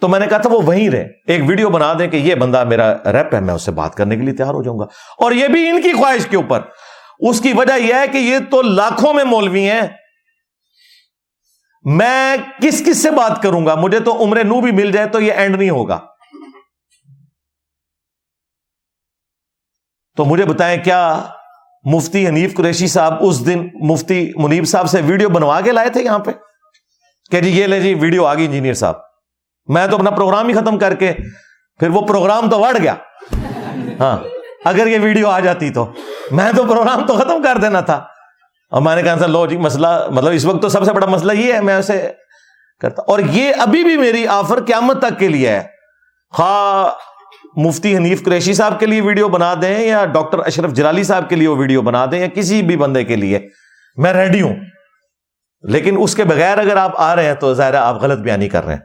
تو 0.00 0.08
میں 0.08 0.20
نے 0.20 0.26
کہا 0.26 0.38
تھا 0.38 0.50
وہ 0.50 0.62
وہیں 0.62 0.90
رہے۔ 0.90 1.06
ایک 1.26 1.40
ویڈیو 1.46 1.70
بنا 1.70 1.92
دیں 1.98 2.08
کہ 2.08 2.16
یہ 2.16 2.34
بندہ 2.34 2.64
میرا 2.64 2.92
ریپ 2.92 3.34
ہے، 3.34 3.40
میں 3.40 3.54
اس 3.54 3.62
سے 3.62 3.70
بات 3.70 3.94
کرنے 3.94 4.16
کے 4.16 4.22
لیے 4.22 4.34
تیار 4.34 4.54
ہو 4.54 4.62
جاؤں 4.62 4.78
گا۔ 4.78 4.84
اور 5.18 5.32
یہ 5.32 5.48
بھی 5.48 5.68
ان 5.68 5.82
کی 5.82 5.92
خواہش 5.92 6.26
کے 6.26 6.36
اوپر۔ 6.36 6.60
اس 7.20 7.40
کی 7.40 7.52
وجہ 7.52 7.78
یہ 7.78 7.94
ہے 7.94 8.08
کہ 8.08 8.18
یہ 8.18 8.38
تو 8.50 8.62
لاکھوں 8.62 9.14
میں 9.14 9.24
مولوی 9.24 9.70
ہیں۔ 9.70 9.88
میں 11.84 12.36
کس 12.62 12.82
کس 12.86 13.02
سے 13.02 13.10
بات 13.10 13.42
کروں 13.42 13.66
گا؟ 13.66 13.74
مجھے 13.74 14.00
تو 14.00 14.24
عمر 14.24 14.44
نو 14.44 14.60
بھی 14.60 14.72
مل 14.72 14.92
جائے 14.92 15.08
تو 15.08 15.20
یہ 15.20 15.32
اینڈ 15.32 15.56
نہیں 15.56 15.70
ہوگا۔ 15.70 16.00
تو 20.16 20.24
مجھے 20.24 20.44
بتائیں 20.44 20.84
کیا 20.84 21.24
مفتی 21.84 22.28
حنیف 22.28 22.56
قریشی 22.56 22.86
صاحب 22.86 23.14
اس 23.20 23.46
دن 23.46 23.68
مفتی 23.74 24.32
منیب 24.36 24.64
صاحب 24.64 24.86
سے 24.86 25.00
ویڈیو 25.04 25.28
بنوا 25.28 25.60
کے 25.60 25.72
لائے 25.72 25.90
تھے 25.90 26.02
یہاں 26.02 26.18
پہ؟ 26.18 26.30
کہ 27.30 27.40
جی 27.40 27.50
یہ 27.50 27.66
لے 27.66 27.80
جی 27.80 27.94
ویڈیو 27.94 28.24
آ 28.24 28.34
گئی 28.34 28.44
انجینئر 28.44 28.74
صاحب۔ 28.74 28.94
میں 29.66 29.86
تو 29.86 29.96
اپنا 29.96 30.10
پروگرام 30.10 30.48
ہی 30.48 30.54
ختم 30.54 30.78
کر 30.78 30.94
کے 30.94 31.12
پھر 31.78 31.88
وہ 31.88 32.06
پروگرام 32.06 32.50
تو 32.50 32.58
بڑھ 32.58 32.78
گیا۔ 32.78 32.94
ہاں۔ 34.00 34.39
اگر 34.64 34.86
یہ 34.86 34.98
ویڈیو 35.02 35.28
آ 35.28 35.40
جاتی 35.40 35.70
تو۔ 35.70 35.92
میں 36.30 36.52
تو 36.56 36.64
پروگرام 36.64 37.06
تو 37.06 37.14
ختم 37.14 37.42
کر 37.42 37.58
دینا 37.62 37.80
تھا۔ 37.80 37.94
اور 38.70 38.82
میں 38.82 38.96
نے 38.96 39.02
کہا 39.02 39.26
لو 39.26 39.46
جی 39.46 39.56
مسئلہ 39.56 39.86
مطلب 40.10 40.32
اس 40.32 40.44
وقت 40.44 40.62
تو 40.62 40.68
سب 40.68 40.84
سے 40.84 40.92
بڑا 40.92 41.06
مسئلہ 41.06 41.32
یہ 41.32 41.54
ہے، 41.54 41.60
میں 41.60 41.76
اسے 41.76 42.12
کرتا۔ 42.80 43.02
اور 43.02 43.18
یہ 43.18 43.52
ابھی 43.58 43.84
بھی 43.84 43.96
میری 43.96 44.26
آفر 44.26 44.64
قیامت 44.64 44.98
تک 44.98 45.18
کے 45.18 45.28
لیے 45.28 45.48
ہے۔ 45.48 45.62
خواہ 46.30 46.90
مفتی 47.56 47.96
حنیف 47.96 48.24
قریشی 48.24 48.54
صاحب 48.54 48.80
کے 48.80 48.86
لیے 48.86 49.00
ویڈیو 49.00 49.28
بنا 49.28 49.54
دیں 49.62 49.80
یا 49.80 50.04
ڈاکٹر 50.04 50.38
اشرف 50.38 50.70
جلالی 50.70 51.02
صاحب 51.02 51.28
کے 51.28 51.36
لیے 51.36 51.48
وہ 51.48 51.56
ویڈیو 51.56 51.82
بنا 51.82 52.06
دیں 52.10 52.18
یا 52.18 52.26
کسی 52.26 52.62
بھی 52.62 52.76
بندے 52.76 53.04
کے 53.04 53.16
لیے، 53.16 53.48
میں 53.96 54.12
ریڈی 54.12 54.42
ہوں۔ 54.42 54.56
لیکن 55.62 55.96
اس 55.98 56.14
کے 56.14 56.24
بغیر 56.24 56.58
اگر 56.58 56.76
آپ 56.76 56.92
آ 56.94 57.16
رہے 57.16 57.24
ہیں 57.24 57.34
تو 57.34 57.54
ظاہر 57.54 57.74
آپ 57.74 57.94
غلط 57.94 58.18
بیانی 58.18 58.48
کر 58.48 58.64
رہے 58.64 58.74
ہیں۔ 58.74 58.80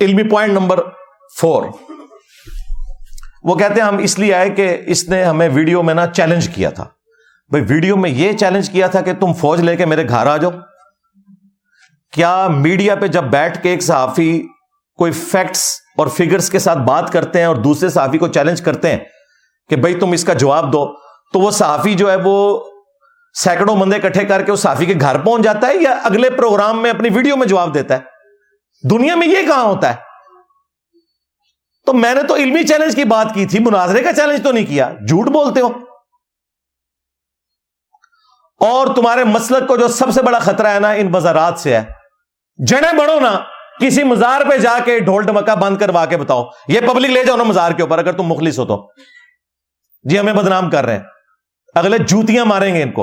علمی 0.00 0.22
پوائنٹ 0.22 0.52
نمبر 0.52 0.80
فور۔ 1.40 1.62
وہ 3.44 3.54
کہتے 3.54 3.74
ہیں 3.74 3.88
ہم 3.88 3.98
اس 3.98 4.18
لیے 4.18 4.34
آئے 4.34 4.50
کہ 4.50 4.78
اس 4.86 5.08
نے 5.08 5.24
ہمیں 5.24 5.48
ویڈیو 5.54 5.82
میں 5.82 5.94
نا 5.94 6.06
چیلنج 6.06 6.48
کیا 6.48 6.70
تھا۔ 6.70 6.84
بھائی، 7.48 7.64
ویڈیو 7.68 7.96
میں 7.96 8.10
یہ 8.10 8.32
چیلنج 8.32 8.70
کیا 8.70 8.86
تھا 8.86 9.00
کہ 9.00 9.12
تم 9.14 9.32
فوج 9.32 9.60
لے 9.60 9.76
کے 9.76 9.86
میرے 9.86 10.08
گھر 10.08 10.26
آ 10.26 10.36
جاؤ۔ 10.36 10.50
کیا 12.12 12.48
میڈیا 12.48 12.94
پہ 12.94 13.06
جب 13.06 13.24
بیٹھ 13.24 13.62
کے 13.62 13.70
ایک 13.70 13.82
صحافی 13.82 14.42
کوئی 14.96 15.12
فیکٹس 15.12 15.80
اور 15.98 16.06
فگرز 16.06 16.50
کے 16.50 16.58
ساتھ 16.58 16.78
بات 16.78 17.12
کرتے 17.12 17.38
ہیں 17.38 17.46
اور 17.46 17.56
دوسرے 17.56 17.88
صحافی 17.88 18.18
کو 18.18 18.28
چیلنج 18.28 18.62
کرتے 18.62 18.90
ہیں 18.90 18.98
کہ 19.70 19.76
بھائی، 19.76 19.94
تم 19.94 20.12
اس 20.12 20.24
کا 20.24 20.32
جواب 20.32 20.72
دو، 20.72 20.92
تو 21.32 21.38
وہ 21.40 21.50
صحافی 21.50 21.94
جو 21.94 22.10
ہے 22.10 22.16
وہ 22.24 22.64
سینکڑوں 23.34 23.76
بندے 23.76 23.96
اکٹھے 23.96 24.24
کر 24.24 24.42
کے 24.42 24.52
اس 24.52 24.60
صحافی 24.60 24.86
کے 24.86 24.94
گھر 25.00 25.18
پہنچ 25.18 25.42
جاتا 25.42 25.66
ہے 25.66 25.76
یا 25.76 25.90
اگلے 25.90 26.30
پروگرام 26.30 26.82
میں 26.82 26.90
اپنی 26.90 27.08
ویڈیو 27.14 27.36
میں 27.36 27.46
جواب 27.46 27.74
دیتا 27.74 27.94
ہے؟ 27.94 28.00
دنیا 28.90 29.14
میں 29.14 29.26
یہ 29.26 29.42
کہاں 29.46 29.64
ہوتا 29.64 29.90
ہے؟ 29.90 30.13
تو 31.86 31.92
میں 31.92 32.14
نے 32.14 32.22
تو 32.22 32.36
علمی 32.36 32.66
چیلنج 32.66 32.96
کی 32.96 33.04
بات 33.04 33.26
کی 33.34 33.46
تھی، 33.46 33.58
مناظرے 33.58 34.02
کا 34.02 34.12
چیلنج 34.12 34.42
تو 34.42 34.52
نہیں 34.52 34.66
کیا۔ 34.66 34.92
جھوٹ 35.08 35.26
بولتے 35.26 35.60
ہو۔ 35.60 35.68
اور 38.60 38.94
تمہارے 38.94 39.24
مسلک 39.24 39.68
کو 39.68 39.76
جو 39.76 39.88
سب 39.88 40.10
سے 40.10 40.22
بڑا 40.22 40.38
خطرہ 40.38 40.66
ہے 40.66 40.80
نا، 40.80 40.90
ان 40.90 41.08
بازارات 41.08 41.58
سے 41.58 41.76
ہے۔ 41.76 41.84
جڑے 42.66 42.96
بڑھو 42.96 43.20
نا، 43.20 43.40
کسی 43.80 44.02
مزار 44.02 44.40
پہ 44.50 44.56
جا 44.56 44.78
کے 44.84 45.00
ڈھول 45.00 45.26
ڈمکا 45.26 45.54
بند 45.54 45.78
کروا 45.78 46.06
کے 46.06 46.16
بتاؤ۔ 46.16 46.44
یہ 46.68 46.80
پبلک 46.80 47.10
لے 47.10 47.24
جاؤ 47.24 47.36
نا 47.36 47.42
مزار 47.42 47.72
کے 47.72 47.82
اوپر، 47.82 47.98
اگر 47.98 48.12
تم 48.12 48.22
مخلص 48.22 48.58
ہو 48.58 48.66
تو۔ 48.66 48.90
جی 50.02 50.18
ہمیں 50.18 50.32
بدنام 50.32 50.70
کر 50.70 50.84
رہے 50.84 50.96
ہیں۔ 50.96 51.02
اگلے 51.74 51.98
جوتیاں 51.98 52.44
ماریں 52.44 52.74
گے 52.74 52.82
ان 52.82 52.92
کو۔ 52.92 53.02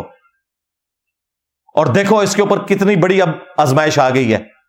اور 1.76 1.86
دیکھو 1.86 2.20
اس 2.20 2.36
کے 2.36 2.42
اوپر 2.42 2.66
کتنی 2.66 2.96
بڑی 2.96 3.22
اب 3.22 3.30
آزمائش 3.58 4.00
آ 4.00 4.10
گئی 4.10 4.34
ہے۔ 4.34 4.61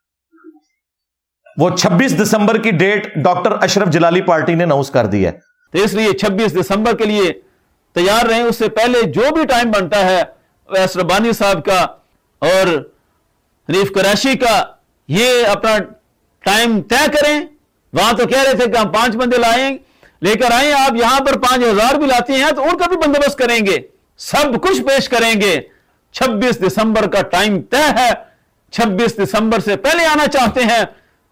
وہ 1.56 1.76
چھبیس 1.76 2.22
دسمبر 2.22 2.58
کی 2.58 2.70
date 2.70 3.14
doctor 3.14 3.52
Ashraf 3.60 3.88
Jalali 3.88 4.20
party 4.20 4.54
نے 4.54 4.64
نوس 4.64 4.90
کر 4.90 5.06
دی 5.06 5.26
ہے۔ 5.26 5.32
تو 5.72 5.78
اس 5.78 5.94
لیے 5.94 6.12
چھبیس 6.12 6.60
دسمبر 6.60 6.96
کے 6.96 7.04
لیے 7.04 7.32
تیار 7.92 8.26
رہیں۔ 8.26 8.42
اس 8.42 8.58
سے 8.58 8.68
پہلے 8.68 9.02
جو 9.02 9.34
بھی 9.34 9.46
ٹائم 9.46 9.70
بنتا 9.70 10.04
ہے 10.04 10.22
ویس 10.68 10.96
ربانی 10.96 11.32
صاحب 11.32 11.64
کا 11.64 11.80
اور 12.38 12.66
ریف 13.68 13.90
کراچی 13.90 14.34
کا، 14.34 14.64
یہ 15.08 15.46
اپنا 15.46 15.76
ٹائم 16.44 16.82
طے 16.82 17.10
کریں۔ 17.12 17.40
وہاں 17.92 18.12
تو 18.12 18.26
کہہ 18.26 18.42
رہے 18.42 18.56
تھے 18.56 18.66
کہ 18.66 18.78
ہم 18.78 18.88
پانچ 18.88 19.16
بندے 19.16 19.38
لائیں، 19.38 19.78
لے 20.22 20.34
کر 20.34 20.50
آئیں۔ 20.52 20.72
آپ 20.72 20.94
یہاں 20.94 21.20
پر 21.20 21.38
پانچ 21.38 21.62
ہزار 21.62 21.94
بھی 21.94 22.06
لاتی 22.06 22.32
ہیں 22.32 22.50
تو 22.50 22.62
ان 22.62 22.76
کا 22.78 22.86
بھی 22.88 22.96
بندوبست 22.96 23.38
کریں 23.38 23.66
گے۔ 23.66 23.78
سب 24.18 24.62
کچھ 24.62 24.82
پیش 24.82 25.08
کریں 25.08 25.40
گے۔ 25.40 25.60
چھبیس 26.12 26.66
دسمبر 26.66 27.08
کا 27.10 27.22
ٹائم 27.22 27.62
طے 27.62 28.00
ہے۔ 28.00 28.10
چھبیس 28.72 29.16
دسمبر 29.16 29.58
سے 29.58 29.76
پہلے 29.76 30.06
آنا 30.06 30.26
چاہتے 30.26 30.60
ہیں۔ 30.62 30.84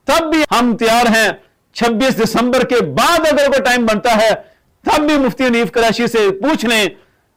تب 0.06 0.30
بھی 0.30 0.42
ہم 0.50 0.76
تیار 0.76 1.06
ہیں 1.06 1.28
چھبیس 1.76 2.22
دسمبر 2.22 2.64
کے 2.64 2.80
بعد 2.96 3.26
اگر 3.32 3.46
کوئی 3.46 3.62
ٹائم 3.62 3.86
بنتا 3.86 4.16
ہے، 4.16 4.30
تب 4.84 5.02
بھی 5.02 5.16
مفتی 5.18 5.48
نیف 5.48 5.70
کراچی 5.72 6.06
سے 6.06 6.28
پوچھ 6.40 6.64
لیں 6.66 6.86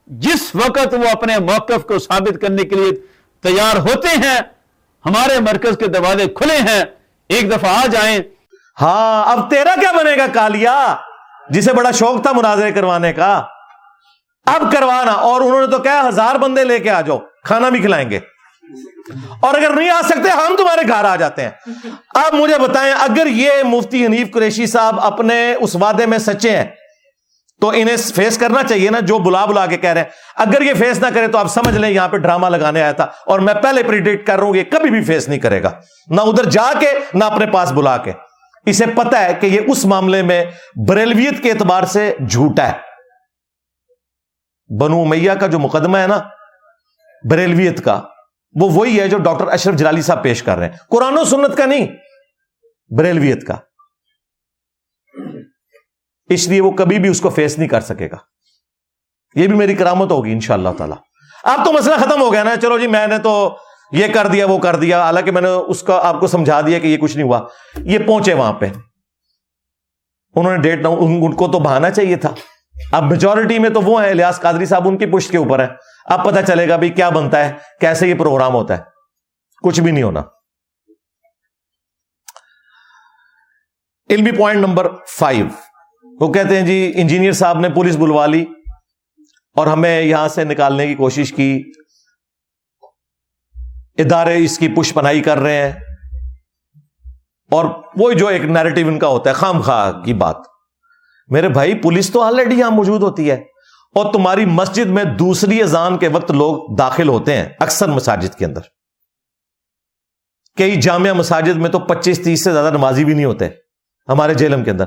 جس 0.08 0.50
وقت 0.56 0.94
وہ 0.94 1.10
اپنے 1.12 1.38
موقف 1.40 1.86
کو 1.88 2.00
ثابت 2.00 2.42
کرنے 2.42 2.64
کے 2.64 2.76
لیے 2.76 2.92
تیار 3.44 3.78
ہوتے 3.80 4.16
ہیں، 4.18 4.40
ہمارے 5.06 5.40
مرکز 5.40 5.78
کے 5.78 5.88
دروازے 5.88 6.26
کھلے 6.36 6.58
ہیں، 6.58 6.84
ایک 7.30 7.52
دفعہ 7.52 7.78
آ 7.84 7.86
جائیں۔ 7.92 8.20
ہاں 8.82 9.32
اب 9.32 9.50
تیرا 9.50 9.74
کیا 9.82 9.92
بنے 9.92 10.18
گا 10.18 10.26
کالیا؟ 10.34 10.76
جسے 11.50 11.74
بڑا 11.74 11.92
شوق 11.92 12.22
تھا 12.24 12.32
مناظرے 12.32 12.72
کروانے 12.72 13.14
کا۔ 13.14 13.32
اب 14.46 14.62
کروانا، 14.72 15.12
اور 15.12 15.42
انہوں 15.42 15.62
نے 15.62 15.68
تو 15.68 15.80
کہا 15.80 16.08
ہزار 16.08 16.36
بندے 16.36 16.64
لے 16.64 16.80
کے 16.80 16.90
آ 16.90 17.02
جاؤ، 17.02 17.20
کھانا 17.44 17.70
بھی 17.70 17.80
کھلائیں 17.80 18.10
گے۔ 18.10 18.20
اور 19.40 19.54
اگر 19.54 19.70
نہیں 19.70 19.90
آ 19.90 20.02
سکتے، 20.02 20.30
ہم 20.30 20.56
تمہارے 20.58 20.82
گھر 20.88 21.06
آ 21.06 21.16
جاتے 21.16 21.42
ہیں۔ 21.42 21.50
اب 22.16 22.34
مجھے 22.34 22.60
بتائیں، 22.60 22.94
اگر 22.94 23.26
یہ 23.26 23.50
مفتی 23.64 24.06
حنیف 24.06 24.32
قریشی 24.32 24.66
صاحب 24.66 25.00
اپنے 25.00 25.56
اس 25.60 25.76
وعدے 25.76 26.06
میں 26.06 26.18
سچے 26.18 26.58
ہیں، 26.58 26.66
تو 27.62 27.70
انہیں 27.70 27.98
فیس 27.98 28.38
کرنا 28.38 28.64
چاہیے 28.64 28.90
نا، 28.90 29.00
جو 29.00 29.20
بلا 29.20 29.46
بلا 29.46 29.66
کے 29.66 29.78
کہہ 29.78 29.90
رہے 29.90 30.02
ہیں۔ 30.02 30.10
اگر 30.36 30.62
یہ 30.62 30.74
فیس 30.74 31.00
نہ 31.00 31.08
کرے 31.14 31.28
تو 31.28 31.38
آپ 31.38 31.48
سمجھ 31.48 31.78
لیں، 31.78 31.90
یہاں 31.90 32.08
پہ 32.08 32.18
ڈرامہ 32.18 32.48
لگانے 32.48 32.82
آیا 32.82 32.92
تھا۔ 32.92 33.04
اور 33.04 33.40
میں 33.40 33.54
پہلے 33.54 33.84
پریڈکٹ 33.84 34.28
کر 34.28 34.36
رہا 34.36 34.44
ہوں، 34.44 34.56
یہ 34.56 34.64
کبھی 34.64 34.90
بھی 34.90 35.04
فیس 35.04 35.30
نہیں 35.30 35.40
کرے 35.40 35.64
گا۔ 35.64 35.72
نہ 36.08 36.22
ادھر 36.22 36.46
جا 36.46 36.72
کے، 36.80 36.92
نہ 37.14 37.24
اپنے 37.24 37.46
پاس 37.46 37.72
بلا 37.72 37.98
کے۔ 37.98 38.12
اسے 38.66 38.86
پتا 38.86 39.26
ہے 39.26 39.34
کہ 39.34 39.48
یہ 39.48 39.62
اس 39.68 39.86
معاملے 39.86 40.24
میں 40.24 40.46
بریلویت 40.88 41.44
کے 41.44 41.52
اعتبار 41.52 41.84
سے 41.84 42.16
جھوٹا 42.30 42.72
ہے۔ 42.72 42.94
بنو 44.80 45.06
میاں 45.06 45.36
کا 45.36 45.48
جو 45.48 45.60
مقدمہ 45.60 45.98
ہے 45.98 46.08
نا، 46.08 46.20
بریلویت 47.30 47.84
کا 47.86 48.02
وہ 48.56 48.70
وہی 48.70 49.00
ہے 49.00 49.08
جو 49.08 49.18
ڈاکٹر 49.18 49.48
اشرف 49.48 49.76
جلالی 49.76 50.02
صاحب 50.02 50.24
پیش 50.24 50.44
کر 50.44 50.58
رہے 50.58 50.66
ہیں۔ 50.66 50.78
قرآن 50.90 51.18
و 51.18 51.24
سنت 51.24 51.58
کا 51.58 51.66
نہیں، 51.66 51.88
بریلویت 52.98 53.48
کا۔ 53.48 53.56
اس 56.30 56.48
لیے 56.48 56.62
وہ 56.62 56.72
کبھی 56.72 57.00
بھی 57.00 57.10
اس 57.10 57.22
کو 57.22 57.30
فیس 57.30 57.58
نہیں 57.58 57.70
کر 57.70 57.82
سکے 57.82 58.12
گا۔ 58.12 58.18
یہ 59.36 59.48
بھی 59.48 59.58
میری 59.58 59.76
کرامت 59.76 60.12
ہوگی 60.12 60.32
ان 60.32 60.40
شاء 60.40 60.54
اللہ 60.54 60.70
تعالی۔ 60.78 60.94
اب 61.44 61.66
تو 61.66 61.74
مسئلہ 61.74 61.96
ختم 61.96 62.22
ہو 62.22 62.34
گیا 62.34 62.44
نا، 62.44 62.56
چلو 62.62 62.80
جی 62.80 62.88
میں 62.88 63.08
نے 63.08 63.20
تو 63.20 63.58
یہ 63.92 64.08
کر 64.14 64.28
دیا، 64.28 64.46
وہ 64.46 64.58
کر 64.58 64.76
دیا۔ 64.76 65.02
حالانکہ 65.02 65.32
میں 65.32 65.42
نے 65.42 65.50
اس 65.50 65.84
کا 65.84 66.00
آپ 66.04 66.20
کو 66.20 66.28
سمجھا 66.28 66.62
دیا 66.62 66.80
کہ 66.80 66.88
یہ 66.88 66.98
کچھ 66.98 67.18
نہیں 67.18 67.28
ہوا۔ 67.28 67.42
یہ 67.76 68.00
پہنچے 68.00 68.34
وہاں 68.34 68.54
پہ۔ 68.54 68.66
انہوں 70.36 70.56
نے 70.56 70.62
ڈیٹ 70.62 70.82
نہ 70.82 70.88
ان 70.88 71.36
کو 71.36 71.48
تو 71.48 71.60
بہانا 71.60 71.92
چاہیے 71.92 72.16
تھا۔ 72.16 72.34
اب 72.92 73.04
میجورٹی 73.04 73.60
میں 73.60 73.70
تو 73.70 73.82
وہ 73.82 74.04
ہیں، 74.04 74.12
الیاس 74.12 74.40
قادری 74.40 74.66
صاحب، 74.66 74.88
ان 74.88 74.98
کی 74.98 75.06
پشت 75.06 75.32
کے 75.32 75.38
اوپر 75.38 75.60
ہے 75.60 75.68
اب 76.06 76.26
پتہ 76.26 76.40
چلے 76.48 76.70
گا 76.70 76.76
بھی 76.76 76.90
کیا 76.90 77.10
بنتا 77.10 77.46
ہے، 77.46 77.52
کیسے 77.82 78.08
یہ 78.08 78.16
پروگرام 78.16 78.54
ہوتا 78.54 78.78
ہے۔ 78.78 78.84
کچھ 79.64 79.82
بھی 79.82 79.92
نہیں 79.92 80.04
ہونا۔ 80.04 80.22
علمی 84.10 84.32
پوائنٹ 84.32 84.60
نمبر 84.60 84.88
فائیو 85.20 85.46
وہ 86.20 86.34
کہتے 86.34 86.60
ہیں 86.60 86.68
جی 86.68 86.92
انجینئر 86.96 87.32
صاحب 87.32 87.60
نے 87.60 87.70
پولیس 87.70 87.96
بلوا 87.96 88.26
لی 88.26 88.46
اور 89.56 89.68
ہمیں 89.68 90.02
یہاں 90.02 90.28
سے 90.28 90.44
نکالنے 90.44 90.88
کی 90.88 90.96
کوشش 90.96 91.34
کی۔ 91.34 91.72
ادارے 93.98 94.38
اس 94.38 94.60
کی 94.60 94.68
پش 94.68 94.94
پنائی 94.94 95.22
کر 95.22 95.38
رہے 95.38 95.56
ہیں۔ 95.56 95.80
اور 97.52 97.66
وہ 97.96 98.12
جو 98.12 98.28
ایک 98.28 98.42
نیریٹو 98.42 98.82
ان 98.88 99.00
کا 99.00 99.08
ہوتا 99.08 99.30
ہے، 99.30 99.36
خام 99.36 99.62
خواہ 99.62 99.92
کی 99.92 100.14
بات۔ 100.14 100.36
میرے 101.34 101.50
بھائی، 101.50 101.82
پولیس 101.82 102.12
تو 102.12 102.22
آلریڈی 102.22 102.60
یہاں 102.60 102.72
موجود 102.72 103.04
ہوتی 103.04 103.32
ہے۔ 103.32 103.36
اور 103.96 104.14
تمہاری 104.14 104.46
مسجد 104.46 104.86
میں 104.86 105.04
دوسری 105.04 105.62
اذان 105.62 105.98
کے 105.98 106.08
وقت 106.08 106.32
لوگ 106.32 106.76
داخل 106.76 107.08
ہوتے 107.08 107.38
ہیں 107.38 107.50
اکثر 107.60 107.88
مساجد 107.88 108.36
کے 108.36 108.46
اندر۔ 108.46 108.62
کئی 110.58 110.82
جامعہ 110.82 111.14
مساجد 111.14 111.58
میں 111.58 111.70
تو 111.70 111.80
پچیس 111.80 112.24
تیس 112.24 112.44
سے 112.44 112.52
زیادہ 112.52 112.72
نمازی 112.72 113.06
بھی 113.06 113.14
نہیں 113.14 113.26
ہوتے 113.26 113.48
ہمارے 114.08 114.34
جیلم 114.34 114.64
کے 114.64 114.72
اندر۔ 114.72 114.86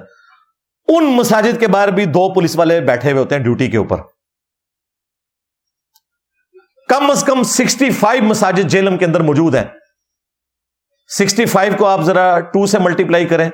ان 0.89 1.05
مساجد 1.05 1.61
کے 1.61 1.69
باہر 1.69 1.89
بھی 1.89 2.05
دو 2.05 2.35
پولیس 2.35 2.57
والے 2.57 2.81
بیٹھے 2.81 3.11
ہوئے 3.13 3.23
ہوتے 3.23 3.35
ہیں 3.35 3.43
ڈیوٹی 3.43 3.71
کے 3.71 3.77
اوپر۔ 3.77 3.97
کم 6.89 7.11
از 7.11 7.25
کم 7.25 7.43
سکسٹی 7.43 7.91
فائیو 7.91 8.23
مساجد 8.23 8.69
جیلم 8.71 8.99
کے 8.99 9.05
اندر 9.05 9.21
موجود 9.21 9.55
ہیں۔ 9.55 9.65
سکسٹی 11.19 11.47
فائیو 11.47 11.73
کو 11.79 11.87
آپ 11.87 12.01
ذرا 12.01 12.41
ٹو 12.41 12.67
سے 12.67 12.79
ملٹی 12.79 13.05
پلائی 13.05 13.27
کریں۔ 13.27 13.51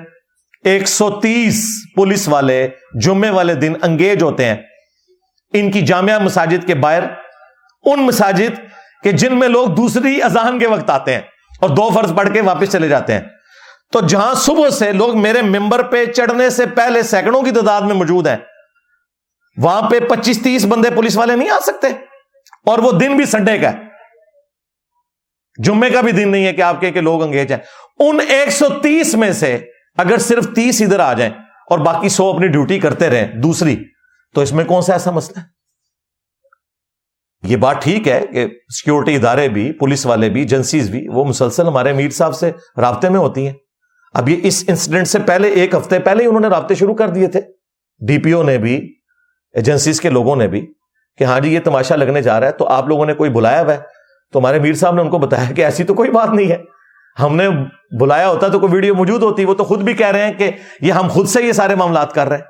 ایک 0.64 0.88
سو 0.88 1.10
تیس 1.10 1.68
پولیس 1.96 2.28
والے 2.28 2.68
جمعے 3.00 3.30
والے 3.30 3.54
دن 3.54 3.72
انگیج 3.82 4.22
ہوتے 4.22 4.44
ہیں۔ 4.44 4.56
ان 5.52 5.70
کی 5.70 5.82
جامعہ 5.82 6.18
مساجد 6.18 6.66
کے 6.66 6.74
باہر، 6.74 7.02
ان 7.84 8.02
مساجد 8.02 8.60
کے 9.02 9.12
جن 9.12 9.38
میں 9.38 9.48
لوگ 9.48 9.68
دوسری 9.68 10.22
اذان 10.22 10.58
کے 10.58 10.66
وقت 10.66 10.90
آتے 10.90 11.12
ہیں 11.12 11.20
اور 11.60 11.68
دو 11.68 11.90
فرض 11.94 12.14
پڑھ 12.14 12.32
کے 12.32 12.40
واپس 12.40 12.72
چلے 12.72 12.88
جاتے 12.88 13.12
ہیں۔ 13.12 13.20
تو 13.92 14.00
جہاں 14.00 14.34
صبح 14.34 14.70
سے 14.70 14.92
لوگ 14.92 15.20
میرے 15.20 15.42
ممبر 15.42 15.82
پہ 15.82 16.04
چڑھنے 16.04 16.50
سے 16.50 16.66
پہلے 16.66 17.02
سینکڑوں 17.02 17.42
کی 17.42 17.50
تعداد 17.50 17.80
میں 17.80 17.94
موجود 17.94 18.26
ہیں، 18.26 18.36
وہاں 19.56 19.90
پہ 19.90 20.00
پچیس 20.00 20.42
تیس 20.42 20.64
بندے 20.64 20.90
پولیس 20.90 21.16
والے 21.16 21.36
نہیں 21.36 21.50
آ 21.50 21.58
سکتے۔ 21.62 21.86
اور 22.66 22.78
وہ 22.78 22.92
دن 22.92 23.16
بھی 23.16 23.24
سنڈے 23.24 23.58
کا 23.58 23.72
ہے۔ 23.72 23.78
جمعے 25.64 25.90
کا 25.90 26.00
بھی 26.00 26.12
دن 26.12 26.28
نہیں 26.28 26.46
ہے 26.46 26.52
کہ 26.52 26.62
آپ 26.62 26.80
کہ 26.80 27.00
لوگ 27.00 27.22
انگیج 27.22 27.52
ہیں۔ 27.52 27.60
ان 27.98 28.18
ایک 28.28 28.50
سو 28.50 28.68
تیس 28.68 29.14
میں 29.14 29.32
سے 29.32 29.58
اگر 29.99 30.18
صرف 30.18 30.47
تیس 30.55 30.82
ادھر 30.82 31.01
آ 31.01 31.12
جائیں 31.12 31.32
اور 31.70 31.78
باقی 31.78 32.09
سو 32.09 32.30
اپنی 32.30 32.49
ڈیوٹی 32.49 32.78
کرتے 32.78 33.11
رہیں 33.11 33.26
دوسری، 33.40 33.76
تو 34.34 34.40
اس 34.40 34.53
میں 34.53 34.64
کون 34.64 34.82
سا 34.82 34.93
ایسا 34.93 35.11
مسئلہ 35.11 35.40
ہے؟ 35.40 35.45
یہ 37.43 37.57
بات 37.57 37.82
ٹھیک 37.82 38.09
ہے 38.09 38.20
کہ 38.32 38.47
سیکورٹی 38.74 39.16
ادارے 39.16 39.49
بھی، 39.49 39.72
پولیس 39.72 40.07
والے 40.07 40.28
بھی 40.28 40.40
ایجنسیز 40.40 40.90
بھی، 40.90 41.07
وہ 41.09 41.24
مسلسل 41.24 41.66
ہمارے 41.66 41.90
امیر 41.90 42.11
صاحب 42.11 42.34
سے 42.34 42.51
رابطے 42.76 43.09
میں 43.09 43.20
ہوتی 43.20 43.47
ہیں۔ 43.47 43.55
اب 44.14 44.28
یہ 44.28 44.36
اس 44.43 44.64
انسیڈنٹ 44.68 45.07
سے 45.07 45.18
پہلے، 45.18 45.49
ایک 45.49 45.74
ہفتے 45.74 45.99
پہلے 45.99 46.22
ہی 46.22 46.28
انہوں 46.28 46.40
نے 46.40 46.49
رابطے 46.49 46.74
شروع 46.74 46.95
کر 46.95 47.09
دیے 47.09 47.26
تھے۔ 47.26 47.40
ڈی 48.07 48.18
پی 48.18 48.32
او 48.32 48.43
نے 48.43 48.59
بھی 48.59 48.95
ایجنسیز 49.55 50.01
کے 50.01 50.11
لوگوں 50.11 50.36
نے 50.36 50.49
بھی 50.49 50.74
کہ 51.18 51.24
ہاں 51.24 51.40
جی 51.40 51.55
یہ 51.55 51.61
تماشا 51.61 51.97
لگنے 51.97 52.22
جا 52.22 52.40
رہا 52.40 52.47
ہے، 52.47 52.53
تو 52.53 52.68
آپ 52.68 52.88
لوگوں 52.88 53.07
نے 53.07 53.14
کوئی 53.14 53.30
بلایا 53.30 53.62
ہوا 53.62 53.74
ہے؟ 53.74 53.78
تو 54.32 54.38
ہمارے 54.38 54.59
میر 54.59 54.72
صاحب 54.72 54.95
نے 54.95 55.03
ان 55.03 55.11
کو 55.11 55.18
بتایا 55.18 55.53
کہ 55.53 55.64
ایسی 55.64 55.84
تو 55.84 55.95
کوئی 55.95 56.11
بات 56.11 56.28
نہیں 56.28 56.51
ہے۔ 56.51 56.57
ہم 57.20 57.36
نے 57.36 57.48
بلایا 58.00 58.28
ہوتا 58.28 58.48
تو 58.48 58.60
کوئی 58.60 58.72
ویڈیو 58.72 58.94
موجود 58.94 59.22
ہوتی، 59.22 59.44
وہ 59.44 59.54
تو 59.54 59.64
خود 59.64 59.82
بھی 59.82 59.94
کہہ 59.94 60.06
رہے 60.06 60.24
ہیں 60.24 60.32
کہ 60.32 60.50
یہ 60.80 60.92
ہم 60.92 61.08
خود 61.08 61.28
سے 61.28 61.42
یہ 61.42 61.52
سارے 61.52 61.74
معاملات 61.74 62.12
کر 62.12 62.28
رہے 62.28 62.36
ہیں۔ 62.36 62.44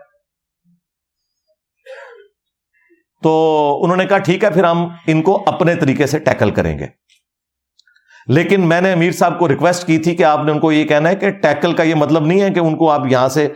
تو 3.23 3.81
انہوں 3.83 3.97
نے 3.97 4.07
کہا، 4.07 4.19
ٹھیک 4.19 4.45
ہے، 4.45 4.51
پھر 4.51 4.65
ہم 4.65 4.89
ان 5.07 5.23
کو 5.23 5.45
اپنے 5.47 5.75
طریقے 5.75 6.07
سے 6.07 6.19
ٹیکل 6.19 6.51
کریں 6.51 6.79
گے۔ 6.79 6.87
لیکن 8.27 8.69
میں 8.69 8.81
نے 8.81 8.93
امیر 8.93 9.13
صاحب 9.13 9.39
کو 9.39 9.49
ریکویسٹ 9.49 9.87
کی 9.87 9.99
تھی 9.99 10.17
کہ 10.17 10.23
آپ 10.23 10.45
نے 10.45 10.53
ان 10.53 10.61
کو 10.61 10.73
یہ 10.73 10.85
کہنا 10.85 11.09
ہے 11.09 11.17
کہ 11.17 11.31
ٹیکل 11.31 11.73
کا 11.73 11.83
یہ 11.83 11.95
مطلب 11.95 12.27
نہیں 12.27 12.43
ہے 12.43 12.51
کہ 12.51 12.59
ان 12.59 12.77
کو 12.77 12.91
آپ 12.91 13.01
یہاں 13.11 13.29
سے 13.29 13.49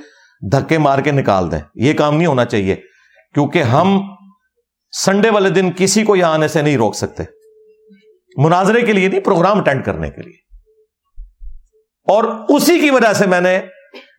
دھکے 0.53 0.79
مار 0.79 0.99
کے 0.99 1.11
نکال 1.11 1.51
دیں۔ 1.51 1.61
یہ 1.75 1.93
کام 1.93 2.17
نہیں 2.17 2.27
ہونا 2.27 2.45
چاہیے، 2.45 2.75
کیونکہ 3.35 3.63
ہم 3.63 4.01
سنڈے 4.99 5.31
والے 5.31 5.51
دن 5.51 5.71
کسی 5.77 6.05
کو 6.05 6.17
یہاں 6.17 6.33
آنے 6.33 6.49
سے 6.49 6.63
نہیں 6.63 6.77
روک 6.77 6.95
سکتے۔ 6.95 7.23
مناظرے 8.37 8.81
کے 8.81 8.93
لیے 8.93 9.09
نہیں، 9.09 9.21
پروگرام 9.21 9.59
اٹینڈ 9.59 9.85
کرنے 9.85 10.11
کے 10.11 10.23
لیے۔ 10.23 10.46
اور 12.07 12.25
اسی 12.49 12.79
کی 12.79 12.91
وجہ 12.91 13.13
سے 13.13 13.27
میں 13.27 13.41
نے 13.41 13.61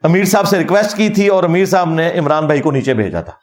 امیر 0.04 0.26
صاحب 0.26 0.48
سے 0.48 0.58
ریکویسٹ 0.60 0.98
کی 0.98 1.10
تھی 1.10 1.28
اور 1.28 1.44
امیر 1.44 1.66
صاحب 1.66 1.90
نے 1.90 2.20
عمران 2.20 2.46
بھائی 2.46 2.62
کو 2.62 2.72
نیچے 2.72 2.94
بھیجا 2.94 3.22
تھا۔ 3.22 3.34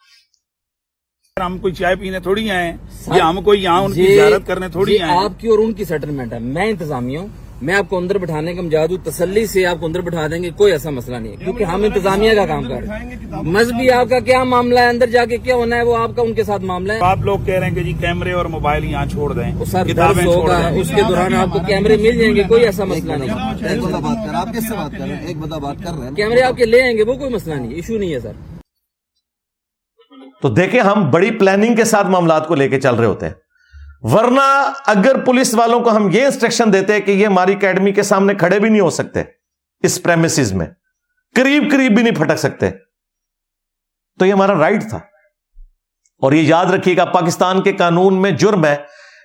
ہم 1.47 1.59
کوئی 1.59 1.75
چائے 1.75 1.97
پینے 1.97 2.21
تھوڑی 2.21 2.51
آئے 2.51 2.73
یا 3.07 3.29
ہم 3.29 3.43
کوئی 3.43 3.63
یہاں 3.63 3.81
ان 3.81 3.93
کی 3.93 4.07
زیارت 4.15 4.47
کرنے 4.47 4.69
تھوڑی 4.69 4.99
آئے 4.99 5.25
آپ 5.25 5.41
کی 5.41 5.49
اور 5.49 5.59
ان 5.59 5.73
کی 5.73 5.85
سیٹلمنٹ 5.85 6.33
ہے۔ 6.33 6.39
میں 6.39 6.67
انتظامیہ 6.67 7.19
ہوں۔ 7.19 7.29
میں 7.65 7.75
آپ 7.75 7.89
کو 7.89 7.99
اندر 7.99 8.19
بٹھانے 8.19 8.55
کا 8.55 8.63
مجاد 8.63 8.89
ہوں 8.89 8.97
تسلی 9.05 9.47
سے 9.47 9.67
آپ 9.67 9.77
کو 9.81 9.87
اندر 9.87 10.01
بٹھا 10.01 10.27
دیں 10.27 10.43
گے 10.43 10.51
کوئی 10.51 10.73
ایسا 10.73 10.91
مسئلہ 10.91 11.17
نہیں 11.17 11.33
ہے 11.33 11.37
کیونکہ 11.37 11.65
ہم 11.65 11.83
انتظامیہ 11.83 12.35
کا 12.35 12.47
کام 12.47 12.63
کر 12.63 12.81
رہے 12.81 12.99
ہیں۔ 12.99 13.43
مذہبی 13.43 13.91
آپ 13.91 14.07
کا 14.11 14.19
کیا 14.19 14.45
معاملہ 14.45 14.79
ہے؟ 14.81 14.89
اندر 14.89 15.07
جا 15.07 15.25
کے 15.25 15.37
کیا 15.37 15.55
ہونا 15.55 15.77
ہے؟ 15.77 15.83
وہ 15.83 15.97
آپ 15.97 16.11
کا 16.17 16.23
ان 16.23 16.35
کے 16.35 16.45
ساتھ 16.45 16.63
معاملہ 16.63 16.93
ہے۔ 16.93 16.99
آپ 17.03 17.19
لوگ 17.19 17.39
کہہ 17.39 17.55
رہے 17.55 17.69
ہیں 17.69 17.75
کہ 17.75 17.83
جی 17.83 17.93
کیمرے 17.93 18.33
اور 18.33 18.47
موبائل 18.47 18.85
یہاں 18.85 19.07
چھوڑ 19.07 19.33
دیں 19.33 19.51
درس 19.97 20.25
ہوگا 20.27 20.57
اس 20.69 20.89
کے 20.89 21.03
دوران 21.09 21.35
آپ 21.35 21.49
کو 21.53 21.59
کیمرے 21.67 21.97
مل 21.97 22.19
جائیں 22.19 22.37
گے 22.37 22.43
کوئی 22.43 22.65
ایسا 22.65 22.85
مسئلہ 22.85 23.13
نہیں۔ 23.13 23.31
ایک 23.69 23.83
بندہ 23.83 23.97
بات 23.97 24.17
کر 24.17 24.31
رہا 24.31 24.41
ہے 24.41 24.49
آپ 24.49 24.55
کس 24.55 24.69
سے 24.69 24.75
بات 24.75 24.93
کر 24.93 25.07
رہے 25.07 25.17
ہیں؟ 25.17 25.27
ایک 25.27 25.37
بندہ 25.37 25.55
بات 25.55 25.77
کر 25.85 25.93
رہے 25.99 26.09
ہیں 26.09 26.15
کیمرے 26.15 26.43
آپ 26.43 26.57
کے 26.57 26.65
لے 26.65 26.83
آئیں 26.83 26.97
گے 26.99 27.03
وہ 27.03 27.15
کوئی 27.15 27.31
مسئلہ 27.31 27.55
نہیں 27.55 27.75
ایشو 27.75 27.99
نہیں 27.99 28.15
ہے 28.15 28.21
سر۔ 28.21 28.33
تو 30.43 30.49
دیکھیں 30.49 30.81
ہم 30.81 31.11
بڑی 31.11 31.31
پلاننگ 31.31 31.77
کے 31.77 31.85
ساتھ 31.85 32.07
معاملات 32.07 32.49
کو 32.49 32.55
لے 32.55 32.69
کے 32.69 32.81
چل 32.81 32.95
رہے 32.95 33.07
ہوتے 33.07 33.27
ہیں۔ 33.27 33.44
ورنہ 34.13 34.73
اگر 34.87 35.25
پولیس 35.25 35.55
والوں 35.55 35.81
کو 35.81 35.97
ہم 35.97 36.09
یہ 36.13 36.25
انسٹرکشن 36.25 36.73
دیتے 36.73 37.01
کہ 37.01 37.11
یہ 37.11 37.27
ہماری 37.27 37.55
اکیڈمی 37.55 37.93
کے 37.93 38.03
سامنے 38.03 38.35
کھڑے 38.35 38.59
بھی 38.59 38.69
نہیں 38.69 38.81
ہو 38.81 38.91
سکتے 38.91 39.23
اس 39.81 40.03
پریمسز 40.03 40.53
میں، 40.53 40.67
قریب 41.35 41.73
قریب 41.73 41.95
بھی 41.95 42.03
نہیں 42.03 42.15
پھٹک 42.15 42.37
سکتے، 42.37 42.71
تو 44.19 44.27
یہ 44.27 44.33
ہمارا 44.33 44.59
رائٹ 44.59 44.89
تھا۔ 44.89 44.97
اور 46.19 46.33
یہ 46.33 46.43
یاد 46.43 46.67
رکھیے 46.67 46.97
گا، 46.97 47.05
پاکستان 47.05 47.63
کے 47.63 47.73
قانون 47.73 48.23
میں 48.23 48.31
جرم 48.31 48.65
ہے 48.65 48.77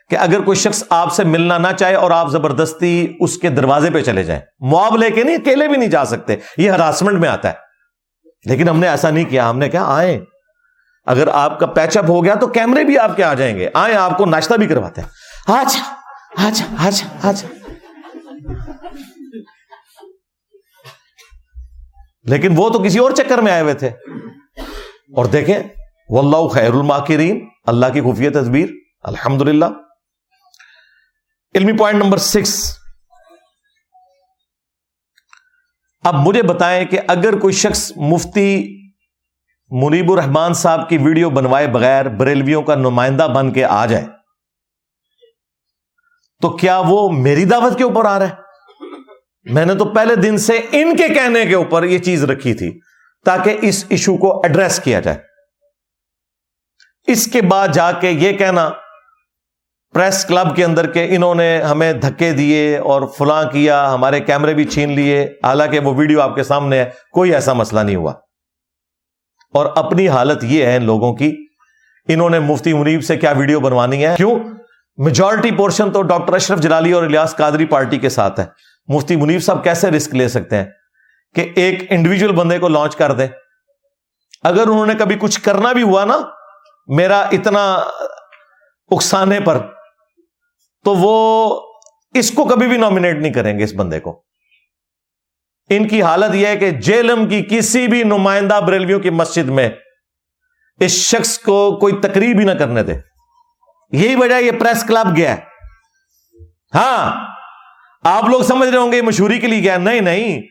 کہ 0.09 0.15
اگر 0.15 0.41
کوئی 0.41 0.55
شخص 0.55 0.83
آپ 0.89 1.13
سے 1.13 1.23
ملنا 1.23 1.57
نہ 1.57 1.67
چاہے 1.79 1.95
اور 1.95 2.11
آپ 2.11 2.29
زبردستی 2.29 3.17
اس 3.19 3.37
کے 3.37 3.49
دروازے 3.49 3.89
پہ 3.91 4.01
چلے 4.01 4.23
جائیں 4.23 4.41
معاب 4.59 4.97
لے 4.97 5.11
کے 5.11 5.23
نہیں، 5.23 5.35
اکیلے 5.35 5.67
بھی 5.67 5.77
نہیں 5.77 5.89
جا 5.89 6.05
سکتے۔ 6.05 6.35
یہ 6.57 6.71
ہراسمنٹ 6.71 7.19
میں 7.19 7.29
آتا 7.29 7.49
ہے۔ 7.49 7.53
لیکن 8.45 8.69
ہم 8.69 8.79
نے 8.79 8.89
ایسا 8.89 9.09
نہیں 9.09 9.25
کیا، 9.25 9.49
ہم 9.49 9.59
نے 9.59 9.69
کیا 9.69 9.83
آئے 9.85 10.19
اگر 11.09 11.27
آپ 11.27 11.59
کا 11.59 11.65
پیچ 11.65 11.97
اپ 11.97 12.05
ہو 12.09 12.23
گیا 12.23 12.35
تو 12.35 12.47
کیمرے 12.47 12.83
بھی 12.83 12.97
آپ 12.97 13.15
کے 13.15 13.23
آ 13.23 13.33
جائیں 13.33 13.57
گے۔ 13.57 13.69
آئے 13.73 13.95
آپ 13.95 14.17
کو 14.17 14.25
ناشتہ 14.25 14.53
بھی 14.53 14.67
کرواتے 14.67 15.01
ہیں۔ 15.01 15.09
آجا 15.47 15.93
آجا 16.47 16.75
آجا 16.79 17.29
آجا 17.29 17.47
لیکن 22.23 22.53
وہ 22.55 22.69
تو 22.69 22.83
کسی 22.83 22.99
اور 22.99 23.11
چکر 23.11 23.37
میں 23.37 23.51
آئے 23.51 23.61
ہوئے 23.61 23.73
تھے۔ 23.73 23.87
اور 25.15 25.25
دیکھیں، 25.25 25.59
واللہ 26.09 26.47
خیر 26.47 26.71
الماکرین۔ 26.71 27.49
اللہ 27.65 27.85
کی 27.85 28.01
خفیہ 28.01 28.29
تصویر 28.29 28.69
الحمد 29.01 29.41
علمی 31.55 31.77
پوائنٹ 31.77 32.03
نمبر 32.03 32.17
سکس 32.17 32.77
اب 36.03 36.15
مجھے 36.15 36.43
بتائیں 36.43 36.85
کہ 36.85 36.99
اگر 37.07 37.39
کوئی 37.39 37.53
شخص 37.53 37.91
مفتی 37.95 38.78
منیب 39.71 40.11
الرحمان 40.11 40.53
صاحب 40.53 40.89
کی 40.89 40.97
ویڈیو 40.97 41.29
بنوائے 41.29 41.67
بغیر 41.67 42.09
بریلویوں 42.09 42.61
کا 42.61 42.75
نمائندہ 42.75 43.23
بن 43.23 43.51
کے 43.51 43.65
آ 43.65 43.85
جائے۔ 43.85 44.05
تو 46.41 46.49
کیا 46.49 46.81
وہ 46.85 47.09
میری 47.09 47.45
دعوت 47.45 47.77
کے 47.77 47.83
اوپر 47.83 48.05
آ 48.05 48.19
رہا 48.19 48.29
ہے؟ 48.29 48.35
میں 49.43 49.65
نے 49.65 49.75
تو 49.75 49.85
پہلے 49.85 50.15
دن 50.15 50.37
سے 50.37 50.61
ان 50.71 50.95
کے 50.95 51.07
کہنے 51.07 51.45
کے 51.45 51.55
اوپر 51.55 51.83
یہ 51.83 51.99
چیز 51.99 52.23
رکھی 52.23 52.53
تھی 52.53 52.79
تاکہ 53.25 53.57
اس 53.61 53.85
ایشو 53.89 54.17
کو 54.17 54.41
ایڈریس 54.41 54.79
کیا 54.79 54.99
جائے۔ 54.99 55.17
اس 57.07 57.31
کے 57.31 57.41
بعد 57.41 57.67
جا 57.73 57.91
کے 57.91 58.09
یہ 58.09 58.37
کہنا، 58.37 58.69
پریس 59.93 60.25
کلب 60.25 60.55
کے 60.55 60.65
اندر 60.65 60.91
کے 60.91 61.15
انہوں 61.15 61.35
نے 61.35 61.61
ہمیں 61.61 61.93
دھکے 61.93 62.31
دیے 62.31 62.77
اور 62.77 63.01
فلاں 63.17 63.43
کیا، 63.51 63.93
ہمارے 63.93 64.19
کیمرے 64.19 64.53
بھی 64.53 64.63
چھین 64.63 64.91
لیے، 64.91 65.35
حالانکہ 65.43 65.79
وہ 65.79 65.93
ویڈیو 65.95 66.21
آپ 66.21 66.35
کے 66.35 66.43
سامنے 66.43 66.77
ہے، 66.77 66.89
کوئی 67.11 67.33
ایسا 67.33 67.53
مسئلہ 67.53 67.79
نہیں 67.79 67.95
ہوا۔ 67.95 68.13
اور 69.53 69.65
اپنی 69.75 70.07
حالت 70.07 70.43
یہ 70.43 70.65
ہے 70.65 70.75
ان 70.75 70.83
لوگوں 70.83 71.13
کی، 71.13 71.45
انہوں 72.07 72.29
نے 72.29 72.39
مفتی 72.39 72.73
منیب 72.73 73.03
سے 73.03 73.17
کیا 73.17 73.33
ویڈیو 73.37 73.59
بنوانی 73.59 74.05
ہے؟ 74.05 74.15
کیوں؟ 74.17 74.39
میجورٹی 74.97 75.51
پورشن 75.51 75.91
تو 75.91 76.01
ڈاکٹر 76.01 76.33
اشرف 76.33 76.59
جلالی 76.59 76.91
اور 76.91 77.03
الیاس 77.03 77.35
قادری 77.35 77.65
پارٹی 77.65 77.97
کے 77.97 78.09
ساتھ 78.09 78.39
ہے 78.39 78.45
مفتی 78.87 79.15
منیب 79.15 79.43
صاحب 79.43 79.63
کیسے 79.63 79.91
رسک 79.91 80.15
لے 80.15 80.27
سکتے 80.27 80.55
ہیں 80.55 80.65
کہ 81.35 81.53
ایک 81.55 81.83
انڈیویجل 81.89 82.31
بندے 82.31 82.59
کو 82.59 82.67
لانچ 82.67 82.95
کر 82.95 83.11
دیں؟ 83.11 83.27
اگر 84.43 84.61
انہوں 84.61 84.85
نے 84.85 84.93
کبھی 84.99 85.15
کچھ 85.19 85.41
کرنا 85.41 85.73
بھی 85.73 85.83
ہوا 85.83 86.05
نا، 86.05 86.17
میرا 86.87 87.21
اتنا 87.21 87.73
اکسانے 88.89 89.39
پر، 89.39 89.57
تو 90.85 90.95
وہ 90.95 91.61
اس 92.13 92.31
کو 92.31 92.45
کبھی 92.45 92.67
بھی 92.67 92.77
نامنیٹ 92.77 93.17
نہیں 93.17 93.33
کریں 93.33 93.59
گے 93.59 93.63
اس 93.63 93.73
بندے 93.73 93.99
کو۔ 93.99 94.21
ان 95.69 95.87
کی 95.87 96.01
حالت 96.01 96.35
یہ 96.35 96.47
ہے 96.47 96.57
کہ 96.57 96.71
جیلم 96.71 97.27
کی 97.27 97.45
کسی 97.49 97.87
بھی 97.87 98.03
نمائندہ 98.03 98.59
بریلویوں 98.67 98.99
کی 98.99 99.09
مسجد 99.09 99.49
میں 99.49 99.69
اس 100.79 100.91
شخص 100.91 101.39
کو 101.39 101.77
کوئی 101.81 101.93
تقریب 101.93 102.39
ہی 102.39 102.45
نہ 102.45 102.51
کرنے 102.51 102.83
دے۔ 102.83 102.93
یہی 103.91 104.15
وجہ 104.15 104.35
یہ 104.35 104.51
پریس 104.51 104.83
کلب 104.83 105.17
گیا 105.17 105.35
ہاں 106.75 107.27
آپ 108.03 108.23
لوگ 108.23 108.41
سمجھ 108.41 108.69
رہے 108.69 108.77
ہوں 108.77 108.91
گے 108.91 109.01
مشہوری 109.01 109.39
کے 109.39 109.47
لیے 109.47 109.63
گیا۔ 109.63 109.77
نہیں 109.77 110.01
نہیں، 110.01 110.41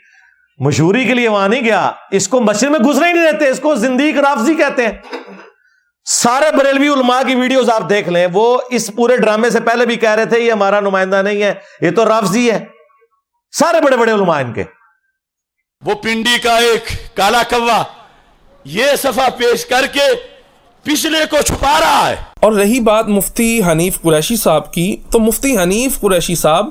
مشہوری 0.58 1.04
کے 1.04 1.14
لیے 1.14 1.28
وہاں 1.28 1.48
نہیں 1.48 1.64
گیا۔ 1.64 1.92
اس 2.10 2.28
کو 2.28 2.40
مسجد 2.40 2.70
میں 2.70 2.80
گزرے 2.80 3.08
ہی 3.08 3.12
نہیں 3.12 3.32
رہتے 3.32 3.48
اس 3.48 3.60
کو 3.60 3.74
زندگی 3.74 4.12
رافضی 4.12 4.54
کہتے 4.54 4.86
ہیں۔ 4.86 4.92
سارے 6.04 6.56
بریلوی 6.56 6.88
علماء 6.88 7.20
کی 7.26 7.34
ویڈیوز 7.34 7.70
آپ 7.70 7.90
دیکھ 7.90 8.08
لیں، 8.08 8.26
وہ 8.32 8.58
اس 8.70 8.90
پورے 8.96 9.16
ڈرامے 9.16 9.50
سے 9.50 9.60
پہلے 9.60 9.86
بھی 9.86 9.96
کہہ 9.96 10.10
رہے 10.10 10.24
تھے، 10.24 10.40
یہ 10.40 10.52
ہمارا 10.52 10.80
نمائندہ 10.80 11.22
نہیں 11.22 11.42
ہے، 11.42 11.54
یہ 11.80 11.90
تو 11.90 12.08
رافضی 12.08 12.50
ہے۔ 12.50 12.64
سارے 13.58 13.80
بڑے 13.80 13.96
بڑے 13.96 14.12
علماء 14.12 14.40
ان 14.40 14.52
کے۔ 14.52 14.64
وہ 15.84 15.94
پنڈی 15.94 16.38
کا 16.42 16.56
ایک 16.56 17.16
کالا 17.16 17.42
کوا 17.50 17.82
یہ 18.64 18.84
صفحہ 18.98 19.30
پیش 19.36 19.66
کر 19.66 19.86
کے 19.92 20.00
پچھلے 20.82 21.18
کو 21.30 21.36
چھپا 21.46 21.80
رہا 21.80 22.10
ہے۔ 22.10 22.16
اور 22.40 22.52
رہی 22.52 22.80
بات 22.80 23.08
مفتی 23.08 23.60
حنیف 23.62 24.02
قریشی 24.02 24.36
صاحب 24.36 24.72
کی، 24.72 24.96
تو 25.10 25.18
مفتی 25.18 25.58
حنیف 25.58 26.00
قریشی 26.00 26.34
صاحب، 26.34 26.68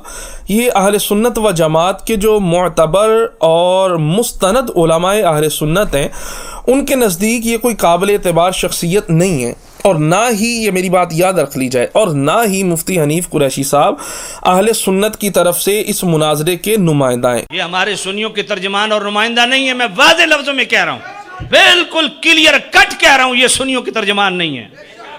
یہ 0.48 0.72
اہل 0.76 1.00
سنت 1.00 1.38
و 1.38 1.52
جماعت 1.52 2.08
کے 2.08 2.16
جو 2.16 2.40
معتبر 2.40 3.26
اور 3.38 3.92
مستند 3.92 4.70
علماء 4.76 5.16
اہل 5.16 5.50
سنت 5.50 5.96
ہیں، 5.96 6.08
ان 6.68 6.86
کے 6.86 6.96
نزدیک 6.96 7.46
یہ 7.46 7.58
کوئی 7.58 7.76
قابل 7.76 8.10
اعتبار 8.10 8.52
شخصیت 8.52 9.10
نہیں 9.10 9.46
ہے۔ 9.46 9.54
اور 9.82 9.96
نہ 9.96 10.30
ہی 10.32 10.66
یہ 10.66 10.72
میری 10.72 10.90
بات 10.90 11.08
یاد 11.12 11.34
رکھ 11.34 11.58
لی 11.58 11.68
جائے 11.68 11.88
اور 11.94 12.08
نہ 12.08 12.46
ہی 12.46 12.64
مفتی 12.64 13.00
حنیف 13.00 13.30
قریشی 13.30 13.64
صاحب 13.64 13.96
اہل 14.46 14.74
سنت 14.74 15.18
کی 15.18 15.30
طرف 15.30 15.62
سے 15.62 15.84
اس 15.88 16.04
مناظرے 16.04 16.56
کے 16.56 16.78
نمائندہ 16.78 17.28
ہیں۔ 17.28 17.46
یہ 17.52 17.62
ہمارے 17.62 17.96
سنیوں 17.96 18.30
کے 18.30 18.42
ترجمان 18.42 18.92
اور 18.92 19.02
نمائندہ 19.02 19.46
نہیں 19.46 19.68
ہے 19.68 19.74
میں 19.74 19.88
واضح 19.96 20.24
لفظوں 20.24 20.54
میں 20.54 20.66
کہہ 20.66 20.84
رہا 20.84 20.92
ہوں۔ 20.92 21.00
بالکل 21.50 22.08
کلیئر 22.22 22.54
کٹ 22.72 23.00
کہہ 23.00 23.16
رہا 23.16 23.26
ہوں 23.26 23.36
یہ 23.36 23.48
سنیوں 23.48 23.82
کے 23.82 23.92
ترجمان 23.92 24.38
نہیں 24.38 24.58
ہے 24.58 24.68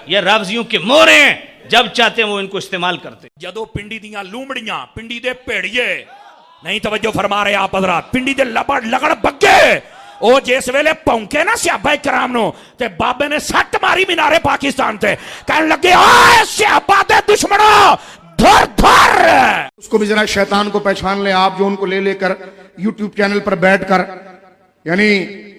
یہ 0.07 0.19
رابضیوں 0.19 0.63
کے 0.63 0.79
مورے 0.79 1.13
ہیں 1.13 1.35
جب 1.69 1.85
چاہتے 1.93 2.21
ہیں 2.21 2.29
وہ 2.29 2.39
ان 2.39 2.47
کو 2.47 2.57
استعمال 2.57 2.97
کرتے 2.97 3.27
جدو 3.37 3.65
پنڈی 3.65 3.99
دیاں 3.99 4.23
لومڑیاں 4.23 4.85
پنڈی 4.95 5.19
دے 5.19 5.33
پیڑیے۔ 5.33 6.05
نہیں 6.63 6.79
توجہ 6.79 7.11
فرما 7.11 7.43
رہے 7.43 7.55
آپ 7.55 7.75
حضرات 7.75 8.11
پنڈی 8.11 8.33
دے 8.33 8.43
لبڑ 8.43 8.81
لگڑ 8.81 9.13
بگے۔ 9.23 9.79
او 10.19 10.39
جس 10.41 10.69
ویلے 10.73 10.93
پونکے 11.03 11.43
نا 11.43 11.55
سیابہ 11.57 11.93
کرام 12.03 12.31
نو 12.31 12.49
تے 12.77 12.87
بابے 12.97 13.27
نے 13.27 13.39
سٹ 13.41 13.75
ماری 13.81 14.05
مینارے 14.07 14.39
پاکستان 14.43 14.97
تے 14.97 15.15
کہنے 15.47 15.67
لگے 15.67 15.93
آئے 15.95 16.43
سیابہ 16.47 17.01
دے 17.09 17.19
دشمنوں 17.27 17.95
دھر 18.39 18.65
دھر 18.77 19.17
اس 19.77 19.87
کو 19.89 19.97
بھی 19.97 20.07
ذرا 20.07 20.25
شیطان 20.27 20.69
کو 20.69 20.79
پہچان 20.79 21.23
لیں 21.23 21.33
آپ 21.35 21.57
جو 21.59 21.67
ان 21.67 21.75
کو 21.75 21.85
لے 21.85 21.99
لے 21.99 22.13
کر 22.15 22.33
یوٹیوب 22.77 23.15
چینل 23.15 23.39
پر 23.39 23.55
بیٹھ 23.57 23.87
کر 23.89 24.01
یعنی 24.85 25.09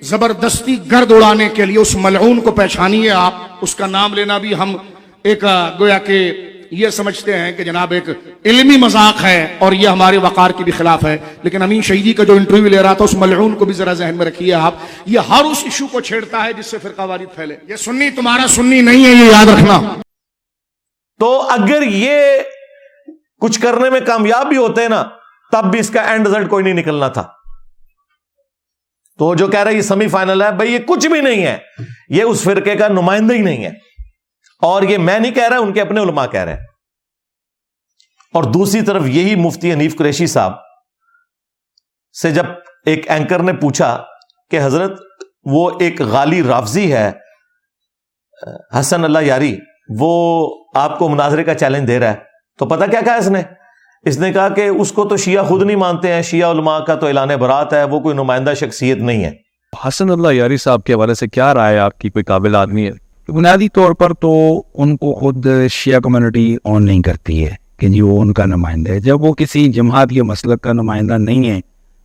زبردستی 0.02 0.76
گرد 0.90 1.12
اڑانے 1.12 1.48
کے 1.54 1.64
لیے 1.64 1.78
اس 1.78 1.94
ملعون 1.98 2.40
کو 2.40 2.50
پہچانیے 2.52 3.11
آپ 3.12 3.34
اس 3.62 3.74
کا 3.74 3.86
نام 3.88 4.14
لینا 4.14 4.38
بھی 4.38 4.54
ہم 4.54 4.76
ایک 5.24 5.44
گویا 5.78 5.98
کہ 5.98 6.20
یہ 6.70 6.90
سمجھتے 6.90 7.38
ہیں 7.38 7.52
کہ 7.52 7.64
جناب 7.64 7.90
ایک 7.90 8.04
علمی 8.44 8.76
مذاق 8.76 9.24
ہے 9.24 9.56
اور 9.58 9.72
یہ 9.72 9.88
ہمارے 9.88 10.16
وقار 10.16 10.50
کی 10.50 10.64
بھی 10.64 10.72
خلاف 10.72 11.04
ہے، 11.04 11.18
لیکن 11.42 11.62
امین 11.62 11.82
شہیدی 11.82 12.12
کا 12.12 12.24
جو 12.24 12.32
انٹرویو 12.32 12.68
لے 12.68 12.82
رہا 12.82 12.92
تھا، 12.92 13.04
اس 13.04 13.14
ملعون 13.14 13.54
کو 13.54 13.64
بھی 13.64 13.74
ذرا 13.74 13.92
ذہن 13.92 14.14
میں 14.16 14.26
رکھیے 14.26 14.54
آپ۔ 14.54 14.74
یہ 15.06 15.18
ہر 15.18 15.44
اس 15.44 15.60
ایشو 15.64 15.86
کو 15.86 16.00
چھیڑتا 16.00 16.44
ہے 16.44 16.52
جس 16.52 16.66
سے 16.66 16.78
فرقہ 16.78 17.02
وارد 17.02 17.34
پھیلے۔ 17.34 17.56
یہ 17.68 17.76
سنی، 17.76 18.10
تمہارا 18.10 18.48
سنی 18.48 18.80
نہیں 18.80 19.04
ہے، 19.04 19.10
یہ 19.10 19.30
یاد 19.32 19.46
رکھنا۔ 19.46 19.80
تو 21.18 21.40
اگر 21.40 21.82
یہ 21.82 22.16
کچھ 23.40 23.60
کرنے 23.60 23.90
میں 23.90 24.00
کامیاب 24.06 24.46
بھی 24.46 24.56
ہوتے 24.56 24.82
ہیں 24.82 24.88
نا، 24.88 25.04
تب 25.52 25.70
بھی 25.70 25.78
اس 25.78 25.90
کا 25.90 26.00
اینڈ 26.00 26.26
رزلٹ 26.26 26.50
کوئی 26.50 26.64
نہیں 26.64 26.74
نکلنا 26.74 27.08
تھا۔ 27.08 27.28
تو 29.18 29.34
جو 29.34 29.46
کہہ 29.46 29.60
رہا 29.60 29.70
ہے 29.70 29.76
یہ 29.76 29.82
سیمی 29.82 30.08
فائنل 30.08 30.42
ہے، 30.42 30.52
بھائی 30.52 30.72
یہ 30.72 30.78
کچھ 30.86 31.06
بھی 31.06 31.20
نہیں 31.20 31.46
ہے۔ 31.46 31.58
یہ 32.08 32.22
اس 32.22 32.42
فرقے 32.42 32.76
کا 32.76 32.88
نمائندہ 32.88 33.34
ہی 33.34 33.38
نہیں 33.38 33.64
ہے۔ 33.64 33.89
اور 34.62 34.82
یہ 34.82 34.98
میں 34.98 35.18
نہیں 35.18 35.32
کہہ 35.32 35.48
رہا، 35.48 35.58
ان 35.58 35.72
کے 35.72 35.80
اپنے 35.80 36.00
علماء 36.00 36.26
کہہ 36.26 36.40
رہے 36.40 36.52
ہیں۔ 36.52 36.61
اور 38.34 38.44
دوسری 38.44 38.82
طرف 38.82 39.02
یہی 39.06 39.34
مفتی 39.34 39.72
حنیف 39.72 39.96
قریشی 39.96 40.26
صاحب 40.26 40.52
سے 42.22 42.30
جب 42.30 42.46
ایک 42.86 43.11
اینکر 43.11 43.38
نے 43.38 43.52
پوچھا 43.52 44.04
کہ 44.50 44.61
حضرت 44.62 45.00
وہ 45.44 45.70
ایک 45.80 46.00
غالی 46.00 46.42
رافضی 46.42 46.92
ہے، 46.92 47.12
حسن 48.80 49.04
اللہ 49.04 49.18
یاری، 49.22 49.58
وہ 50.00 50.48
آپ 50.74 50.98
کو 50.98 51.08
مناظرے 51.08 51.44
کا 51.44 51.54
چیلنج 51.54 51.88
دے 51.88 51.98
رہا 51.98 52.11
ہے، 52.11 52.14
تو 52.58 52.66
پتا 52.66 52.86
کیا 52.86 53.00
کہا 53.00 53.14
اس 53.14 53.28
نے؟ 53.28 53.42
اس 54.02 54.18
نے 54.18 54.32
کہا 54.32 54.48
کہ 54.48 54.68
اس 54.68 54.92
کو 54.92 55.08
تو 55.08 55.16
شیعہ 55.16 55.44
خود 55.44 55.62
نہیں 55.62 55.76
مانتے 55.76 56.12
ہیں، 56.12 56.22
شیعہ 56.22 56.50
علماء 56.50 56.78
کا 56.78 56.94
تو 56.94 57.06
اعلان 57.06 57.28
برات 57.28 57.72
ہے، 57.72 57.84
وہ 57.84 58.00
کوئی 58.00 58.14
نمائندہ 58.14 58.54
شخصیت 58.54 58.98
نہیں 58.98 59.24
ہے۔ 59.24 59.32
حسن 59.88 60.11
اللہ 60.11 60.32
یاری 60.32 60.56
صاحب 60.56 60.84
کے 60.84 60.94
حوالے 60.94 61.14
سے 61.14 61.28
کیا 61.28 61.54
رائے 61.54 61.78
آپ 61.78 61.98
کی؟ 61.98 62.11
کوئی 62.11 62.24
قابل 62.24 62.56
آدمی 62.56 62.86
ہے؟ 62.86 63.09
بنیادی 63.31 63.68
طور 63.68 63.93
پر 63.93 64.12
تو 64.12 64.62
ان 64.74 64.97
کو 64.97 65.14
خود 65.14 65.47
شیعہ 65.70 66.01
کمیونٹی 66.01 66.57
آن 66.64 66.85
نہیں 66.85 67.03
کرتی 67.03 67.47
ہے 67.47 67.55
کہ 67.76 67.89
جی 67.89 68.01
وہ 68.01 68.20
ان 68.20 68.33
کا 68.33 68.45
نمائندہ 68.45 68.91
ہے۔ 68.91 69.01
جب 69.01 69.22
وہ 69.22 69.33
کسی 69.33 69.68
جماعت 69.68 70.09
یا 70.11 70.22
مسلک 70.22 70.62
کا 70.62 70.72
نمائندہ 70.72 71.14
نہیں 71.14 71.49
ہے، 71.51 71.61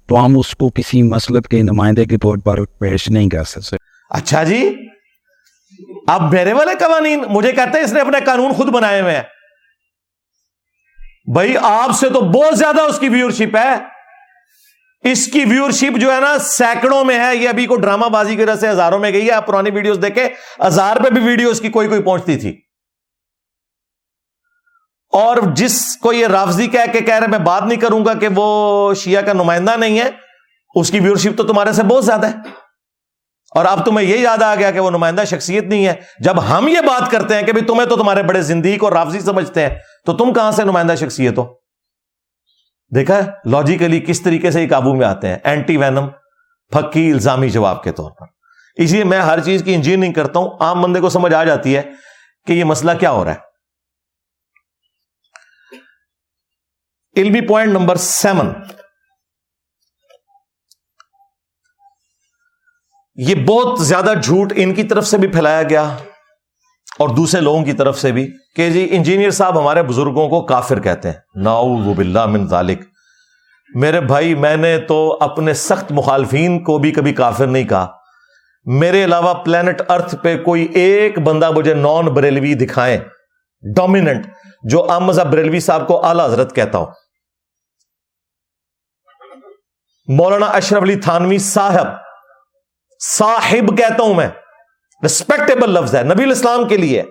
تو 0.08 0.26
ہم 0.26 0.40
اس 0.40 0.56
کو 0.56 0.70
کسی 0.70 1.02
مسلک 1.02 1.48
کے 1.48 1.62
نمائندے 1.62 2.06
کے 2.06 2.18
طور 2.18 2.38
پر 2.38 2.66
پیش 2.66 3.10
نہیں 3.10 3.30
کر 3.30 3.44
سکتے۔ 3.44 3.76
اچھا 4.10 4.44
جی 4.44 4.76
اب 6.08 6.34
میرے 6.34 6.54
والے 6.54 6.72
قوانین، 6.80 7.24
مجھے 7.30 7.52
کہتے 7.52 7.78
ہیں 7.78 7.86
اس 7.86 7.94
نے 7.94 8.00
اپنے 8.00 8.18
قانون 8.26 8.54
خود 8.54 8.68
بنائے 8.68 9.02
ہوئے 9.02 9.16
ہیں۔ 9.16 9.24
بھائی، 11.34 11.56
آپ 11.62 11.92
سے 11.92 12.10
تو 12.10 12.22
بہت 12.22 12.58
زیادہ 12.58 12.82
اس 12.82 13.00
کی 13.00 13.10
ویورشپ 13.10 13.56
ہے۔ 13.56 13.95
اس 15.12 15.28
کی 15.28 15.46
ویورشپ 15.46 15.98
جو 15.98 16.16
ہے 16.16 16.20
نا 16.20 16.38
سینکڑوں 16.40 17.04
میں 17.04 17.20
ہے، 17.20 17.36
یہ 17.36 17.50
ابھی 17.50 17.66
کو 17.66 17.76
ڈرامہ 17.76 18.06
بازی 18.06 18.36
کی 18.36 18.42
وجہ 18.42 18.56
سے 18.56 18.70
ہزاروں 18.70 19.00
میں 19.00 19.12
گئی 19.12 19.28
ہے۔ 19.28 19.32
آپ 19.32 19.48
پرانی 19.48 19.70
ویڈیوز 19.70 20.00
دیکھیں، 20.02 20.30
ہزار 20.68 20.98
پہ 20.98 21.10
بھی 21.10 21.22
ویڈیو 21.22 21.50
اس 21.50 21.62
کی 21.62 21.70
کوئی 21.70 21.88
کوئی 21.88 22.04
پہنچتی 22.04 22.38
تھی۔ 22.38 22.62
اور 25.12 25.38
جس 25.54 25.98
کو 25.98 26.14
یہ 26.14 26.28
رافضی 26.28 26.68
کہہ 26.68 26.92
کے 26.92 27.02
کہہ 27.02 27.16
رہے 27.16 27.28
میں 27.28 27.40
بات 27.40 27.64
نہیں 27.64 27.80
کروں 27.80 28.06
گا 28.06 28.14
کہ 28.14 28.28
وہ 28.36 28.94
شیعہ 28.94 29.22
کا 29.22 29.34
نمائندہ 29.34 29.76
نہیں 29.78 30.00
ہے، 30.00 30.10
اس 30.76 30.92
کی 30.92 31.00
ویورشپ 31.00 31.38
تو 31.38 31.44
تمہارے 31.44 31.74
سے 31.74 31.84
بہت 31.84 32.06
زیادہ 32.06 32.28
ہے۔ 32.28 32.36
اور 33.52 33.66
اب 33.66 33.86
تمہیں 33.86 34.08
یہ 34.08 34.18
یاد 34.18 34.42
آ 34.42 34.56
گیا 34.56 34.72
کہ 34.72 34.80
وہ 34.80 34.92
نمائندہ 34.92 35.24
شخصیت 35.28 35.64
نہیں 35.64 35.86
ہے۔ 35.86 35.94
جب 36.20 36.48
ہم 36.50 36.68
یہ 36.68 36.82
بات 36.82 37.12
کرتے 37.12 37.36
ہیں 37.36 37.42
کہ 37.42 37.52
تمہیں 37.68 37.90
تو 37.90 37.96
تمہارے 37.96 38.24
بڑے 38.24 38.42
زندگی 38.42 38.78
کو 38.78 38.90
رافضی 38.90 39.20
سمجھتے 39.20 39.62
ہیں، 39.62 39.70
تو 40.06 40.14
تم 40.14 40.34
کہاں 40.34 40.52
سے 40.52 40.64
نمائندہ 40.64 40.96
شخصیت 40.96 41.38
ہو؟ 41.38 41.65
دیکھا 42.96 43.20
لاجیکلی 43.46 44.00
کس 44.00 44.22
طریقے 44.22 44.52
سے 44.52 44.64
یہ 44.64 44.70
قابو 44.70 44.96
میں 44.96 45.08
آتے 45.08 45.28
ہیں؟ 45.28 45.38
اینٹی 45.44 45.78
وینم 45.78 46.08
پھکی، 46.72 47.12
الزامی 47.12 47.50
جواب 47.50 47.84
کے 47.84 47.92
طور 47.92 48.12
پر۔ 48.12 48.26
اس 48.76 48.92
لیے 48.92 49.04
میں 49.04 49.22
ہر 49.22 49.40
چیز 49.40 49.64
کی 49.64 49.76
انجینئرنگ 49.76 50.14
کرتا 50.14 50.40
ہوں، 50.40 50.58
عام 50.60 50.82
بندے 50.82 51.00
کو 51.00 51.10
سمجھ 51.10 51.34
آ 51.34 51.44
جاتی 51.44 51.78
ہے 51.78 51.82
کہ 52.48 52.54
یہ 52.54 52.64
مسئلہ 52.64 52.92
کیا 53.00 53.12
ہو 53.12 53.26
رہا 53.26 53.34
ہے۔ 53.34 53.56
علمی 57.22 57.48
پوائنٹ 57.48 57.72
نمبر 57.72 57.96
سیون 57.96 58.54
یہ 63.16 63.36
بہت 63.36 63.80
زیادہ 63.80 64.14
جھوٹ 64.24 64.54
ان 64.56 64.74
کی 64.74 64.84
طرف 64.84 65.08
سے 65.08 65.18
بھی 65.18 65.28
پھیلایا 65.28 65.64
گیا۔ 65.64 65.98
اور 67.00 67.10
دوسرے 67.10 67.42
لوگوں 67.42 67.66
کی 67.66 67.74
طرف 67.74 68.00
سے 68.00 68.12
بھی 68.12 68.34
کہ 68.56 68.70
جی 68.70 68.88
انجینئر 68.92 69.32
صاحب 69.32 69.60
ہمارے 69.60 69.84
بزرگوں 69.84 70.30
کو 70.30 70.46
کافر 70.46 70.80
کہتے 70.80 71.12
ہیں۔ 71.12 71.20
ناؤ 71.36 71.76
باللہ 71.76 72.26
من 72.26 72.48
ذالک۔ 72.48 72.82
میرے 73.76 74.02
بھائی، 74.02 74.36
میں 74.36 74.58
نے 74.58 74.78
تو 74.78 75.18
اپنے 75.22 75.54
سخت 75.54 75.92
مخالفین 75.92 76.64
کو 76.64 76.78
بھی 76.78 76.92
کبھی 76.92 77.14
کافر 77.14 77.48
نہیں 77.48 77.64
کہا۔ 77.64 77.88
میرے 78.66 79.04
علاوہ 79.04 79.34
پلانٹ 79.34 79.82
ارتھ 79.90 80.16
پہ 80.24 80.44
کوئی 80.44 80.64
ایک 80.64 81.20
بندہ 81.20 81.52
مجھے 81.52 81.74
نان 81.74 82.06
بریلوی 82.06 82.54
دکھائیں۔ 82.54 82.98
ڈومیننٹ 83.76 84.28
جو 84.64 84.92
امزا 84.92 85.24
بریلوی 85.24 85.60
صاحب 85.60 85.88
کو 85.88 86.06
اعلی 86.06 86.26
حضرت 86.26 86.56
کہتا 86.56 86.78
ہوں۔ 86.78 86.86
مولانا 90.08 90.46
اشرف 90.46 90.84
علی 90.84 90.96
تھانوی 90.96 91.38
صاحب 91.38 91.88
صاحب 93.00 93.78
کہتا 93.78 94.04
ہوں 94.04 94.14
میں۔ 94.14 94.28
ریسپیکٹیبل 95.04 95.70
لفظ 95.70 95.96
ہے 95.96 96.04
نبی 96.04 96.24
الاسلام 96.24 96.68
کے 96.68 96.78
لیے 96.78 97.04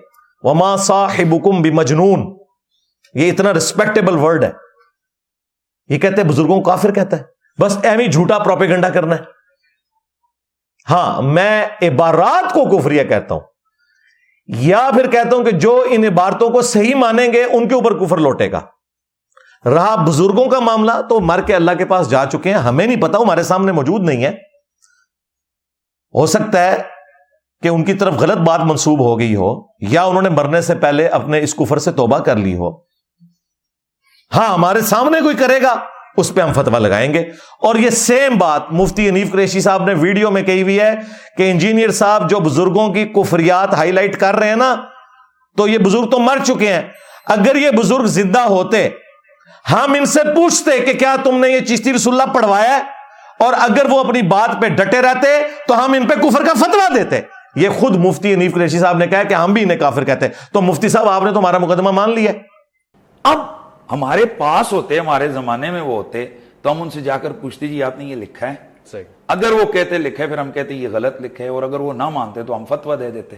وما 0.43 0.75
صاحب 0.77 1.33
حکم 1.33 1.61
بھی 1.61 1.71
مجنون 1.71 2.25
یہ 3.15 3.31
اتنا 3.31 3.53
ریسپیکٹیبل 3.53 4.17
ورڈ 4.17 4.43
ہے 4.43 4.51
یہ 5.89 5.99
کہتے 5.99 6.21
ہیں 6.21 6.29
بزرگوں 6.29 6.55
کو 6.55 6.63
کافر 6.63 6.93
کہتا 6.93 7.17
ہے 7.17 7.23
بس 7.59 7.77
اہم 7.83 7.99
ہی 7.99 8.07
جھوٹا 8.07 8.39
پروپیگنڈا 8.39 8.89
کرنا 8.89 9.15
ہے 9.15 9.33
ہاں 10.87 11.21
میں 11.21 11.65
عبارات 11.81 12.53
کو 12.53 12.65
کفریہ 12.77 13.03
کہتا 13.03 13.35
ہوں 13.35 13.41
یا 14.49 14.89
پھر 14.93 15.11
کہتا 15.11 15.35
ہوں 15.35 15.43
کہ 15.43 15.51
جو 15.51 15.83
ان 15.89 16.05
عبارتوں 16.05 16.49
کو 16.49 16.61
صحیح 16.61 16.95
مانیں 16.95 17.27
گے 17.33 17.43
ان 17.43 17.67
کے 17.67 17.75
اوپر 17.75 17.97
کفر 17.99 18.17
لوٹے 18.17 18.51
گا 18.51 18.61
رہا 19.65 19.95
بزرگوں 20.05 20.45
کا 20.45 20.59
معاملہ 20.59 20.91
تو 21.09 21.19
مر 21.19 21.41
کے 21.41 21.55
اللہ 21.55 21.71
کے 21.77 21.85
پاس 21.85 22.09
جا 22.09 22.25
چکے 22.25 22.51
ہیں 22.51 22.57
ہمیں 22.57 22.85
نہیں 22.87 23.01
پتا 23.01 23.17
ہمارے 23.17 23.43
سامنے 23.43 23.71
موجود 23.71 24.03
نہیں 24.03 24.23
ہے 24.23 24.29
ہو 26.15 26.25
سکتا 26.25 26.63
ہے 26.63 26.77
کہ 27.61 27.67
ان 27.67 27.83
کی 27.83 27.93
طرف 27.93 28.13
غلط 28.13 28.37
بات 28.37 28.59
منسوب 28.59 28.99
ہو 28.99 29.19
گئی 29.19 29.35
ہو 29.35 29.61
یا 29.79 30.03
انہوں 30.03 30.21
نے 30.21 30.29
مرنے 30.29 30.61
سے 30.61 30.75
پہلے 30.75 31.07
اپنے 31.07 31.39
اس 31.39 31.55
کفر 31.55 31.77
سے 31.77 31.91
توبہ 31.91 32.19
کر 32.19 32.35
لی 32.35 32.55
ہو۔ 32.57 32.77
ہاں 34.35 34.53
ہمارے 34.53 34.81
سامنے 34.81 35.21
کوئی 35.21 35.35
کرے 35.35 35.61
گا، 35.61 35.75
اس 36.17 36.33
پہ 36.33 36.41
ہم 36.41 36.53
فتوا 36.53 36.79
لگائیں 36.79 37.13
گے۔ 37.13 37.19
اور 37.61 37.75
یہ 37.75 37.89
سیم 37.89 38.37
بات 38.37 38.61
مفتی 38.71 39.09
انیف 39.09 39.31
قریشی 39.31 39.61
صاحب 39.61 39.83
نے 39.83 39.93
ویڈیو 39.93 40.31
میں 40.31 40.41
کہی 40.41 40.61
ہوئی 40.61 40.79
ہے 40.79 40.95
کہ 41.37 41.51
انجینئر 41.51 41.91
صاحب 41.91 42.29
جو 42.29 42.39
بزرگوں 42.39 42.93
کی 42.93 43.05
کفریات 43.05 43.73
ہائی 43.73 43.91
لائٹ 43.91 44.19
کر 44.19 44.35
رہے 44.35 44.49
ہیں 44.49 44.55
نا، 44.55 44.75
تو 45.57 45.67
یہ 45.67 45.77
بزرگ 45.77 46.09
تو 46.09 46.19
مر 46.19 46.37
چکے 46.43 46.73
ہیں۔ 46.73 46.81
اگر 47.25 47.55
یہ 47.55 47.71
بزرگ 47.71 48.05
زندہ 48.05 48.39
ہوتے، 48.39 48.89
ہم 49.71 49.93
ان 49.93 50.05
سے 50.05 50.19
پوچھتے 50.35 50.79
کہ 50.79 50.93
کیا 50.93 51.15
تم 51.23 51.39
نے 51.39 51.49
یہ 51.49 51.59
چشتی 51.59 51.93
رسول 51.93 52.21
اللہ 52.21 52.33
پڑھوایا 52.33 52.79
اور 53.39 53.53
اگر 53.57 53.85
وہ 53.89 53.99
اپنی 53.99 54.21
بات 54.21 54.61
پہ 54.61 54.67
ڈٹے 54.67 55.01
رہتے، 55.01 55.27
تو 55.67 55.85
ہم 55.85 55.93
ان 55.93 56.07
پہ 56.07 56.13
کفر 56.13 56.45
کا 56.45 56.53
فتوا 56.53 56.87
دیتے۔ 56.95 57.34
یہ 57.55 57.69
خود 57.69 57.95
مفتی 57.95 58.33
انیف 58.33 58.53
قریشی 58.53 58.79
صاحب 58.79 58.97
نے 58.97 59.07
کہا 59.07 59.23
کہ 59.23 59.33
ہم 59.33 59.53
بھی 59.53 59.63
انہیں 59.63 59.77
کافر 59.77 60.03
کہتے 60.03 60.27
تو 60.51 60.61
مفتی 60.61 60.89
صاحب 60.89 61.09
آپ 61.09 61.23
نے 61.23 61.31
تو 61.31 61.39
ہمارا 61.39 61.57
مقدمہ 61.57 61.91
مان 61.91 62.11
لیا۔ 62.11 62.31
اب 63.23 63.39
ہمارے 63.91 64.25
پاس 64.25 64.73
ہوتے 64.73 64.99
ہمارے 64.99 65.27
زمانے 65.27 65.71
میں 65.71 65.81
وہ 65.81 65.95
ہوتے 65.95 66.25
تو 66.61 66.71
ہم 66.71 66.81
ان 66.81 66.89
سے 66.89 67.01
جا 67.01 67.17
کر 67.17 67.31
پوچھتے 67.31 67.67
جی 67.67 67.83
آپ 67.83 67.97
نے 67.97 68.05
یہ 68.05 68.15
لکھا 68.15 68.49
ہے؟ 68.49 68.55
صحیح۔ 68.85 69.03
اگر 69.27 69.51
وہ 69.51 69.71
کہتے 69.71 69.97
لکھے 69.97 70.27
پھر 70.27 70.37
ہم 70.37 70.51
کہتے 70.51 70.73
یہ 70.73 70.87
غلط 70.91 71.21
لکھے 71.21 71.47
اور 71.47 71.63
اگر 71.63 71.79
وہ 71.79 71.93
نہ 71.93 72.09
مانتے 72.09 72.43
تو 72.43 72.55
ہم 72.55 72.65
فتوا 72.65 72.95
دے 72.95 73.11
دیتے۔ 73.11 73.35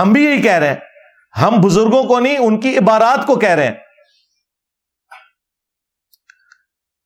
ہم 0.00 0.12
بھی 0.12 0.24
یہی 0.24 0.42
کہہ 0.42 0.52
رہے 0.52 0.68
ہیں۔ 0.68 0.76
ہم 1.42 1.60
بزرگوں 1.60 2.04
کو 2.04 2.20
نہیں 2.20 2.38
ان 2.38 2.60
کی 2.60 2.78
عبارات 2.78 3.26
کو 3.26 3.38
کہہ 3.38 3.48
رہے 3.48 3.66
ہیں۔ 3.66 3.74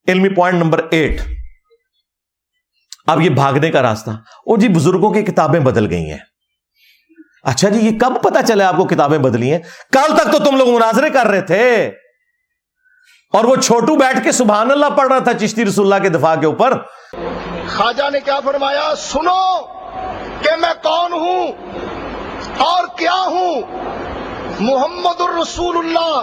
علمی 0.07 0.29
پوائنٹ 0.29 0.57
نمبر 0.57 0.85
ایٹ۔ 0.91 1.36
اب 3.07 3.21
یہ 3.21 3.29
بھاگنے 3.29 3.71
کا 3.71 3.81
راستہ۔ 3.81 4.09
وہ 4.45 4.57
جی 4.57 4.67
بزرگوں 4.67 5.11
کی 5.11 5.21
کتابیں 5.21 5.59
بدل 5.59 5.89
گئی 5.89 6.11
ہیں۔ 6.11 6.17
اچھا 7.43 7.69
جی 7.69 7.79
یہ 7.79 7.99
کب 7.99 8.23
پتا 8.23 8.43
چلے 8.43 8.63
آپ 8.63 8.77
کو 8.77 8.85
کتابیں 8.85 9.17
بدلی 9.17 9.51
ہیں؟ 9.51 9.59
کل 9.91 10.17
تک 10.17 10.31
تو 10.31 10.39
تم 10.39 10.57
لوگ 10.57 10.69
مناظرے 10.69 11.09
کر 11.09 11.27
رہے 11.27 11.41
تھے۔ 11.41 11.91
اور 13.33 13.43
وہ 13.43 13.55
چھوٹو 13.55 13.95
بیٹھ 13.95 14.23
کے 14.23 14.31
سبحان 14.31 14.71
اللہ 14.71 14.85
پڑھ 14.97 15.07
رہا 15.07 15.19
تھا 15.19 15.33
چشتی 15.33 15.65
رسول 15.65 15.93
اللہ 15.93 16.03
کے 16.03 16.09
دفاع 16.09 16.35
کے 16.35 16.45
اوپر۔ 16.45 16.77
خواجہ 17.67 18.09
نے 18.09 18.19
کیا 18.19 18.39
فرمایا؟ 18.39 18.95
سنو 18.97 19.61
کہ 20.41 20.55
میں 20.55 20.73
کون 20.83 21.13
ہوں 21.13 21.47
اور 22.57 22.97
کیا 22.97 23.21
ہوں؟ 23.25 23.61
محمد 24.59 25.21
الرسول 25.21 25.77
اللہ 25.77 26.21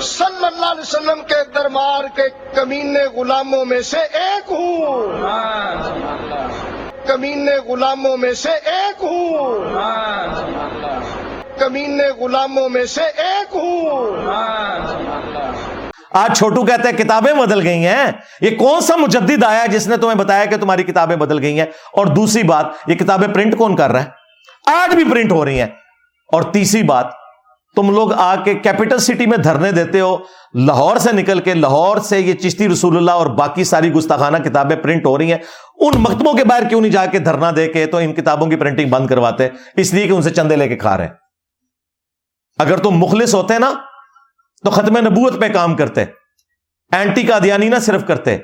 صلی 0.00 0.46
اللہ 0.46 0.66
علیہ 0.66 0.80
وسلم 0.80 1.20
کے 1.28 1.50
دربار 1.54 2.04
کے 2.16 2.22
کمینے 2.54 3.04
غلاموں 3.04 3.64
میں 3.64 3.80
سے 3.80 3.98
ایک 3.98 4.52
ہوں۔ 4.52 5.06
کمینے 7.06 7.56
غلاموں 7.56 8.16
میں 8.16 8.32
سے 8.32 8.50
ایک 8.50 9.04
ہوں۔ 9.04 9.58
کمینے 11.58 12.08
غلاموں 12.08 12.68
میں 12.68 12.84
سے 12.84 13.04
ایک 13.04 13.56
ہوں۔ 13.56 14.10
آج 16.12 16.38
چھوٹو 16.38 16.64
کہتے 16.64 16.88
ہیں 16.88 16.96
کتابیں 16.96 17.32
بدل 17.32 17.66
گئی 17.66 17.86
ہیں۔ 17.86 18.06
یہ 18.40 18.56
کون 18.56 18.80
سا 18.80 18.96
مجدد 18.96 19.44
آیا 19.44 19.66
جس 19.66 19.88
نے 19.88 19.96
تمہیں 19.96 20.18
بتایا 20.18 20.44
کہ 20.44 20.56
تمہاری 20.56 20.82
کتابیں 20.82 21.16
بدل 21.16 21.42
گئی 21.42 21.58
ہیں؟ 21.58 21.66
اور 21.92 22.06
دوسری 22.06 22.42
بات، 22.42 22.66
یہ 22.86 22.94
کتابیں 22.94 23.28
پرنٹ 23.28 23.58
کون 23.58 23.76
کر 23.76 23.90
رہا 23.90 24.02
ہے؟ 24.02 24.08
آج 24.66 24.94
بھی 24.94 25.04
پرنٹ 25.04 25.32
ہو 25.32 25.44
رہی 25.44 25.58
ہیں۔ 25.58 25.68
اور 26.32 26.42
تیسری 26.42 26.82
بات 26.82 27.06
تم 27.78 27.90
لوگ 27.90 28.12
آ 28.12 28.36
کے 28.44 28.54
کیپٹل 28.54 28.98
سٹی 28.98 29.26
میں 29.26 29.38
دھرنے 29.38 29.72
دیتے 29.72 30.00
ہو۔ 30.00 30.16
لاہور 30.54 30.96
سے 30.96 31.12
نکل 31.12 31.40
کے 31.40 31.54
لاہور 31.54 31.96
سے 31.96 32.20
یہ 32.20 32.34
چشتی 32.34 32.68
رسول 32.68 32.96
اللہ 32.96 33.10
اور 33.10 33.26
باقی 33.26 33.64
ساری 33.64 33.92
گستاخانہ 33.92 34.36
کتابیں 34.36 34.76
پرنٹ 34.76 35.06
ہو 35.06 35.18
رہی 35.18 35.32
ہیں۔ 35.32 35.38
ان 35.76 35.92
مکتبوں 35.96 36.34
کے 36.34 36.44
باہر 36.44 36.68
کیوں 36.68 36.80
نہیں 36.80 36.92
جا 36.92 37.06
کے 37.06 37.18
دھرنا 37.18 37.50
دے 37.56 37.68
کے 37.68 37.86
تو 37.86 37.96
ان 37.96 38.14
کتابوں 38.14 38.46
کی 38.46 38.56
پرنٹنگ 38.56 38.88
بند 38.88 39.06
کرواتے؟ 39.06 39.48
اس 39.76 39.94
لیے 39.94 40.06
کہ 40.06 40.12
ان 40.12 40.22
سے 40.22 40.30
چندے 40.30 40.56
لے 40.56 40.68
کے 40.68 40.76
کھا 40.76 40.96
رہے 40.96 41.04
ہیں۔ 41.04 41.12
اگر 42.58 42.76
تم 42.76 42.90
مخلص 42.90 43.34
ہوتے 43.34 43.58
نا، 43.58 43.74
تو 44.64 44.70
ختم 44.70 44.98
نبوت 44.98 45.40
پہ 45.40 45.48
کام 45.48 45.76
کرتے۔ 45.76 46.04
اینٹی 46.92 47.22
قادیانی 47.22 47.68
نہ 47.68 47.76
صرف 47.76 48.06
کرتے۔ 48.06 48.38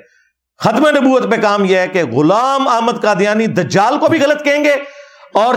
ختم 0.58 0.88
نبوت 0.88 1.30
پہ 1.30 1.36
کام 1.42 1.64
یہ 1.64 1.76
ہے 1.76 1.88
کہ 1.88 2.04
غلام 2.04 2.68
احمد 2.68 3.02
قادیانی 3.02 3.46
دجال 3.46 3.98
کو 3.98 4.06
بھی 4.08 4.20
غلط 4.20 4.44
کہیں 4.44 4.64
گے۔ 4.64 5.03
اور 5.34 5.54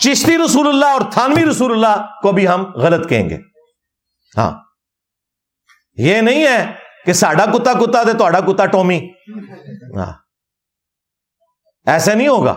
چشتی 0.00 0.38
رسول 0.44 0.68
اللہ 0.68 0.84
اور 0.84 1.00
تھانوی 1.12 1.50
رسول 1.50 1.72
اللہ 1.72 2.06
کو 2.22 2.32
بھی 2.32 2.48
ہم 2.48 2.64
غلط 2.72 3.08
کہیں 3.08 3.30
گے۔ 3.30 3.38
ہاں۔ 4.36 4.58
یہ 5.96 6.20
نہیں 6.20 6.46
ہے 6.46 6.74
کہ 7.06 7.12
ساڈا 7.12 7.44
کتا 7.44 7.72
کتا 7.72 8.02
دے 8.02 8.12
تو 8.12 8.52
کتا 8.52 8.66
ٹومی۔ 8.66 9.10
ہاں۔ 9.96 10.12
ایسے 11.86 12.14
نہیں 12.14 12.28
ہوگا۔ 12.28 12.54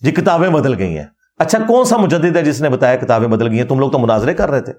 جی 0.00 0.10
کتابیں 0.10 0.48
بدل 0.48 0.78
گئی 0.78 0.98
ہیں۔ 0.98 1.06
اچھا 1.38 1.58
کون 1.68 1.84
سا 1.84 1.96
مجدد 1.96 2.36
ہے 2.36 2.42
جس 2.42 2.60
نے 2.60 2.68
بتایا 2.68 2.96
کتابیں 2.96 3.28
بدل 3.28 3.48
گئی 3.48 3.60
ہیں؟ 3.60 3.66
تم 3.66 3.78
لوگ 3.78 3.90
تو 3.90 3.98
مناظرے 3.98 4.34
کر 4.34 4.50
رہے 4.50 4.60
تھے۔ 4.60 4.72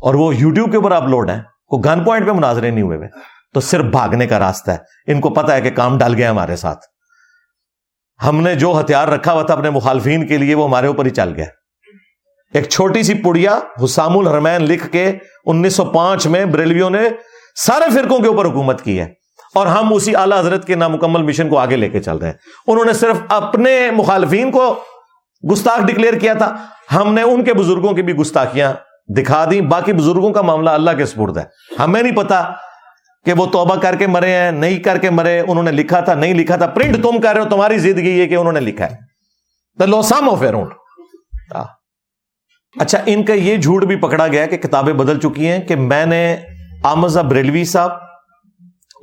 اور 0.00 0.14
وہ 0.14 0.34
یوٹیوب 0.34 0.70
کے 0.70 0.76
اوپر 0.76 0.92
اپلوڈ 0.92 1.30
ہیں۔ 1.30 1.42
کو 1.66 1.78
گن 1.78 2.04
پوائنٹ 2.04 2.26
پہ 2.26 2.32
مناظرے 2.32 2.70
نہیں 2.70 2.82
ہوئے 2.82 2.98
تو 3.54 3.60
صرف 3.60 3.84
بھاگنے 3.84 4.26
کا 4.26 4.38
راستہ 4.38 4.70
ہے۔ 4.70 4.78
ان 5.06 5.20
کو 5.20 5.34
پتا 5.34 5.54
ہے 5.54 5.60
کہ 5.60 5.70
کام 5.70 5.98
ڈال 5.98 6.14
گیا 6.14 6.30
ہمارے 6.30 6.56
ساتھ۔ 6.56 6.97
ہم 8.26 8.40
نے 8.40 8.54
جو 8.54 8.80
ہتھیار 8.80 9.08
رکھا 9.08 9.32
ہوا 9.32 9.42
تھا 9.42 9.54
اپنے 9.54 9.70
مخالفین 9.70 10.26
کے 10.26 10.38
لیے 10.38 10.54
وہ 10.54 10.64
ہمارے 10.64 10.86
اوپر 10.86 11.04
ہی 11.04 11.10
چل 11.10 11.32
گیا۔ 11.36 11.44
ایک 12.54 12.68
چھوٹی 12.68 13.02
سی 13.02 13.14
پڑیا 13.14 13.58
حسام 13.84 14.18
الرمین 14.18 14.62
لکھ 14.62 14.92
کے 14.92 15.12
انیس 15.44 15.74
سو 15.74 15.84
پانچ 15.84 16.26
میں 16.26 16.44
بریلویوں 16.44 16.90
نے 16.90 16.98
سارے 17.56 17.90
فرقوں 17.90 18.18
کے 18.18 18.28
اوپر 18.28 18.44
حکومت 18.44 18.82
کی 18.82 19.00
ہے 19.00 19.14
اور 19.54 19.66
ہم 19.66 19.92
اسی 19.92 20.16
اعلی 20.16 20.38
حضرت 20.38 20.66
کے 20.66 20.74
نامکمل 20.74 21.22
مشن 21.22 21.48
کو 21.48 21.58
آگے 21.58 21.76
لے 21.76 21.88
کے 21.88 22.00
چل 22.00 22.16
رہے 22.16 22.26
ہیں۔ 22.26 22.34
انہوں 22.66 22.84
نے 22.84 22.92
صرف 22.92 23.16
اپنے 23.28 23.90
مخالفین 23.90 24.50
کو 24.50 24.84
گستاخ 25.52 25.80
ڈکلیئر 25.86 26.14
کیا 26.14 26.34
تھا۔ 26.34 26.54
ہم 26.94 27.14
نے 27.14 27.22
ان 27.22 27.44
کے 27.44 27.54
بزرگوں 27.54 27.92
کی 27.92 28.02
بھی 28.02 28.12
گستاخیاں 28.12 28.72
دکھا 29.16 29.44
دی 29.50 29.60
باقی 29.60 29.92
بزرگوں 29.92 30.32
کا 30.32 30.42
معاملہ 30.42 30.70
اللہ 30.70 30.90
کے 30.96 31.06
سپرد 31.06 31.36
ہے۔ 31.36 31.44
ہمیں 31.78 32.02
نہیں 32.02 32.16
پتا 32.16 32.50
کہ 33.24 33.32
وہ 33.32 33.46
توبہ 33.46 33.76
کر 33.76 33.96
کے 33.96 34.06
مرے 34.06 34.32
ہیں، 34.32 34.52
نہیں 34.52 34.78
کر 34.78 34.98
کے 34.98 35.10
مرے، 35.10 35.40
انہوں 35.40 35.62
نے 35.62 35.70
لکھا 35.70 36.00
تھا، 36.00 36.14
نہیں 36.14 36.34
لکھا 36.34 36.56
تھا۔ 36.56 36.66
پرنٹ 36.66 37.02
تم 37.02 37.20
کر 37.20 37.34
رہے 37.34 37.40
ہو، 37.40 37.48
تمہاری 37.48 37.78
زندگی 37.78 38.10
یہ 38.10 38.26
کہ 38.26 38.34
انہوں 38.34 38.52
نے 38.52 38.60
لکھا 38.60 38.90
ہے۔ 38.90 39.08
لو 39.86 40.02
سم 40.02 40.28
آف 40.28 40.42
اچھا 42.80 42.98
ان 43.06 43.24
کا 43.24 43.32
یہ 43.32 43.56
جھوٹ 43.56 43.84
بھی 43.84 43.96
پکڑا 43.96 44.28
گیا 44.28 44.46
کہ 44.46 44.56
کتابیں 44.56 44.92
بدل 44.92 45.18
چکی 45.20 45.48
ہیں 45.48 45.58
کہ 45.58 45.76
میں 45.76 46.06
نے 46.06 46.36
آمزہ 46.84 47.20
بریلوی 47.20 47.64
صاحب 47.64 47.90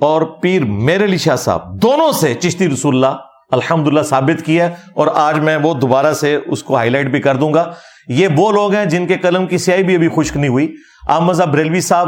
اور 0.02 0.22
پیر 0.22 0.66
میر 0.66 1.04
علی 1.04 1.18
شاہ 1.18 1.36
صاحب 1.36 1.82
دونوں 1.82 2.12
سے 2.12 2.34
چشتی 2.34 2.70
رسول 2.70 2.96
اللہ 2.96 3.18
الحمد 3.52 3.88
للہ 3.88 4.02
ثابت 4.02 4.46
کیا 4.46 4.70
اور 4.94 5.08
آج 5.14 5.40
میں 5.40 5.58
وہ 5.58 5.74
دوبارہ 5.74 6.14
سے 6.14 6.40
اس 6.46 6.64
کو 6.64 6.76
ہائی 6.76 6.90
لائٹ 6.90 7.08
بھی 7.08 7.22
کر 7.22 7.36
دوں 7.36 7.54
گا۔ 7.54 7.74
یہ 8.08 8.28
وہ 8.38 8.52
لوگ 8.52 8.74
ہیں 8.74 8.86
جن 8.86 9.08
کے 9.08 9.18
قلم 9.18 9.48
کی 9.48 9.58
سیائی 9.58 9.84
بھی 9.84 9.96
ابھی 9.96 10.10
خشک 10.16 10.38
نہیں 10.38 10.50
ہوئی۔ 10.50 10.76
آمزہ 11.10 11.44
بریلوی 11.44 11.82
صاحب 11.82 12.08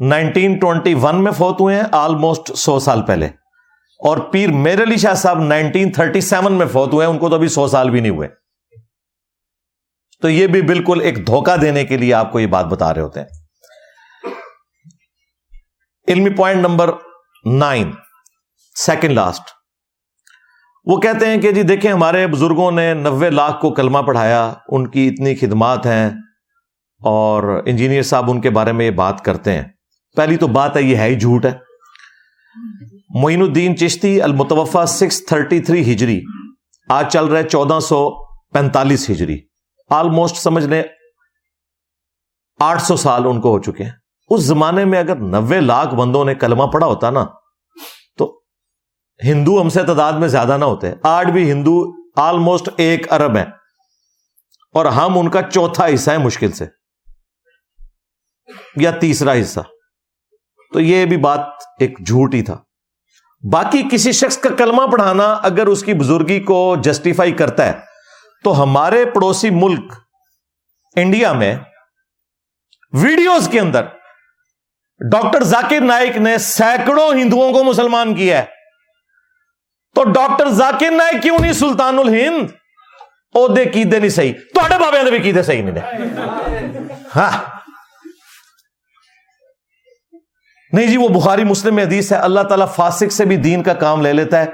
نائنٹین 0.00 0.58
ٹوینٹی 0.58 0.94
ون 0.94 1.24
میں 1.24 1.32
فوت 1.32 1.60
ہوئے 1.60 1.76
ہیں، 1.76 1.82
آلموسٹ 1.92 2.54
سو 2.56 2.80
سال 2.80 3.02
پہلے۔ 3.02 3.26
اور 3.94 4.18
پیر 4.18 4.52
میر 4.52 4.82
علی 4.82 4.96
شاہ 4.96 5.14
صاحب 5.14 5.40
نائنٹین 5.40 5.92
تھرٹی 5.92 6.20
سیون 6.20 6.52
میں 6.52 6.66
فوت 6.66 6.92
ہوئے 6.92 7.06
ہیں، 7.06 7.12
ان 7.12 7.18
کو 7.18 7.28
تو 7.28 7.34
ابھی 7.34 7.48
سو 7.48 7.68
سال 7.68 7.90
بھی 7.90 8.00
نہیں 8.00 8.12
ہوئے۔ 8.12 8.28
تو 10.22 10.30
یہ 10.30 10.46
بھی 10.46 10.62
بالکل 10.62 11.00
ایک 11.00 11.26
دھوکہ 11.26 11.56
دینے 11.56 11.84
کے 11.84 11.96
لیے 11.96 12.14
آپ 12.14 12.32
کو 12.32 12.40
یہ 12.40 12.46
بات 12.46 12.64
بتا 12.64 12.94
رہے 12.94 13.02
ہوتے 13.02 13.20
ہیں۔ 13.20 13.26
علمی 16.08 16.30
point 16.30 16.60
number 16.60 16.90
nine 17.44 17.90
second 18.76 19.12
last 19.12 19.42
وہ 20.84 21.00
کہتے 21.00 21.26
ہیں 21.26 21.42
کہ 21.42 21.52
جی 21.52 21.62
دیکھیں، 21.62 21.92
ہمارے 21.92 22.26
بزرگوں 22.26 22.72
نے 22.72 22.94
نوے 22.94 23.30
لاکھ 23.30 23.60
کو 23.60 23.74
کلمہ 23.74 23.98
پڑھایا، 23.98 24.52
ان 24.68 24.86
کی 24.86 25.08
اتنی 25.08 25.34
خدمات 25.34 25.86
ہیں 25.86 26.10
اور 27.04 27.62
انجینئر 27.66 28.02
صاحب 28.02 28.30
ان 28.30 28.40
کے 28.40 28.50
بارے 28.50 28.72
میں 28.72 28.86
یہ 28.86 28.90
بات 28.90 29.24
کرتے 29.24 29.52
ہیں۔ 29.52 29.64
پہلی 30.16 30.36
تو 30.36 30.46
بات 30.46 30.76
ہے، 30.76 30.82
یہ 30.82 30.96
ہے 30.96 31.08
ہی 31.08 31.18
جھوٹ 31.20 31.44
ہے۔ 31.44 31.52
معین 33.22 33.42
الدین 33.42 33.76
چشتی 33.76 34.22
المتوفا 34.22 34.86
سکس 34.86 35.24
تھرٹی 35.26 35.60
تھری 35.60 35.92
ہجری، 35.92 36.20
آج 36.88 37.12
چل 37.12 37.24
رہے 37.24 37.42
چودہ 37.42 37.78
سو 37.80 38.10
پینتالیس 38.52 39.10
ہجری۔ 39.10 39.40
آلموسٹ 39.90 40.36
سمجھ 40.36 40.64
لیں، 40.64 40.82
آٹھ 42.60 42.82
سو 42.82 42.96
سال 42.96 43.26
ان 43.26 43.40
کو 43.40 43.50
ہو 43.50 43.62
چکے 43.62 43.84
ہیں۔ 43.84 43.90
اس 44.30 44.42
زمانے 44.42 44.84
میں 44.84 44.98
اگر 44.98 45.16
نوے 45.16 45.60
لاکھ 45.60 45.94
بندوں 45.94 46.24
نے 46.24 46.34
کلمہ 46.34 46.64
پڑا 46.64 46.86
ہوتا 46.86 47.10
نا، 47.10 47.24
تو 48.18 48.40
ہندو 49.24 49.60
ہم 49.60 49.68
سے 49.68 49.82
تعداد 49.82 50.12
میں 50.12 50.28
زیادہ 50.28 50.56
نہ 50.56 50.64
ہوتے۔ 50.64 50.92
آج 51.02 51.26
بھی 51.26 51.50
ہندو 51.52 51.80
آلموسٹ 52.16 52.68
ایک 52.76 53.12
ارب 53.12 53.36
ہے 53.36 53.44
اور 54.74 54.86
ہم 54.86 55.18
ان 55.18 55.28
کا 55.30 55.42
چوتھا 55.42 55.86
حصہ 55.94 56.10
ہے 56.10 56.18
مشکل 56.18 56.52
سے، 56.52 56.66
یا 58.76 58.90
تیسرا 58.90 59.32
حصہ۔ 59.32 59.60
تو 60.74 60.80
یہ 60.80 61.06
بھی 61.06 61.16
بات 61.16 61.40
ایک 61.78 62.06
جھوٹ 62.06 62.34
ہی 62.34 62.42
تھا۔ 62.42 62.56
باقی 63.52 63.82
کسی 63.92 64.12
شخص 64.12 64.38
کا 64.38 64.48
کلمہ 64.58 64.82
پڑھانا 64.92 65.32
اگر 65.32 65.66
اس 65.66 65.82
کی 65.82 65.94
بزرگی 65.94 66.40
کو 66.40 66.76
جسٹیفائی 66.82 67.32
کرتا 67.32 67.66
ہے، 67.66 67.72
تو 68.44 68.62
ہمارے 68.62 69.04
پڑوسی 69.04 69.50
ملک 69.50 69.92
انڈیا 70.96 71.32
میں 71.32 71.56
ویڈیوز 72.92 73.48
کے 73.48 73.60
اندر 73.60 73.82
ڈاکٹر 75.12 75.42
ذاکر 75.42 75.80
نائک 75.80 76.16
نے 76.16 76.38
سینکڑوں 76.38 77.14
ہندوؤں 77.14 77.52
کو 77.52 77.64
مسلمان 77.64 78.14
کیا 78.14 78.38
ہے۔ 78.38 78.44
تو 79.94 80.04
ڈاکٹر 80.04 80.48
ذاکر 80.48 80.90
نائک 80.90 81.22
کیوں 81.22 81.38
نہیں 81.40 81.52
سلطان 81.52 81.98
الہند؟ 81.98 82.48
عہدے 83.34 83.64
کیدے 83.64 83.98
نہیں 83.98 84.10
صحیح۔ 84.10 84.32
تو 84.32 84.60
بابے 84.78 85.02
نے 85.02 85.10
بھی 85.10 85.18
کیدے 85.18 85.42
صحیح 85.42 85.62
نہیں 85.62 85.84
ہاں۔ 87.16 87.53
نہیں 90.74 90.86
جی 90.86 90.96
وہ 90.96 91.08
بخاری 91.08 91.44
مسلم 91.44 91.78
حدیث 91.78 92.12
ہے، 92.12 92.16
اللہ 92.16 92.40
تعالیٰ 92.40 92.68
فاسق 92.68 93.12
سے 93.12 93.24
بھی 93.24 93.36
دین 93.36 93.62
کا 93.62 93.74
کام 93.74 94.02
لے 94.02 94.12
لیتا 94.12 94.40
ہے۔ 94.40 94.46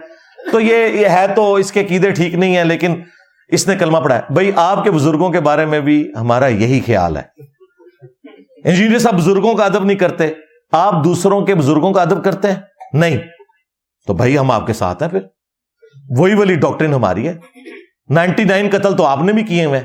تو 0.52 0.60
یہ 0.60 0.86
یہ 0.86 1.08
ہے 1.08 1.26
تو 1.36 1.54
اس 1.54 1.72
کے 1.72 1.84
قیدے 1.84 2.10
ٹھیک 2.10 2.34
نہیں 2.34 2.56
ہے 2.56 2.64
لیکن 2.64 3.02
اس 3.48 3.68
نے 3.68 3.76
کلمہ 3.76 3.98
پڑھا 3.98 4.16
ہے۔ 4.16 4.20
بھائی، 4.30 4.50
آپ 4.56 4.84
کے 4.84 4.90
بزرگوں 4.90 5.30
کے 5.30 5.40
بارے 5.40 5.66
میں 5.66 5.80
بھی 5.80 6.12
ہمارا 6.20 6.46
یہی 6.46 6.80
خیال 6.86 7.16
ہے۔ 7.16 7.22
انجینئر 8.64 8.98
صاحب، 8.98 9.14
بزرگوں 9.14 9.54
کا 9.54 9.64
ادب 9.64 9.84
نہیں 9.84 9.98
کرتے۔ 9.98 10.32
آپ 10.72 11.04
دوسروں 11.04 11.46
کے 11.46 11.54
بزرگوں 11.54 11.92
کا 11.92 12.02
ادب 12.02 12.24
کرتے 12.24 12.48
ہیں؟ 12.48 12.60
نہیں۔ 12.92 13.16
تو 14.06 14.14
بھائی، 14.14 14.38
ہم 14.38 14.50
آپ 14.50 14.66
کے 14.66 14.72
ساتھ 14.72 15.02
ہیں 15.02 15.10
پھر۔ 15.10 15.20
وہی 16.18 16.34
والی 16.34 16.54
ڈاکٹرین 16.54 16.94
ہماری 16.94 17.28
ہے۔ 17.28 17.34
نائنٹی 18.08 18.44
نائن 18.44 18.68
قتل 18.72 18.96
تو 18.96 19.06
آپ 19.06 19.22
نے 19.22 19.32
بھی 19.32 19.42
کیے 19.42 19.64
ہوئے 19.64 19.80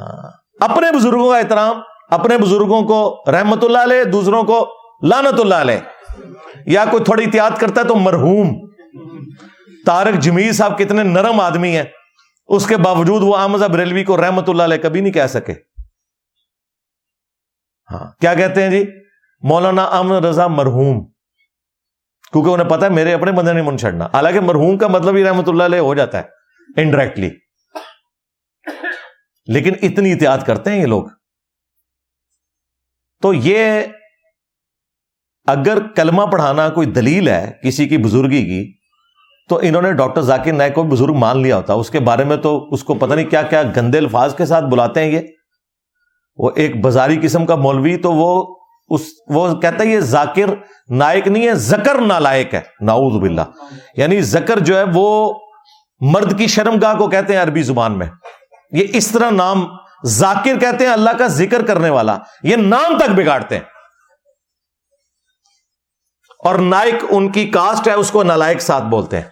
ہاں۔ 0.00 0.30
اپنے 0.60 0.96
بزرگوں 0.96 1.30
کا 1.30 1.38
احترام، 1.38 1.80
اپنے 2.10 2.38
بزرگوں 2.38 2.82
کو 2.82 3.22
رحمت 3.30 3.64
اللہ 3.64 3.78
علیہ، 3.78 4.04
دوسروں 4.04 4.42
کو 4.42 4.77
لانت 5.02 5.40
اللہ 5.40 5.54
علیہ۔ 5.54 5.76
یا 6.66 6.84
کوئی 6.90 7.04
تھوڑی 7.04 7.24
احتیاط 7.24 7.60
کرتا 7.60 7.80
ہے 7.80 7.86
تو 7.86 7.96
مرحوم۔ 7.96 8.70
تارک 9.86 10.14
جمیل 10.14 10.52
صاحب 10.52 10.78
کتنے 10.78 11.02
نرم 11.02 11.40
آدمی 11.40 11.76
ہیں۔ 11.76 11.84
اس 12.46 12.66
کے 12.66 12.76
باوجود 12.76 13.22
وہ 13.22 13.36
احمد 13.36 13.58
بریلوی 13.58 14.04
کو 14.04 14.16
رحمت 14.16 14.48
اللہ 14.48 14.62
علیہ 14.62 14.76
کبھی 14.76 15.00
نہیں 15.00 15.12
کہہ 15.12 15.26
سکے۔ 15.26 15.52
ہاں 17.90 18.20
کیا 18.20 18.34
کہتے 18.34 18.62
ہیں 18.62 18.70
جی؟ 18.70 18.84
مولانا 19.42 19.84
امن 19.84 20.24
رضا 20.24 20.46
مرحوم۔ 20.46 21.06
کیونکہ 22.32 22.50
انہیں 22.50 22.68
پتا 22.68 22.86
ہے 22.86 22.90
میرے 22.90 23.14
اپنے 23.14 23.32
بندے 23.32 23.52
نہیں 23.52 23.64
من 23.64 23.78
چھڑنا۔ 23.78 24.06
حالانکہ 24.06 24.40
مرحوم 24.40 24.78
کا 24.78 24.88
مطلب 24.88 25.14
ہی 25.16 25.24
رحمت 25.24 25.48
اللہ 25.48 25.62
علیہ 25.62 25.78
ہو 25.78 25.94
جاتا 25.94 26.20
ہے 26.20 26.24
انڈائریکٹلی 26.82 27.30
لیکن 29.46 29.72
اتنی 29.82 30.12
احتیاط 30.12 30.46
کرتے 30.46 30.70
ہیں 30.70 30.80
یہ 30.80 30.86
لوگ۔ 30.86 31.04
تو 33.22 33.34
یہ 33.34 33.82
اگر 35.48 35.78
کلمہ 35.96 36.22
پڑھانا 36.22 36.68
کوئی 36.68 36.86
دلیل 36.86 37.28
ہے 37.28 37.52
کسی 37.64 37.88
کی 37.88 37.98
بزرگی 37.98 38.44
کی، 38.44 38.72
تو 39.48 39.58
انہوں 39.62 39.82
نے 39.82 39.92
ڈاکٹر 39.92 40.20
ذاکر 40.20 40.52
نائک 40.52 40.74
کو 40.74 40.82
بزرگ 40.82 41.12
مان 41.12 41.42
لیا 41.42 41.56
ہوتا۔ 41.56 41.72
اس 41.72 41.90
کے 41.90 42.00
بارے 42.00 42.24
میں 42.24 42.36
تو 42.36 42.68
اس 42.70 42.84
کو 42.84 42.94
پتہ 42.94 43.14
نہیں 43.14 43.26
کیا 43.26 43.42
کیا 43.42 43.62
گندے 43.76 43.98
الفاظ 43.98 44.34
کے 44.34 44.46
ساتھ 44.46 44.64
بلاتے 44.64 45.04
ہیں 45.04 45.12
یہ۔ 45.12 45.20
وہ 46.36 46.50
ایک 46.56 46.84
بازاری 46.84 47.18
قسم 47.22 47.46
کا 47.46 47.54
مولوی، 47.54 47.96
تو 47.96 48.12
وہ 48.12 48.56
اس، 48.88 49.00
وہ 49.28 49.54
کہتا 49.54 49.84
ہے 49.84 49.88
یہ 49.88 50.00
ذاکر 50.00 50.46
نائک 50.90 51.28
نہیں 51.28 51.48
ہے 51.48 51.54
زکر 51.54 52.00
نالائک 52.00 52.54
ہے۔ 52.54 52.60
ناؤز 52.80 53.20
باللہ۔ 53.20 53.40
یعنی 53.96 54.20
زکر 54.20 54.58
جو 54.58 54.78
ہے 54.78 54.84
وہ 54.94 55.34
مرد 56.00 56.38
کی 56.38 56.46
شرم 56.46 56.78
گاہ 56.82 56.94
کو 56.94 57.08
کہتے 57.08 57.36
ہیں 57.36 57.42
عربی 57.42 57.62
زبان 57.62 57.98
میں۔ 57.98 58.06
یہ 58.72 58.86
اس 58.92 59.08
طرح 59.08 59.30
نام 59.30 59.66
ذاکر 60.04 60.58
کہتے 60.58 60.86
ہیں، 60.86 60.92
اللہ 60.92 61.10
کا 61.18 61.26
ذکر 61.26 61.62
کرنے 61.66 61.90
والا۔ 61.90 62.18
یہ 62.42 62.56
نام 62.56 62.98
تک 62.98 63.10
بگاڑتے 63.10 63.56
ہیں۔ 63.56 63.77
اور 66.44 66.58
نائک 66.58 66.94
ان 67.10 67.32
کی 67.32 67.50
کاسٹ 67.50 67.88
ہے 67.88 67.92
اس 67.92 68.10
کو 68.10 68.22
نالائک 68.22 68.60
ساتھ 68.60 68.84
بولتے 68.84 69.16
ہیں۔ 69.16 69.24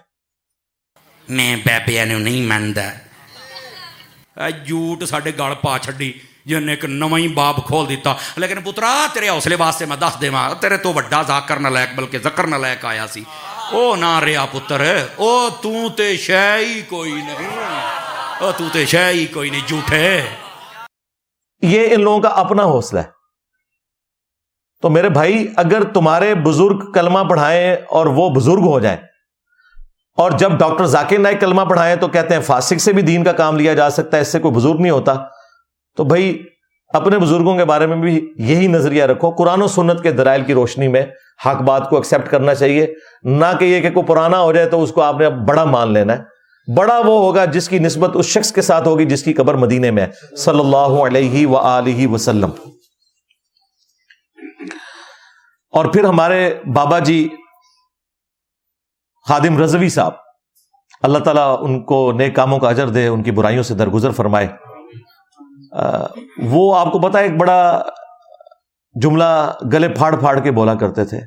میں 1.29 1.55
بابیا 1.55 2.05
نو 2.05 2.17
نہیں 2.17 2.41
منتا 2.41 4.49
جھوٹ 4.49 5.03
سڈے 5.03 5.31
گل 5.39 5.53
پا 5.61 5.77
چڈی 5.81 6.13
جن 6.45 6.69
ایک 6.69 6.85
نو 6.85 7.15
ہی 7.15 7.27
باب 7.27 7.67
کھول 7.67 7.89
دیتا 7.89 8.13
لیکن 8.35 8.61
پترا 8.61 9.07
تیرے 9.13 9.29
حوصلے 9.29 9.55
واسطے 9.55 9.85
میں 9.85 9.97
دس 9.97 10.21
دے 10.21 10.29
تیرے 10.61 10.77
تو 10.77 10.93
وڈا 10.93 11.21
ذاکر 11.27 11.59
نہ 11.59 11.67
لائک 11.67 11.89
بلکہ 11.95 12.19
زکر 12.19 12.47
نہ 12.47 12.55
لائک 12.55 12.85
آیا 12.85 13.07
سی۔ 13.07 13.23
او 13.71 13.95
نہ 13.95 14.19
رہا 14.19 14.45
پتر 14.45 15.05
او 15.15 15.49
تو 15.49 15.89
تے 15.89 16.17
شہ 16.17 16.55
ہی 16.59 16.81
کوئی 16.81 17.11
نہیں۔ 17.11 17.49
او 18.39 18.51
تو 18.57 18.63
تے 18.73 18.85
شہ 18.85 19.09
ہی 19.09 19.25
کوئی 19.25 19.49
نہیں 19.49 19.67
جھوٹے۔ 19.67 20.21
یہ 21.61 21.87
ان 21.91 22.01
لوگوں 22.01 22.21
کا 22.21 22.29
اپنا 22.29 22.63
حوصلہ 22.63 22.99
ہے۔ 22.99 23.16
تو 24.83 24.89
میرے 24.89 25.09
بھائی، 25.09 25.45
اگر 25.55 25.83
تمہارے 25.83 26.33
بزرگ 26.35 26.91
کلمہ 26.91 27.19
پڑھائیں 27.29 27.75
اور 27.89 28.05
وہ 28.05 28.29
بزرگ 28.29 28.65
ہو 28.65 28.79
جائیں، 28.79 28.97
اور 30.17 30.31
جب 30.31 30.51
ڈاکٹر 30.59 30.85
ذاکر 30.85 31.17
نائک 31.19 31.39
کلمہ 31.41 31.61
پڑھائیں 31.61 31.95
تو 31.95 32.07
کہتے 32.07 32.33
ہیں 32.33 32.41
فاسق 32.41 32.81
سے 32.81 32.93
بھی 32.93 33.01
دین 33.01 33.23
کا 33.23 33.31
کام 33.31 33.57
لیا 33.57 33.73
جا 33.73 33.89
سکتا 33.89 34.17
ہے، 34.17 34.21
اس 34.21 34.27
سے 34.27 34.39
کوئی 34.39 34.53
بزرگ 34.55 34.79
نہیں 34.79 34.91
ہوتا۔ 34.91 35.13
تو 35.97 36.03
بھائی، 36.03 36.43
اپنے 36.93 37.17
بزرگوں 37.19 37.55
کے 37.57 37.65
بارے 37.65 37.85
میں 37.87 37.97
بھی 37.97 38.13
یہی 38.39 38.67
نظریہ 38.67 39.03
رکھو۔ 39.03 39.31
قرآن 39.31 39.61
و 39.61 39.67
سنت 39.67 40.01
کے 40.03 40.11
درائل 40.11 40.43
کی 40.43 40.53
روشنی 40.53 40.87
میں 40.87 41.05
حق 41.45 41.61
بات 41.61 41.89
کو 41.89 41.95
ایکسپٹ 41.95 42.29
کرنا 42.29 42.55
چاہیے۔ 42.55 42.85
نہ 43.23 43.45
کہ 43.59 43.65
یہ 43.65 43.81
کہ 43.81 43.89
کوئی 43.89 44.05
پرانا 44.05 44.39
ہو 44.39 44.51
جائے 44.51 44.69
تو 44.69 44.81
اس 44.83 44.91
کو 44.91 45.01
آپ 45.01 45.19
نے 45.19 45.29
بڑا 45.47 45.63
مان 45.65 45.93
لینا 45.93 46.17
ہے۔ 46.17 46.73
بڑا 46.75 46.97
وہ 46.97 47.19
ہوگا 47.19 47.45
جس 47.45 47.69
کی 47.69 47.79
نسبت 47.79 48.15
اس 48.15 48.25
شخص 48.25 48.51
کے 48.51 48.61
ساتھ 48.61 48.87
ہوگی 48.87 49.05
جس 49.05 49.23
کی 49.23 49.33
قبر 49.33 49.53
مدینے 49.55 49.91
میں 49.91 50.07
صلی 50.37 50.59
اللہ 50.59 50.97
علیہ 51.05 51.47
و 51.47 52.13
وسلم۔ 52.13 52.49
اور 55.77 55.85
پھر 55.85 56.03
ہمارے 56.03 56.39
بابا 56.73 56.99
جی 56.99 57.27
خادم 59.25 59.57
رضوی 59.57 59.89
صاحب، 59.89 60.13
اللہ 61.01 61.17
تعالیٰ 61.17 61.57
ان 61.61 61.81
کو 61.85 62.11
نئے 62.11 62.29
کاموں 62.29 62.59
کا 62.59 62.69
اجر 62.69 62.89
دے، 62.89 63.07
ان 63.07 63.23
کی 63.23 63.31
برائیوں 63.31 63.63
سے 63.63 63.73
درگزر 63.73 64.11
فرمائے۔ 64.11 64.47
وہ 66.51 66.63
آپ 66.77 66.91
کو 66.91 66.99
پتا 66.99 67.19
ایک 67.19 67.37
بڑا 67.37 67.81
جملہ 68.95 69.25
گلے 69.73 69.89
پھاڑ 69.89 70.15
پھاڑ 70.15 70.39
کے 70.39 70.51
بولا 70.51 70.75
کرتے 70.75 71.05
تھے 71.05 71.19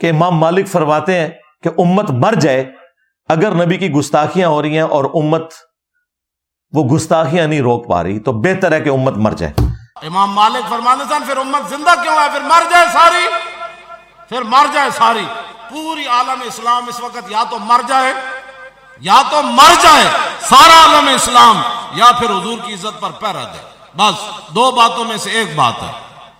کہ 0.00 0.10
امام 0.10 0.36
مالک 0.36 0.68
فرماتے 0.68 1.18
ہیں 1.18 1.28
کہ 1.62 1.70
امت 1.78 2.10
مر 2.24 2.34
جائے 2.40 2.64
اگر 3.28 3.54
نبی 3.54 3.76
کی 3.78 3.90
گستاخیاں 3.90 4.48
ہو 4.48 4.62
رہی 4.62 4.74
ہیں 4.74 4.88
اور 4.90 5.04
امت 5.14 5.52
وہ 6.72 6.84
گستاخیاں 6.88 7.46
نہیں 7.46 7.60
روک 7.60 7.88
پا 7.88 8.02
رہی، 8.02 8.18
تو 8.20 8.32
بہتر 8.40 8.72
ہے 8.72 8.80
کہ 8.80 8.88
امت 8.88 9.16
مر 9.16 9.32
جائے۔ 9.32 9.71
امام 10.00 10.32
مالک 10.32 10.70
فرمانے 10.70 11.04
سن، 11.08 11.22
پھر 11.26 11.36
امت 11.36 11.68
زندہ 11.68 12.02
کیوں 12.02 12.14
ہے؟ 12.14 12.30
پھر 12.32 12.40
مر 12.40 12.62
جائے 12.70 12.86
ساری۔ 12.92 13.28
پھر 14.28 14.42
مر 14.42 14.66
جائے 14.72 14.90
ساری۔ 14.90 15.26
پوری 15.70 16.06
عالم 16.06 16.42
اسلام 16.44 16.84
اس 16.88 17.00
وقت 17.00 17.30
یا 17.30 17.44
تو 17.50 17.58
مر 17.58 17.80
جائے، 17.88 18.12
یا 19.00 19.22
تو 19.30 19.42
مر 19.42 19.74
جائے، 19.82 20.04
سارا 20.40 20.86
عالم 20.86 21.08
اسلام، 21.08 21.62
یا 21.92 22.12
پھر 22.18 22.30
حضور 22.30 22.58
کی 22.64 22.74
عزت 22.74 23.00
پر 23.00 23.10
پیرا 23.10 23.44
دے۔ 23.44 23.68
بس، 23.96 24.48
دو 24.54 24.70
باتوں 24.70 25.04
میں 25.04 25.16
سے 25.16 25.30
ایک 25.30 25.56
بات 25.56 25.82
ہے۔ 25.82 25.92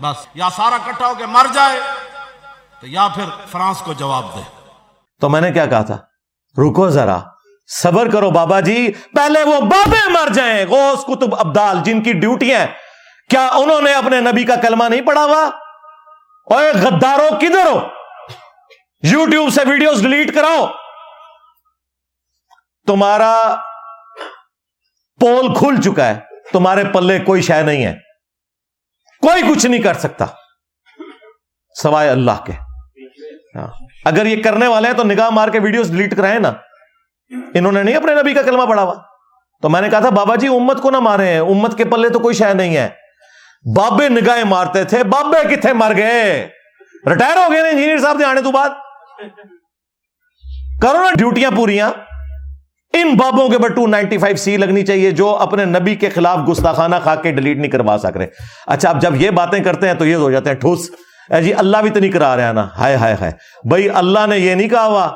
بس، 0.02 0.26
یا 0.34 0.48
سارا 0.56 0.78
کٹھا 0.84 1.06
ہو 1.06 1.14
کے 1.18 1.26
مر 1.26 1.46
جائے، 1.52 1.80
تو 2.80 2.86
یا 2.86 3.08
پھر 3.14 3.24
فرانس 3.52 3.78
کو 3.78 3.92
جواب 3.92 4.24
دے۔ 4.36 4.42
تو 5.20 5.28
میں 5.28 5.40
نے 5.40 5.52
کیا 5.52 5.66
کہا 5.66 5.82
تھا؟ 5.82 5.96
رکو 6.58 6.88
ذرا، 6.88 7.18
صبر 7.82 8.10
کرو 8.10 8.30
بابا 8.30 8.60
جی 8.60 8.92
پہلے 8.92 9.44
وہ 9.44 9.60
بابے 9.60 10.08
مر 10.08 10.28
جائیں۔ 10.28 10.66
غوث 10.66 11.04
کتب 11.04 11.34
ابدال، 11.38 11.80
جن 11.84 12.02
کی 12.02 12.12
ڈیوٹی 12.12 12.54
ہیں۔ 12.54 12.66
کیا 13.30 13.48
انہوں 13.52 13.80
نے 13.80 13.92
اپنے 13.92 14.20
نبی 14.20 14.44
کا 14.44 14.56
کلمہ 14.56 14.84
نہیں 14.84 15.00
پڑھا 15.00 15.24
ہوا؟ 15.24 15.50
اور 16.46 16.64
غدارو 16.82 17.38
کدھر 17.40 17.66
ہو؟ 17.66 17.88
یوٹیوب 19.02 19.50
سے 19.50 19.60
ویڈیوز 19.70 20.02
ڈیلیٹ 20.02 20.34
کراؤ۔ 20.34 20.66
تمہارا 22.86 23.54
پول 25.20 25.54
کھل 25.54 25.80
چکا 25.82 26.06
ہے۔ 26.06 26.20
تمہارے 26.52 26.84
پلے 26.84 27.18
کوئی 27.18 27.42
شے 27.42 27.62
نہیں 27.62 27.84
ہے۔ 27.84 27.94
کوئی 29.22 29.42
کچھ 29.42 29.66
نہیں 29.66 29.82
کر 29.82 29.94
سکتا۔ 29.94 30.24
سوائے 31.82 32.10
اللہ 32.10 32.44
کے۔ 32.46 32.52
ہاں۔ 33.58 33.66
اگر 34.04 34.26
یہ 34.26 34.42
کرنے 34.42 34.66
والے 34.66 34.88
ہیں 34.88 34.94
تو 34.94 35.04
نگاہ 35.04 35.30
مار 35.30 35.48
کے 35.48 35.60
ویڈیوز 35.60 35.90
ڈیلیٹ 35.90 36.16
کرائے 36.16 36.38
نا۔ 36.38 36.52
انہوں 37.54 37.72
نے 37.72 37.82
نہیں 37.82 37.96
اپنے 37.96 38.14
نبی 38.14 38.34
کا 38.34 38.42
کلمہ 38.42 38.66
پڑھا 38.66 38.82
ہوا۔ 38.82 38.94
تو 39.62 39.68
میں 39.68 39.80
نے 39.80 39.88
کہا 39.88 40.00
تھا، 40.00 40.10
بابا 40.10 40.34
جی 40.34 40.48
امت 40.48 40.82
کو 40.82 40.90
نہ 40.90 40.98
مارے 40.98 41.28
ہیں۔ 41.28 41.40
امت 41.40 41.78
کے 41.78 41.84
پلے 41.84 42.08
تو 42.08 42.18
کوئی 42.18 42.34
شہ 42.34 42.44
نہیں 42.44 42.76
ہے۔ 42.76 43.01
بابے 43.64 44.08
نگاہیں 44.08 44.44
مارتے 44.44 44.84
تھے 44.84 45.02
بابے 45.04 45.42
کتنے 45.48 45.72
مر 45.72 45.96
گئے 45.96 46.48
ریٹائر 47.06 47.36
ہو 47.36 47.50
گئے 47.52 47.62
نا 47.62 47.68
انجینئر 47.68 47.98
صاحب 47.98 48.18
نے 48.18 48.24
آنے 48.24 48.40
تو 48.40 48.50
بعد 48.50 48.70
کرو 50.82 51.02
نا 51.02 51.10
ڈیوٹیاں 51.18 51.50
پوریاں 51.50 51.90
ان 52.94 53.14
بابوں 53.16 53.48
کے 53.48 53.68
ٹو 53.68 53.86
نائنٹی 53.86 54.18
فائیو 54.18 54.36
سی 54.36 54.56
لگنی 54.56 54.84
چاہیے 54.86 55.10
جو 55.10 55.28
اپنے 55.36 55.64
نبی 55.64 55.94
کے 55.94 56.08
خلاف 56.08 56.38
گستاخانہ 56.48 56.96
کھا 57.02 57.14
کے 57.14 57.30
ڈیلیٹ 57.32 57.56
نہیں 57.56 57.70
کروا 57.70 57.96
سک 57.98 58.16
رہے 58.16 58.26
اچھا 58.66 58.88
اب 58.90 59.00
جب 59.02 59.14
یہ 59.20 59.30
باتیں 59.30 59.62
کرتے 59.64 59.88
ہیں 59.88 59.94
تو 59.94 60.06
یہ 60.06 60.14
ہو 60.14 60.30
جاتے 60.30 60.50
ہیں 60.50 60.56
ٹھوس 60.56 60.90
اے 61.30 61.42
جی 61.42 61.52
اللہ 61.54 61.76
بھی 61.76 61.90
تو 61.90 62.00
نہیں 62.00 62.10
کرا 62.10 62.36
رہے 62.36 62.44
ہیں 62.44 62.52
نا 62.52 62.66
ہائے 62.78 62.96
ہائے 62.96 63.14
ہائے 63.14 63.32
بھائی 63.68 63.88
اللہ 63.90 64.26
نے 64.28 64.38
یہ 64.38 64.54
نہیں 64.54 64.68
کہا 64.68 64.86
ہوا 64.86 65.08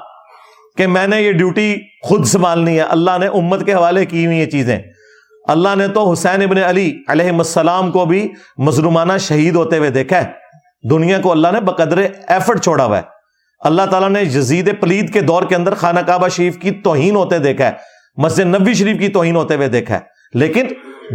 کہ 0.77 0.87
میں 0.87 1.07
نے 1.07 1.21
یہ 1.23 1.33
ڈیوٹی 1.33 1.75
خود 2.03 2.25
سنبھالنی 2.25 2.77
ہے 2.77 2.83
اللہ 2.89 3.19
نے 3.19 3.27
امت 3.27 3.67
کے 3.67 3.75
حوالے 3.75 4.05
کی 4.05 4.27
ہوئی 4.27 4.39
یہ 4.39 4.47
چیزیں 4.47 4.79
اللہ 5.47 5.69
نے 5.77 5.89
تو 5.89 6.13
حسین 6.13 6.43
ابن 6.43 6.59
علی 6.59 7.03
علیہ 7.09 7.31
السلام 7.31 7.91
کو 7.91 8.05
بھی 8.05 8.33
مظلومانہ 8.59 9.13
شہید 9.21 9.55
ہوتے 9.55 9.79
ہوئے 9.79 9.91
دیکھا 9.91 10.25
ہے۔ 10.25 10.33
دنیا 10.91 11.21
کو 11.21 11.33
اللہ 11.33 11.49
نے 11.53 11.61
بقدر 11.61 11.99
ایفرٹ 12.29 12.65
چھوڑا 12.65 12.85
ہوا 12.85 12.97
ہے۔ 12.97 13.03
اللہ 13.61 13.83
تعالیٰ 13.91 14.11
نے 14.11 14.23
یزید 14.23 14.81
پلید 14.81 15.13
کے 15.13 15.21
دور 15.21 15.43
کے 15.43 15.55
اندر 15.55 15.75
خانہ 15.75 16.01
کعبہ 16.01 16.29
شریف 16.29 16.59
کی 16.59 16.71
توہین 16.71 17.17
ہوتے 17.17 17.39
دیکھا 17.39 17.67
ہے۔ 17.67 17.73
مسجد 18.17 18.41
نبی 18.41 18.75
شریف 18.75 18.99
کی 18.99 19.09
توہین 19.09 19.37
ہوتے 19.37 19.55
ہوئے 19.55 19.69
دیکھا 19.69 19.95
ہے۔ 19.95 20.01
لیکن 20.35 20.67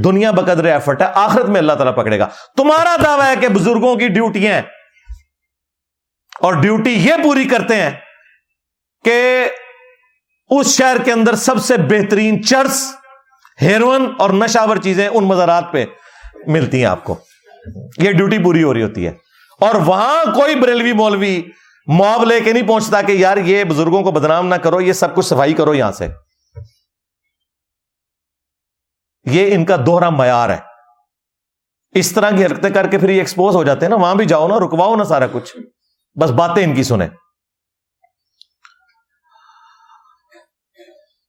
دنیا 0.03 0.31
بقدر 0.31 0.65
ایفرٹ 0.65 1.01
ہے۔ 1.01 1.07
آخرت 1.15 1.45
میں 1.45 1.57
اللہ 1.57 1.73
تعالیٰ 1.73 1.95
پکڑے 1.95 2.19
گا۔ 2.19 2.27
تمہارا 2.57 2.95
دعویٰ 3.03 3.27
ہے 3.29 3.35
کہ 3.41 3.47
بزرگوں 3.47 3.95
کی 3.95 4.07
ڈیوٹیاں 4.07 4.53
ہیں۔ 4.53 4.61
اور 6.41 6.53
ڈیوٹی 6.53 6.91
یہ 6.91 7.13
پوری 7.23 7.45
کرتے 7.45 7.75
ہیں 7.75 7.91
کہ 9.03 9.47
اس 10.49 10.77
شہر 10.77 10.97
کے 11.05 11.11
اندر 11.11 11.35
سب 11.35 11.57
سے 11.57 11.77
بہترین 11.77 12.43
چرس 12.43 12.95
ہیروئن 13.61 14.05
اور 14.19 14.29
نشاور 14.29 14.77
چیزیں 14.77 15.07
ان 15.07 15.23
مزارات 15.23 15.63
پہ 15.71 15.85
ملتی 16.47 16.77
ہیں 16.77 16.85
آپ 16.85 17.03
کو۔ 17.03 17.19
یہ 17.97 18.11
ڈیوٹی 18.11 18.43
پوری 18.43 18.63
ہو 18.63 18.73
رہی 18.73 18.83
ہوتی 18.83 19.07
ہے۔ 19.07 19.11
اور 19.59 19.75
وہاں 19.75 20.23
کوئی 20.25 20.55
بریلوی 20.55 20.93
مولوی 20.93 21.41
معاو 21.87 22.23
لے 22.23 22.41
کے 22.41 22.53
نہیں 22.53 22.67
پہنچتا 22.67 23.01
کہ 23.01 23.11
یار 23.11 23.37
یہ 23.37 23.63
بزرگوں 23.63 24.03
کو 24.03 24.11
بدنام 24.11 24.47
نہ 24.47 24.55
کرو، 24.55 24.81
یہ 24.81 24.93
سب 24.93 25.15
کچھ 25.15 25.25
صفائی 25.25 25.53
کرو 25.53 25.73
یہاں 25.73 25.91
سے۔ 25.91 26.07
یہ 29.31 29.55
ان 29.55 29.65
کا 29.65 29.75
دوہرا 29.85 30.09
معیار 30.09 30.49
ہے۔ 30.49 30.57
اس 31.91 32.11
طرح 32.11 32.31
کی 32.31 32.45
حرکتیں 32.45 32.69
کر 32.69 32.87
کے 32.87 32.97
پھر 32.97 33.09
یہ 33.09 33.19
ایکسپوز 33.19 33.55
ہو 33.55 33.63
جاتے 33.63 33.85
ہیں 33.85 33.89
نا، 33.89 33.95
وہاں 33.95 34.15
بھی 34.15 34.25
جاؤ 34.25 34.47
نا، 34.47 34.57
رکواؤ 34.57 34.95
نا 34.95 35.03
سارا 35.03 35.25
کچھ۔ 35.31 35.57
بس 36.21 36.29
باتیں 36.29 36.63
ان 36.63 36.75
کی 36.75 36.83
سنیں۔ 36.83 37.07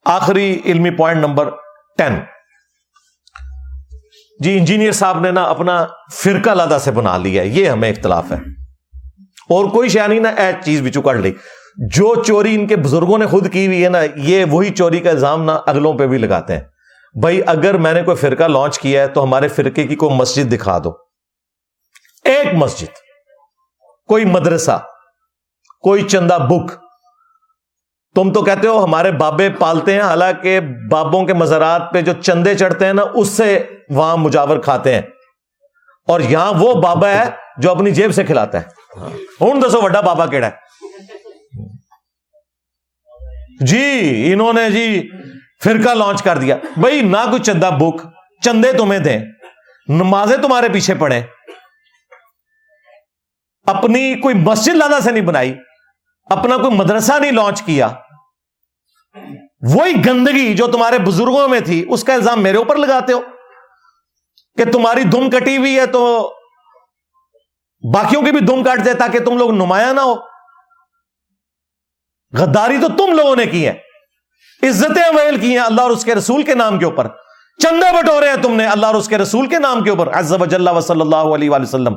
آخری 0.05 0.61
علمی 0.64 0.91
پوائنٹ 0.91 1.20
نمبر 1.20 1.51
ٹین 1.99 2.14
جی 4.38 4.59
انجینئر 4.59 4.93
صاحب 4.93 5.20
نے 5.20 5.30
نا 5.30 5.43
اپنا 5.43 5.86
فرقہ 6.12 6.51
لادہ 6.51 6.78
سے 6.80 6.90
بنا 6.90 7.16
لیا 7.16 7.43
یہ 7.43 7.68
ہمیں 7.68 7.90
اختلاف 7.90 8.32
ہے۔ 8.32 8.36
اور 9.26 9.64
کوئی 9.64 9.88
شہ 9.88 10.09
نہیں 10.09 10.20
نا 10.20 10.28
ایج 10.28 10.57
چیز 10.64 10.80
بھی 10.80 10.93
چکڑ 10.93 11.14
لی 11.14 11.32
جو 11.76 12.24
چوری 12.24 12.55
ان 12.55 12.66
کے 12.66 12.76
بزرگوں 12.76 13.18
نے 13.18 13.26
خود 13.26 13.53
کی 13.53 13.66
ہوئی 13.66 13.84
ہے 13.84 13.88
نا، 13.88 13.99
یہ 14.16 14.45
وہی 14.51 14.70
چوری 14.70 15.01
کا 15.01 15.11
الزام 15.11 15.45
نہ 15.45 15.51
اگلوں 15.66 15.99
پہ 15.99 16.07
بھی 16.07 16.18
لگاتے 16.18 16.53
ہیں۔ 16.53 16.61
بھائی 17.20 17.40
اگر 17.47 17.74
میں 17.74 17.93
نے 17.93 18.03
کوئی 18.03 18.16
فرقہ 18.16 18.45
لانچ 18.45 18.78
کیا 18.78 19.03
ہے 19.03 19.09
تو 19.09 19.24
ہمارے 19.24 19.49
فرقے 19.49 19.86
کی 19.86 19.97
کوئی 19.97 20.16
مسجد 20.16 20.53
دکھا 20.53 20.78
دو۔ 20.84 20.93
ایک 22.24 22.55
مسجد، 22.55 22.95
کوئی 24.09 24.24
مدرسہ، 24.24 24.82
کوئی 25.80 26.03
چندہ 26.03 26.38
بک 26.38 26.72
تم 28.15 28.33
تو 28.33 28.43
کہتے 28.43 28.69
ہو 28.69 28.85
ہمارے 28.85 29.13
بابے 29.13 29.49
پالتے 29.51 29.95
ہیں، 29.95 30.01
حالانکہ 30.01 30.61
بابوں 30.91 31.27
کے 31.27 31.35
مزارات 31.35 31.83
پہ 31.93 32.01
جو 32.01 32.13
چندے 32.13 32.55
چڑھتے 32.55 32.87
ہیں 32.87 32.93
نا، 32.93 33.03
اس 33.15 33.29
سے 33.29 33.67
وہاں 33.89 34.17
مجاور 34.17 34.59
کھاتے 34.59 34.95
ہیں۔ 34.95 35.03
اور 36.09 36.21
یہاں 36.21 36.53
وہ 36.53 36.75
بابا 36.75 37.09
ہے 37.09 37.31
جو 37.57 37.71
اپنی 37.71 37.91
جیب 37.91 38.15
سے 38.15 38.25
کھلاتا 38.25 38.61
ہے۔ 38.61 38.65
ہوں، 39.41 39.61
دسو 39.61 39.83
وڈا 39.83 40.01
بابا 40.01 40.27
کیڑا 40.27 40.49
ہے۔ 40.49 40.53
جی 43.67 44.23
انہوں 44.33 44.53
نے 44.53 44.71
جی 44.71 45.11
فرقہ 45.65 45.95
لانچ 45.95 46.23
کر 46.23 46.39
دیا۔ 46.39 46.57
بھائی، 46.77 47.01
نہ 47.01 47.17
کوئی 47.17 47.43
چندہ 47.43 47.71
بک 47.81 48.07
چندے 48.45 48.73
تمہیں 48.73 49.01
دیں۔ 49.01 49.21
نمازیں 49.89 50.37
تمہارے 50.37 50.69
پیچھے 50.69 50.95
پڑے۔ 50.95 51.21
اپنی 53.67 54.15
کوئی 54.15 54.35
مسجد 54.35 54.75
لادا 54.75 55.01
سے 55.01 55.11
نہیں 55.11 55.25
بنائی۔ 55.25 55.55
اپنا 56.31 56.57
کوئی 56.57 56.77
مدرسہ 56.77 57.12
نہیں 57.18 57.33
لانچ 57.33 57.62
کیا۔ 57.62 57.89
وہی 59.75 60.07
گندگی 60.07 60.55
جو 60.55 60.66
تمہارے 60.66 60.99
بزرگوں 60.99 61.49
میں 61.49 61.61
تھی، 61.61 61.87
اس 61.89 62.05
کا 62.05 62.14
الزام 62.14 62.43
میرے 62.43 62.57
اوپر 62.57 62.77
لگاتے 62.77 63.12
ہو۔ 63.12 63.20
کہ 64.57 64.73
تمہاری 64.73 65.03
دم 65.03 65.31
کٹی 65.31 65.57
ہوئی 65.57 65.79
ہے 65.79 65.87
تو 65.87 66.33
باقیوں 67.95 68.23
کی 68.23 68.31
بھی 68.31 68.41
دم 68.41 68.64
کاٹ 68.64 68.85
دے 68.85 68.95
تاکہ 68.95 69.18
تم 69.18 69.39
لوگ 69.39 69.51
نمایاں 69.51 69.95
نہ 69.95 70.01
ہو۔ 70.01 70.14
غداری 72.39 72.79
تو 72.81 72.89
تم 72.89 73.12
لوگوں 73.12 73.37
نے 73.37 73.47
کی 73.47 73.66
ہے۔ 73.66 73.73
عزتیں 74.62 75.16
ویل 75.16 75.41
کی 75.41 75.51
ہیں 75.51 75.64
اللہ 75.64 75.81
اور 75.81 75.91
اس 75.91 76.05
کے 76.05 76.14
رسول 76.14 76.43
کے 76.43 76.55
نام 76.55 76.79
کے 76.79 76.85
اوپر۔ 76.85 77.09
چندے 77.62 78.03
بٹورے 78.03 78.29
ہیں 78.29 78.43
تم 78.43 78.53
نے 78.55 78.66
اللہ 78.66 78.87
اور 78.87 78.95
اس 78.95 79.09
کے 79.09 79.18
رسول 79.18 79.47
کے 79.47 79.59
نام 79.59 79.85
کے 79.85 79.91
اوپر۔ 79.91 80.18
عز 80.18 80.33
و 80.41 80.47
جل 80.47 80.68
و 80.68 80.81
صلی 80.81 81.01
اللہ 81.01 81.16
علیہ 81.16 81.51
وآلہ 81.51 81.62
وسلم۔ 81.62 81.95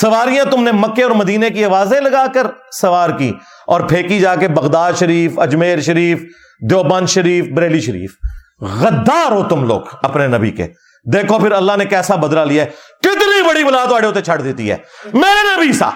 سواریاں 0.00 0.44
تم 0.44 0.62
نے 0.62 0.72
مکے 0.72 1.02
اور 1.02 1.10
مدینے 1.10 1.50
کی 1.50 1.64
آوازیں 1.64 2.00
لگا 2.00 2.26
کر 2.34 2.46
سوار 2.72 3.10
کی۔ 3.10 3.32
اور 3.66 3.80
پھینکی 3.80 4.18
جا 4.18 4.36
کے 4.36 4.48
بغداد 4.48 4.92
شریف، 4.92 5.38
اجمیر 5.38 5.80
شریف، 5.80 6.22
دیوبند 6.70 7.06
شریف، 7.06 7.44
بریلی 7.54 7.80
شریف۔ 7.80 8.16
غدار 8.60 9.32
ہو 9.32 9.48
تم 9.48 9.64
لوگ 9.64 9.80
اپنے 10.02 10.26
نبی 10.26 10.50
کے۔ 10.50 10.66
دیکھو 11.12 11.38
پھر 11.38 11.52
اللہ 11.52 11.72
نے 11.76 11.84
کیسا 11.84 12.14
بدلا 12.14 12.44
لیا 12.44 12.64
ہے۔ 12.64 12.70
کتنی 13.00 13.48
بڑی 13.48 13.64
بلا 13.64 13.84
تو 13.84 14.06
ہوتے 14.06 14.20
چھڑ 14.20 14.40
دیتی 14.40 14.70
ہے۔ 14.70 14.76
میرے 15.04 15.56
نبی 15.56 15.72
سا، 15.72 15.88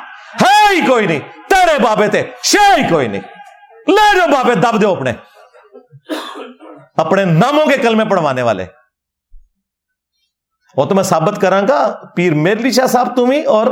ہے 0.42 0.74
ہی 0.74 0.86
کوئی 0.86 1.06
نہیں۔ 1.06 1.20
تیرے 1.48 1.78
بابے 1.82 2.08
تھے 2.08 2.22
شہ 2.42 2.78
ہی 2.78 2.82
کوئی 2.90 3.08
نہیں۔ 3.08 3.20
لے 3.88 4.14
جو 4.14 4.32
بابے، 4.32 4.54
دب 4.54 4.82
دو 4.82 4.94
اپنے۔ 4.94 5.12
اپنے 6.96 7.24
ناموں 7.24 7.66
کے 7.66 7.76
کلمے 7.76 8.04
پڑھوانے 8.04 8.42
والے۔ 8.42 8.66
وہ 10.76 10.84
تو 10.84 10.94
میں 10.94 11.02
ثابت 11.02 11.40
کرا 11.40 11.60
گا، 11.60 11.98
پیر 12.16 12.34
میرلی 12.34 12.70
شاہ 12.70 12.86
صاحب 12.86 13.16
تمہیں 13.16 13.44
اور 13.44 13.66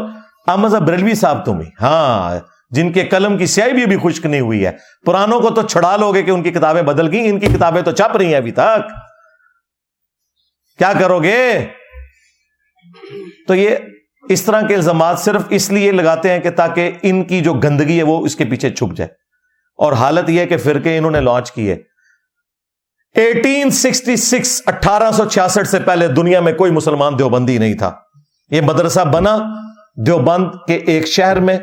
احمد 0.47 0.69
بریلوی 0.69 1.15
صاحب 1.15 1.45
تمہیں 1.45 1.71
ہاں 1.81 2.39
جن 2.71 2.93
کے 2.93 3.05
قلم 3.05 3.39
کی 3.39 3.47
سیاہی 3.47 3.73
بھی 3.73 3.83
ابھی 3.83 3.97
خشک 4.03 4.27
نہیں 4.27 4.41
ہوئی 4.41 4.67
ہے۔ 4.67 4.73
پرانوں 5.07 5.41
کو 5.41 5.51
تو 5.51 5.63
چھڑا 5.63 5.97
لو 5.97 6.15
گے 6.15 6.23
کہ 6.23 6.31
ان 6.31 6.43
کی 6.43 6.51
کتابیں 6.51 6.83
بدل 6.83 7.13
گئی 7.13 7.29
ان 7.29 7.41
کی 7.41 7.47
کتابیں 7.47 7.83
تو 7.83 7.91
چھپ 7.91 8.17
رہی 8.17 8.27
ہیں 8.27 8.35
ابھی 8.35 8.53
تک۔ 8.53 8.89
کیا 10.79 10.93
کرو 11.01 11.23
گے؟ 11.23 11.67
تو 13.49 13.55
یہ 13.55 13.77
اس 14.29 14.43
طرح 14.43 14.67
کے 14.67 14.75
الزامات 14.75 15.19
صرف 15.19 15.43
اس 15.51 15.71
لیے 15.71 15.93
لگاتے 15.93 16.31
ہیں 16.31 16.39
کہ 16.39 16.51
تاکہ 16.51 16.91
ان 17.03 17.25
کی 17.25 17.41
جو 17.41 17.55
گندگی 17.55 17.99
ہے 17.99 18.03
وہ 18.03 18.27
اس 18.27 18.37
کے 18.37 18.45
پیچھے 18.45 18.71
چھپ 18.71 18.97
جائے۔ 18.97 19.09
اور 19.79 19.93
حالت 19.93 20.31
یہ 20.31 20.45
کہ 20.45 20.57
فرقے 20.57 20.99
انہوں 20.99 21.11
نے 21.11 21.21
لانچ 21.21 21.53
کیے۔ 21.53 21.77
ایٹین 23.15 23.71
سکسٹی 23.71 24.17
سکس 24.17 24.63
اٹھارہ 24.67 25.13
سو 25.13 25.25
چھیاسٹھ 25.25 25.69
سے 25.69 25.81
پہلے 25.81 26.09
دنیا 26.09 26.41
میں 26.41 26.53
کوئی 26.53 26.71
مسلمان 26.71 27.19
دیوبندی 27.19 27.59
نہیں 27.59 27.75
تھا۔ 27.75 27.95
یہ 28.51 28.61
مدرسہ 28.61 29.01
بنا، 29.01 29.39
دیوبند 30.07 30.47
کے 30.67 30.75
ایک 30.75 31.07
شہر 31.07 31.41
میں۔ 31.41 31.59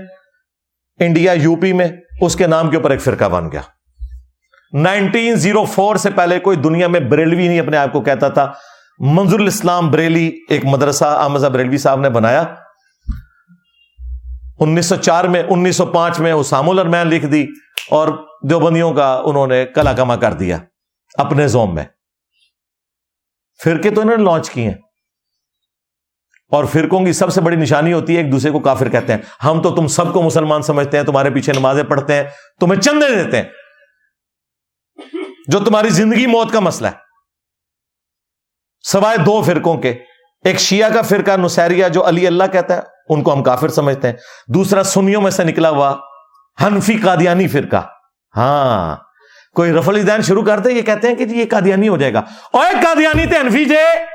انڈیا 0.99 1.31
یو 1.31 1.55
پی 1.55 1.73
میں 1.73 1.87
اس 2.21 2.35
کے 2.35 2.47
نام 2.47 2.69
کے 2.69 2.77
اوپر 2.77 2.89
ایک 2.89 3.01
فرقہ 3.01 3.25
بن 3.25 3.51
گیا۔ 3.51 3.61
نائنٹین 4.73 5.35
زیرو 5.35 5.65
فور 5.65 5.95
سے 5.95 6.09
پہلے 6.09 6.39
کوئی 6.39 6.57
دنیا 6.57 6.87
میں 6.87 6.99
بریلوی 6.99 7.47
نہیں 7.47 7.59
اپنے 7.59 7.77
آپ 7.77 7.91
کو 7.91 8.01
کہتا 8.01 8.29
تھا۔ 8.29 8.53
منظور 8.99 9.39
الاسلام 9.39 9.91
بریلی 9.91 10.31
ایک 10.49 10.65
مدرسہ 10.65 11.05
آمزہ 11.05 11.47
بریلوی 11.47 11.77
صاحب 11.77 11.99
نے 11.99 12.09
بنایا۔ 12.09 12.43
انیس 14.59 14.85
سو 14.85 14.95
چار 14.95 15.23
میں، 15.23 15.43
انیس 15.49 15.75
سو 15.75 15.85
پانچ 15.85 16.19
میں 16.19 16.31
اسام 16.31 16.69
الرمین 16.69 17.07
لکھ 17.07 17.25
دی 17.25 17.45
اور 17.91 18.07
دیوبندیوں 18.49 18.93
کا 18.93 19.21
انہوں 19.25 19.47
نے 19.47 19.65
کلا 19.65 19.93
کما 19.93 20.15
کر 20.15 20.33
دیا 20.33 20.57
اپنے 21.17 21.47
زوم 21.47 21.75
میں۔ 21.75 21.83
فرقے 23.63 23.89
تو 23.89 24.01
انہوں 24.01 24.17
نے 24.17 24.23
لانچ 24.23 24.49
کیے۔ 24.49 24.67
ہیں 24.67 24.84
اور 26.49 26.65
فرقوں 26.65 27.05
کی 27.05 27.13
سب 27.13 27.33
سے 27.33 27.41
بڑی 27.41 27.55
نشانی 27.55 27.93
ہوتی 27.93 28.17
ہے 28.17 28.21
ایک 28.21 28.31
دوسرے 28.31 28.51
کو 28.51 28.59
کافر 28.59 28.89
کہتے 28.89 29.13
ہیں۔ 29.13 29.45
ہم 29.45 29.61
تو 29.61 29.75
تم 29.75 29.87
سب 29.87 30.13
کو 30.13 30.21
مسلمان 30.21 30.61
سمجھتے 30.61 30.97
ہیں، 30.97 31.03
تمہارے 31.03 31.29
پیچھے 31.29 31.53
نمازیں 31.53 31.83
پڑھتے 31.83 32.13
ہیں، 32.13 32.23
تمہیں 32.59 32.81
چندے 32.81 33.23
دیتے 33.23 33.37
ہیں۔ 33.37 33.43
جو 35.47 35.59
تمہاری 35.59 35.89
زندگی 35.89 36.27
موت 36.27 36.51
کا 36.51 36.59
مسئلہ 36.59 36.87
ہے۔ 36.87 36.93
سوائے 38.83 39.17
دو 39.17 39.41
فرقوں 39.41 39.77
کے، 39.77 39.89
ایک 40.43 40.59
شیعہ 40.59 40.89
کا 40.89 41.01
فرقہ 41.01 41.31
نسیریا 41.37 41.87
جو 41.87 42.07
علی 42.07 42.27
اللہ 42.27 42.43
کہتا 42.51 42.75
ہے، 42.75 42.81
ان 43.09 43.23
کو 43.23 43.33
ہم 43.33 43.43
کافر 43.43 43.67
سمجھتے 43.67 44.07
ہیں۔ 44.07 44.15
دوسرا 44.47 44.83
سنیوں 44.83 45.21
میں 45.21 45.31
سے 45.31 45.43
نکلا 45.43 45.69
ہوا 45.69 45.95
حنفی 46.61 46.97
قادیانی 46.97 47.47
فرقہ۔ 47.47 47.87
ہاں 48.37 48.95
کوئی 49.55 49.73
رفل 49.73 50.07
دین 50.07 50.21
شروع 50.21 50.43
کرتے 50.43 50.71
یہ 50.71 50.81
کہتے 50.81 51.07
ہیں 51.07 51.15
کہ 51.15 51.25
جی 51.25 51.39
یہ 51.39 51.45
قادیانی 51.49 51.87
ہو 51.87 51.97
جائے 51.97 52.13
گا۔ 52.13 52.21
اور 52.51 52.73
قادیانی 52.83 53.25
تے 53.25 53.35
حنفی 53.35 53.65
جے 53.65 54.14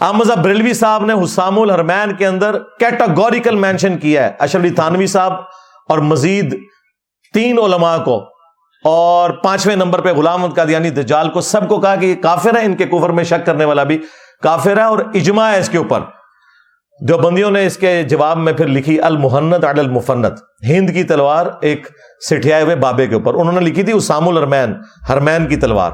احمد 0.00 0.24
بریلوی 0.24 0.74
صاحب 0.74 1.04
نے 1.04 1.12
حسام 1.24 1.58
الحرمین 1.58 2.14
کے 2.14 2.26
اندر 2.26 2.58
کیٹاگوریکل 2.58 3.54
مینشن 3.54 3.98
کیا 3.98 4.24
ہے۔ 4.24 4.32
اشرف 4.38 4.60
علی 4.60 4.70
تھانوی 4.70 5.06
صاحب 5.06 5.32
اور 5.88 5.98
مزید 5.98 6.58
تین 7.34 7.58
علماء 7.58 7.96
کو۔ 8.04 8.24
اور 8.84 9.30
پانچویں 9.30 9.76
نمبر 9.76 10.00
پہ 10.00 10.12
غلام 10.12 10.46
قادیانی 10.46 10.90
دجال 10.90 11.28
کو 11.28 11.40
سب 11.40 11.68
کو 11.68 11.80
کہا 11.80 11.96
کہ 11.96 12.06
یہ 12.06 12.22
کافر 12.22 12.56
ہے 12.56 12.64
ان 12.64 12.76
کے 12.76 12.84
کفر 12.84 13.10
میں 13.10 13.24
شک 13.24 13.46
کرنے 13.46 13.64
والا 13.64 13.82
بھی 13.82 13.98
کافر 14.42 14.76
ہے 14.76 14.82
اور 14.82 14.98
اجماع 14.98 15.52
ہے 15.52 15.58
اس 15.58 15.68
کے 15.68 15.78
اوپر۔ 15.78 16.00
جو 17.00 17.18
بندیوں 17.18 17.50
نے 17.50 17.66
اس 17.66 17.76
کے 17.76 18.02
جواب 18.02 18.38
میں 18.38 18.52
پھر 18.52 18.66
لکھی، 18.66 19.00
المحنت 19.00 19.64
عد 19.64 19.78
المفنت۔ 19.78 20.32
ہند 20.68 20.90
کی 20.90 21.04
تلوار 21.04 21.46
ایک 21.60 21.86
سٹھیائے 22.30 22.62
ہوئے 22.62 22.76
بابے 22.76 23.06
کے 23.06 23.14
اوپر۔ 23.14 23.34
انہوں 23.34 23.52
نے 23.52 23.60
لکھی 23.60 23.82
تھی 23.82 23.92
اسام 23.92 24.28
الرمین 24.28 24.74
ہرمین 25.08 25.46
کی 25.46 25.56
تلوار۔ 25.56 25.90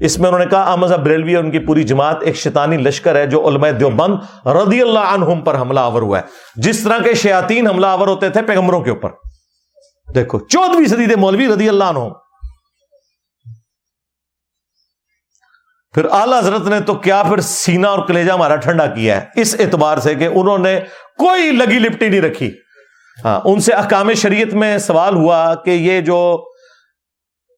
اس 0.00 0.18
میں 0.18 0.28
انہوں 0.28 0.38
نے 0.38 0.46
کہا 0.46 0.62
احمد 0.62 0.88
بریلوی 0.88 1.34
اور 1.34 1.44
ان 1.44 1.50
کی 1.50 1.58
پوری 1.58 1.82
جماعت 1.82 2.16
ایک 2.22 2.36
شیطانی 2.36 2.76
لشکر 2.76 3.16
ہے 3.16 3.26
جو 3.26 3.48
علماء 3.48 3.70
دیوبند 3.70 4.46
رضی 4.46 4.82
اللہ 4.82 4.98
عنہم 4.98 5.40
پر 5.40 5.60
حملہ 5.60 5.80
آور 5.80 6.02
ہوا 6.02 6.18
ہے۔ 6.18 6.22
جس 6.56 6.84
طرح 6.84 6.98
کے 6.98 7.14
شیاطین 7.14 7.68
حملہ 7.68 7.86
آور 7.86 8.08
ہوتے 8.08 8.28
تھے 8.28 8.42
پیغمبروں 8.42 8.80
کے 8.80 8.90
اوپر۔ 8.90 9.10
دیکھو 10.14 10.38
چودہویں 10.38 10.86
صدی 10.86 11.06
دے 11.06 11.16
مولوی 11.16 11.48
رضی 11.48 11.68
اللہ 11.68 11.84
عنہ 11.84 11.98
پھر 15.94 16.04
اعلی 16.10 16.38
حضرت 16.38 16.66
نے 16.66 16.80
تو 16.80 16.94
کیا 16.94 17.22
پھر 17.22 17.40
سینہ 17.40 17.86
اور 17.86 18.06
کلیجہ 18.06 18.32
ہمارا 18.32 18.56
ٹھنڈا 18.56 18.86
کیا 18.86 19.20
ہے؟ 19.20 19.40
اس 19.40 19.56
اعتبار 19.58 19.98
سے 19.98 20.14
کہ 20.14 20.28
انہوں 20.34 20.58
نے 20.58 20.80
کوئی 21.18 21.52
لگی 21.52 21.78
لپٹی 21.78 22.08
نہیں 22.08 22.20
رکھی۔ 22.20 22.50
ہاں 23.24 23.40
ان 23.44 23.60
سے 23.60 23.72
احکام 23.72 24.12
شریعت 24.12 24.54
میں 24.54 24.78
سوال 24.78 25.14
ہوا 25.14 25.54
کہ 25.54 25.70
یہ 25.70 26.00
جو 26.00 26.46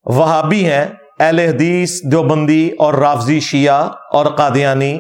وہابی 0.05 0.67
ہیں 0.67 0.87
اہل 1.21 1.39
حدیث، 1.39 2.03
دیوبندی 2.03 2.71
اور 2.79 2.95
رافضی 2.95 3.41
شیعہ 3.41 3.89
اور 4.13 4.27
قادیانی 4.27 4.99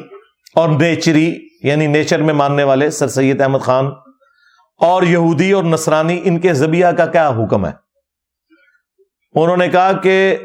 اور 0.54 0.68
نیچری 0.68 1.34
یعنی 1.62 1.86
نیچر 1.86 2.22
میں 2.22 2.34
ماننے 2.34 2.62
والے 2.62 2.90
سر 2.90 3.08
سید 3.08 3.40
احمد 3.40 3.58
خان 3.58 3.86
اور 4.80 5.02
یہودی 5.02 5.52
اور 5.52 5.64
نصرانی، 5.64 6.20
ان 6.24 6.38
کے 6.38 6.54
زبیہ 6.54 6.86
کا 6.86 7.06
کیا 7.06 7.28
حکم 7.28 7.66
ہے؟ 7.66 7.72
انہوں 9.34 9.56
نے 9.56 9.68
کہا 9.68 9.92
کہ 9.92 10.36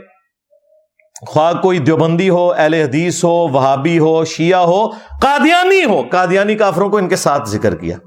خواہ 1.27 1.53
کوئی 1.53 1.79
دیوبندی 1.79 2.29
ہو، 2.29 2.53
اہل 2.53 2.73
حدیث 2.73 3.23
ہو، 3.23 3.47
وہابی 3.47 3.99
ہو، 3.99 4.25
شیعہ 4.25 4.59
ہو، 4.59 4.87
قادیانی 5.21 5.83
ہو، 5.83 6.03
قادیانی 6.11 6.55
کافروں 6.55 6.89
کو 6.89 6.97
ان 6.97 7.09
کے 7.09 7.15
ساتھ 7.15 7.49
ذکر 7.49 7.75
کیا۔ 7.75 7.97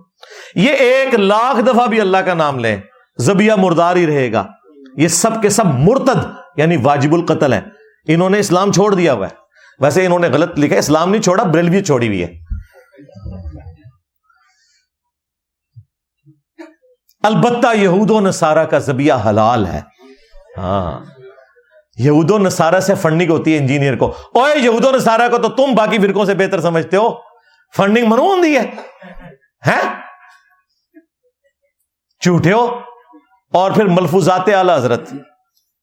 یہ 0.54 0.72
ایک 0.72 1.14
لاکھ 1.14 1.60
دفعہ 1.60 1.86
بھی 1.86 2.00
اللہ 2.00 2.18
کا 2.18 2.34
نام 2.34 2.58
لیں 2.58 2.76
زبیہ 3.18 3.52
مردار 3.52 3.96
ہی 3.96 4.06
رہے 4.06 4.32
گا۔ 4.32 4.46
یہ 4.96 5.08
سب 5.08 5.42
کے 5.42 5.48
سب 5.48 5.66
مرتد 5.66 6.39
یعنی 6.56 6.76
واجب 6.76 7.14
القتل 7.14 7.52
ہیں۔ 7.52 7.60
انہوں 8.08 8.30
نے 8.30 8.38
اسلام 8.38 8.72
چھوڑ 8.72 8.94
دیا 8.94 9.12
ہوا 9.12 9.26
ہے۔ 9.26 9.34
ویسے 9.80 10.06
انہوں 10.06 10.18
نے 10.18 10.28
غلط 10.28 10.58
لکھا 10.58 10.76
اسلام 10.76 11.10
نہیں 11.10 11.22
چھوڑا، 11.22 11.44
بریلوی 11.44 11.84
چھوڑی 11.84 12.08
ہوئی 12.08 12.24
ہے۔ 12.24 12.40
البتہ 17.22 17.76
یہود 17.76 18.10
و 18.10 18.20
نسارا 18.20 18.64
کا 18.64 18.78
زبیہ 18.78 19.12
حلال 19.12 19.66
ہے۔ 19.66 19.80
ہاں۔ 20.58 21.04
یہود 21.98 22.30
و 22.30 22.38
نسارا 22.38 22.80
سے 22.80 22.94
فنڈنگ 22.94 23.30
ہوتی 23.30 23.52
ہے 23.52 23.58
انجینئر 23.58 23.96
کو۔ 23.96 24.14
اوے 24.34 24.58
یہود 24.58 24.84
و 24.84 24.90
نسارا 24.90 25.28
کو 25.28 25.38
تو 25.38 25.48
تم 25.48 25.74
باقی 25.74 25.98
فرقوں 25.98 26.24
سے 26.24 26.34
بہتر 26.34 26.60
سمجھتے 26.60 26.96
ہو۔ 26.96 27.14
فنڈنگ 27.76 28.06
منو 28.06 28.42
دی 28.42 28.56
ہے۔ 28.56 28.70
چوٹے 32.20 32.52
ہو۔ 32.52 32.80
اور 33.52 33.70
پھر 33.70 33.84
ملفوظات 33.84 34.48
اعلی 34.48 34.72
حضرت۔ 34.74 35.10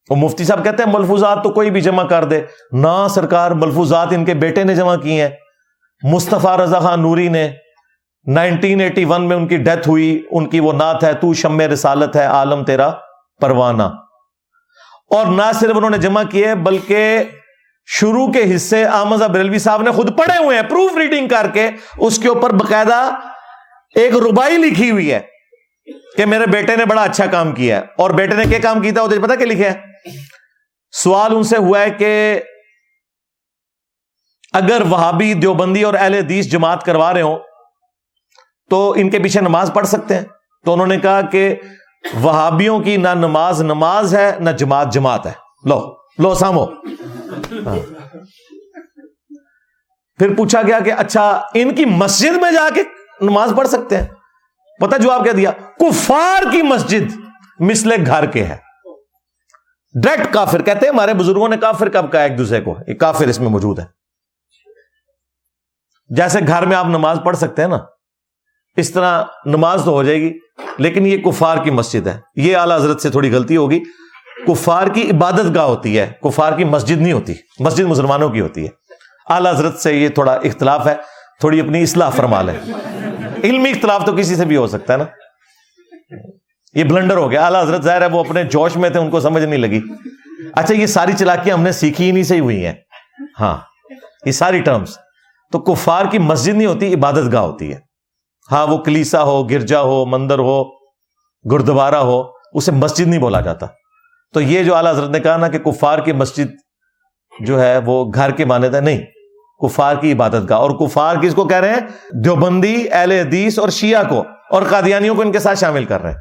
اور 0.09 0.17
مفتی 0.17 0.43
صاحب 0.43 0.63
کہتے 0.63 0.83
ہیں 0.83 0.93
ملفوظات 0.93 1.43
تو 1.43 1.49
کوئی 1.49 1.69
بھی 1.69 1.81
جمع 1.81 2.03
کر 2.03 2.23
دے۔ 2.23 2.41
نہ 2.71 3.07
سرکار 3.09 3.51
ملفوظات 3.51 4.07
ان 4.11 4.25
کے 4.25 4.33
بیٹے 4.33 4.63
نے 4.63 4.75
جمع 4.75 4.95
کیے 4.95 5.21
ہیں۔ 5.21 5.29
مصطفیٰ 6.03 6.57
رضا 6.57 6.79
خان 6.79 7.01
نوری 7.01 7.27
نے 7.27 7.51
نائنٹین 8.27 8.81
ایٹی 8.81 9.05
ون 9.05 9.27
میں 9.27 9.35
ان 9.35 9.47
کی 9.47 9.57
ڈیتھ 9.57 9.89
ہوئی۔ 9.89 10.23
ان 10.31 10.49
کی 10.49 10.59
وہ 10.59 10.73
نعت 10.73 11.03
ہے، 11.03 11.13
تو 11.13 11.33
شم 11.33 11.61
رسالت 11.61 12.15
ہے، 12.15 12.25
عالم 12.25 12.63
تیرا 12.63 12.91
پروانہ۔ 13.41 13.83
اور 15.09 15.25
نہ 15.25 15.51
صرف 15.53 15.77
انہوں 15.77 15.89
نے 15.89 15.97
جمع 15.97 16.23
کیے، 16.23 16.55
بلکہ 16.55 17.23
شروع 17.85 18.27
کے 18.27 18.55
حصے 18.55 18.85
احمد 18.85 19.17
بریلوی 19.17 19.59
صاحب 19.59 19.81
نے 19.81 19.91
خود 19.91 20.17
پڑھے 20.17 20.43
ہوئے 20.43 20.59
ہیں۔ 20.59 20.69
پروف 20.69 20.97
ریڈنگ 20.97 21.27
کر 21.27 21.47
کے 21.53 21.69
اس 21.97 22.19
کے 22.19 22.27
اوپر 22.27 22.49
باقاعدہ 22.49 23.09
ایک 23.95 24.13
ربائی 24.15 24.57
لکھی 24.57 24.91
ہوئی 24.91 25.13
ہے۔ 25.13 25.19
کہ 26.17 26.25
میرے 26.25 26.45
بیٹے 26.45 26.75
نے 26.75 26.85
بڑا 26.85 27.03
اچھا 27.03 27.25
کام 27.25 27.51
کیا 27.51 27.77
ہے۔ 27.77 27.85
اور 27.97 28.09
بیٹے 28.09 28.35
نے 28.35 28.45
کیا 28.45 28.59
کام 28.59 28.81
کیا 28.81 28.91
تھا 28.93 29.01
وہ 29.01 29.07
پتا 29.07 29.35
کیا 29.35 29.47
لکھا 29.47 29.71
ہے؟ 29.71 29.81
سوال 30.91 31.35
ان 31.35 31.43
سے 31.43 31.57
ہوا 31.57 31.79
ہے 31.79 31.89
کہ 31.89 32.41
اگر 34.53 34.81
وہابی 34.89 35.33
دیوبندی 35.33 35.83
اور 35.83 35.93
اہل 35.93 36.13
حدیث 36.13 36.45
جماعت 36.47 36.83
کروا 36.83 37.13
رہے 37.13 37.21
ہوں 37.21 37.39
تو 38.69 38.93
ان 38.97 39.09
کے 39.09 39.19
پیچھے 39.19 39.41
نماز 39.41 39.71
پڑھ 39.73 39.87
سکتے 39.87 40.15
ہیں۔ 40.15 40.23
تو 40.65 40.73
انہوں 40.73 40.87
نے 40.87 40.99
کہا 40.99 41.21
کہ 41.21 41.55
وہابیوں 42.21 42.79
کی 42.79 42.97
نہ 42.97 43.09
نماز 43.09 43.61
نماز 43.61 44.15
ہے، 44.15 44.35
نہ 44.39 44.49
جماعت 44.49 44.93
جماعت 44.93 45.25
ہے۔ 45.25 45.31
لو 45.65 45.95
لو 46.17 46.33
سامو۔ 46.33 46.63
ہاں۔ 47.65 47.75
پھر 50.17 50.35
پوچھا 50.35 50.61
گیا 50.61 50.79
کہ 50.79 50.93
اچھا 50.93 51.47
ان 51.53 51.75
کی 51.75 51.85
مسجد 51.85 52.37
میں 52.41 52.51
جا 52.51 52.69
کے 52.75 52.83
نماز 53.21 53.53
پڑھ 53.57 53.67
سکتے 53.67 53.97
ہیں؟ 53.97 54.07
پتہ 54.79 54.97
جواب 54.97 55.23
کیا 55.23 55.33
دیا؟ 55.37 55.51
کفار 55.51 56.51
کی 56.51 56.61
مسجد 56.61 57.19
مسلے 57.59 57.95
گھر 58.05 58.25
کے 58.25 58.43
ہے 58.43 58.57
ڈائریکٹ 60.03 60.33
کافر 60.33 60.61
کہتے 60.61 60.85
ہیں، 60.85 60.93
ہمارے 60.93 61.13
بزرگوں 61.13 61.47
نے 61.47 61.57
کافر 61.57 61.89
کب 61.89 62.11
کہا؟ 62.11 62.21
ایک 62.21 62.37
دوسرے 62.37 62.61
کو۔ 62.61 62.75
ایک 62.87 62.99
کافر 62.99 63.27
اس 63.27 63.39
میں 63.39 63.49
موجود 63.49 63.79
ہے۔ 63.79 63.85
جیسے 66.09 66.39
گھر 66.47 66.65
میں 66.65 66.77
آپ 66.77 66.85
نماز 66.85 67.19
پڑھ 67.25 67.37
سکتے 67.37 67.61
ہیں 67.61 67.69
نا، 67.69 67.77
اس 68.77 68.91
طرح 68.91 69.23
نماز 69.45 69.81
تو 69.85 69.91
ہو 69.91 70.03
جائے 70.03 70.21
گی، 70.21 70.39
لیکن 70.77 71.07
یہ 71.07 71.17
کفار 71.17 71.57
کی 71.63 71.71
مسجد 71.71 72.07
ہے۔ 72.07 72.19
یہ 72.35 72.57
اعلی 72.57 72.73
حضرت 72.73 73.01
سے 73.01 73.09
تھوڑی 73.09 73.33
غلطی 73.33 73.57
ہوگی۔ 73.57 73.83
کفار 74.47 74.87
کی 74.87 75.09
عبادت 75.09 75.55
گاہ 75.55 75.65
ہوتی 75.65 75.99
ہے، 75.99 76.13
کفار 76.23 76.57
کی 76.57 76.63
مسجد 76.63 77.01
نہیں 77.01 77.13
ہوتی، 77.13 77.33
مسجد 77.59 77.83
مسلمانوں 77.83 78.29
کی 78.29 78.41
ہوتی 78.41 78.63
ہے۔ 78.63 78.69
اعلی 79.29 79.49
حضرت 79.49 79.79
سے 79.79 79.93
یہ 79.93 80.09
تھوڑا 80.09 80.33
اختلاف 80.33 80.87
ہے۔ 80.87 80.95
تھوڑی 81.39 81.59
اپنی 81.59 81.83
اصلاح 81.83 82.09
فرما 82.09 82.41
لیں۔ 82.41 82.73
علمی 83.43 83.69
اختلاف 83.69 84.05
تو 84.05 84.15
کسی 84.15 84.35
سے 84.35 84.45
بھی 84.45 84.55
ہو 84.55 84.67
سکتا 84.67 84.93
ہے 84.93 84.97
نا۔ 84.97 85.05
یہ 86.73 86.83
بلنڈر 86.83 87.17
ہو 87.17 87.31
گیا۔ 87.31 87.45
اعلیٰ 87.45 87.63
حضرت 87.63 87.83
ظاہر 87.83 88.01
ہے 88.01 88.07
وہ 88.07 88.19
اپنے 88.19 88.43
جوش 88.43 88.75
میں 88.75 88.89
تھے، 88.89 88.99
ان 88.99 89.09
کو 89.09 89.19
سمجھ 89.19 89.43
نہیں 89.43 89.59
لگی۔ 89.59 89.81
اچھا 90.55 90.73
یہ 90.73 90.85
ساری 90.85 91.11
چلاکیاں 91.19 91.57
ہم 91.57 91.63
نے 91.63 91.71
سیکھی 91.71 92.11
نہیں 92.11 92.23
سے 92.23 92.35
ہی 92.35 92.39
ہوئی 92.39 92.65
ہیں۔ 92.65 92.73
ہاں 93.39 93.57
یہ 94.25 94.31
ساری 94.31 94.61
ٹرمز 94.61 94.97
تو 95.51 95.59
کفار 95.59 96.05
کی 96.05 96.19
مسجد 96.19 96.55
نہیں 96.55 96.67
ہوتی، 96.67 96.93
عبادت 96.93 97.31
گاہ 97.31 97.41
ہوتی 97.41 97.73
ہے۔ 97.73 97.79
ہاں 98.51 98.67
وہ 98.67 98.77
کلیسا 98.77 99.23
ہو، 99.23 99.43
گرجا 99.43 99.81
ہو، 99.81 100.05
مندر 100.05 100.39
ہو 100.39 100.63
گردوارا 101.51 101.99
ہو، 102.01 102.23
اسے 102.53 102.71
مسجد 102.71 103.07
نہیں 103.07 103.19
بولا 103.19 103.41
جاتا۔ 103.41 103.65
تو 104.33 104.41
یہ 104.41 104.63
جو 104.63 104.75
اعلیٰ 104.75 104.91
حضرت 104.91 105.09
نے 105.09 105.19
کہا 105.19 105.37
نا 105.37 105.47
کہ 105.47 105.59
کفار 105.59 105.99
کی 105.99 106.13
مسجد 106.13 106.45
جو 107.39 107.61
ہے، 107.61 107.77
وہ 107.77 108.11
گھر 108.13 108.31
کے 108.31 108.45
مانے 108.45 108.69
تھے 108.69 108.81
نہیں۔ 108.81 109.01
کفار 109.61 109.95
کی 109.95 110.11
عبادت 110.11 110.49
کا 110.49 110.55
اور 110.55 110.71
کفار 110.71 111.15
کس 111.15 111.35
کو 111.35 111.47
کہہ 111.47 111.57
رہے 111.57 111.73
ہیں؟ 111.73 111.79
دیوبندی، 112.23 112.85
اہل 112.91 113.11
حدیث 113.11 113.59
اور 113.59 113.69
شیعہ 113.69 114.03
کو۔ 114.09 114.23
اور 114.49 114.63
قادیانیوں 114.69 115.15
کو 115.15 115.21
ان 115.21 115.31
کے 115.31 115.39
ساتھ 115.39 115.59
شامل 115.59 115.85
کر 115.85 116.01
رہے 116.01 116.11
ہیں۔ 116.11 116.17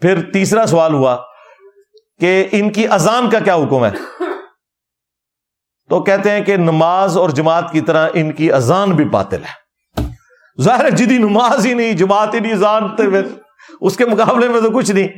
پھر 0.00 0.32
تیسرا 0.32 0.66
سوال 0.66 0.94
ہوا 0.94 1.16
کہ 2.20 2.48
ان 2.52 2.70
کی 2.70 2.88
اذان 2.88 3.30
کا 3.30 3.38
کیا 3.38 3.54
حکم 3.54 3.84
ہے؟ 3.84 3.90
تو 5.90 6.02
کہتے 6.02 6.30
ہیں 6.30 6.40
کہ 6.40 6.56
نماز 6.56 7.18
اور 7.18 7.30
جماعت 7.30 7.72
کی 7.72 7.80
طرح 7.80 8.08
ان 8.14 8.32
کی 8.32 8.52
اذان 8.52 8.90
بھی 8.90 9.04
باطل 9.04 9.42
ہے۔ 9.42 9.62
ظاہر 10.60 10.90
جدی 10.90 11.18
نماز 11.18 11.66
ہی 11.66 11.74
نہیں، 11.74 11.92
جماعت 11.92 12.34
ہی 12.34 12.40
نہیں، 12.40 12.52
اذان 12.52 12.88
اس 13.80 13.96
کے 13.96 14.06
مقابلے 14.06 14.48
میں 14.48 14.60
تو 14.60 14.70
کچھ 14.70 14.92
نہیں۔ 14.92 15.08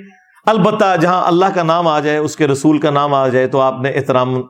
البتہ 0.47 0.97
جہاں 1.01 1.27
اللہ 1.27 1.47
کا 1.55 1.63
نام 1.63 1.89
آ 1.89 2.01
جائے، 2.01 2.17
اس 2.17 2.37
کے 2.37 2.47
رسول 2.47 2.79
کا 2.79 2.91
نام 2.91 3.15
آ 3.15 3.29
جائے 3.29 3.47
تو 3.47 3.61
آپ 3.61 3.75
نے 3.81 3.91
احترام 3.91 4.43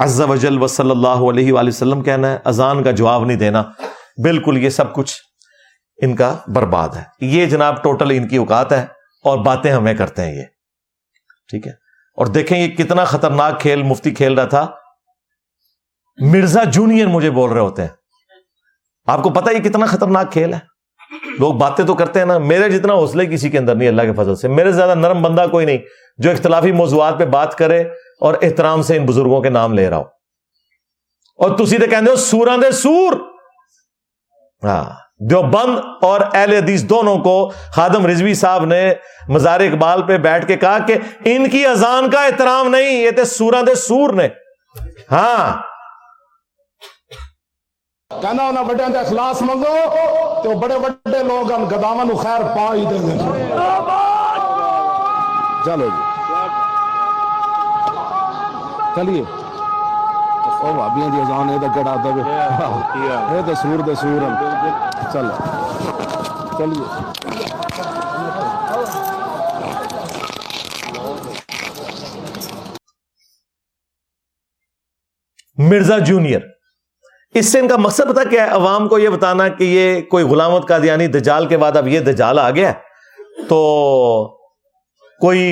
عز 0.00 0.20
و 0.20 0.36
جل 0.36 0.62
و 0.62 0.66
صلی 0.66 0.90
اللہ 0.90 1.08
علیہ 1.08 1.52
وآلہ 1.52 1.68
وسلم 1.68 2.02
کہنا 2.02 2.30
ہے، 2.30 2.38
اذان 2.44 2.82
کا 2.82 2.90
جواب 2.90 3.24
نہیں 3.24 3.36
دینا۔ 3.36 3.62
بالکل 4.22 4.58
یہ 4.58 4.68
سب 4.68 4.94
کچھ 4.94 5.12
ان 6.02 6.16
کا 6.16 6.36
برباد 6.46 6.88
ہے۔ 6.88 7.02
یہ 7.20 7.46
جناب 7.46 7.82
ٹوٹل 7.82 8.10
ان 8.10 8.28
کی 8.28 8.36
اوقات 8.36 8.72
ہے 8.72 8.86
اور 9.24 9.38
باتیں 9.38 9.72
ہمیں 9.72 9.94
کرتے 9.94 10.22
ہیں 10.22 10.34
یہ۔ 10.34 10.42
ٹھیک 11.48 11.66
ہے؟ 11.66 11.72
اور 12.16 12.26
دیکھیں 12.26 12.58
یہ 12.58 12.68
کتنا 12.68 13.04
خطرناک 13.04 13.60
کھیل، 13.60 13.82
مفتی 13.82 14.10
کھیل 14.10 14.34
رہا 14.34 14.44
تھا۔ 14.44 14.66
مرزا 16.20 16.64
جونیئر 16.64 17.06
مجھے 17.06 17.30
بول 17.30 17.50
رہے 17.50 17.60
ہوتے 17.60 17.82
ہیں۔ 17.82 17.88
آپ 19.06 19.22
کو 19.22 19.30
پتا 19.30 19.50
یہ 19.50 19.58
کتنا 19.58 19.86
خطرناک 19.86 20.32
کھیل 20.32 20.54
ہے؟ 20.54 20.58
لوگ 21.38 21.54
باتیں 21.54 21.84
تو 21.84 21.94
کرتے 21.94 22.18
ہیں 22.18 22.26
نا۔ 22.26 22.38
میرے 22.38 22.70
جتنا 22.70 22.92
حوصلے 22.92 23.26
کسی 23.26 23.50
کے 23.50 23.58
اندر 23.58 23.74
نہیں، 23.74 23.88
اللہ 23.88 24.02
کے 24.02 24.12
فضل 24.12 24.36
سے۔ 24.36 24.48
میرے 24.48 24.72
زیادہ 24.72 24.94
نرم 24.94 25.22
بندہ 25.22 25.46
کوئی 25.50 25.66
نہیں 25.66 25.78
جو 26.18 26.30
اختلافی 26.30 26.72
موضوعات 26.72 27.18
پہ 27.18 27.26
بات 27.26 27.54
کرے۔ 27.54 27.84
اور 28.20 28.34
احترام 28.42 28.82
سے 28.82 28.96
ان 28.96 29.06
بزرگوں 29.06 29.40
کے 29.42 29.50
نام 29.50 29.74
لے 29.74 29.88
رہا 29.90 29.96
ہو 29.96 30.04
اور 31.38 31.56
تسی 31.58 31.78
تو 31.78 31.86
کہندے 31.90 32.10
ہو 32.10 32.16
سوراں 32.16 32.56
دے 32.56 32.70
سور۔ 32.72 33.12
ہاں 34.62 34.84
دیوبند 35.30 35.78
اور 36.02 36.20
اہل 36.34 36.52
حدیث 36.52 36.82
دونوں 36.82 37.16
کو 37.18 37.34
خادم 37.74 38.06
رضوی 38.06 38.34
صاحب 38.34 38.64
نے 38.64 38.82
مزار 39.28 39.60
اقبال 39.60 40.02
پہ 40.06 40.16
بیٹھ 40.18 40.46
کے 40.46 40.56
کہا 40.56 40.78
کہ 40.78 40.96
ان 41.24 41.48
کی 41.50 41.66
اذان 41.66 42.10
کا 42.10 42.24
احترام 42.24 42.68
نہیں، 42.68 43.00
یہ 43.02 43.10
تے 43.10 43.24
سورا 43.24 43.60
دے 43.66 43.74
سور 43.74 44.12
نے۔ 44.12 44.28
ہاں۔ 45.12 45.62
کہنا 48.10 48.46
انہاں 48.48 48.64
بڑے 48.64 48.84
دے 48.92 48.98
اخلاص 48.98 49.42
منگو 49.42 49.74
تو 50.42 50.58
بڑے 50.58 50.78
بڑے 50.78 51.22
لوگ 51.22 51.52
ان 51.52 51.64
گداواں 51.64 52.04
نو 52.04 52.16
خیر 52.16 52.42
پا 52.56 52.74
ہی 52.74 52.84
گے 52.90 53.18
چلو 55.64 55.86
جی۔ 55.86 56.09
چلیے۔ 58.94 59.22
او 60.62 60.72
بھابیاں 60.74 61.08
دی 61.12 61.20
اذان 61.20 61.48
اے 61.50 61.58
تے 61.60 61.66
کڑا 61.74 61.94
دے 62.04 62.10
اے 63.34 63.42
تے 63.46 63.54
سور 63.62 63.78
دے 63.86 63.94
سور 64.00 64.22
چل 65.12 65.28
چلیے۔ 66.58 66.84
مرزا 75.70 75.98
جونیئر 75.98 76.40
اس 77.34 77.50
سے 77.52 77.58
ان 77.60 77.68
کا 77.68 77.76
مقصد 77.76 78.10
پتا 78.10 78.22
کیا 78.30 78.44
ہے؟ 78.44 78.50
عوام 78.50 78.88
کو 78.88 78.98
یہ 78.98 79.08
بتانا 79.08 79.46
کہ 79.48 79.64
یہ 79.64 80.00
کوئی 80.10 80.24
غلامت 80.24 80.66
کا 80.68 80.78
یعنی 80.82 81.06
دجال 81.16 81.46
کے 81.48 81.56
بعد 81.58 81.76
اب 81.76 81.88
یہ 81.88 82.00
دجال 82.12 82.38
آ 82.38 82.50
گیا 82.50 82.72
تو 83.48 83.58
کوئی 85.20 85.42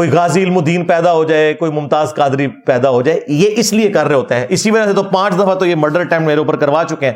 کوئی 0.00 0.12
غازی 0.12 0.42
علم 0.42 0.58
الدین 0.58 0.84
پیدا 0.84 1.12
ہو 1.12 1.24
جائے، 1.24 1.54
کوئی 1.54 1.72
ممتاز 1.72 2.14
قادری 2.14 2.46
پیدا 2.46 2.90
ہو 2.90 3.02
جائے، 3.02 3.20
یہ 3.28 3.50
اس 3.56 3.72
لیے 3.72 3.92
کر 3.92 4.06
رہے 4.06 4.14
ہوتے 4.14 4.34
ہیں۔ 4.34 4.46
اسی 4.48 4.70
وجہ 4.70 4.84
سے 4.84 4.92
تو 4.92 5.02
پانچ 5.02 5.34
دفعہ 5.34 5.54
تو 5.54 5.66
یہ 5.66 5.74
مرڈر 5.74 6.00
اٹمپٹ 6.00 6.26
میرے 6.26 6.38
اوپر 6.38 6.56
کروا 6.56 6.84
چکے 6.84 7.06
ہیں۔ 7.06 7.12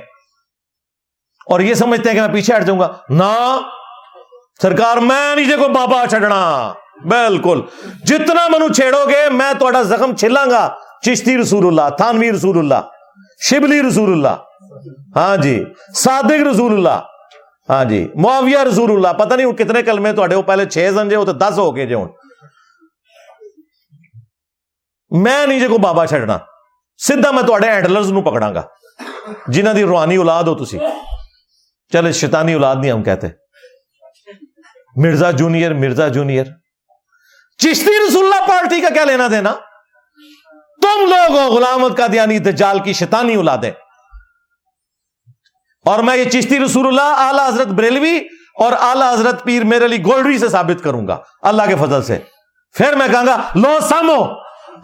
اور 1.47 1.61
یہ 1.61 1.75
سمجھتے 1.75 2.09
ہیں 2.09 2.17
کہ 2.17 2.23
میں 2.23 2.29
پیچھے 2.29 2.57
ہٹ 2.57 2.65
جاؤں 2.65 2.81
گا۔ 2.81 2.93
نہ، 3.09 3.61
سرکار، 4.63 4.97
میں 4.97 5.37
نیچے 5.37 5.57
کو 5.57 5.69
بابا 5.69 6.05
چھڑنا 6.11 6.73
بالکل۔ 7.05 7.61
جتنا 8.05 8.49
منو 8.49 8.69
چھیڑو 8.69 9.05
گے، 9.09 9.31
میں 9.31 9.53
تھوڑا 9.59 9.83
زخم 9.83 10.17
چھلاں 10.17 10.51
گا۔ 10.51 10.75
چشتی 11.03 11.39
رسول 11.39 11.67
اللہ، 11.67 11.97
تھانوی 11.97 12.33
رسول 12.33 12.59
اللہ، 12.59 12.81
شبلی 13.51 13.83
رسول 13.83 14.13
اللہ۔ 14.13 14.37
ہاں 15.17 15.37
جی۔ 15.37 15.65
صادق 15.95 16.47
رسول 16.53 16.73
اللہ۔ 16.73 17.01
ہاں 17.69 17.85
جی۔ 17.85 18.09
معاویہ 18.15 18.59
رسول 18.59 18.91
اللہ۔ 18.91 19.19
پتہ 19.19 19.35
نہیں 19.35 19.53
کتنے 19.53 19.83
کلمے 19.83 20.13
تھوڑے 20.13 20.35
وہ 20.35 20.43
پہلے 20.43 20.65
چھ 20.65 20.89
زنجے 20.95 21.17
ہوتے 21.17 21.33
دس 21.33 21.59
ہو 21.59 21.77
گئے 21.77 21.87
جی 21.87 21.95
ہوں 21.95 22.09
میں 25.15 25.47
نیچے 25.47 25.69
کو 25.69 25.79
بابا 25.79 26.07
چھڑنا 26.07 26.39
سیدھا 27.01 27.31
میں 27.31 27.43
تھوڑے 27.43 27.71
ہینڈلرز 27.71 28.11
نو 28.13 28.23
پکڑاں 28.23 28.55
گا 28.55 28.63
جنہ 29.49 29.71
دی 29.71 29.83
روحانی 29.85 30.17
اولاد 30.17 30.45
ہو 30.45 30.55
تسی 30.65 30.79
چلے 31.93 32.13
شیطانی 32.13 32.53
اولاد 32.53 32.77
نہیں 32.77 32.93
ہم 32.93 33.03
کہتے 33.03 33.29
مرزا 34.97 35.31
جونیئر 35.31 35.75
مرزا 35.75 36.09
جونیئر 36.09 36.45
چشتی 37.61 37.97
رسول 38.07 38.25
اللہ 38.25 38.47
پارٹی 38.49 38.81
کا 38.81 38.89
کیا 38.95 39.05
لینا 39.05 39.29
دینا 39.29 39.53
تم 40.83 41.07
لوگ 41.09 41.39
ہو 41.39 41.49
غلامت 41.51 41.97
کا 41.97 42.07
دیانی 42.13 42.39
دجال 42.41 42.79
کی 42.79 42.93
شیطانی 42.93 43.35
اولادیں 43.35 43.71
اور 45.87 46.03
میں 46.03 46.17
یہ 46.17 46.31
چشتی 46.31 46.59
رسول 46.65 46.87
اللہ 46.87 47.21
اعلی 47.21 47.43
حضرت 47.49 47.73
بریلوی 47.75 48.17
اور 48.61 48.73
اعلی 48.81 49.05
حضرت 49.05 49.45
پیر 49.45 49.65
میرے 49.65 49.89
لیے 49.89 50.03
گولڈری 50.05 50.39
سے 50.39 50.49
ثابت 50.49 50.83
کروں 50.85 51.07
گا 51.09 51.19
اللہ 51.43 51.69
کے 51.69 51.77
فضل 51.77 52.03
سے 52.03 52.19
پھر 52.75 52.97
میں 52.97 53.09
کہوں 53.09 53.27
گا 53.27 53.37
لو 53.57 53.79
سامو 53.89 54.23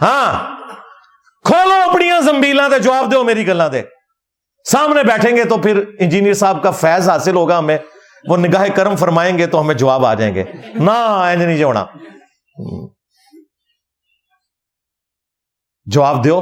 ہاں 0.02 0.56
کھولو 1.44 1.74
اپنی 1.90 2.10
زمبیلاں 2.24 2.68
دے، 2.68 2.78
جواب 2.78 3.12
دو 3.12 3.24
میری 3.24 3.46
گلاں 3.46 3.68
دے۔ 3.68 3.82
سامنے 4.70 5.02
بیٹھیں 5.02 5.36
گے 5.36 5.44
تو 5.44 5.56
پھر 5.58 5.82
انجینئر 5.98 6.34
صاحب 6.34 6.62
کا 6.62 6.70
فیض 6.70 7.08
حاصل 7.08 7.36
ہوگا، 7.36 7.58
ہمیں 7.58 7.78
وہ 8.28 8.36
نگاہ 8.36 8.66
کرم 8.76 8.96
فرمائیں 8.96 9.38
گے 9.38 9.46
تو 9.46 9.60
ہمیں 9.60 9.74
جواب 9.74 10.06
آ 10.06 10.14
جائیں 10.14 10.34
گے۔ 10.34 10.44
نہ، 10.74 10.90
اینج 10.90 11.42
نہیں 11.42 11.58
جوڑا 11.58 11.84
جواب 15.86 16.24
دیو 16.24 16.40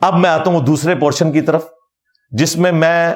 اب 0.00 0.14
میں 0.14 0.30
آتا 0.30 0.50
ہوں 0.50 0.60
دوسرے 0.60 0.94
پورشن 0.94 1.32
کی 1.32 1.40
طرف، 1.40 1.66
جس 2.32 2.56
میں 2.56 2.72
میں 2.72 3.14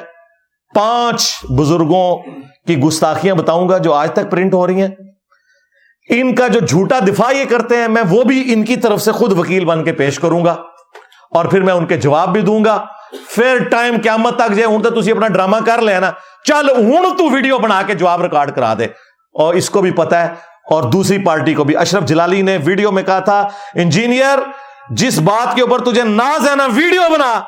پانچ 0.75 1.45
بزرگوں 1.49 2.17
کی 2.67 2.77
گستاخیاں 2.77 3.35
بتاؤں 3.35 3.69
گا 3.69 3.77
جو 3.77 3.93
آج 3.93 4.11
تک 4.13 4.31
پرنٹ 4.31 4.53
ہو 4.53 4.67
رہی 4.67 4.81
ہیں۔ 4.81 4.89
ان 6.09 6.35
کا 6.35 6.47
جو 6.47 6.59
جھوٹا 6.59 6.99
دفاع 6.99 7.31
یہ 7.31 7.45
کرتے 7.45 7.77
ہیں، 7.77 7.87
میں 7.87 8.03
وہ 8.09 8.23
بھی 8.23 8.53
ان 8.53 8.65
کی 8.65 8.77
طرف 8.77 9.01
سے 9.01 9.11
خود 9.11 9.39
وکیل 9.39 9.65
بن 9.65 9.83
کے 9.83 9.93
پیش 9.93 10.19
کروں 10.19 10.45
گا۔ 10.45 10.51
اور 11.31 11.45
پھر 11.45 11.61
میں 11.61 11.73
ان 11.73 11.85
کے 11.85 11.97
جواب 11.97 12.33
بھی 12.33 12.41
دوں 12.41 12.65
گا۔ 12.65 12.85
پھر 13.29 13.69
ٹائم 13.69 13.95
قیامت 14.03 14.35
تک 14.35 14.49
جائے 14.49 14.65
ہوں 14.65 14.83
تو 14.83 14.99
اپنا 14.99 15.27
ڈرامہ 15.27 15.57
کر 15.65 15.81
لینا 15.81 16.11
چل، 16.43 16.69
ہوں 16.69 17.17
تو 17.17 17.29
ویڈیو 17.29 17.59
بنا 17.59 17.81
کے 17.81 17.93
جواب 17.93 18.21
ریکارڈ 18.21 18.55
کرا 18.55 18.73
دے۔ 18.79 18.85
اور 19.33 19.53
اس 19.53 19.69
کو 19.69 19.81
بھی 19.81 19.91
پتا 19.91 20.21
ہے۔ 20.21 20.33
اور 20.71 20.83
دوسری 20.83 21.17
پارٹی 21.25 21.53
کو 21.53 21.63
بھی۔ 21.63 21.77
اشرف 21.77 22.03
جلالی 22.03 22.41
نے 22.41 22.57
ویڈیو 22.65 22.91
میں 22.91 23.03
کہا 23.03 23.19
تھا، 23.19 23.47
انجینئر، 23.75 24.39
جس 24.89 25.19
بات 25.19 25.55
کے 25.55 25.61
اوپر 25.61 25.79
تجھے 25.79 26.03
ناز 26.03 26.49
ہے 26.49 26.55
نا، 26.55 26.65
ویڈیو 26.65 27.01
بنا، 27.13 27.41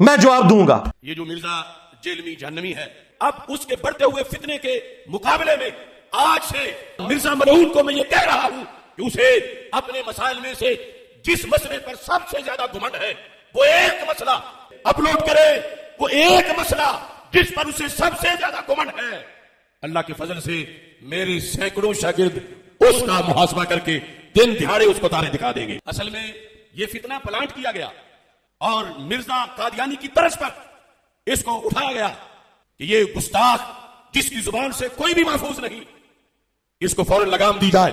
میں 0.00 0.16
جواب 0.16 0.50
دوں 0.50 0.66
گا۔ 0.66 0.82
یہ 1.02 1.14
جو 1.14 1.24
مرزا 1.24 1.62
جیلمی 2.04 2.34
جہنمی 2.34 2.74
ہے، 2.74 2.84
اب 3.20 3.32
اس 3.48 3.66
کے 3.66 3.74
بڑھتے 3.82 4.04
ہوئے 4.04 4.22
فتنے 4.22 4.58
کے 4.58 4.80
مقابلے 5.08 5.56
میں 5.56 5.70
آج 6.10 6.44
سے 6.48 6.72
مرزا 6.98 7.34
ملعون 7.34 7.72
کو 7.72 7.84
میں 7.84 7.94
یہ 7.94 8.04
کہہ 8.04 8.24
رہا 8.24 8.48
ہوں 8.52 8.64
کہ 8.96 9.02
اسے 9.06 9.34
اپنے 9.72 10.02
مسائل 10.06 10.40
میں 10.40 10.54
سے 10.54 10.74
جس 11.22 11.44
مسئلے 11.44 11.78
پر 11.78 11.94
سب 11.94 12.28
سے 12.30 12.36
زیادہ 12.44 12.66
گمنڈ 12.74 12.94
ہے، 12.94 13.12
وہ 13.54 13.64
ایک 13.64 14.08
مسئلہ 14.08 14.38
اپلوڈ 14.84 15.20
کرے، 15.26 15.60
وہ 15.98 16.08
ایک 16.08 16.58
مسئلہ 16.58 17.08
جس 17.32 17.54
پر 17.54 17.66
اسے 17.66 17.88
سب 17.88 18.18
سے 18.20 18.28
زیادہ 18.38 18.60
گمنڈ 18.68 18.90
ہے۔ 18.98 19.22
اللہ 19.82 19.98
کے 20.06 20.12
فضل 20.12 20.40
سے 20.40 20.64
میری 21.00 21.40
سینکڑوں 21.40 21.92
شاگرد 21.92 22.38
اس 22.80 23.02
کا 23.06 23.20
محاسبہ 23.28 23.64
کر 23.64 23.78
کے 23.78 23.98
دن 24.36 24.54
دہاڑے 24.60 24.84
اس 24.84 24.96
کو 25.00 25.08
تارے 25.08 25.26
دکھا 25.26 25.52
دیں 25.56 25.68
گے۔ 25.68 25.78
اصل 25.86 26.10
میں 26.10 26.32
یہ 26.72 26.86
فتنہ 26.86 27.14
پلانٹ 27.24 27.52
کیا 27.52 27.70
گیا 27.70 27.88
اور 28.60 28.84
مرزا 28.84 29.44
قادیانی 29.56 29.96
کی 29.96 30.08
طرز 30.08 30.38
پر 30.38 30.48
اس 31.26 31.44
کو 31.44 31.66
اٹھایا 31.66 31.92
گیا 31.92 32.08
کہ 32.78 32.84
یہ 32.84 33.04
گستاخ 33.16 33.62
جس 34.12 34.28
کی 34.30 34.40
زبان 34.40 34.72
سے 34.72 34.88
کوئی 34.96 35.14
بھی 35.14 35.24
محفوظ 35.24 35.58
نہیں 35.58 35.80
اس 36.80 36.94
کو 36.94 37.04
فوراً 37.04 37.28
لگام 37.28 37.54
دی 37.60 37.70
جائے۔ 37.70 37.92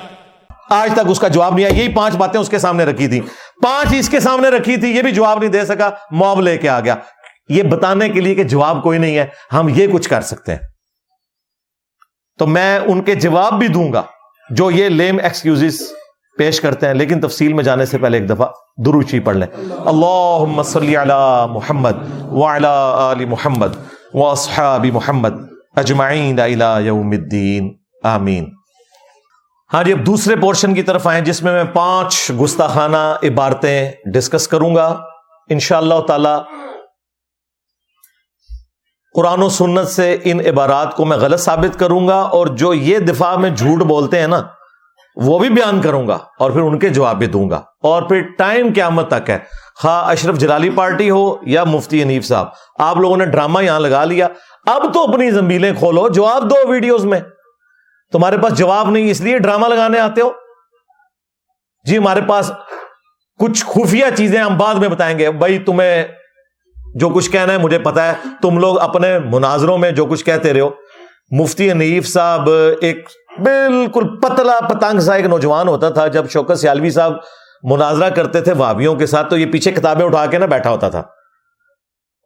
آج 0.70 0.94
تک 0.94 0.99
اس 1.07 1.20
کا 1.20 1.28
جواب 1.28 1.56
نہیں 1.56 1.66
آیا۔ 1.66 1.74
یہی 1.74 1.94
پانچ 1.94 2.16
باتیں 2.16 2.40
اس 2.40 2.49
کے 2.49 2.57
سامنے 2.57 2.86
رکھی 2.86 3.07
تھی 3.07 3.22
پانچ 3.64 3.94
اس 3.99 4.10
کے 4.10 4.20
سامنے 4.20 4.49
رکھی 4.49 4.78
تھی 4.78 4.91
یہ 4.95 5.02
بھی 5.02 5.12
جواب 5.12 5.40
نہیں 5.40 5.49
دے 5.49 5.66
سکا۔ 5.66 5.90
موب 6.12 6.41
لے 6.41 6.57
کے 6.57 6.70
آ 6.70 6.80
گیا۔ 6.80 6.95
یہ 7.49 7.64
بتانے 7.64 8.10
کے 8.10 8.22
لیے 8.22 8.36
کہ 8.36 8.44
جواب 8.44 8.84
کوئی 8.84 8.99
نہیں 8.99 9.18
ہے۔ 9.18 9.26
ہم 9.53 9.68
یہ 9.70 9.88
کچھ 9.94 10.10
کر 10.10 10.22
سکتے 10.22 10.52
ہیں۔ 10.52 10.60
تو 12.40 12.48
میں 12.48 12.80
ان 12.80 13.03
کے 13.03 13.16
جواب 13.16 13.60
بھی 13.60 13.68
دوں 13.68 13.94
گا 13.94 14.02
جو 14.49 14.72
یہ 14.72 14.90
لیم 14.90 15.20
ایکسکیوز 15.24 15.82
پیش 16.38 16.62
کرتے 16.62 16.88
ہیں، 16.88 16.94
لیکن 16.94 17.22
تفصیل 17.22 17.53
میں 17.53 17.64
جانے 17.64 17.86
سے 17.86 17.98
پہلے 17.98 18.18
ایک 18.20 18.30
دفعہ 18.30 18.48
دروشی 18.86 19.20
پڑھ 19.20 19.38
لیں۔ 19.38 19.48
اللہ 19.86 20.64
صلی 20.64 20.95
علی 20.95 21.53
محمد 21.53 22.22
وعلی 22.22 22.68
آل 22.94 23.26
محمد 23.26 23.76
واصحاب 24.14 24.86
محمد 24.86 25.34
اجمعین 25.76 26.40
الى 26.40 26.86
یوم 26.86 27.12
الدین۔ 27.12 27.74
آمین۔ 28.03 28.45
ہاں 29.73 29.83
جی 29.83 29.93
اب 29.93 29.99
دوسرے 29.99 30.35
پورشن 30.35 30.73
کی 30.73 30.83
طرف 30.83 31.07
آئیں، 31.07 31.21
جس 31.21 31.43
میں 31.43 31.51
میں 31.51 31.63
پانچ 31.73 32.31
گستاخانہ 32.41 33.15
عبارتیں 33.23 33.91
ڈسکس 34.13 34.47
کروں 34.47 34.75
گا۔ 34.75 35.01
انشاءاللہ 35.49 36.01
تعالی، 36.07 36.29
قرآن 39.13 39.43
و 39.43 39.49
سنت 39.49 39.87
سے 39.87 40.17
ان 40.23 40.39
عبارات 40.39 40.95
کو 40.95 41.05
میں 41.05 41.17
غلط 41.17 41.39
ثابت 41.39 41.79
کروں 41.79 42.07
گا 42.07 42.15
اور 42.15 42.47
جو 42.47 42.73
یہ 42.73 42.99
دفاع 42.99 43.35
میں 43.35 43.49
جھوٹ 43.49 43.79
بولتے 43.79 44.19
ہیں 44.19 44.27
نا، 44.27 44.41
وہ 45.15 45.39
بھی 45.39 45.49
بیان 45.49 45.81
کروں 45.81 46.07
گا 46.07 46.17
اور 46.39 46.51
پھر 46.51 46.61
ان 46.61 46.79
کے 46.79 46.89
جواب 46.89 47.17
بھی 47.17 47.27
دوں 47.27 47.49
گا۔ 47.49 47.61
اور 47.83 48.03
پھر 48.03 48.21
ٹائم 48.37 48.67
قیامت 48.75 49.11
تک 49.11 49.29
ہے۔ 49.29 49.39
خواہ 49.81 50.05
اشرف 50.05 50.37
جلالی 50.37 50.69
پارٹی 50.69 51.09
ہو 51.09 51.35
یا 51.41 51.63
مفتی 51.63 52.01
انیف 52.01 52.25
صاحب، 52.25 52.47
آپ 52.79 52.97
لوگوں 52.97 53.17
نے 53.17 53.25
ڈرامہ 53.25 53.63
یہاں 53.63 53.79
لگا 53.79 54.05
لیا۔ 54.05 54.27
اب 54.65 54.93
تو 54.93 55.03
اپنی 55.03 55.31
زمبیلیں 55.31 55.73
کھولو، 55.79 56.09
جواب 56.09 56.49
دو 56.49 56.67
ویڈیوز 56.67 57.05
میں۔ 57.05 57.19
تمہارے 58.15 58.37
پاس 58.37 58.57
جواب 58.57 58.89
نہیں، 58.89 59.11
اس 59.11 59.21
لیے 59.21 59.39
ڈرامہ 59.39 59.67
لگانے 59.67 59.99
آتے 59.99 60.21
ہو؟ 60.21 60.31
جی 61.83 61.97
ہمارے 61.97 62.21
پاس 62.27 62.51
کچھ 63.39 63.65
خفیہ 63.65 64.05
چیزیں 64.17 64.39
ہم 64.39 64.57
بعد 64.57 64.75
میں 64.75 64.89
بتائیں 64.89 65.19
گے۔ 65.19 65.31
بھائی، 65.31 65.59
تمہیں 65.59 66.03
جو 66.95 67.09
کچھ 67.09 67.31
کہنا 67.31 67.53
ہے، 67.53 67.57
مجھے 67.57 67.79
پتا 67.79 68.07
ہے۔ 68.07 68.13
تم 68.41 68.57
لوگ 68.57 68.79
اپنے 68.79 69.19
مناظروں 69.19 69.77
میں 69.77 69.91
جو 69.91 70.05
کچھ 70.05 70.25
کہتے 70.25 70.53
رہے 70.53 70.59
ہو۔ 70.59 70.69
مفتی 71.31 71.71
انیف 71.71 72.07
صاحب 72.07 72.49
ایک 72.81 73.09
بالکل 73.37 74.19
پتلا 74.19 74.59
پتنگ 74.59 74.99
سا 74.99 75.13
ایک 75.13 75.25
نوجوان 75.25 75.67
ہوتا 75.67 75.89
تھا۔ 75.89 76.07
جب 76.07 76.29
شوکت 76.29 76.59
سیالوی 76.59 76.89
صاحب 76.89 77.13
مناظرہ 77.63 78.09
کرتے 78.09 78.41
تھے 78.41 78.53
وابیوں 78.53 78.95
کے 78.95 79.05
ساتھ، 79.05 79.29
تو 79.29 79.37
یہ 79.37 79.45
پیچھے 79.45 79.71
کتابیں 79.71 80.05
اٹھا 80.05 80.25
کے 80.25 80.37
نا 80.37 80.45
بیٹھا 80.45 80.69
ہوتا 80.69 80.89
تھا۔ 80.89 80.99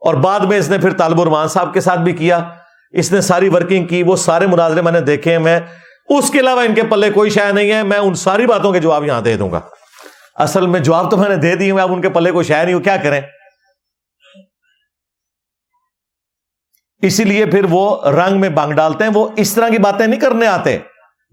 اور 0.06 0.14
بعد 0.14 0.40
میں 0.40 0.58
اس 0.58 0.68
نے 0.68 0.78
پھر 0.78 0.92
طالب 0.92 1.20
الرمان 1.20 1.48
صاحب 1.48 1.74
کے 1.74 1.80
ساتھ 1.80 2.00
بھی 2.00 2.12
کیا۔ 2.12 2.48
اس 2.90 3.12
نے 3.12 3.20
ساری 3.20 3.48
ورکنگ 3.48 3.86
کی، 3.86 4.02
وہ 4.02 4.16
سارے 4.16 4.46
مناظرے 4.46 4.82
میں 4.82 4.92
نے 4.92 5.00
دیکھے 5.00 5.32
ہیں، 5.32 5.38
میں 5.38 5.60
اس 6.08 6.30
کے 6.30 6.40
علاوہ 6.40 6.60
ان 6.60 6.74
کے 6.74 6.82
پلے 6.82 7.10
کوئی 7.10 7.30
شے 7.30 7.52
نہیں 7.52 7.72
ہے، 7.72 7.82
میں 7.82 7.98
ان 7.98 8.14
ساری 8.14 8.46
باتوں 8.46 8.72
کے 8.72 8.80
جواب 8.80 9.04
یہاں 9.04 9.20
دے 9.20 9.36
دوں 9.36 9.52
گا۔ 9.52 9.60
اصل 10.34 10.66
میں 10.66 10.80
جواب 10.80 11.10
تو 11.10 11.16
میں 11.16 11.28
نے 11.28 11.36
دے 11.36 11.54
دیے 11.54 11.80
اب 11.80 11.92
ان 11.92 12.00
کے 12.00 12.08
پلے 12.08 12.30
کوئی 12.30 12.44
شے 12.44 12.64
نہیں 12.64 12.74
ہو 12.74 12.80
کیا 12.80 12.96
کریں؟ 12.96 13.20
اسی 17.02 17.24
لیے 17.24 17.46
پھر 17.46 17.64
وہ 17.70 18.08
رنگ 18.08 18.40
میں 18.40 18.48
بانگ 18.48 18.72
ڈالتے 18.72 19.04
ہیں، 19.04 19.10
وہ 19.14 19.28
اس 19.36 19.54
طرح 19.54 19.68
کی 19.68 19.78
باتیں 19.78 20.06
نہیں 20.06 20.20
کرنے 20.20 20.46
آتے۔ 20.46 20.78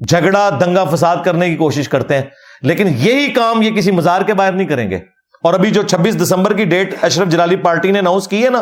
جھگڑا، 0.08 0.50
دنگا 0.66 0.86
فساد 0.86 1.18
کرنے 1.26 1.50
کی 1.50 1.56
کوشش 1.56 1.90
کرتے 1.90 2.16
ہیں، 2.16 2.24
لیکن 2.62 2.88
یہی 2.88 3.34
کام 3.34 3.62
یہ 3.62 3.72
کسی 3.72 3.92
مزار 3.92 4.22
کے 4.22 4.34
باہر 4.34 4.52
نہیں 4.52 4.68
کریں 4.68 4.92
گے۔ 4.92 4.96
اور 5.44 5.54
ابھی 5.54 5.72
جو 5.72 5.82
چھبیس 5.84 6.24
دسمبر 6.24 6.54
کی 6.54 6.66
ڈیٹ 6.66 7.04
اشرف 7.04 7.28
جلالی 7.28 7.56
پارٹی 7.56 7.92
نے 7.92 8.00
اناؤنس 8.00 8.28
کی 8.28 8.46
ہے 8.46 8.50
نا 8.50 8.62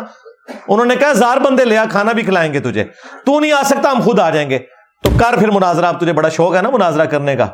انہوں 0.68 0.86
نے 0.86 0.96
کہا 0.96 1.10
ہزار 1.10 1.36
بندے 1.36 1.64
لیا 1.64 1.84
کھانا 1.90 2.12
بھی 2.12 2.22
کھلائیں 2.22 2.52
گے 2.52 2.60
تجھے۔ 2.60 2.84
تو 3.26 3.40
نہیں 3.40 3.52
آ 3.52 3.62
سکتا، 3.62 3.90
ہم 3.90 4.00
خود 4.04 4.20
آ 4.20 4.30
جائیں 4.30 4.50
گے۔ 4.50 4.58
تو 5.04 5.10
کر 5.20 5.38
پھر 5.38 5.50
مناظرہ، 5.50 5.86
اب 5.86 6.00
تجھے 6.00 6.12
بڑا 6.12 6.28
شوق 6.28 6.54
ہے 6.56 6.62
نا 6.62 6.70
مناظرہ 6.70 7.04
کرنے 7.04 7.36
کا۔ 7.36 7.46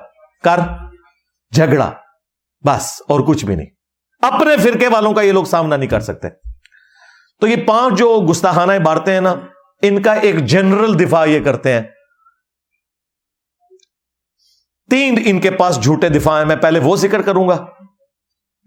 کر۔ 0.45 0.61
جھگڑا۔ 1.55 1.91
بس، 2.67 3.03
اور 3.09 3.21
کچھ 3.21 3.45
بھی 3.45 3.55
نہیں۔ 3.55 3.67
اپنے 4.23 4.57
فرقے 4.57 4.89
والوں 4.89 5.13
کا 5.13 5.23
یہ 5.23 5.33
لوگ 5.33 5.45
سامنا 5.45 5.77
نہیں 5.77 5.89
کر 5.89 6.01
سکتے۔ 6.01 6.29
تو 7.41 7.47
یہ 7.47 7.57
پانچ 7.67 7.99
جو 7.99 8.27
گستاخانہ 8.31 8.73
عبارتیں 8.73 9.15
ہیں 9.15 9.21
نا، 9.21 9.35
ان 9.83 10.03
کا 10.03 10.13
ایک 10.13 10.45
جنرل 10.45 11.01
دفاع 11.01 11.25
یہ 11.25 11.45
کرتے 11.45 11.73
ہیں۔ 11.73 11.81
تین 14.91 15.23
ان 15.27 15.41
کے 15.41 15.51
پاس 15.51 15.83
جھوٹے 15.83 16.09
دفاع 16.09 16.39
ہیں، 16.39 16.45
میں 16.45 16.57
پہلے 16.57 16.79
وہ 16.79 16.97
ذکر 16.97 17.23
کروں 17.23 17.49
گا، 17.49 17.67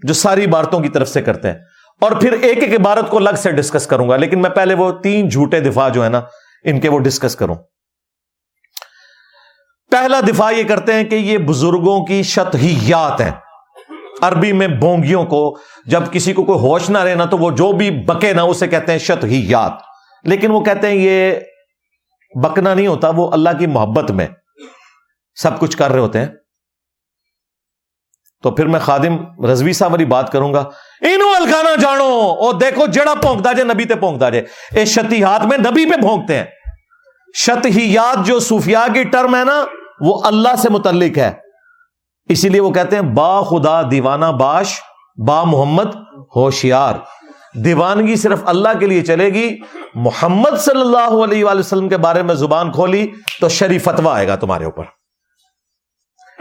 جو 0.07 0.14
ساری 0.14 0.45
عبارتوں 0.45 0.80
کی 0.80 0.89
طرف 0.89 1.10
سے 1.10 1.22
کرتے 1.22 1.52
ہیں۔ 1.52 1.60
اور 2.02 2.12
پھر 2.12 2.32
ایک 2.32 2.64
ایک 2.64 2.80
عبارت 2.80 3.10
کو 3.10 3.18
الگ 3.18 3.36
سے 3.38 3.52
ڈسکس 3.52 3.88
کروں 3.88 4.10
گا، 4.10 4.18
لیکن 4.18 4.42
میں 4.42 4.50
پہلے 4.50 4.74
وہ 4.74 4.92
تین 4.92 5.30
جھوٹے 5.30 5.60
دفاع 5.60 5.90
جو 5.90 6.04
ہے 6.04 6.10
نا، 6.10 6.22
ان 6.64 6.80
کے 6.80 6.90
وہ 6.90 7.00
ڈسکس 7.00 7.36
کروں۔ 7.36 7.56
پہلا 9.92 10.20
دفاع 10.22 10.52
یہ 10.52 10.64
کرتے 10.64 10.94
ہیں 10.94 11.04
کہ 11.04 11.16
یہ 11.16 11.38
بزرگوں 11.38 12.06
کی 12.06 12.24
شتحیات 12.24 13.22
ہیں۔ 13.22 13.32
عربی 14.22 14.54
میں 14.54 14.68
بونگیوں 14.68 15.26
کو، 15.26 15.58
جب 15.86 16.02
کسی 16.12 16.34
کو 16.34 16.44
کوئی 16.44 16.60
ہوش 16.60 16.90
نہ 16.90 16.98
رہنا 16.98 17.26
تو 17.26 17.38
وہ 17.38 17.52
جو 17.52 17.72
بھی 17.72 17.92
بکے 18.04 18.34
نا، 18.34 18.42
اسے 18.42 18.68
کہتے 18.68 18.92
ہیں 18.92 19.00
شتحیات 19.00 19.72
لیکن 20.24 20.52
وہ 20.52 20.60
کہتے 20.62 20.88
ہیں 20.88 20.96
یہ 20.96 21.34
بکنا 22.42 22.74
نہیں 22.74 22.88
ہوتا، 22.88 23.10
وہ 23.10 23.32
اللہ 23.32 23.50
کی 23.60 23.68
محبت 23.68 24.12
میں 24.12 24.28
سب 25.36 25.60
کچھ 25.60 25.78
کر 25.78 25.92
رہے 25.92 26.00
ہوتے 26.00 26.20
ہیں۔ 26.20 26.28
تو 28.46 28.52
پھر 28.52 28.66
میں 28.66 28.80
خادم 28.80 29.46
رضوی 29.46 29.74
صاحب 29.74 29.92
والی 29.92 30.06
بات 30.06 30.32
کروں 30.32 30.54
گا۔ 30.54 30.60
انو 31.02 31.26
الکانا 31.36 31.76
جانو، 31.82 32.36
او 32.40 32.52
دیکھو 32.52 32.86
جڑا 32.86 33.14
پونکتا 33.14 33.52
جائے 33.52 33.74
نبی 33.74 33.86
تے 33.86 33.96
پونکتا 33.96 34.30
جائے 34.30 34.46
اے 34.72 34.86
شتیحات 34.86 35.46
میں 35.46 35.58
نبی 35.58 35.86
پہ 35.86 36.02
پھونکتے 36.02 36.38
ہیں۔ 36.38 36.46
شتحیات 37.36 38.26
جو 38.26 38.40
صوفیاء 38.40 38.94
کی 38.94 39.04
ٹرم 39.04 39.36
ہے 39.36 39.44
نا، 39.44 39.66
وہ 40.02 40.22
اللہ 40.24 40.56
سے 40.58 40.70
متعلق 40.70 41.18
ہے۔ 41.18 41.32
اسی 42.30 42.50
لیے 42.50 42.62
وہ 42.62 42.72
کہتے 42.72 42.96
ہیں، 42.96 43.04
با 43.04 43.42
خدا 43.42 43.82
دیوانہ 43.92 44.26
باش، 44.26 44.74
با 45.28 45.44
محمد 45.44 45.96
ہوشیار۔ 46.36 46.94
دیوانگی 47.54 48.16
صرف 48.16 48.40
اللہ 48.46 48.70
کے 48.80 48.86
لیے 48.86 49.02
چلے 49.02 49.30
گی۔ 49.30 49.58
محمد 49.96 50.58
صلی 50.58 50.82
اللہ 50.82 51.24
علیہ 51.24 51.46
وآلہ 51.46 51.60
وسلم 51.60 51.90
کے 51.90 51.98
بارے 51.98 52.24
میں 52.24 52.36
زبان 52.36 52.72
کھولی 52.72 53.08
تو 53.42 53.50
شریف 53.50 53.84
فتوا 53.84 54.16
آئے 54.16 54.28
گا 54.28 54.36
تمہارے 54.36 54.66
اوپر۔ 54.66 54.84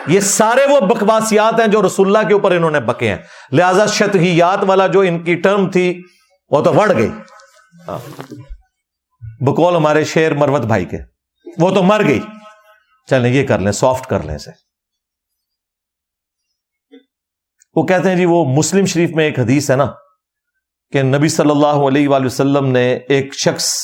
یہ 0.07 0.21
سارے 0.21 0.67
وہ 0.67 0.81
بکواسیات 0.81 1.61
ہیں 1.61 1.67
جو 1.67 1.87
رسول 1.87 2.17
اللہ 2.17 2.29
کے 2.29 2.35
اوپر 2.35 2.53
انہوں 2.53 2.71
نے 2.71 2.81
بکے 2.81 3.09
ہیں۔ 3.09 3.19
لہذا 3.53 3.87
شتحیات 3.87 4.59
والا 4.67 4.87
جو 4.87 5.01
ان 5.01 5.25
کی 5.25 5.35
ٹرم 5.35 5.71
تھی، 5.71 6.03
وہ 6.51 6.63
تو 6.63 6.73
بڑھ 6.73 6.93
گئی۔ 6.97 7.11
ہاں۔ 7.89 7.99
بکول 9.41 9.77
ہمارے 9.77 10.05
شیر 10.05 10.35
مروت 10.35 10.61
بھائی 10.61 10.85
کے۔ 10.85 10.97
وہ 11.59 11.75
تو 11.75 11.83
مر 11.83 12.05
گئی۔ 12.07 12.21
چلیں 13.11 13.31
یہ 13.31 13.47
کر 13.47 13.59
لیں 13.59 13.73
سافٹ 13.73 14.07
کر 14.07 14.23
لیں 14.23 14.35
اسے۔ 14.35 14.51
وہ 17.75 17.87
کہتے 17.87 18.09
ہیں 18.09 18.17
جی 18.17 18.25
وہ 18.25 18.45
مسلم 18.45 18.85
شریف 18.85 19.11
میں 19.11 19.25
ایک 19.25 19.39
حدیث 19.39 19.71
ہے 19.71 19.77
نا، 19.77 19.87
کہ 20.93 21.03
نبی 21.03 21.29
صلی 21.29 21.51
اللہ 21.51 21.67
علیہ 21.67 22.09
وآلہ 22.09 22.27
وسلم 22.27 22.67
نے 22.67 22.95
ایک 23.09 23.35
شخص 23.35 23.75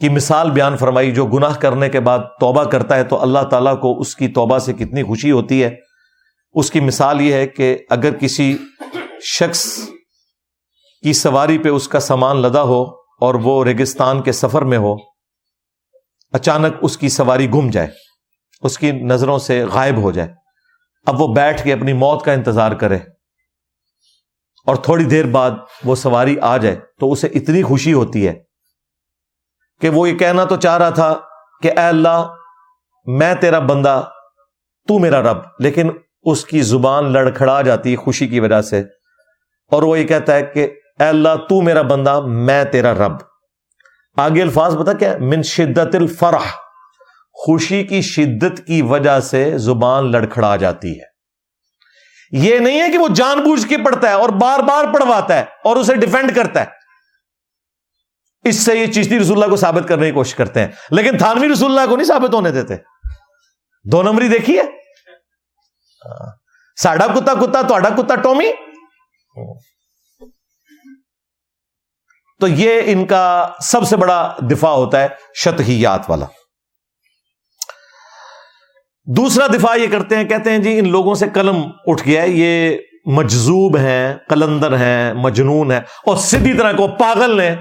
کی 0.00 0.08
مثال 0.08 0.50
بیان 0.50 0.76
فرمائی 0.76 1.12
جو 1.12 1.26
گناہ 1.26 1.54
کرنے 1.54 1.88
کے 1.88 2.00
بعد 2.00 2.18
توبہ 2.40 2.64
کرتا 2.64 2.96
ہے 2.96 3.04
تو 3.04 3.22
اللہ 3.22 3.38
تعالیٰ 3.50 3.80
کو 3.80 4.00
اس 4.00 4.16
کی 4.16 4.28
توبہ 4.28 4.58
سے 4.58 4.72
کتنی 4.72 5.02
خوشی 5.02 5.30
ہوتی 5.30 5.64
ہے۔ 5.64 5.76
اس 6.52 6.70
کی 6.70 6.80
مثال 6.80 7.20
یہ 7.20 7.34
ہے 7.34 7.46
کہ 7.46 7.78
اگر 7.90 8.14
کسی 8.14 8.58
شخص 9.22 9.78
کی 11.02 11.12
سواری 11.12 11.58
پہ 11.58 11.68
اس 11.68 11.88
کا 11.88 12.00
سامان 12.00 12.36
لدا 12.36 12.62
ہو 12.62 12.82
اور 13.20 13.34
وہ 13.34 13.64
ریگستان 13.64 14.22
کے 14.22 14.32
سفر 14.32 14.62
میں 14.62 14.78
ہو، 14.78 14.94
اچانک 16.32 16.74
اس 16.82 16.98
کی 16.98 17.08
سواری 17.08 17.50
گم 17.50 17.70
جائے، 17.70 17.88
اس 18.62 18.78
کی 18.78 18.92
نظروں 18.92 19.38
سے 19.38 19.64
غائب 19.64 19.96
ہو 19.96 20.10
جائے۔ 20.10 20.28
اب 21.06 21.20
وہ 21.20 21.34
بیٹھ 21.34 21.64
کے 21.64 21.72
اپنی 21.72 21.92
موت 21.92 22.24
کا 22.24 22.32
انتظار 22.32 22.72
کرے 22.72 22.96
اور 24.66 24.76
تھوڑی 24.76 25.04
دیر 25.04 25.24
بعد 25.24 25.50
وہ 25.84 25.94
سواری 25.94 26.36
آ 26.42 26.56
جائے 26.56 26.76
تو 27.00 27.12
اسے 27.12 27.26
اتنی 27.26 27.62
خوشی 27.62 27.92
ہوتی 27.92 28.26
ہے 28.28 28.43
کہ 29.84 29.90
وہ 29.90 30.08
یہ 30.08 30.18
کہنا 30.18 30.44
تو 30.44 30.56
چاہ 30.56 30.78
رہا 30.78 30.90
تھا 30.90 31.20
کہ 31.62 31.68
اے 31.68 31.86
اللہ، 31.86 32.34
میں 33.04 33.34
تیرا 33.34 33.58
بندہ، 33.58 34.04
تو 34.88 34.98
میرا 34.98 35.22
رب، 35.22 35.36
لیکن 35.58 35.90
اس 36.22 36.44
کی 36.44 36.62
زبان 36.62 37.12
لڑکھڑا 37.12 37.62
جاتی 37.62 37.96
خوشی 37.96 38.26
کی 38.26 38.40
وجہ 38.40 38.62
سے۔ 38.62 38.80
اور 39.70 39.82
وہ 39.82 39.98
یہ 39.98 40.06
کہتا 40.06 40.34
ہے 40.34 40.42
کہ 40.42 40.68
اے 41.00 41.04
اللہ، 41.04 41.28
تو 41.48 41.60
میرا 41.60 41.82
بندہ، 41.82 42.20
میں 42.20 42.64
تیرا 42.64 42.94
رب۔ 42.94 43.12
آگے 44.16 44.42
الفاظ 44.42 44.76
بتا 44.76 44.92
کیا 44.92 45.16
من 45.20 45.42
شدت 45.42 45.94
الفرح۔ 45.94 46.46
خوشی 47.32 47.84
کی 47.84 48.02
شدت 48.02 48.66
کی 48.66 48.82
وجہ 48.82 49.20
سے 49.20 49.58
زبان 49.58 50.12
لڑکھڑا 50.12 50.56
جاتی 50.56 51.00
ہے۔ 51.00 51.04
یہ 52.32 52.58
نہیں 52.58 52.80
ہے 52.80 52.88
کہ 52.88 52.98
وہ 52.98 53.08
جان 53.08 53.40
بوجھ 53.40 53.66
کے 53.66 53.76
پڑھتا 53.78 54.08
ہے 54.08 54.14
اور 54.14 54.28
بار 54.28 54.58
بار 54.58 54.84
پڑھواتا 54.94 55.34
ہے 55.34 55.44
اور 55.64 55.76
اسے 55.76 55.94
ڈیفینڈ 55.94 56.36
کرتا 56.36 56.60
ہے۔ 56.60 56.83
اس 58.44 58.64
سے 58.64 58.78
یہ 58.78 58.86
چیشتی 58.86 59.18
رسول 59.18 59.36
اللہ 59.36 59.50
کو 59.50 59.56
ثابت 59.56 59.88
کرنے 59.88 60.06
کی 60.06 60.12
کوشش 60.12 60.34
کرتے 60.34 60.60
ہیں۔ 60.60 60.68
لیکن 60.90 61.18
تھانوی 61.18 61.52
رسول 61.52 61.78
اللہ 61.78 61.90
کو 61.90 61.96
نہیں 61.96 62.06
ثابت 62.06 62.34
ہونے 62.34 62.50
دیتے۔ 62.50 62.74
دو 63.84 64.02
نمبری 64.02 64.28
دیکھیے 64.28 64.60
ہاں۔ 64.60 66.32
ساڈا 66.82 67.06
کتا 67.06 67.34
کتا 67.34 67.62
تو 67.62 68.02
کتا 68.02 68.14
ٹومی۔ 68.14 68.50
تو 72.40 72.48
یہ 72.48 72.82
ان 72.84 73.06
کا 73.06 73.48
سب 73.60 73.84
سے 73.84 73.96
بڑا 73.96 74.36
دفاع 74.38 74.70
ہوتا 74.70 75.00
ہے 75.00 75.08
شتحیات 75.34 76.10
والا۔ 76.10 76.26
دوسرا 79.04 79.46
دفاع 79.46 79.76
یہ 79.76 79.86
کرتے 79.92 80.16
ہیں، 80.16 80.24
کہتے 80.24 80.50
ہیں 80.50 80.58
جی 80.58 80.78
ان 80.78 80.88
لوگوں 80.88 81.14
سے 81.14 81.26
قلم 81.34 81.56
اٹھ 81.86 82.02
گیا 82.06 82.22
ہے، 82.22 82.28
یہ 82.28 82.78
مجزوب 83.04 83.76
ہیں 83.76 84.14
کلندر 84.28 84.76
ہیں، 84.76 85.14
مجنون 85.14 85.72
ہیں 85.72 85.80
اور 86.06 86.16
سیدھی 86.16 86.52
طرح 86.52 86.72
کو 86.72 86.88
پاگل 86.88 87.36
نے 87.36 87.56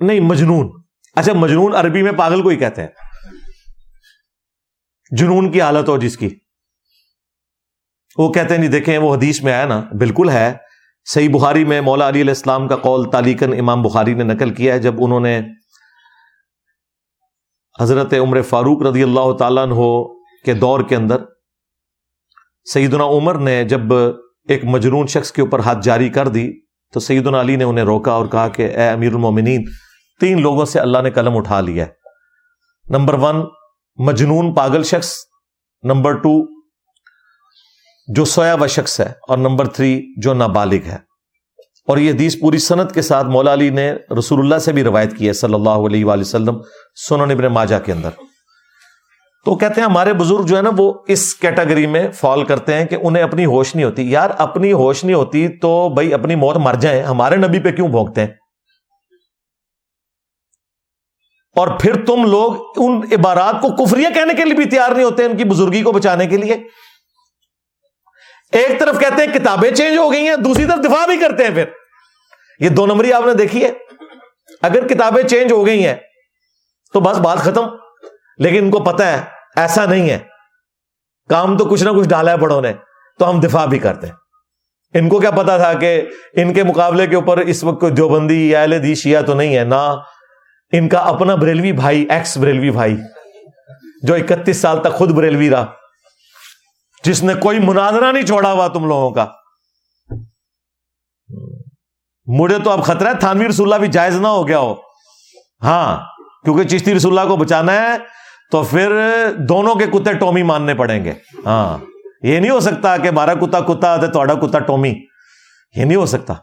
نہیں، 0.00 0.20
مجنون۔ 0.20 0.82
اچھا 1.16 1.32
مجنون 1.32 1.74
عربی 1.74 2.02
میں 2.02 2.12
پاگل 2.12 2.42
کو 2.42 2.48
ہی 2.48 2.56
کہتے 2.56 2.82
ہیں۔ 2.82 2.88
جنون 5.10 5.52
کی 5.52 5.60
حالت 5.60 5.88
ہو 5.88 5.98
جس 5.98 6.18
کی۔ 6.18 6.38
وہ 8.18 8.32
کہتے 8.32 8.54
ہیں، 8.54 8.60
نہیں، 8.60 8.70
دیکھیں، 8.70 8.98
وہ 8.98 9.14
حدیث 9.16 9.42
میں 9.42 9.52
آیا 9.52 9.66
نا، 9.66 9.80
بالکل 9.80 10.28
ہے۔ 10.28 10.54
صحیح 11.04 11.28
بخاری 11.32 11.64
میں 11.64 11.80
مولا 11.80 12.08
علی 12.08 12.20
علیہ 12.20 12.30
السلام 12.30 12.68
کا 12.68 12.76
قول 12.76 13.10
تالیکن 13.10 13.58
امام 13.58 13.82
بخاری 13.82 14.14
نے 14.14 14.24
نقل 14.24 14.54
کیا 14.54 14.74
ہے، 14.74 14.78
جب 14.78 14.94
انہوں 14.98 15.20
نے 15.20 15.40
حضرت 17.80 18.14
عمر 18.14 18.42
فاروق 18.42 18.82
رضی 18.82 19.02
اللہ 19.02 19.36
تعالیٰ 19.38 19.62
عنہ 19.62 20.02
کے 20.44 20.54
دور 20.54 20.80
کے 20.88 20.96
اندر 20.96 21.16
سیدنا 22.64 23.04
عمر 23.04 23.34
نے 23.38 23.64
جب 23.64 23.92
ایک 24.48 24.64
مجنون 24.64 25.06
شخص 25.06 25.32
کے 25.32 25.42
اوپر 25.42 25.58
ہاتھ 25.58 25.78
جاری 25.82 26.08
کر 26.08 26.28
دی 26.28 26.67
تو 26.92 27.00
سیدنا 27.00 27.40
علی 27.40 27.56
نے 27.56 27.64
انہیں 27.64 27.84
روکا 27.84 28.12
اور 28.12 28.26
کہا 28.26 28.48
کہ 28.48 28.62
اے 28.62 28.88
امیر 28.88 29.08
المومنین، 29.08 29.64
تین 30.20 30.42
لوگوں 30.42 30.64
سے 30.64 30.80
اللہ 30.80 30.98
نے 30.98 31.10
قلم 31.10 31.36
اٹھا 31.36 31.60
لیا 31.60 31.86
ہے۔ 31.86 31.90
نمبر 32.88 33.14
ون، 33.14 33.36
مجنون 33.96 34.54
پاگل 34.54 34.82
شخص۔ 34.82 35.14
نمبر 35.82 36.12
ٹو، 36.12 36.46
جو 38.14 38.24
سویا 38.24 38.54
و 38.54 38.66
شخص 38.66 39.00
ہے۔ 39.00 39.12
اور 39.28 39.38
نمبر 39.38 39.68
تھری، 39.68 40.20
جو 40.22 40.34
نابالغ 40.34 40.86
ہے۔ 40.86 40.96
اور 41.86 41.98
یہ 41.98 42.10
حدیث 42.10 42.40
پوری 42.40 42.58
صنعت 42.58 42.94
کے 42.94 43.02
ساتھ 43.02 43.26
مولا 43.26 43.52
علی 43.52 43.70
نے 43.70 43.92
رسول 44.18 44.40
اللہ 44.40 44.58
سے 44.58 44.72
بھی 44.72 44.84
روایت 44.84 45.16
کی 45.16 45.28
ہے، 45.28 45.32
صلی 45.32 45.54
اللہ 45.54 45.70
علیہ 45.70 46.04
وآلہ 46.04 46.20
وسلم، 46.20 46.58
سنن 47.08 47.30
ابن 47.30 47.44
ماجہ 47.44 47.76
کے 47.84 47.92
اندر۔ 47.92 48.10
تو 49.48 49.56
کہتے 49.56 49.80
ہیں 49.80 49.88
ہمارے 49.88 50.12
بزرگ 50.12 50.46
جو 50.46 50.56
ہے 50.56 50.62
نا 50.62 50.70
وہ 50.76 50.94
اس 51.08 51.34
کیٹیگری 51.34 51.86
میں 51.86 52.10
فال 52.10 52.44
کرتے 52.44 52.74
ہیں 52.74 52.84
کہ 52.84 52.96
انہیں 53.02 53.22
اپنی 53.22 53.46
ہوش 53.46 53.74
نہیں 53.74 53.86
ہوتی۔ 53.86 54.10
یار 54.10 54.30
اپنی 54.38 54.72
ہوش 54.72 55.04
نہیں 55.04 55.16
ہوتی 55.16 55.48
تو 55.48 55.88
بھائی 55.88 56.14
اپنی 56.14 56.34
موت 56.34 56.56
مر 56.56 56.74
جائیں 56.74 57.02
ہمارے 57.02 57.36
نبی 57.36 57.60
پہ 57.60 57.70
کیوں 57.70 57.88
بھونکتے 57.88 58.20
ہیں؟ 58.20 58.28
اور 61.56 61.68
پھر 61.80 62.04
تم 62.04 62.24
لوگ 62.24 62.54
ان 62.76 63.00
عبارات 63.18 63.54
کو 63.62 63.84
کفریہ 63.84 64.08
کہنے 64.14 64.34
کے 64.34 64.44
لیے 64.44 64.54
بھی 64.54 64.64
تیار 64.64 64.90
نہیں 64.90 65.04
ہوتے 65.04 65.24
ان 65.24 65.36
کی 65.36 65.44
بزرگی 65.44 65.82
کو 65.82 65.92
بچانے 65.92 66.26
کے 66.26 66.36
لیے۔ 66.36 66.54
ایک 68.52 68.80
طرف 68.80 69.00
کہتے 69.00 69.26
ہیں 69.26 69.32
کتابیں 69.32 69.70
چینج 69.70 69.96
ہو 69.96 70.12
گئی 70.12 70.28
ہیں، 70.28 70.36
دوسری 70.36 70.64
طرف 70.64 70.84
دفاع 70.84 71.06
بھی 71.06 71.16
کرتے 71.16 71.44
ہیں 71.44 71.50
پھر۔ 71.50 71.64
یہ 72.60 72.68
دو 72.68 72.86
نمبری 72.86 73.12
آپ 73.12 73.22
نے 73.26 73.34
دیکھی 73.34 73.64
ہے۔ 73.64 73.72
اگر 74.62 74.88
کتابیں 74.88 75.22
چینج 75.22 75.52
ہو 75.52 75.66
گئی 75.66 75.86
ہیں 75.86 75.96
تو 76.92 77.00
بس 77.00 77.18
بات 77.18 77.38
ختم۔ 77.38 77.66
لیکن 78.38 78.64
ان 78.64 78.70
کو 78.70 78.80
پتا 78.80 79.12
ہے 79.12 79.37
ایسا 79.58 79.84
نہیں 79.84 80.10
ہے۔ 80.10 80.18
کام 81.28 81.58
تو 81.58 81.64
کچھ 81.64 81.84
نہ 81.84 81.90
کچھ 81.90 82.08
ڈالا 82.08 82.32
ہے 82.32 82.36
بڑوں 82.36 82.60
نے، 82.62 82.72
تو 83.18 83.30
ہم 83.30 83.40
دفاع 83.40 83.64
بھی 83.64 83.78
کرتے 83.78 84.06
ہیں۔ 84.06 84.14
ان 84.94 85.08
کو 85.08 85.20
کیا 85.20 85.30
پتا 85.30 85.56
تھا 85.56 85.72
کہ 85.72 86.02
ان 86.32 86.54
کے 86.54 86.64
مقابلے 86.64 87.06
کے 87.06 87.16
اوپر 87.16 87.38
اس 87.38 87.64
وقت 87.64 87.80
کوئی 87.80 87.92
دیوبندی 87.92 88.50
یا 88.50 88.60
اہل 88.60 88.82
دی 88.82 88.94
شیعہ 88.94 89.22
تو 89.22 89.34
نہیں 89.34 89.56
ہے، 89.56 89.64
نہ 89.64 90.02
ان 90.72 90.88
کا 90.88 90.98
اپنا 90.98 91.34
بریلوی 91.34 91.72
بھائی، 91.72 92.06
ایکس 92.10 92.38
بریلوی 92.38 92.70
بھائی، 92.70 92.96
جو 94.02 94.14
اکتیس 94.14 94.56
سال 94.56 94.82
تک 94.82 94.92
خود 94.92 95.10
بریلوی 95.10 95.50
رہا۔ 95.50 95.66
جس 97.04 97.22
نے 97.22 97.34
کوئی 97.34 97.58
مناظرہ 97.58 98.12
نہیں 98.12 98.26
چھوڑا 98.26 98.52
ہوا 98.52 98.68
تم 98.68 98.86
لوگوں 98.86 99.10
کا۔ 99.10 99.26
مجھے 102.26 102.58
تو 102.64 102.70
اب 102.70 102.84
خطرہ 102.84 103.08
ہے، 103.08 103.14
تھانوی 103.14 103.48
رسول 103.48 103.74
بھی 103.78 103.88
جائز 103.88 104.20
نہ 104.20 104.26
ہو 104.26 104.48
گیا 104.48 104.58
ہو۔ 104.58 104.74
ہاں 105.62 106.04
کیونکہ 106.44 106.64
چشتی 106.64 106.94
رسول 106.94 107.18
کو 107.28 107.36
بچانا 107.36 107.72
ہے 107.72 108.17
تو 108.50 108.62
پھر 108.62 108.92
دونوں 109.38 109.74
کے 109.74 109.86
کتے 109.86 110.12
ٹومی 110.12 110.42
ماننے 110.42 110.74
پڑیں 110.74 111.04
گے۔ 111.04 111.12
ہاں۔ 111.46 111.78
یہ 112.22 112.40
نہیں 112.40 112.50
ہو 112.50 112.60
سکتا 112.60 112.96
کہ 112.96 113.08
ہمارا 113.08 113.34
کتا 113.34 113.60
کتا 113.60 113.96
تھوڑا 113.96 114.34
کتا 114.34 114.58
ٹومی۔ 114.58 114.94
یہ 115.76 115.84
نہیں 115.84 115.96
ہو 115.96 116.06
سکتا۔ 116.06 116.34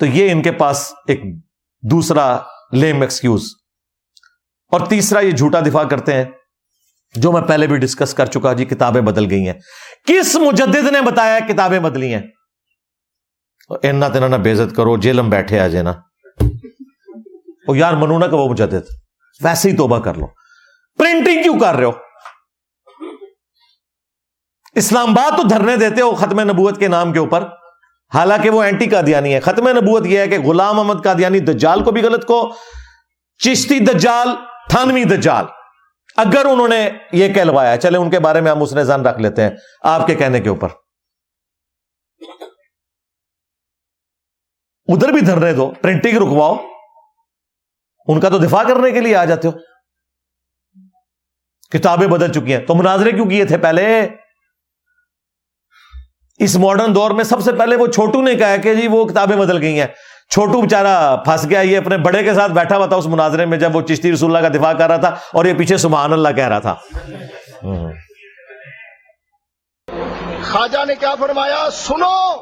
تو 0.00 0.06
یہ 0.06 0.32
ان 0.32 0.42
کے 0.42 0.52
پاس 0.52 0.92
ایک 1.08 1.20
دوسرا 1.82 2.38
لیم 2.72 3.00
ایکسکیوز 3.00 3.42
اور 4.72 4.80
تیسرا 4.80 5.20
یہ 5.20 5.30
جھوٹا 5.30 5.60
دفاع 5.60 5.84
کرتے 5.84 6.14
ہیں، 6.14 6.24
جو 7.14 7.32
میں 7.32 7.40
پہلے 7.40 7.66
بھی 7.66 7.78
ڈسکس 7.78 8.14
کر 8.14 8.26
چکا 8.26 8.52
جی 8.52 8.64
کتابیں 8.64 9.00
بدل 9.00 9.30
گئی 9.30 9.46
ہیں۔ 9.46 9.54
کس 10.06 10.34
مجدد 10.34 10.92
نے 10.92 11.00
بتایا 11.00 11.38
کتابیں 11.48 11.80
بدلی 11.80 12.14
ہیں؟ 12.14 12.22
اینا 13.82 14.08
تینا 14.08 14.28
نہ 14.28 14.36
بےزت 14.36 14.76
کرو 14.76 14.96
جیل 14.96 15.20
میں 15.20 15.30
بیٹھے 15.30 15.60
آ 15.60 15.66
جانا۔ 15.66 15.92
یار 17.74 17.92
منونا 17.92 18.26
کا 18.26 18.36
وہ 18.36 18.48
مجدد۔ 18.48 18.92
ویسے 19.40 19.70
ہی 19.70 19.76
توبہ 19.76 19.98
کر 19.98 20.14
لو۔ 20.14 20.37
پرنٹنگ 20.98 21.42
کیوں 21.42 21.60
کر 21.60 21.74
رہے 21.74 21.84
ہو؟ 21.84 21.92
اسلام 24.74 25.10
آباد 25.10 25.36
تو 25.36 25.42
دھرنے 25.42 25.76
دیتے 25.76 26.00
ہو 26.00 26.14
ختم 26.14 26.40
نبوت 26.40 26.78
کے 26.78 26.88
نام 26.88 27.12
کے 27.12 27.18
اوپر۔ 27.18 27.44
حالانکہ 28.14 28.50
وہ 28.50 28.62
اینٹی 28.62 28.86
قادیانی 28.86 29.34
ہے 29.34 29.40
ختم 29.40 29.68
نبوت 29.68 30.06
یہ 30.06 30.18
ہے 30.18 30.28
کہ 30.28 30.40
غلام 30.40 30.78
احمد 30.78 31.04
قادیانی 31.04 31.40
دجال 31.40 31.84
کو 31.84 31.90
بھی 31.90 32.02
غلط 32.02 32.26
کو، 32.26 32.52
چشتی 33.38 33.78
دجال، 33.78 34.28
تھانوی 34.68 35.04
دجال۔ 35.04 35.44
اگر 36.16 36.44
انہوں 36.44 36.68
نے 36.68 36.90
یہ 37.12 37.34
کہلوایا 37.34 37.76
چلے 37.76 37.98
ان 37.98 38.10
کے 38.10 38.18
بارے 38.18 38.40
میں 38.40 38.50
ہم 38.50 38.62
اس 38.62 38.72
نے 38.72 38.84
زن 38.84 39.06
رکھ 39.06 39.20
لیتے 39.20 39.42
ہیں 39.42 39.50
آپ 39.82 40.06
کے 40.06 40.14
کہنے 40.14 40.40
کے 40.40 40.48
اوپر۔ 40.48 40.68
ادھر 44.86 45.08
بھی 45.08 45.20
دھرنے 45.20 45.52
دو 45.52 45.72
پرنٹنگ 45.82 46.16
رکواؤ۔ 46.16 46.56
ان 48.08 48.20
کا 48.20 48.28
تو 48.28 48.38
دفاع 48.38 48.62
کرنے 48.62 48.90
کے 48.90 49.00
لیے 49.00 49.16
آ 49.16 49.24
جاتے 49.24 49.48
ہو۔ 49.48 49.52
کتابیں 51.72 52.06
بدل 52.06 52.32
چکی 52.32 52.52
ہیں۔ 52.52 52.60
تو 52.60 52.74
مناظرے 52.74 53.10
کیوں 53.10 53.26
کیے 53.26 53.44
تھے 53.44 53.58
پہلے؟ 53.58 54.08
اس 56.38 56.56
ماڈرن 56.56 56.94
دور 56.94 57.10
میں 57.10 57.24
سب 57.24 57.40
سے 57.40 57.52
پہلے 57.52 57.76
وہ 57.76 57.86
چھوٹو 57.86 58.22
نے 58.22 58.34
کہا 58.34 58.56
کہ 58.56 58.74
جی 58.74 58.88
وہ 58.88 59.04
کتابیں 59.04 59.36
بدل 59.36 59.62
گئی 59.62 59.80
ہیں۔ 59.80 59.86
چھوٹو 60.30 60.60
بےچارا 60.60 61.16
پھنس 61.24 61.50
گیا، 61.50 61.60
یہ 61.60 61.78
اپنے 61.78 61.96
بڑے 61.96 62.22
کے 62.22 62.34
ساتھ 62.34 62.52
بیٹھا 62.52 62.76
ہوا 62.76 62.86
تھا 62.86 62.96
اس 62.96 63.06
مناظرے 63.06 63.46
میں 63.46 63.58
جب 63.58 63.76
وہ 63.76 63.82
چشتی 63.82 64.12
رسول 64.12 64.36
اللہ 64.36 64.48
کا 64.48 64.58
دفاع 64.58 64.72
کر 64.72 64.88
رہا 64.88 64.96
تھا 64.96 65.08
اور 65.08 65.44
یہ 65.44 65.54
پیچھے 65.54 65.76
سبحان 65.76 66.12
اللہ 66.12 66.28
کہہ 66.28 66.48
رہا 66.48 66.58
تھا۔ 66.58 66.74
خواجہ 70.42 70.84
نے 70.84 70.94
کیا 70.94 71.14
فرمایا؟ 71.14 71.70
سنو 71.72 72.36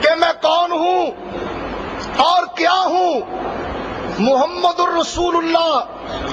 کہ 0.00 0.14
میں 0.14 0.32
کون 0.42 0.72
ہوں 0.72 1.10
اور 2.16 2.46
کیا 2.56 2.82
ہوں؟ 2.84 3.20
محمد 4.18 4.80
الرسول 4.80 5.36
اللہ 5.36 5.84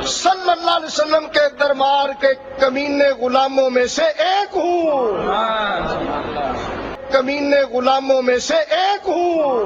صلی 0.05 0.51
اللہ 0.51 0.71
علیہ 0.71 0.85
وسلم 0.85 1.27
کے 1.27 1.55
دربار 1.59 2.09
کے 2.21 2.27
کمینے 2.59 3.09
غلاموں 3.09 3.69
میں 3.69 3.85
سے 3.85 4.03
ایک 4.03 4.57
ہوں۔ 4.57 5.11
کمینے 7.11 7.61
غلاموں 7.61 8.21
میں 8.21 8.37
سے 8.37 8.55
ایک 8.55 9.09
ہوں۔ 9.09 9.63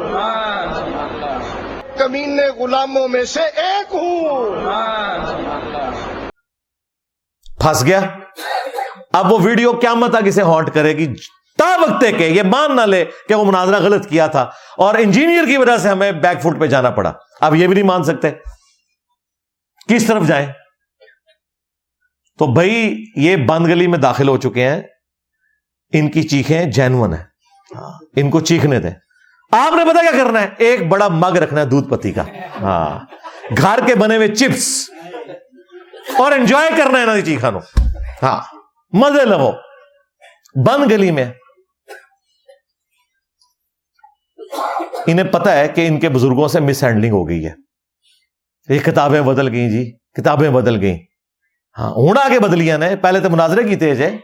کمینے 1.98 2.48
غلاموں 2.48 3.07
میں 3.07 3.23
سے 3.23 3.41
ایک 3.41 3.95
ہوں۔ 3.95 4.49
پھنس 7.61 7.85
گیا؟ 7.85 7.99
اب 9.14 9.31
وہ 9.31 9.38
ویڈیو 9.41 9.73
کیا 9.73 9.94
مت 9.94 10.15
کسے 10.26 10.41
ہانٹ 10.41 10.73
کرے 10.73 10.98
گی۔ 10.98 11.14
تا 11.57 11.77
وقت 11.81 12.02
کہ 12.02 12.23
یہ 12.23 12.44
مان 12.44 12.76
نہ 12.76 12.81
لے 12.81 13.06
کہ 13.27 13.35
وہ 13.35 13.45
مناظرہ 13.45 13.76
غلط 13.76 14.10
کیا 14.10 14.27
تھا 14.27 14.49
اور 14.77 14.95
انجینئر 14.95 15.45
کی 15.45 15.57
وجہ 15.57 15.77
سے 15.77 15.90
ہمیں 15.90 16.11
بیک 16.11 16.41
فٹ 16.41 16.60
پہ 16.60 16.65
جانا 16.65 16.90
پڑا۔ 16.90 17.11
اب 17.44 17.56
یہ 17.56 17.68
بھی 17.68 17.74
نہیں 17.76 17.86
مان 17.86 18.03
سکتے۔ 18.03 18.32
کس 19.90 20.07
طرف 20.07 20.24
جائیں؟ 20.24 20.48
تو 22.40 22.53
بھائی 22.53 23.03
یہ 23.15 23.36
بند 23.36 23.68
گلی 23.68 23.88
میں 23.88 23.98
داخل 23.98 24.28
ہو 24.28 24.38
چکے 24.38 24.70
ہیں۔ 24.70 24.82
ان 25.94 26.11
کی 26.11 26.24
چیخیں 26.24 26.65
جینون 26.65 27.14
ہیں۔ 27.14 27.24
ہاں، 27.76 27.99
ان 28.15 28.30
کو 28.30 28.40
چیخنے 28.40 28.80
دیں۔ 28.80 28.91
آپ 29.52 29.74
نے 29.74 29.94
پتا 29.94 30.02
کیا 30.02 30.24
کرنا 30.24 30.41
ہے؟ 30.41 30.49
ایک 30.57 30.88
بڑا 30.88 31.07
مگ 31.07 31.38
رکھنا 31.38 31.61
ہے 31.61 31.65
دودھ 31.65 31.90
پتی 31.90 32.11
کا۔ 32.11 32.24
ہاں 32.61 33.06
گھر 33.57 33.80
کے 33.88 33.95
بنے 33.95 34.15
ہوئے 34.15 34.28
چپس۔ 34.28 34.90
اور 36.18 36.32
انجوائے 36.32 36.70
کرنا 36.78 37.02
ہے 37.02 37.06
نا 37.06 37.22
چیخا 37.22 37.49
نو 37.49 37.60
ہاں 38.24 38.41
مزے 38.91 39.26
لو۔ 39.26 39.52
بند 40.65 40.91
گلی 40.91 41.11
میں 41.11 41.26
انہیں 45.08 45.28
پتا 45.28 45.58
ہے 45.58 45.68
کہ 45.68 45.88
ان 45.88 46.00
کے 46.00 46.10
بزرگوں 46.10 46.48
سے 46.48 46.60
مس 46.60 46.84
ہینڈلنگ 46.84 47.12
ہو 47.12 47.30
گئی 47.30 47.46
ہے۔ 47.46 47.54
یہ 48.70 48.80
کتابیں 48.80 49.22
بدل 49.22 49.48
گئی 49.48 49.70
جی 49.70 49.92
کتابیں 49.92 50.50
بدل 50.50 50.82
گئی 50.82 50.98
ہاں 51.78 51.90
ہوں 51.90 52.14
آگے 52.26 52.40
بدلیاں 52.40 52.78
نے، 52.78 52.96
پہلے 52.96 53.20
تو 53.20 53.30
مناظرے 53.30 53.64
کی 53.64 53.76
تیز 53.76 54.02
ہے 54.02 54.18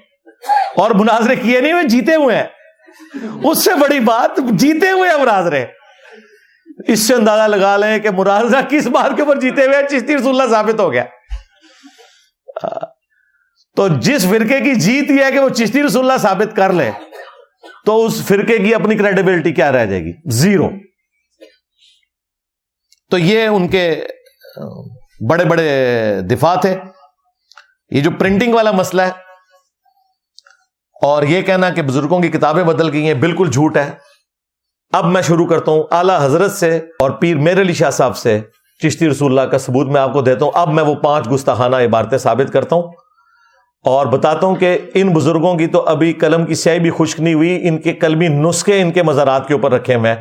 اور 0.76 0.92
مناظرے 0.92 1.36
کیے 1.36 1.62
نہیں 1.62 1.72
ہوئے، 1.72 1.84
جیتے 1.84 2.16
ہوئے 2.16 2.36
ہیں۔ 2.36 2.44
اس 3.44 3.66
سے 3.66 3.72
بڑی 3.82 4.00
بات، 4.00 4.40
جیتے 4.52 4.92
ہوئے 4.92 5.10
ہیں 5.10 5.18
مناظرے۔ 5.18 5.66
اس 6.88 7.00
سے 7.00 7.14
اندازہ 7.14 7.56
لگا 7.56 7.78
لیں 7.78 8.00
کہ 8.00 8.10
مناظرہ 8.10 8.62
کس 8.70 8.88
بات 8.88 9.12
کے 9.16 9.22
اوپر 9.22 9.40
جیتے 9.40 9.66
ہوئے 9.66 10.00
چشتی 10.00 10.18
رسول 10.18 10.42
اللہ 10.42 10.56
ثابت 10.56 10.80
ہو 10.80 10.92
گیا۔ 10.94 11.04
تو 13.76 13.88
جس 13.88 14.30
فرقے 14.30 14.62
کی 14.62 14.76
جیت 14.76 15.12
یہ 15.12 15.26
ہے 15.26 15.32
کہ 15.32 15.40
وہ 15.40 15.50
چشتی 15.50 15.84
رسول 15.84 16.12
اللہ 16.12 16.22
ثابت 16.22 16.56
کر 16.56 16.74
لے۔ 16.74 16.92
تو 17.86 18.06
اس 18.06 18.22
فرقے 18.28 18.58
کی 18.58 18.74
اپنی 18.76 18.98
کریڈیبلٹی 18.98 19.54
کیا 19.54 19.72
رہ 19.72 19.86
جائے 19.86 20.02
گی؟ 20.02 20.12
زیرو 20.32 20.70
تو 23.12 23.18
یہ 23.18 23.48
ان 23.48 23.68
کے 23.68 23.84
بڑے 25.30 25.46
بڑے 25.46 25.70
دفاع 26.32 26.54
تھے۔ 26.56 26.76
یہ 27.92 28.02
جو 28.02 28.12
پرنٹنگ 28.20 28.54
والا 28.54 28.72
مسئلہ 28.72 29.02
ہے، 29.02 29.12
اور 31.02 31.24
یہ 31.24 31.42
کہنا 31.42 31.70
کہ 31.70 31.82
بزرگوں 31.82 32.20
کی 32.22 32.28
کتابیں 32.30 32.64
بدل 32.64 32.92
گئی 32.94 33.06
ہیں، 33.08 33.14
بالکل 33.16 33.50
جھوٹ 33.52 33.78
ہے۔ 33.78 33.90
اب 34.94 35.06
میں 35.06 35.22
شروع 35.22 35.48
کرتا 35.48 35.72
ہوں، 35.72 35.84
اعلی 35.92 36.14
حضرت 36.22 36.52
سے 36.52 36.76
اور 37.00 37.12
پیر 37.12 37.38
میرے 37.38 37.62
علی 37.62 37.74
شاہ 37.74 37.90
صاحب 37.92 38.18
سے، 38.18 38.40
چشتی 38.82 39.10
رسول 39.10 39.32
اللہ 39.32 39.52
کا 39.52 39.58
ثبوت 39.58 39.88
میں 39.88 40.02
آپ 40.02 40.14
کو 40.14 40.22
دیتا 40.22 40.46
ہوں۔ 40.46 40.52
اب 40.56 40.74
میں 40.74 40.84
وہ 40.84 40.96
پانچ 40.96 41.32
گستاخانہ 41.32 41.76
عبارتیں 41.86 42.18
ثابت 42.18 42.54
کرتا 42.54 42.76
ہوں۔ 42.76 42.92
اور 43.82 44.06
بتاتا 44.06 44.48
ہوں 44.48 44.56
کہ 44.56 44.78
ان 44.94 45.14
بزرگوں 45.14 45.58
کی 45.58 45.68
تو 45.68 45.82
ابھی 45.82 46.14
قلم 46.14 46.46
کی 46.46 46.56
سیائی 46.56 46.80
بھی 46.80 46.92
خشک 46.98 47.20
نہیں 47.20 47.34
ہوئی، 47.34 47.68
ان 47.68 47.82
کے 47.82 47.94
قلمی 47.94 48.28
نسخے 48.28 48.82
ان 48.82 48.92
کے 48.92 49.04
مزارات 49.04 49.48
کے 49.48 49.54
اوپر 49.54 49.72
رکھے 49.72 49.96
ہوئے 49.96 50.16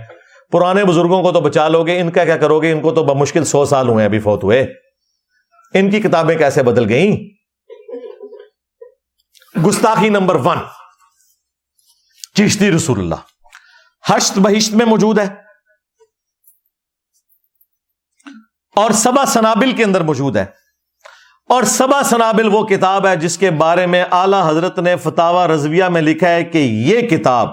پرانے 0.53 0.85
بزرگوں 0.85 1.23
کو 1.23 1.33
تو 1.33 1.41
بچا 1.41 1.69
لو 1.69 1.87
گے، 1.87 2.01
ان 2.01 2.11
کا 2.11 2.25
کیا 2.25 2.37
کرو 2.37 2.63
گے؟ 2.63 2.73
ان 2.73 2.81
کو 2.81 2.95
تو 2.95 3.05
بمشکل 3.05 3.45
سو 3.45 3.65
سال 3.65 3.89
ہوئے 3.89 4.05
ابھی 4.05 4.19
فوت 4.21 4.45
ہوئے۔ 4.45 4.75
ان 5.75 5.91
کی 5.91 6.01
کتابیں 6.01 6.37
کیسے 6.37 6.63
بدل 6.63 6.89
گئیں؟ 6.89 7.39
گستاخی 9.67 10.09
نمبر 10.09 10.35
ون۔ 10.35 10.59
چشتی 12.35 12.71
رسول 12.71 12.99
اللہ۔ 12.99 13.15
ہشت 14.13 14.39
بہشت 14.39 14.75
میں 14.75 14.87
موجود 14.87 15.19
ہے۔ 15.19 15.29
اور 18.77 18.91
سبا 18.91 19.27
سنابل 19.27 19.73
کے 19.73 19.85
اندر 19.85 20.01
موجود 20.01 20.37
ہے۔ 20.37 20.45
اور 21.49 21.63
سبا 21.63 22.03
سنابل 22.03 22.49
وہ 22.53 22.67
کتاب 22.67 23.07
ہے 23.07 23.17
جس 23.17 23.39
کے 23.39 23.51
بارے 23.51 23.87
میں 23.87 24.05
اعلی 24.11 24.37
حضرت 24.47 24.79
نے 24.79 24.97
فتح 24.97 25.47
رضویہ 25.55 25.85
میں 25.85 26.03
لکھا 26.03 26.29
ہے 26.29 26.45
کہ 26.45 26.59
یہ 26.59 27.01
کتاب 27.01 27.49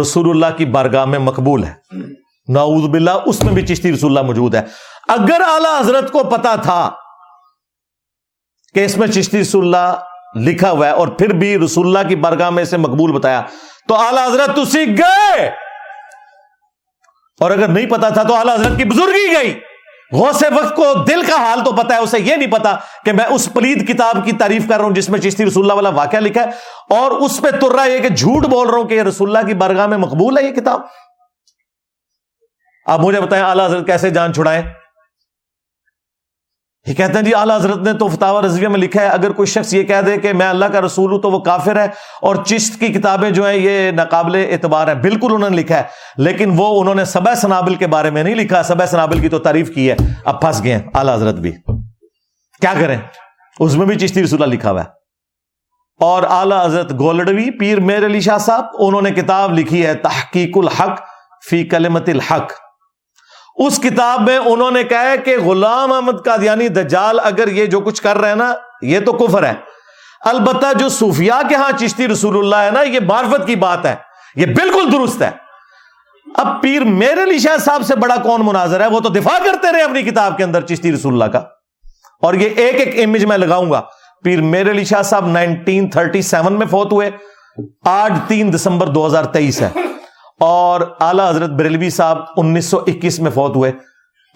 رسول 0.00 0.30
اللہ 0.30 0.56
کی 0.56 0.64
بارگاہ 0.64 1.04
میں 1.04 1.18
مقبول 1.18 1.64
ہے۔ 1.64 1.74
نعوذ 2.48 2.88
باللہ، 2.88 3.10
اس 3.26 3.42
میں 3.42 3.52
بھی 3.52 3.66
چشتی 3.66 3.92
رسول 3.92 4.18
اللہ 4.18 4.26
موجود 4.26 4.54
ہے۔ 4.54 4.62
اگر 5.08 5.40
اعلی 5.48 5.80
حضرت 5.80 6.12
کو 6.12 6.24
پتا 6.24 6.56
تھا 6.56 6.90
کہ 8.74 8.84
اس 8.84 8.96
میں 8.96 9.08
چشتی 9.08 9.40
رسول 9.40 9.64
اللہ 9.64 9.94
لکھا 10.36 10.70
ہوا 10.70 10.86
ہے 10.86 10.92
اور 10.92 11.08
پھر 11.08 11.32
بھی 11.32 11.58
رسول 11.58 11.86
اللہ 11.86 12.08
کی 12.08 12.16
بارگاہ 12.16 12.50
میں 12.50 12.62
اسے 12.62 12.76
مقبول 12.76 13.12
بتایا، 13.12 13.42
تو 13.88 13.94
اعلی 13.94 14.26
حضرت 14.26 14.56
تو 14.56 14.64
سیکھ 14.64 14.90
گئے۔ 14.90 15.50
اور 17.40 17.50
اگر 17.50 17.68
نہیں 17.68 17.86
پتا 17.86 18.08
تھا 18.08 18.22
تو 18.22 18.34
اعلی 18.34 18.52
حضرت 18.52 18.78
کی 18.78 18.84
بزرگی 18.84 19.34
گئی۔ 19.36 19.60
غوث 20.12 20.42
وقت 20.52 20.74
کو 20.76 20.92
دل 21.08 21.22
کا 21.22 21.36
حال 21.36 21.64
تو 21.64 21.72
پتا 21.72 21.94
ہے، 21.94 22.00
اسے 22.00 22.18
یہ 22.20 22.36
نہیں 22.36 22.50
پتا 22.50 22.74
کہ 23.04 23.12
میں 23.12 23.24
اس 23.24 23.48
پلید 23.52 23.86
کتاب 23.88 24.24
کی 24.24 24.32
تعریف 24.32 24.68
کر 24.68 24.76
رہا 24.76 24.84
ہوں 24.84 24.94
جس 24.94 25.08
میں 25.08 25.20
چشتی 25.20 25.46
رسول 25.46 25.64
اللہ 25.64 25.74
والا 25.74 25.88
واقعہ 25.88 26.18
لکھا 26.18 26.42
ہے 26.42 26.96
اور 26.96 27.10
اس 27.10 27.40
پہ 27.40 27.50
تر 27.50 27.72
رہا 27.72 27.84
ہے 27.84 27.98
کہ 27.98 28.08
جھوٹ 28.08 28.46
بول 28.46 28.68
رہا 28.68 28.78
ہوں 28.78 28.88
کہ 28.88 28.94
یہ 28.94 29.02
رسول 29.02 29.28
اللہ 29.28 29.46
کی 29.46 29.54
برگاہ 29.54 29.86
میں 29.86 29.98
مقبول 29.98 30.38
ہے 30.38 30.42
یہ 30.42 30.50
کتاب۔ 30.50 30.80
آپ 32.86 33.00
مجھے 33.00 33.20
بتائیں، 33.20 33.44
اعلیٰ 33.44 33.66
حضرت 33.66 33.86
کیسے 33.86 34.10
جان 34.10 34.34
چھڑائیں 34.34 34.62
یہ 36.86 36.94
کہتے 36.94 37.12
ہیں 37.12 37.22
جی 37.22 37.34
اعلیٰ 37.34 37.56
حضرت 37.56 37.78
نے 37.78 37.92
تو 37.92 38.08
فتح 38.08 38.46
رضویہ 38.46 38.68
میں 38.68 38.78
لکھا 38.78 39.02
ہے، 39.02 39.06
اگر 39.06 39.32
کوئی 39.32 39.46
شخص 39.46 39.74
یہ 39.74 39.82
کہہ 39.82 40.00
دے 40.06 40.16
کہ 40.16 40.32
میں 40.32 40.46
اللہ 40.46 40.64
کا 40.64 40.80
رسول 40.80 41.12
ہوں 41.12 41.18
تو 41.18 41.30
وہ 41.30 41.38
کافر 41.38 41.80
ہے 41.80 41.86
اور 42.22 42.36
چشت 42.36 42.80
کی 42.80 42.88
کتابیں 42.88 43.30
جو 43.30 43.46
ہیں 43.46 43.56
یہ 43.56 43.90
ناقابل 43.90 44.46
اعتبار 44.50 44.86
ہیں، 44.86 44.94
بالکل 44.94 45.34
انہوں 45.34 45.50
نے 45.50 45.56
لکھا 45.56 45.76
ہے، 45.76 45.82
لیکن 46.16 46.52
وہ 46.56 46.80
انہوں 46.80 46.94
نے 46.94 47.04
سبہ 47.04 47.34
سنابل 47.34 47.74
کے 47.74 47.86
بارے 47.86 48.10
میں 48.10 48.22
نہیں 48.22 48.34
لکھا 48.34 48.62
سبہ 48.62 48.86
سنابل 48.86 49.18
کی 49.18 49.28
تو 49.28 49.38
تعریف 49.38 49.74
کی 49.74 49.90
ہے۔ 49.90 49.96
اب 50.24 50.40
پھنس 50.40 50.64
گئے 50.64 50.72
ہیں، 50.72 50.82
اعلیٰ 50.94 51.14
حضرت 51.14 51.34
بھی۔ 51.34 51.52
کیا 52.60 52.74
کریں؟ 52.80 52.96
اس 53.60 53.76
میں 53.76 53.86
بھی 53.86 53.98
چشتی 53.98 54.24
رسولہ 54.24 54.44
لکھا 54.44 54.70
ہوا 54.70 54.82
ہے۔ 54.82 54.88
اور 56.00 56.22
اعلیٰ 56.22 56.66
حضرت 56.66 56.92
گولڈوی، 56.92 57.58
پیر 57.58 57.80
میر 57.80 58.06
علی 58.06 58.20
شاہ 58.20 58.38
صاحب، 58.38 58.64
انہوں 58.78 59.02
نے 59.02 59.10
کتاب 59.10 59.58
لکھی 59.58 59.86
ہے، 59.86 59.94
تحقیق 59.94 60.56
الحق 60.56 61.00
فی 61.50 61.64
کلمت 61.64 62.08
الحق۔ 62.08 62.52
اس 63.66 63.78
کتاب 63.78 64.22
میں 64.22 64.38
انہوں 64.38 64.70
نے 64.70 64.84
کہا 64.84 65.16
کہ 65.16 65.36
غلام 65.38 65.92
احمد 65.92 66.24
قادیانی 66.24 66.68
دجال 66.68 67.20
اگر 67.22 67.48
یہ 67.48 67.66
جو 67.66 67.80
کچھ 67.80 68.02
کر 68.02 68.18
رہے 68.18 68.28
ہیں 68.28 68.36
نا، 68.36 68.54
یہ 68.82 69.00
تو 69.00 69.12
کفر 69.12 69.44
ہے۔ 69.44 69.54
البتہ 70.24 70.66
جو 70.78 70.88
صوفیاء 70.88 71.48
کے 71.48 71.54
ہاں 71.54 71.78
چشتی 71.78 72.08
رسول 72.08 72.38
اللہ 72.38 72.56
ہے 72.56 72.70
نا، 72.70 72.82
یہ 72.82 73.00
معرفت 73.00 73.46
کی 73.46 73.56
بات 73.56 73.86
ہے۔ 73.86 73.96
یہ 74.36 74.46
بالکل 74.46 74.92
درست 74.92 75.22
ہے۔ 75.22 75.30
اب 76.34 76.62
پیر 76.62 76.84
میرے 76.84 77.22
علی 77.22 77.38
شاہ 77.38 77.56
صاحب 77.56 77.82
سے 77.82 77.96
بڑا 77.96 78.16
کون 78.16 78.40
مناظر 78.44 78.80
ہے؟ 78.80 78.86
وہ 78.86 79.00
تو 79.00 79.08
دفاع 79.08 79.38
کرتے 79.44 79.72
رہے 79.72 79.82
اپنی 79.82 80.02
کتاب 80.02 80.36
کے 80.36 80.44
اندر 80.44 80.60
چشتی 80.60 80.92
رسول 80.92 81.12
اللہ 81.12 81.24
کا۔ 81.24 81.38
اور 82.22 82.34
یہ 82.34 82.48
ایک 82.56 82.74
ایک 82.74 83.04
امیج 83.04 83.24
میں 83.24 83.38
لگاؤں 83.38 83.70
گا۔ 83.70 83.82
پیر 84.24 84.42
میرے 84.42 84.70
علی 84.70 84.84
شاہ 84.84 85.02
صاحب 85.02 85.26
نائنٹین 85.26 85.90
تھرٹی 85.90 86.22
سیون 86.22 86.58
میں 86.58 86.66
فوت 86.66 86.92
ہوئے۔ 86.92 87.10
آج 87.84 88.12
تین 88.28 88.54
دسمبر 88.54 88.86
دو 88.86 89.06
ہزار 89.06 89.24
تیئیس 89.24 89.62
ہے۔ 89.62 89.70
اور 90.40 90.80
اعلی 91.00 91.22
حضرت 91.28 91.50
بریلوی 91.50 91.90
صاحب 91.90 92.18
انیس 92.36 92.66
سو 92.66 92.78
اکیس 92.78 93.20
میں 93.20 93.30
فوت 93.30 93.56
ہوئے۔ 93.56 93.72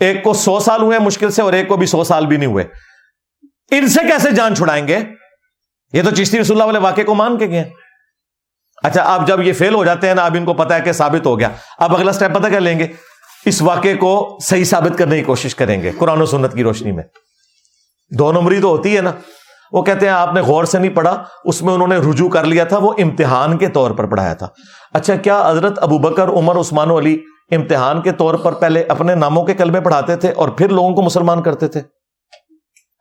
ایک 0.01 0.23
کو 0.23 0.35
سو 0.35 0.61
سال 0.61 0.83
ہوئے 0.83 0.99
مشکل 0.99 1.31
سے 1.31 1.43
اور 1.43 1.53
ایک 1.53 1.69
کو 1.69 1.77
بھی 1.77 1.87
سو 1.87 2.05
سال 2.05 2.27
بھی 2.27 2.37
نہیں 2.37 2.49
ہوئے۔ 2.49 2.65
ان 3.71 3.89
سے 3.89 4.01
کیسے 4.09 4.31
جان 4.31 4.57
چھڑائیں 4.57 4.89
گے؟ 4.89 4.99
یہ 5.93 6.03
تو 6.03 6.11
چشتی 6.11 6.41
رسول 6.41 6.57
اللہ 6.57 6.67
والے 6.67 6.79
واقعے 6.79 7.05
کو 7.05 7.15
مان 7.15 7.39
کے 7.39 7.47
گئے 7.47 7.71
اچھا 8.83 9.03
اب 9.03 9.27
جب 9.27 9.41
یہ 9.43 9.53
فیل 9.53 9.75
ہو 9.75 9.85
جاتے 9.85 10.07
ہیں 10.09 10.15
نا، 10.15 10.25
اب 10.25 10.35
ان 10.35 10.45
کو 10.45 10.55
پتا 10.55 10.75
ہے 10.75 10.81
کہ 10.81 10.93
ثابت 10.93 11.27
ہو 11.27 11.39
گیا۔ 11.39 11.49
اب 11.79 11.97
اگلا 11.97 12.13
سٹیپ 12.13 12.35
پتہ 12.35 12.49
کر 12.49 12.61
لیں 12.61 12.79
گے۔ 12.79 12.87
اس 13.45 13.63
واقعے 13.63 13.95
کو 13.95 14.39
صحیح 14.43 14.65
ثابت 14.65 14.99
کرنے 14.99 15.19
کی 15.19 15.25
کوشش 15.25 15.55
کریں 15.55 15.83
گے، 15.83 15.91
قرآن 15.99 16.23
و 16.23 16.27
سنت 16.27 16.55
کی 16.55 16.63
روشنی 16.63 16.93
میں۔ 16.93 17.05
دو 18.11 18.33
نمبری 18.33 18.61
تو 18.61 18.69
ہوتی 18.69 18.97
ہے 18.97 19.03
نا۔ 19.03 19.13
وہ 19.75 19.83
کہتے 19.83 20.07
ہیں 20.07 20.13
آپ 20.13 20.35
نے 20.35 20.41
غور 20.41 20.65
سے 20.65 20.79
نہیں 20.79 20.95
پڑھا، 20.95 21.25
اس 21.45 21.63
میں 21.63 21.75
انہوں 21.75 21.89
نے 21.89 21.97
رجوع 21.97 22.29
کر 22.29 22.45
لیا 22.45 22.65
تھا، 22.65 22.79
وہ 22.79 22.93
امتحان 22.99 23.59
کے 23.59 23.69
طور 23.69 23.91
پر 23.91 24.07
پڑھایا 24.07 24.35
تھا۔ 24.35 24.49
اچھا 24.93 25.17
کیا 25.17 25.51
حضرت 25.51 25.79
ابو 25.83 25.99
بکر، 25.99 26.29
عمر، 26.29 26.61
عثمان 26.61 26.91
و 26.91 26.99
علی 26.99 27.19
امتحان 27.51 28.03
کے 28.03 28.13
طور 28.13 28.35
پر 28.35 28.53
پہلے 28.53 28.85
اپنے 28.89 29.15
ناموں 29.15 29.45
کے 29.45 29.55
کلمے 29.55 29.81
پڑھاتے 29.81 30.17
تھے 30.17 30.31
اور 30.31 30.49
پھر 30.49 30.69
لوگوں 30.69 30.95
کو 30.95 31.03
مسلمان 31.03 31.43
کرتے 31.43 31.69
تھے؟ 31.69 31.81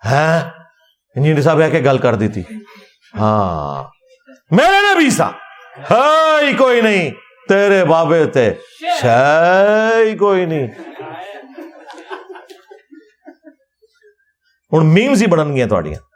ہاں 0.05 0.49
انجینئر 1.15 1.41
صاحب 1.41 1.61
ہے 1.61 1.69
کہ 1.69 1.91
گل 1.91 1.97
کر 1.97 2.15
دی 2.15 2.27
تھی۔ 2.27 2.43
ہاں۔ 3.19 3.83
میرے 4.51 4.93
نبی 4.93 5.09
سا 5.09 5.29
ہائی 5.91 6.53
کوئی 6.53 6.81
نہیں۔ 6.81 7.11
تیرے 7.49 7.85
بابے 7.85 8.25
تھے 8.25 8.53
شائی 9.01 10.17
کوئی 10.17 10.45
نہیں۔ 10.45 10.67
ہوں 14.71 14.83
میمز 14.83 15.21
ہی 15.21 15.27
بڑھن 15.27 15.55
گیا 15.55 15.67
تھوڑیاں 15.67 16.12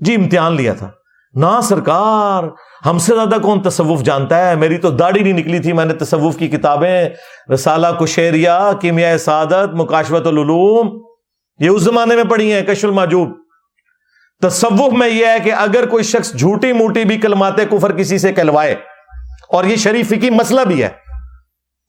جی 0.00 0.14
امتحان 0.14 0.56
لیا 0.56 0.72
تھا۔ 0.74 0.90
نہ 1.34 1.58
سرکار، 1.62 2.44
ہم 2.86 2.98
سے 2.98 3.14
زیادہ 3.14 3.36
کون 3.42 3.60
تصوف 3.62 4.02
جانتا 4.02 4.36
ہے؟ 4.38 4.54
میری 4.56 4.76
تو 4.78 4.90
داڑھی 4.90 5.22
نہیں 5.22 5.32
نکلی 5.32 5.58
تھی، 5.58 5.72
میں 5.72 5.84
نے 5.84 5.94
تصوف 5.94 6.36
کی 6.36 6.48
کتابیں، 6.48 7.08
رسالہ 7.54 7.86
کشیریا، 8.00 8.70
کیمیا 8.80 9.16
سعادت 9.18 9.74
مکاشوت 9.74 10.26
العلوم، 10.26 10.96
یہ 11.60 11.68
اس 11.68 11.82
زمانے 11.82 12.16
میں 12.16 12.24
پڑھی 12.24 12.52
ہیں 12.52 12.62
کش 12.62 12.84
الماجوب۔ 12.84 13.28
تصوف 14.42 14.92
میں 14.92 15.08
یہ 15.08 15.26
ہے 15.26 15.38
کہ 15.44 15.52
اگر 15.52 15.86
کوئی 15.86 16.04
شخص 16.04 16.32
جھوٹی 16.32 16.72
موٹی 16.72 17.04
بھی 17.04 17.16
کلمات 17.16 17.60
کفر 17.70 17.96
کسی 17.96 18.18
سے 18.18 18.32
کہلوائے، 18.32 18.74
اور 19.50 19.64
یہ 19.64 19.76
شریف 19.76 20.12
کی 20.20 20.30
مسئلہ 20.30 20.60
بھی 20.60 20.82
ہے، 20.82 20.88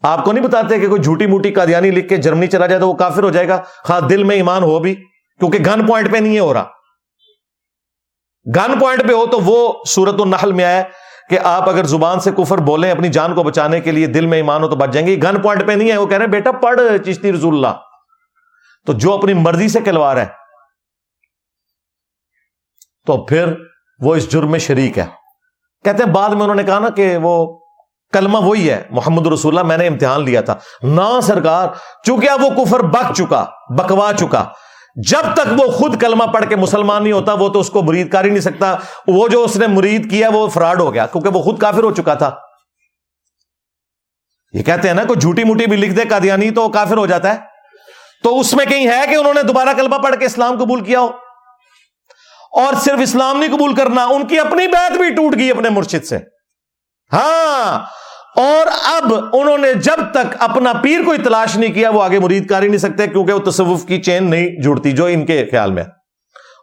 آپ 0.03 0.23
کو 0.26 0.31
نہیں 0.31 0.45
بتاتے 0.45 0.80
کہ 0.80 0.88
کوئی 0.88 1.02
جھوٹی 1.02 1.26
موٹی 1.27 1.52
قادیانی 1.52 1.91
لکھ 1.91 2.07
کے 2.10 2.18
جرمنی 2.18 2.48
چلا 2.48 2.68
جائے 2.68 2.80
تو 2.80 2.90
وہ 2.90 2.94
کافر 2.95 3.23
ہو 3.23 3.30
جائے 3.30 3.48
گا؟ 3.48 3.61
خاص 3.84 4.10
دل 4.10 4.23
میں 4.23 4.36
ایمان 4.36 4.64
ہو 4.64 4.80
بھی، 4.80 4.94
کیونکہ 4.95 5.60
گن 5.65 5.86
پوائنٹ 5.86 6.11
پہ 6.11 6.18
نہیں 6.18 6.36
ہے 6.36 6.40
ہو 6.40 6.53
رہا۔ 6.53 6.77
گن 8.56 8.80
پوائنٹ 8.80 9.07
پہ 9.07 9.14
ہو 9.14 9.26
تو 9.26 9.40
وہ 9.40 9.74
سورت 9.88 10.16
النحل 10.20 10.52
میں 10.52 10.66
آئے 10.66 10.84
کہ 11.30 11.40
آپ 11.44 11.70
اگر 11.70 11.84
زبان 11.84 12.20
سے 12.20 12.32
کفر 12.32 12.57
بولیں، 12.57 12.91
اپنی 12.91 13.10
جان 13.10 13.36
کو 13.36 13.44
بچانے 13.44 13.82
کے 13.82 13.91
لیے 13.91 14.07
دل 14.07 14.26
میں 14.26 14.38
ایمان 14.38 14.64
ہو 14.64 14.68
تو 14.68 14.76
بچ 14.76 14.90
جائیں 14.90 15.07
گے۔ 15.07 15.16
گن 15.16 15.41
پوائنٹ 15.41 15.68
پہ 15.68 15.72
نہیں 15.72 15.91
ہے 15.91 15.98
وہ 15.98 16.06
کہہ 16.06 16.18
رہے 16.18 16.26
ہیں، 16.26 16.32
بیٹا، 16.32 16.52
پڑھ 16.52 16.82
چشتی 17.06 17.34
رسول 17.34 17.53
اللہ۔ 17.56 17.82
تو 18.86 18.94
جو 18.94 19.14
اپنی 19.14 19.34
مرضی 19.34 19.68
سے 19.68 19.80
کلوا 19.80 20.14
رہا 20.14 20.22
ہے۔ 20.22 20.28
تو 23.06 23.26
پھر 23.26 23.53
وہ 23.99 24.16
اس 24.16 24.32
جرم 24.32 24.52
میں 24.52 24.60
شریک 24.60 24.99
ہے۔ 24.99 25.06
کہتے 25.84 26.03
ہیں، 26.03 26.11
بعد 26.11 26.30
میں 26.30 26.41
انہوں 26.41 26.56
نے 26.56 26.64
کہا 26.64 26.80
نا 26.80 26.90
کہ 26.90 27.18
وہ 27.18 27.60
کلمہ 28.14 28.38
وہی 28.38 28.72
ہے، 28.72 28.84
محمد 28.90 29.28
رسول 29.28 29.57
اللہ، 29.57 29.68
میں 29.68 29.78
نے 29.78 29.88
امتحان 29.88 30.24
لیا 30.24 30.41
تھا۔ 30.41 30.56
نہ 30.84 31.20
سرکار، 31.24 31.68
چونکہ 32.03 32.30
اب 32.30 32.40
وہ 32.44 32.66
کفر 32.66 32.80
بک 32.80 33.14
چکا، 33.16 33.45
بکوا 33.70 34.11
چکا۔ 34.14 34.45
جب 34.95 35.34
تک 35.34 35.61
وہ 35.61 35.72
خود 35.72 36.02
کلمہ 36.02 36.24
پڑھ 36.24 36.49
کے 36.49 36.56
مسلمان 36.56 37.03
نہیں 37.03 37.14
ہوتا، 37.14 37.34
وہ 37.34 37.49
تو 37.49 37.60
اس 37.60 37.70
کو 37.70 37.82
مرید 37.82 38.11
کر 38.11 38.24
ہی 38.24 38.30
نہیں 38.30 38.41
سکتا۔ 38.41 38.76
وہ 39.07 39.28
جو 39.28 39.44
اس 39.44 39.56
نے 39.56 39.68
مرید 39.68 40.10
کیا، 40.10 40.30
وہ 40.30 40.48
فراڈ 40.48 40.82
ہو 40.82 40.94
گیا، 40.94 41.06
کیونکہ 41.06 41.30
وہ 41.30 41.41
خود 41.41 41.60
کافر 41.60 41.84
ہو 41.84 41.94
چکا 41.94 42.14
تھا۔ 42.14 42.36
یہ 44.53 44.64
کہتے 44.64 44.88
ہیں 44.88 44.95
نا، 44.95 45.03
کوئی 45.03 45.20
جھوٹی 45.20 45.44
موٹی 45.44 45.66
بھی 45.66 45.78
لکھ 45.78 45.94
دے، 45.94 46.02
قادیانی 46.10 46.52
تو 46.52 46.64
وہ 46.64 46.70
کافر 46.70 46.98
ہو 46.98 47.06
جاتا 47.06 47.36
ہے۔ 47.36 47.40
تو 48.24 48.40
اس 48.40 48.53
میں 48.53 48.66
کہیں 48.66 48.88
ہے 48.88 49.07
کہ 49.10 49.16
انہوں 49.16 49.34
نے 49.34 49.44
دوبارہ 49.44 49.70
کلمہ 49.78 49.95
پڑھ 49.95 50.16
کے 50.16 50.26
اسلام 50.26 50.57
قبول 50.57 50.84
کیا 50.84 50.99
ہو۔ 50.99 51.10
اور 52.52 52.74
صرف 52.74 52.99
اسلام 53.02 53.40
نہیں 53.40 53.57
قبول 53.57 53.76
کرنا، 53.76 54.06
ان 54.06 54.28
کی 54.28 54.40
اپنی 54.40 54.68
بیعت 54.68 54.91
بھی 54.91 55.10
ٹوٹ 55.16 55.36
گئی 55.38 55.52
اپنے 55.52 55.70
مرشد 55.70 56.06
سے۔ 56.06 56.18
ہاں 57.14 57.86
اور 58.35 58.68
اب 58.85 59.14
انہوں 59.34 59.57
نے 59.57 59.73
جب 59.73 60.11
تک 60.11 60.35
اپنا 60.39 60.73
پیر 60.73 61.03
کوئی 61.06 61.18
تلاش 61.18 61.57
نہیں 61.57 61.73
کیا، 61.73 61.89
وہ 61.89 62.03
آگے 62.03 62.19
مرید 62.19 62.49
کر 62.49 62.61
ہی 62.61 62.68
نہیں 62.68 62.77
سکتے 62.77 63.07
کیونکہ 63.07 63.34
وہ 63.34 63.51
تصوف 63.51 63.85
کی 63.85 64.01
چین 64.01 64.30
نہیں 64.30 64.61
جڑتی 64.61 64.91
جو 64.91 65.06
ان 65.06 65.26
کے 65.26 65.47
خیال 65.51 65.72
میں 65.72 65.84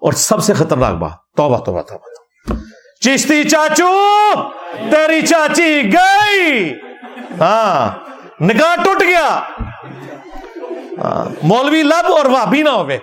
اور 0.01 0.13
سب 0.13 0.45
سے 0.45 0.55
خطرناک 0.55 0.95
بات، 0.95 1.13
توبہ 1.37 1.59
توبہ 1.59 1.83
توبہ۔ 1.83 2.55
چشتی 3.01 3.45
چاچو، 3.45 4.33
تیری 4.91 5.27
چاچی 5.27 5.83
گئی۔ 5.93 6.75
ہاں 7.41 7.99
نگاہ 8.43 8.85
ٹوٹ 8.85 9.03
گیا۔ 9.03 9.41
ہاں 10.99 11.35
مولوی 11.43 11.83
لب 11.83 12.13
اور 12.13 12.25
وابی 12.25 12.63
نہ 12.63 12.69
ہوئے۔ 12.69 12.99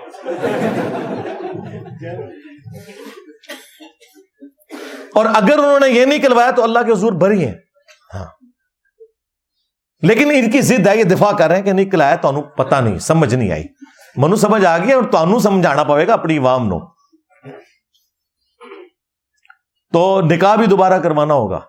اور 5.15 5.26
اگر 5.34 5.57
انہوں 5.57 5.80
نے 5.80 5.90
یہ 5.90 6.06
نہیں 6.06 6.19
کلوایا 6.19 6.52
تو 6.52 6.64
اللہ 6.64 6.80
کے 6.80 6.91
حضور 6.91 7.14
بری 7.14 7.45
ہیں۔ 7.45 7.53
لیکن 10.03 10.31
ان 10.35 10.51
کی 10.51 10.61
ضد 10.61 10.88
ہے، 10.88 10.97
یہ 10.97 11.03
دفاع 11.03 11.31
کر 11.31 11.47
رہے 11.47 11.55
ہیں 11.55 11.63
کہ 11.63 11.71
نہیں 11.71 11.85
کلایا 11.85 12.15
تو 12.15 12.41
پتا 12.41 12.80
نہیں، 12.80 12.99
سمجھ 12.99 13.35
نہیں 13.35 13.51
آئی۔ 13.51 13.63
منو 14.17 14.35
سمجھ 14.35 14.65
آ 14.65 14.77
گیا 14.77 14.95
اور 14.95 15.03
تو 15.03 15.39
سمجھانا 15.39 15.84
پڑے 15.84 16.07
گا 16.07 16.13
اپنی 16.13 16.38
عوام 16.38 16.67
نو 16.67 16.80
تو 19.93 20.21
نکاح 20.21 20.55
بھی 20.55 20.65
دوبارہ 20.65 20.99
کروانا 20.99 21.34
ہوگا۔ 21.34 21.59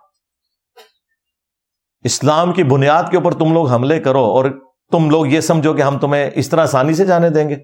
اسلام 2.05 2.53
کی 2.53 2.65
بنیاد 2.65 3.03
کے 3.11 3.17
اوپر 3.17 3.33
تم 3.33 3.53
لوگ 3.53 3.69
حملے 3.69 4.01
کرو 4.01 4.25
اور 4.25 4.45
تم 4.93 5.11
لوگ 5.11 5.27
یہ 5.27 5.41
سمجھو 5.41 5.75
کہ 5.75 5.83
ہم 5.83 5.99
تمہیں 5.99 6.31
اس 6.35 6.49
طرح 6.49 6.63
آسانی 6.63 6.95
سے 6.95 7.07
جانے 7.07 7.31
دیں 7.31 7.49
گے۔ 7.49 7.57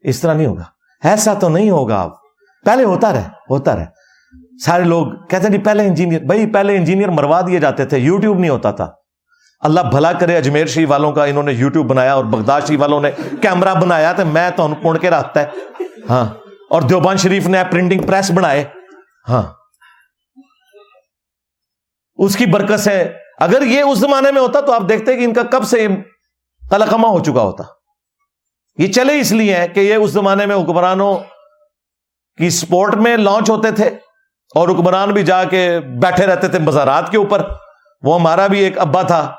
اس 0.00 0.20
طرح 0.20 0.34
نہیں 0.34 0.46
ہوگا۔ 0.46 0.64
ایسا 1.04 1.34
تو 1.34 1.48
نہیں 1.48 1.70
ہوگا۔ 1.70 2.00
اب 2.00 2.10
پہلے 2.64 2.84
ہوتا 2.84 3.12
رہے 3.12 3.24
ہوتا 3.50 3.76
رہے۔ 3.76 3.86
سارے 4.64 4.84
لوگ 4.84 5.06
کہتے 5.30 5.48
ہیں 5.48 5.64
پہلے 5.64 5.86
انجینئر، 5.86 6.20
بھائی 6.20 6.52
پہلے 6.52 6.76
انجینئر 6.76 7.08
مروا 7.08 7.40
دیے 7.40 7.58
جاتے 7.58 7.84
تھے، 7.84 7.98
یوٹیوب 7.98 8.38
نہیں 8.38 8.50
ہوتا 8.50 8.70
تھا۔ 8.70 8.92
اللہ 9.62 9.80
بھلا 9.80 10.12
کرے 10.12 10.36
اجمیر 10.36 10.66
شریف 10.66 10.90
والوں 10.90 11.12
کا 11.12 11.24
انہوں 11.24 11.42
نے 11.42 11.52
یوٹیوب 11.52 11.86
بنایا 11.86 12.14
اور 12.14 12.24
بغداد 12.24 12.60
شریف 12.68 12.80
والوں 12.80 13.00
نے 13.00 13.10
کیمرہ 13.42 13.74
بنایا 13.74 14.12
تو 14.12 14.24
میں 14.24 14.50
تو 14.56 14.68
پڑ 14.82 14.98
کے 14.98 15.10
رکھتا 15.10 15.40
ہے؟ 15.40 15.46
ہاں۔ 16.10 16.24
اور 16.70 16.82
دیوبان 16.82 17.16
شریف 17.16 17.46
نے 17.46 17.62
پرنٹنگ 17.70 18.06
پریس 18.06 18.30
بنائے۔ 18.30 18.64
ہاں۔ 19.28 19.42
اس 22.14 22.36
کی 22.36 22.46
برکت 22.46 22.88
ہے۔ 22.88 23.12
اگر 23.40 23.62
یہ 23.62 23.80
اس 23.82 23.98
زمانے 23.98 24.32
میں 24.32 24.42
ہوتا 24.42 24.60
تو 24.60 24.72
آپ 24.72 24.82
دیکھتے 24.88 25.16
کہ 25.16 25.24
ان 25.24 25.34
کا 25.34 25.42
کب 25.42 25.64
سے 25.64 25.86
کلکما 26.70 27.08
ہو 27.08 27.22
چکا 27.22 27.42
ہوتا۔ 27.42 27.64
یہ 28.78 28.92
چلے 28.92 29.20
اس 29.20 29.32
لیے 29.32 29.56
کہ 29.74 29.80
یہ 29.80 29.94
اس 29.94 30.10
زمانے 30.10 30.46
میں 30.46 30.56
حکمرانوں 30.56 31.16
کی 32.38 32.50
سپورٹ 32.50 32.94
میں 32.94 33.16
لانچ 33.16 33.50
ہوتے 33.50 33.70
تھے 33.70 33.86
اور 34.54 34.68
حکمران 34.68 35.10
بھی 35.10 35.22
جا 35.22 35.44
کے 35.44 35.80
بیٹھے 35.80 36.26
رہتے 36.26 36.48
تھے 36.48 36.58
مزارات 36.58 37.10
کے 37.10 37.16
اوپر۔ 37.16 37.46
وہ 38.02 38.20
ہمارا 38.20 38.46
بھی 38.46 38.58
ایک 38.58 38.78
ابا 38.78 39.02
تھا۔ 39.02 39.34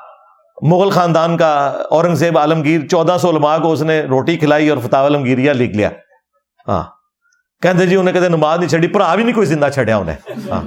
مغل 0.62 0.90
خاندان 0.90 1.36
کا 1.36 1.82
اورنگزیب 1.90 2.38
عالمگیر 2.38 2.86
چودہ 2.86 3.16
سو 3.20 3.30
علماء 3.30 3.58
کو 3.58 3.72
اس 3.72 3.82
نے 3.82 4.00
روٹی 4.00 4.36
کھلائی 4.36 4.70
اور 4.70 4.78
فتح 4.78 4.96
عالمگیریا 4.96 5.52
لکھ 5.52 5.76
لیا۔ 5.76 5.90
ہاں۔ 6.68 6.82
کہتے 7.62 7.86
جی 7.86 7.96
انہیں 7.96 8.14
کہتے 8.14 8.28
نماز 8.28 8.58
نہیں 8.58 8.68
چڑھی 8.68 8.88
پر 8.88 9.16
بھی 9.16 9.24
نہیں 9.24 9.34
کوئی 9.34 9.46
زندہ 9.46 9.68
چھڑیا 9.74 9.96
انہیں۔ 9.96 10.16
ہاں۔ 10.50 10.62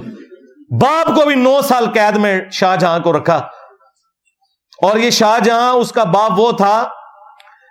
باپ 0.80 1.06
کو 1.06 1.26
بھی 1.26 1.34
نو 1.34 1.62
سال 1.62 1.86
قید 1.94 2.16
میں 2.16 2.40
شاہ 2.52 2.76
جہاں 2.76 2.98
کو 2.98 3.12
رکھا۔ 3.12 3.36
اور 4.82 4.96
یہ 4.96 5.10
شاہ 5.10 5.38
جہاں، 5.44 5.72
اس 5.72 5.92
کا 5.92 6.04
باپ 6.04 6.32
وہ 6.36 6.52
تھا 6.52 6.88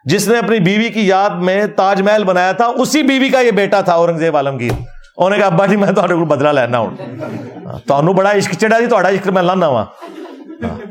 جس 0.05 0.27
نے 0.27 0.37
اپنی 0.37 0.59
بیوی 0.59 0.89
کی 0.89 1.07
یاد 1.07 1.29
میں 1.29 1.67
تاج 1.67 2.01
محل 2.01 2.23
بنایا 2.23 2.51
تھا۔ 2.51 2.65
اسی 2.65 3.03
بیوی 3.03 3.29
کا 3.29 3.39
یہ 3.39 3.51
بیٹا 3.51 3.81
تھا 3.81 3.93
اورنگزیب 3.93 4.35
عالمگیر۔ 4.35 4.71
انہوں 5.17 5.29
نے 5.29 5.37
کہا، 5.37 5.45
ابا 5.45 5.65
جی 5.65 5.75
میں 5.75 5.91
تو 5.91 6.25
بدلا 6.25 6.51
لینا 6.51 6.77
ہوں۔ 6.77 6.89
ہاں۔ 7.65 7.87
تو 7.87 8.13
بڑا 8.13 8.31
عشق، 8.31 8.53
چڑھا 8.53 8.79
جی 8.79 8.85
تو 8.85 8.97
عشق 8.97 9.27
میں 9.27 9.41
لانا 9.41 9.67
وا 9.67 9.81
ہاں۔ 9.81 10.86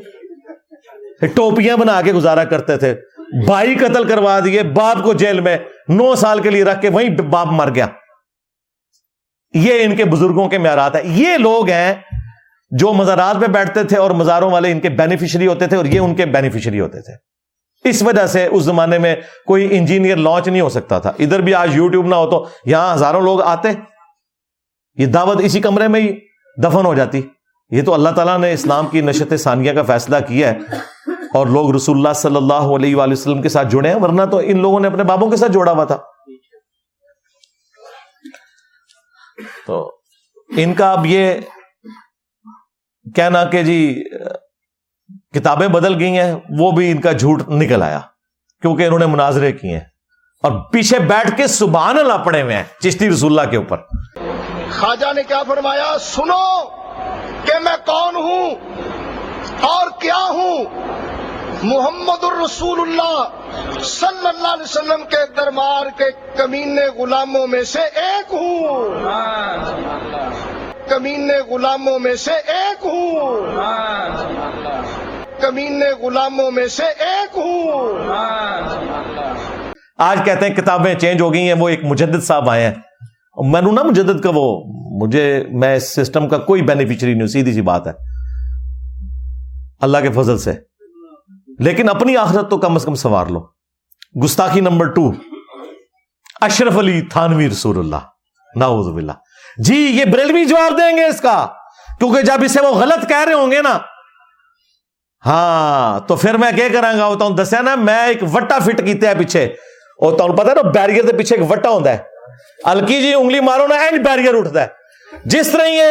ٹوپیاں 1.21 1.77
بنا 1.77 2.03
کے 2.03 2.13
گزارا 2.13 2.45
کرتے 2.45 2.77
تھے۔ 2.77 2.95
بھائی 3.47 3.75
قتل 3.75 4.09
کروا 4.09 4.41
دیے، 4.45 4.63
باپ 4.63 5.03
کو 5.03 5.13
جیل 5.13 5.41
میں 5.41 5.59
نو 5.89 6.15
سال 6.15 6.41
کے 6.41 6.51
لیے 6.51 6.65
رکھ 6.65 6.83
کے 6.83 6.89
وہیں 6.89 7.09
باپ 7.09 7.47
مر 7.47 7.75
گیا۔ 7.75 7.87
یہ 9.55 9.85
ان 9.85 9.97
کے 9.97 10.05
بزرگوں 10.05 10.49
کے 10.49 10.59
معیارات 10.59 10.95
ہیں۔ 10.95 11.03
یہ 11.05 11.37
لوگ 11.37 11.69
ہیں 11.69 11.95
جو 12.71 12.93
مزارات 12.93 13.37
پہ 13.41 13.47
بیٹھتے 13.47 13.85
تھے 13.85 13.97
اور 13.97 14.11
مزاروں 14.11 14.51
والے 14.51 14.73
ان 14.73 14.81
کے 14.81 14.89
بینیفیشری 14.89 15.47
ہوتے 15.47 15.67
تھے 15.67 15.77
اور 15.77 15.85
یہ 15.85 16.01
ان 16.01 16.15
کے 16.15 16.27
بینیفیشری 16.27 16.81
ہوتے 16.81 17.01
تھے۔ 17.01 17.13
اس 17.89 18.03
وجہ 18.03 18.27
سے 18.27 18.47
اس 18.47 18.63
زمانے 18.63 18.99
میں 18.99 19.17
کوئی 19.47 19.79
انجینئر 19.79 20.17
لانچ 20.17 20.49
نہیں 20.49 20.61
ہو 20.61 20.69
سکتا 20.69 20.99
تھا۔ 20.99 21.13
ادھر 21.19 21.41
بھی 21.41 21.55
آج 21.55 21.77
یوٹیوب 21.77 22.07
نہ 22.07 22.15
ہو 22.15 22.31
تو 22.31 22.49
یہاں 22.65 22.95
ہزاروں 22.95 23.23
لوگ 23.23 23.43
آتے۔ 23.43 23.69
یہ 24.97 25.07
دعوت 25.07 25.41
اسی 25.41 25.61
کمرے 25.61 25.89
میں 25.89 26.01
ہی 26.01 26.19
دفن 26.63 26.87
ہو 26.87 26.95
جاتی۔ 26.95 27.23
یہ 27.71 27.83
تو 27.83 27.95
اللہ 27.95 28.09
تعالیٰ 28.09 28.39
نے 28.39 28.53
اسلام 28.53 28.87
کی 28.87 29.01
نشت 29.01 29.33
ثانیہ 29.39 29.73
کا 29.73 29.83
فیصلہ 29.83 30.17
کیا 30.29 30.51
ہے 30.51 30.59
اور 31.35 31.47
لوگ 31.47 31.75
رسول 31.75 31.97
اللہ 31.97 32.13
صلی 32.13 32.37
اللہ 32.37 32.55
علیہ 32.55 32.97
وآلہ 32.97 33.13
وسلم 33.13 33.43
کے 33.43 33.49
ساتھ 33.49 33.69
جڑے 33.69 33.89
ہیں، 33.89 34.01
ورنہ 34.01 34.23
تو 34.25 34.39
ان 34.39 34.63
لوگوں 34.63 34.81
نے 34.81 34.89
اپنے 34.89 35.05
بابوں 35.05 35.31
کے 35.31 35.37
ساتھ 35.37 35.53
جوڑا 35.53 35.73
ہوا 35.73 35.85
تھا۔ 35.85 35.99
تو 39.67 39.97
ان 40.57 40.75
کا 40.75 40.93
اب 40.93 41.07
یہ 41.07 41.35
کہنا 43.17 43.45
کہ 43.45 43.63
جی 43.63 44.05
کتابیں 45.35 45.69
بدل 45.69 46.01
گئی 46.01 46.19
ہیں، 46.19 46.35
وہ 46.59 46.71
بھی 46.71 46.91
ان 46.91 47.01
کا 47.01 47.13
جھوٹ 47.13 47.49
نکل 47.49 47.83
آیا، 47.83 48.01
کیونکہ 48.63 48.83
انہوں 48.83 48.99
نے 48.99 49.07
مناظرے 49.07 49.53
کیے 49.53 49.73
ہیں۔ 49.73 49.85
اور 50.43 50.71
پیچھے 50.73 50.99
بیٹھ 50.99 51.37
کے 51.37 51.47
سبحان 51.47 51.99
اللہ 51.99 52.19
پڑے 52.25 52.43
ہوئے 52.43 52.57
ہیں 52.57 52.65
چشتی 52.83 53.11
رسول 53.11 53.39
اللہ 53.39 53.51
کے 53.51 53.57
اوپر۔ 53.57 53.77
خواجہ 54.71 55.13
نے 55.13 55.23
کیا 55.23 55.43
فرمایا؟ 55.43 55.99
سنو! 56.01 56.86
کہ 57.45 57.59
میں 57.59 57.77
کون 57.87 58.17
ہوں 58.17 58.51
اور 59.61 59.87
کیا 60.01 60.25
ہوں؟ 60.29 60.65
محمد 61.63 62.25
الرسول 62.25 62.81
اللہ 62.81 63.29
صلی 63.83 64.29
اللہ 64.29 64.49
علیہ 64.49 64.63
وسلم 64.63 65.05
کے 65.05 65.33
دربار 65.37 65.87
کے 65.99 66.11
کمینے 66.37 66.87
غلاموں 66.87 67.47
میں 67.47 67.63
سے 67.63 67.81
ایک 67.81 68.35
ہوں۔ 68.35 68.89
کمینے 70.89 71.39
غلاموں 71.39 71.99
میں 71.99 72.15
سے 72.15 72.33
ایک 72.33 72.87
ہوں۔ 72.87 73.41
کمینے 75.41 75.91
غلاموں 75.91 76.51
میں 76.51 76.67
سے 76.67 76.85
ایک 76.85 77.39
ہوں۔ 77.39 77.93
آج 79.99 80.19
کہتے 80.25 80.47
ہیں 80.47 80.55
کتابیں 80.55 80.95
چینج 80.95 81.21
ہو 81.21 81.33
گئی 81.33 81.47
ہیں، 81.47 81.55
وہ 81.59 81.69
ایک 81.69 81.85
مجدد 81.85 82.23
صاحب 82.23 82.51
آئے 82.51 82.67
ہیں۔ 82.67 82.75
میں 83.45 83.63
نا 83.63 83.83
مجدد 83.83 84.21
کا 84.21 84.31
وہ 84.35 84.63
مجھے، 85.05 85.45
میں 85.53 85.77
اس 85.77 85.95
سسٹم 85.95 86.29
کا 86.29 86.39
کوئی 86.39 86.63
بینیفیشری 86.63 87.15
نہیں 87.15 87.27
سیدھی 87.27 87.53
سی 87.53 87.61
بات 87.61 87.87
ہے۔ 87.87 87.93
اللہ 89.81 89.99
کے 89.99 90.13
فضل 90.13 90.39
سے۔ 90.39 90.53
لیکن 91.59 91.89
اپنی 91.89 92.17
آخرت 92.17 92.51
تو 92.51 92.59
کم 92.59 92.75
از 92.75 92.85
کم 92.85 92.95
سوار 92.95 93.27
لو۔ 93.27 93.47
گستاخی 94.25 94.61
نمبر 94.61 94.87
ٹو 94.93 95.13
اشرف 96.41 96.79
علی 96.79 97.01
تھانوی 97.01 97.51
رسول 97.51 97.79
اللہ۔ 97.79 97.97
ناؤز 98.57 98.89
باللہ۔ 98.89 99.13
جی 99.59 99.75
یہ 99.75 100.05
بریلوی 100.05 100.45
جواب 100.45 100.79
دیں 100.79 100.97
گے 100.97 101.05
اس 101.05 101.21
کا۔ 101.21 101.47
کیونکہ 101.99 102.23
جب 102.23 102.45
اسے 102.45 102.61
وہ 102.63 102.75
غلط 102.75 103.09
کہہ 103.09 103.25
رہے 103.27 103.33
ہوں 103.33 103.51
گے 103.51 103.63
نا۔ 103.63 103.79
ہاں 105.27 106.09
تو 106.09 106.17
پھر 106.17 106.37
میں 106.37 106.53
کیا 106.57 106.69
کروں 106.73 106.99
گا؟ 106.99 107.07
ہوں 107.07 107.37
دسیا 107.37 107.61
نا، 107.61 107.75
میں 107.75 108.07
ایک 108.07 108.23
وٹا 108.35 108.59
فٹ 108.59 108.87
کیتے 108.87 109.07
ہیں 109.07 109.15
پیچھے۔ 109.19 109.45
اور 110.01 110.19
تمہیں 110.19 110.37
پتا 110.37 110.55
نا، 110.55 110.71
بیریئر 110.71 111.07
کے 111.07 111.17
پیچھے 111.17 111.37
ایک 111.37 111.51
وٹا 111.51 111.71
ہوتا 111.71 111.91
ہے۔ 111.91 112.16
الکی 112.65 113.03
جی 113.03 113.15
انگلی 113.15 113.41
مارو 113.41 113.67
نا 113.67 113.75
اینڈ 113.75 114.07
بیریئر 114.07 114.35
اٹھتا 114.35 114.63
ہے۔ 114.63 114.67
جس 115.25 115.53
طرح 115.53 115.67
یہ 115.67 115.83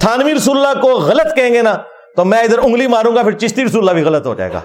تھانوی 0.00 0.34
رسول 0.34 0.66
اللہ 0.66 0.80
کو 0.80 0.88
غلط 0.88 1.36
کہیں 1.36 1.54
گے 1.54 1.62
نا، 1.62 1.76
تو 2.16 2.24
میں 2.24 2.38
ادھر 2.38 2.58
انگلی 2.58 2.86
ماروں 2.86 3.16
گا، 3.16 3.22
پھر 3.22 3.32
چشتی 3.32 3.64
رسول 3.64 3.80
اللہ 3.80 3.90
بھی 3.90 4.02
غلط 4.02 4.26
ہو 4.26 4.34
جائے 4.34 4.52
گا۔ 4.52 4.60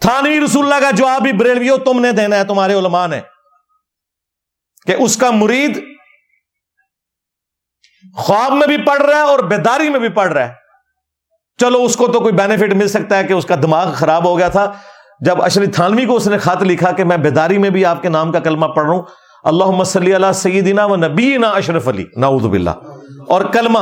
تھانوی 0.00 0.40
رسول 0.44 0.72
اللہ 0.72 0.84
کا 0.84 0.90
جواب 0.90 1.22
بھی 1.22 1.32
بریلویو 1.32 1.76
تم 1.76 2.00
نے 2.00 2.12
دینا 2.12 2.36
ہے، 2.36 2.44
تمہارے 2.44 2.74
علماء 2.74 3.06
نے۔ 3.06 3.20
کہ 4.86 4.96
اس 4.98 5.16
کا 5.16 5.30
مرید 5.30 5.84
خواب 8.16 8.52
میں 8.52 8.66
بھی 8.66 8.76
پڑھ 8.76 9.02
رہا 9.02 9.16
ہے 9.16 9.22
اور 9.22 9.38
بیداری 9.38 9.88
میں 9.88 10.00
بھی 10.00 10.08
پڑھ 10.08 10.32
رہا 10.32 10.48
ہے۔ 10.48 10.52
چلو، 11.60 11.84
اس 11.84 11.96
کو 11.96 12.06
تو 12.06 12.20
کوئی 12.20 12.32
بینیفٹ 12.32 12.72
مل 12.72 12.88
سکتا 12.88 13.18
ہے 13.18 13.24
کہ 13.24 13.32
اس 13.32 13.46
کا 13.46 13.54
دماغ 13.54 13.92
خراب 13.92 14.24
ہو 14.24 14.38
گیا 14.38 14.48
تھا۔ 14.48 14.72
جب 15.20 15.42
اشری 15.42 15.66
تھانوی 15.66 16.06
کو 16.06 16.16
اس 16.16 16.26
نے 16.26 16.38
خط 16.38 16.62
لکھا 16.62 16.92
کہ 16.92 17.04
میں 17.04 17.16
بیداری 17.16 17.58
میں 17.58 17.70
بھی 17.70 17.84
آپ 17.84 18.02
کے 18.02 18.08
نام 18.08 18.32
کا 18.32 18.40
کلمہ 18.40 18.66
پڑھ 18.66 18.86
رہا 18.86 18.94
ہوں 18.94 19.02
اللہ 19.48 19.84
صلی 19.84 20.14
اللہ 20.14 20.32
سیدنا 20.34 20.84
و 20.84 20.96
نبینا 20.96 21.48
اشرف 21.48 21.88
علی، 21.88 22.04
نعوذ 22.16 22.46
باللہ۔ 22.46 22.70
اور 23.28 23.40
کلمہ، 23.40 23.78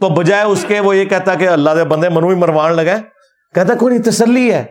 تو 0.00 0.08
بجائے 0.08 0.44
اس 0.44 0.64
کے 0.68 0.80
وہ 0.80 0.96
یہ 0.96 1.04
کہتا 1.04 1.34
کہ 1.34 1.48
اللہ 1.48 1.70
دے 1.76 1.84
بندے 1.84 2.08
منوی 2.08 2.34
مروان 2.34 2.72
لگے 2.72 2.94
کہتا 3.54 3.74
کوئی 3.74 3.94
نہیں 3.94 4.10
تسلی 4.10 4.52
ہے؟ 4.52 4.64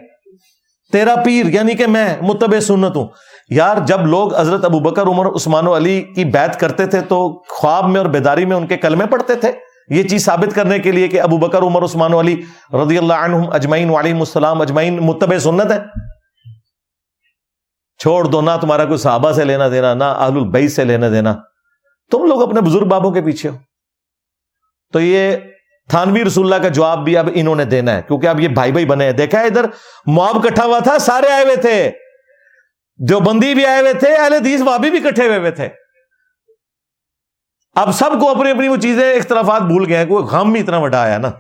تیرا 0.92 1.16
پیر 1.26 1.46
یعنی 1.46 1.74
کہ 1.74 1.88
میں، 1.88 2.16
متبع 2.22 2.60
سنت 2.60 2.96
ہوں۔ 2.96 3.08
یار، 3.50 3.78
جب 3.86 4.06
لوگ 4.06 4.36
حضرت 4.36 4.66
ابو 4.66 4.80
بکر، 4.80 5.02
عمر، 5.02 5.26
عثمان 5.26 5.68
و 5.68 5.78
علی 5.78 6.02
کی 6.02 6.26
بیعت 6.26 6.60
کرتے 6.60 6.86
تھے، 6.86 7.02
تو 7.02 7.44
خواب 7.50 7.90
میں 7.90 8.02
اور 8.02 8.10
بیداری 8.10 8.46
میں 8.46 8.58
ان 8.58 8.68
کے 8.68 8.78
کلمے 8.78 9.06
پڑھتے 9.06 9.36
تھے۔ 9.36 9.52
یہ 9.90 10.04
چیز 10.04 10.26
ثابت 10.26 10.56
کرنے 10.56 10.80
کے 10.80 10.92
لیے 10.92 11.08
کہ 11.08 11.22
ابو 11.22 11.38
بکر، 11.38 11.62
عمر، 11.62 11.84
عثمان 11.84 12.14
و 12.14 12.20
علی 12.20 12.42
رضی 12.74 12.98
اللہ 12.98 13.14
عنہم 13.14 13.44
اجمعین 13.52 13.90
وعلیہ 13.90 14.14
السلام 14.14 14.62
اجمعین 14.62 14.98
متبع 14.98 15.38
سنت 15.38 15.72
ہے 15.72 15.80
چھوڑ 18.02 18.26
دو، 18.26 18.42
نہ 18.42 18.52
تمہارا 18.62 18.86
کوئی 18.86 18.98
صحابہ 18.98 19.32
سے 19.32 19.46
لینا 19.46 19.70
دینا، 19.70 19.94
نہ 19.94 20.04
اہل 20.04 20.38
البئی 20.38 20.68
سے 20.68 20.84
لینا 20.84 21.10
دینا۔ 21.10 21.36
تم 22.12 22.26
لوگ 22.26 22.42
اپنے 22.42 22.62
بزرگ 22.62 22.86
بابوں 22.86 23.12
کے 23.12 23.22
پیچھے 23.22 23.50
ہو۔ 23.50 23.58
تو 24.94 25.00
یہ 25.00 25.38
تھانوی 25.90 26.26
رسول 26.26 26.54
اللہ 26.54 26.64
کا 26.64 26.70
جواب 26.70 27.06
بھی 27.06 27.18
اب 27.18 27.30
انہوں 27.34 27.56
نے 27.56 27.66
دینا 27.66 27.96
ہے، 27.96 28.02
کیونکہ 28.08 28.28
اب 28.28 28.40
یہ 28.40 28.48
بھائی 28.48 28.72
بھائی 28.72 28.86
بنے 28.86 29.06
ہیں۔ 29.06 29.12
دیکھا 29.12 29.40
ہے 29.40 29.46
ادھر 29.46 29.66
معاب 30.06 30.44
کٹھا 30.44 30.66
ہوا 30.66 30.80
تھا، 30.80 31.00
سارے 31.00 31.32
آئے 31.32 31.44
ہوئے 31.44 31.56
تھے۔ 31.56 31.92
جو 32.98 33.20
بندی 33.20 33.54
بھی 33.54 33.66
آئے 33.66 33.82
ہوئے 33.82 33.94
تھے، 33.94 34.16
اہل 34.16 34.34
حدیث 34.34 34.62
وابی 34.62 34.90
بھی 34.90 35.00
کٹھے 35.00 35.28
ہوئے 35.28 35.38
ہوئے 35.38 35.52
تھے۔ 35.52 35.70
اب 37.76 37.92
سب 37.92 38.22
کو 38.22 38.30
اپنی 38.30 38.52
اپنی 38.52 38.68
وہ 38.68 38.78
چیزیں، 38.78 39.14
اختلافات 39.14 39.62
بھول 39.62 39.86
گئے 39.88 39.98
ہیں، 39.98 40.06
کوئی 40.06 40.24
غم 40.24 40.54
اتنا 40.54 40.80
بڑا 40.80 41.02
آیا 41.02 41.18
نا۔ 41.18 41.32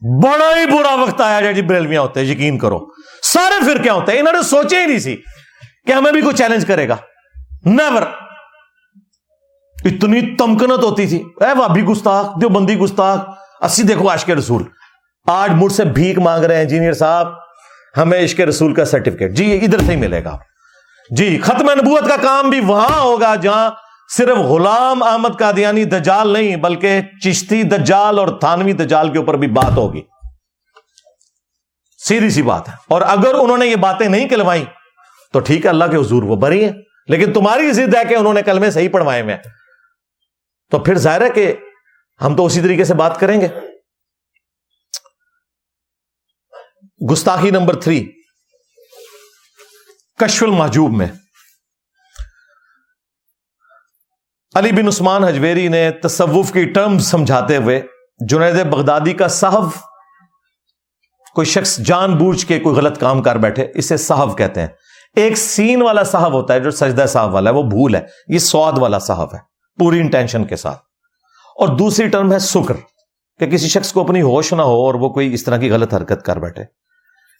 بڑا 0.00 0.60
ہی 0.60 0.66
برا 0.66 0.94
وقت 0.94 1.20
آیا 1.20 1.40
جی, 1.40 1.54
جی، 1.54 1.62
بریلویاں 1.62 2.02
ہوتے 2.02 2.20
ہیں 2.20 2.26
یقین 2.26 2.58
کرو۔ 2.58 2.86
سارے 3.22 3.64
پھر 3.64 3.82
کیا 3.82 3.92
ہوتے؟ 3.92 4.12
ہیں 4.12 4.20
انہوں 4.20 4.32
نے 4.32 4.42
سوچے 4.42 4.80
ہی 4.80 4.86
نہیں 4.86 4.98
سی 4.98 5.16
کہ 5.86 5.92
ہمیں 5.92 6.12
بھی 6.12 6.20
کوئی 6.20 6.36
چیلنج 6.36 6.66
کرے 6.66 6.88
گا۔ 6.88 6.96
نیور 7.64 8.02
اتنی 9.84 10.36
تمکنت 10.36 10.84
ہوتی 10.84 11.06
تھی۔ 11.06 11.16
اے 11.16 11.54
بھابی 11.54 11.82
گستاخ 11.82 12.26
جو 12.40 12.48
بندی 12.48 12.78
گستاخ، 12.78 13.18
اسی 13.60 13.82
دیکھو 13.82 14.14
عشق 14.14 14.30
رسول۔ 14.30 14.62
آج 15.26 15.50
مجھ 15.50 15.72
سے 15.72 15.84
بھیک 15.84 16.18
مانگ 16.18 16.44
رہے 16.44 16.54
ہیں 16.54 16.62
انجینئر 16.62 16.92
صاحب۔ 16.92 17.26
ہمیں 17.96 18.24
عشق 18.24 18.40
رسول 18.40 18.74
کا 18.74 18.84
سرٹیفکیٹ 18.84 19.32
جی 19.32 19.60
ادھر 19.62 19.78
سے 19.78 19.92
ہی 19.92 19.96
ملے 19.96 20.24
گا۔ 20.24 20.38
جی 21.10 21.38
ختم 21.38 21.70
نبوت 21.70 22.08
کا 22.08 22.16
کام 22.16 22.50
بھی 22.50 22.60
وہاں 22.60 23.00
ہوگا 23.00 23.34
جہاں 23.34 23.70
صرف 24.08 24.36
غلام 24.36 25.02
احمد 25.02 25.38
قادیانی 25.38 25.84
دجال 25.84 26.28
نہیں، 26.28 26.56
بلکہ 26.56 27.00
چشتی 27.24 27.62
دجال 27.62 28.18
اور 28.18 28.28
تھانوی 28.28 28.72
دجال 28.72 29.12
کے 29.12 29.18
اوپر 29.18 29.34
بھی 29.34 29.48
بات 29.48 29.76
ہوگی۔ 29.76 30.02
سیدھی 31.98 32.30
سی 32.30 32.42
بات 32.42 32.68
ہے۔ 32.68 32.74
اور 32.88 33.02
اگر 33.02 33.34
انہوں 33.34 33.58
نے 33.58 33.66
یہ 33.66 33.76
باتیں 33.76 34.08
نہیں 34.08 34.28
کلوائی 34.28 34.64
تو 35.32 35.40
ٹھیک 35.40 35.64
ہے، 35.64 35.70
اللہ 35.70 35.84
کے 35.84 35.96
حضور 35.96 36.22
وہ 36.22 36.36
بری 36.36 36.64
ہے 36.64 36.72
لیکن 37.06 37.32
تمہاری 37.32 37.72
ضد 37.72 37.94
ہے 37.94 38.04
کہ 38.04 38.14
انہوں 38.14 38.34
نے 38.34 38.42
کلمے 38.42 38.70
صحیح 38.70 38.88
پڑھوائے 38.88 39.22
میں 39.22 39.36
تو 40.70 40.78
پھر 40.78 40.98
ظاہر 40.98 41.20
ہے 41.20 41.30
کہ 41.30 41.56
ہم 42.20 42.36
تو 42.36 42.46
اسی 42.46 42.60
طریقے 42.60 42.84
سے 42.84 42.94
بات 42.94 43.20
کریں 43.20 43.40
گے۔ 43.40 43.48
گستاخی 47.12 47.50
نمبر 47.50 47.80
تھری، 47.80 48.12
کشف 50.18 50.42
المحجوب 50.42 50.96
میں۔ 50.96 51.06
علی 54.56 54.72
بن 54.72 54.86
عثمان 54.86 55.24
حجویری 55.24 55.68
نے 55.68 55.90
تصوف 55.90 56.52
کی 56.52 56.64
ٹرم 56.64 56.98
سمجھاتے 56.98 57.56
ہوئے 57.56 57.82
جنید 58.28 58.66
بغدادی 58.66 59.12
کا 59.12 59.28
صحف 59.28 59.82
کوئی 61.34 61.44
شخص 61.44 61.78
جان 61.78 62.16
بوجھ 62.16 62.46
کے 62.46 62.60
کوئی 62.60 62.76
غلط 62.76 62.98
کام 62.98 63.22
کر 63.22 63.36
بیٹھے، 63.36 63.66
اسے 63.74 63.96
صحف 63.96 64.36
کہتے 64.38 64.60
ہیں۔ 64.60 64.68
ایک 65.16 65.36
سین 65.36 65.82
والا 65.82 66.04
صحف 66.04 66.32
ہوتا 66.32 66.54
ہے 66.54 66.60
جو 66.60 66.70
سجدہ 66.70 67.06
صاحب 67.08 67.34
والا 67.34 67.50
ہے، 67.50 67.54
وہ 67.54 67.62
بھول 67.62 67.94
ہے۔ 67.94 68.00
یہ 68.28 68.38
سواد 68.38 68.72
والا 68.78 68.98
صحف 68.98 69.34
ہے، 69.34 69.38
پوری 69.78 70.00
انٹینشن 70.00 70.44
کے 70.44 70.56
ساتھ۔ 70.56 70.78
اور 71.56 71.68
دوسری 71.68 72.08
ٹرم 72.08 72.32
ہے 72.32 72.38
سکر، 72.38 72.74
کہ 73.38 73.46
کسی 73.46 73.68
شخص 73.68 73.92
کو 73.92 74.00
اپنی 74.00 74.22
ہوش 74.22 74.52
نہ 74.52 74.62
ہو 74.62 74.86
اور 74.86 74.94
وہ 74.94 75.08
کوئی 75.08 75.34
اس 75.34 75.44
طرح 75.44 75.56
کی 75.56 75.70
غلط 75.70 75.94
حرکت 75.94 76.24
کر 76.24 76.36
بیٹھے۔ 76.36 76.64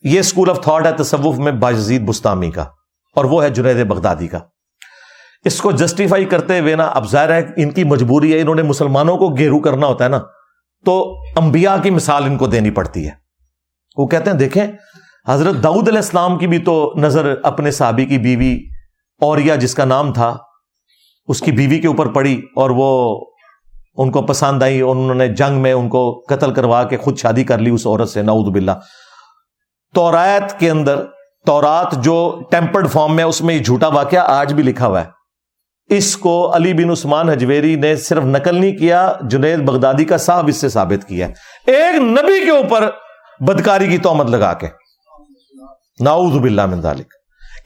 یہ 0.03 0.21
اسکول 0.21 0.51
آف 0.51 0.61
تھاٹ 0.61 0.87
ہے، 0.87 0.93
تصوف 0.93 1.39
میں 1.39 1.53
باجزید 1.53 2.03
بستامی 2.03 2.51
کا، 2.51 2.63
اور 3.15 3.25
وہ 3.25 3.45
ہے 3.45 3.51
جنید 3.51 3.87
بغدادی 3.87 4.29
کا۔ 4.29 4.39
اس 5.47 5.61
کو 5.61 5.73
جسٹیفائی 5.73 6.25
کرتے 6.25 6.61
ہوئے 6.61 6.77
نا، 6.77 6.85
اب 6.85 7.11
ظاہر 7.11 7.31
ہے 7.31 7.47
ان 7.57 7.71
کی 7.71 7.85
مجبوری 7.85 8.35
ہے، 8.35 8.41
انہوں 8.41 8.55
نے 8.55 8.63
مسلمانوں 8.63 9.17
کو 9.17 9.29
گیرو 9.29 9.59
کرنا 9.59 9.87
ہوتا 9.87 10.05
ہے 10.05 10.09
نا۔ 10.09 10.19
تو 10.85 11.17
انبیاء 11.37 11.77
کی 11.83 11.91
مثال 11.91 12.25
ان 12.25 12.37
کو 12.37 12.47
دینی 12.47 12.71
پڑتی 12.71 13.07
ہے۔ 13.07 13.11
وہ 13.97 14.07
کہتے 14.07 14.31
ہیں، 14.31 14.39
دیکھیں، 14.39 14.67
حضرت 15.29 15.63
داؤد 15.63 15.89
علیہ 15.89 15.99
السلام 15.99 16.39
کی 16.39 16.47
بھی 16.47 16.59
تو 16.59 16.93
نظر 16.97 17.35
اپنے 17.43 17.71
صحابی 17.71 18.05
کی 18.05 18.19
بیوی 18.19 18.59
اور 19.21 19.39
جس 19.39 19.75
کا 19.75 19.85
نام 19.85 20.13
تھا، 20.13 20.37
اس 21.29 21.41
کی 21.41 21.53
بیوی 21.53 21.79
کے 21.79 21.89
اوپر 21.89 22.07
پڑی 22.07 22.43
اور 22.57 22.71
وہ 22.71 23.21
ان 23.97 24.11
کو 24.11 24.23
پسند 24.23 24.63
آئی۔ 24.63 24.81
اور 24.81 24.97
انہوں 24.97 25.15
نے 25.15 25.29
جنگ 25.29 25.59
میں 25.59 25.73
ان 25.73 25.89
کو 25.89 26.25
قتل 26.29 26.55
کروا 26.55 26.85
کے 26.85 26.97
خود 26.97 27.19
شادی 27.19 27.45
کر 27.45 27.59
لی 27.59 27.71
اس 27.71 27.87
عورت 27.87 28.09
سے، 28.09 28.23
نعوذ 28.23 28.49
باللہ۔ 28.49 28.73
تورات 29.95 30.61
کے 30.61 30.71
اندر، 30.71 31.05
تورات 31.47 32.05
جو 32.05 32.41
ٹیمپرڈ 32.51 32.91
فارم 32.91 33.17
میں، 33.17 33.25
اس 33.25 33.43
میں 33.43 33.55
یہ 33.55 33.59
جھوٹا 33.59 33.89
واقعہ 33.89 34.21
آج 34.27 34.55
بھی 34.55 34.63
لکھا 34.63 34.87
ہوا 34.87 35.01
ہے۔ 35.05 35.17
اس 35.89 36.17
کو 36.17 36.57
علی 36.57 36.75
بن 36.75 36.91
عثمان 36.91 37.29
حجویری 37.29 37.77
نے 37.77 37.97
صرف 37.97 38.25
نقل 38.25 38.55
نہیں 38.55 38.77
کیا، 38.77 39.13
جنید 39.21 39.59
بغدادی 39.59 40.05
کا 40.05 40.17
صاحب 40.17 40.47
اس 40.47 40.57
سے 40.57 40.69
ثابت 40.69 41.09
کیا 41.09 41.29
ایک 41.67 41.95
نبی 41.95 42.45
کے 42.45 42.51
اوپر 42.51 42.91
بدکاری 43.41 43.87
کی 43.87 43.99
تومت 43.99 44.31
لگا 44.31 44.55
کے۔ 44.55 44.67
ناؤز 46.01 46.33
باللہ 46.33 46.67
من 46.67 46.81
ذالک۔ 46.81 47.07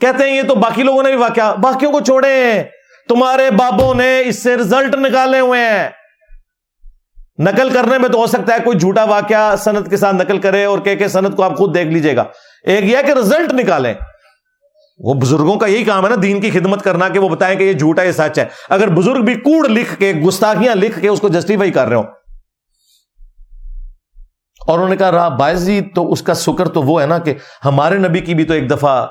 کہتے 0.01 0.25
ہیں 0.25 0.37
یہ 0.37 0.43
تو 0.43 0.55
باقی 0.55 0.83
لوگوں 0.83 1.03
نے 1.03 1.11
بھی 1.11 1.19
واقعہ، 1.19 1.55
باقیوں 1.55 1.93
کو 1.93 2.01
چھوڑے 2.01 2.29
ہیں 2.29 2.65
تمہارے 3.09 3.51
بابوں 3.51 3.95
نے 3.95 4.23
اس 4.25 4.43
سے 4.43 4.57
رزلٹ 4.57 4.95
نکالے 4.95 5.41
ہوئے 5.41 5.61
ہیں۔ 5.61 5.89
نقل 7.39 7.71
کرنے 7.71 7.99
میں 7.99 8.09
تو 8.09 8.19
ہو 8.19 8.27
سکتا 8.27 8.55
ہے 8.55 8.59
کوئی 8.65 8.79
جھوٹا 8.79 9.05
واقعہ 9.05 9.57
صنعت 9.57 9.91
کے 9.91 9.97
ساتھ 9.97 10.17
نقل 10.17 10.39
کرے 10.39 10.65
اور 10.65 10.79
کہ 10.79 11.09
صنعت 11.09 11.37
کو 11.37 11.43
آپ 11.43 11.57
خود 11.57 11.75
دیکھ 11.75 11.89
لیجیے 11.89 12.17
گا۔ 12.17 12.25
ایک 12.65 12.85
یہ 12.85 12.97
کہ 13.07 13.13
رزلٹ 13.13 13.53
نکالیں۔ 13.53 13.95
وہ 15.05 15.15
بزرگوں 15.15 15.57
کا 15.57 15.67
یہی 15.67 15.85
کام 15.85 16.05
ہے 16.05 16.11
نا، 16.11 16.17
دین 16.23 16.41
کی 16.41 16.51
خدمت 16.51 16.83
کرنا 16.83 17.09
کہ 17.09 17.19
وہ 17.19 17.29
بتائیں 17.29 17.59
کہ 17.59 17.65
یہ 17.65 17.73
جھوٹا 17.73 18.03
یہ 18.03 18.13
سچ 18.13 18.39
ہے۔ 18.39 18.45
اگر 18.69 18.89
بزرگ 18.89 19.23
بھی 19.25 19.35
کوڑ 19.35 19.69
لکھ 19.69 19.99
کے، 19.99 20.13
گستاخیاں 20.13 20.75
لکھ 20.75 21.01
کے 21.01 21.09
اس 21.09 21.21
کو 21.21 21.29
جسٹیفائی 21.29 21.71
کر 21.71 21.89
رہے 21.89 21.97
ہو 21.97 22.03
اور 24.67 24.75
انہوں 24.75 24.89
نے 24.89 24.97
کہا 24.97 25.13
رہا 25.13 25.29
باعث 25.29 25.65
جی 25.67 25.81
تو 25.81 26.13
اس 26.13 26.23
کا 26.23 26.33
شکر 26.33 26.69
تو 26.69 26.83
وہ 26.83 27.03
ہے 27.03 27.07
نا 27.07 27.19
کہ 27.19 27.35
ہمارے 27.65 27.99
نبی 27.99 28.21
کی 28.21 28.35
بھی 28.35 28.45
تو 28.45 28.55
ایک 28.55 28.71
دفعہ 28.71 29.07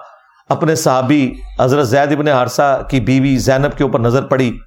اپنے 0.49 0.75
صحابی 0.75 1.33
حضرت 1.59 1.87
زید 1.87 2.11
ابن 2.11 2.27
حارثہ 2.27 2.81
کی 2.89 2.99
بیوی 2.99 3.37
زینب 3.37 3.77
کے 3.77 3.83
اوپر 3.83 3.99
نظر 3.99 4.23
پڑی 4.23 4.57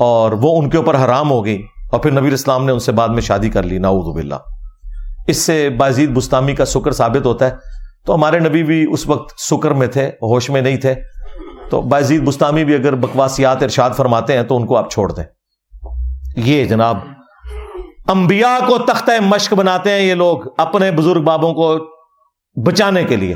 اور 0.00 0.32
وہ 0.32 0.62
ان 0.62 0.70
کے 0.70 0.76
اوپر 0.76 0.94
حرام 0.94 1.30
ہو 1.30 1.44
گئی 1.44 1.66
اور 1.92 2.00
پھر 2.00 2.10
نبی 2.10 2.32
اسلام 2.32 2.64
نے 2.64 2.72
ان 2.72 2.78
سے 2.78 2.92
بعد 2.92 3.08
میں 3.08 3.20
شادی 3.20 3.48
کر 3.48 3.62
لی 3.62 3.78
ناؤد 3.78 4.14
باللہ۔ 4.14 4.34
اس 5.28 5.36
سے 5.36 5.70
بازید 5.70 6.10
بستامی 6.10 6.54
کا 6.54 6.64
شکر 6.64 6.92
ثابت 6.92 7.26
ہوتا 7.26 7.46
ہے۔ 7.46 7.54
تو 8.06 8.14
ہمارے 8.14 8.38
نبی 8.38 8.62
بھی 8.62 8.86
اس 8.92 9.06
وقت 9.06 9.38
شکر 9.38 9.70
میں 9.70 9.86
تھے، 9.86 10.08
ہوش 10.08 10.50
میں 10.50 10.62
نہیں 10.62 10.76
تھے۔ 10.76 10.94
تو 11.70 11.82
بازید 11.82 12.22
بستامی 12.22 12.64
بھی 12.64 12.74
اگر 12.74 12.94
بکواسیات 12.94 13.62
ارشاد 13.62 13.90
فرماتے 13.96 14.36
ہیں 14.36 14.42
تو 14.42 14.56
ان 14.56 14.66
کو 14.66 14.76
آپ 14.76 14.90
چھوڑ 14.90 15.12
دیں۔ 15.12 15.24
یہ 16.36 16.64
جناب 16.64 16.98
انبیاء 18.08 18.66
کو 18.66 18.78
تختہ 18.78 19.10
مشق 19.20 19.54
بناتے 19.54 19.90
ہیں 19.90 20.00
یہ 20.00 20.14
لوگ 20.14 20.38
اپنے 20.58 20.90
بزرگ 20.90 21.22
بابوں 21.22 21.54
کو 21.54 21.78
بچانے 22.66 23.04
کے 23.04 23.16
لیے۔ 23.16 23.34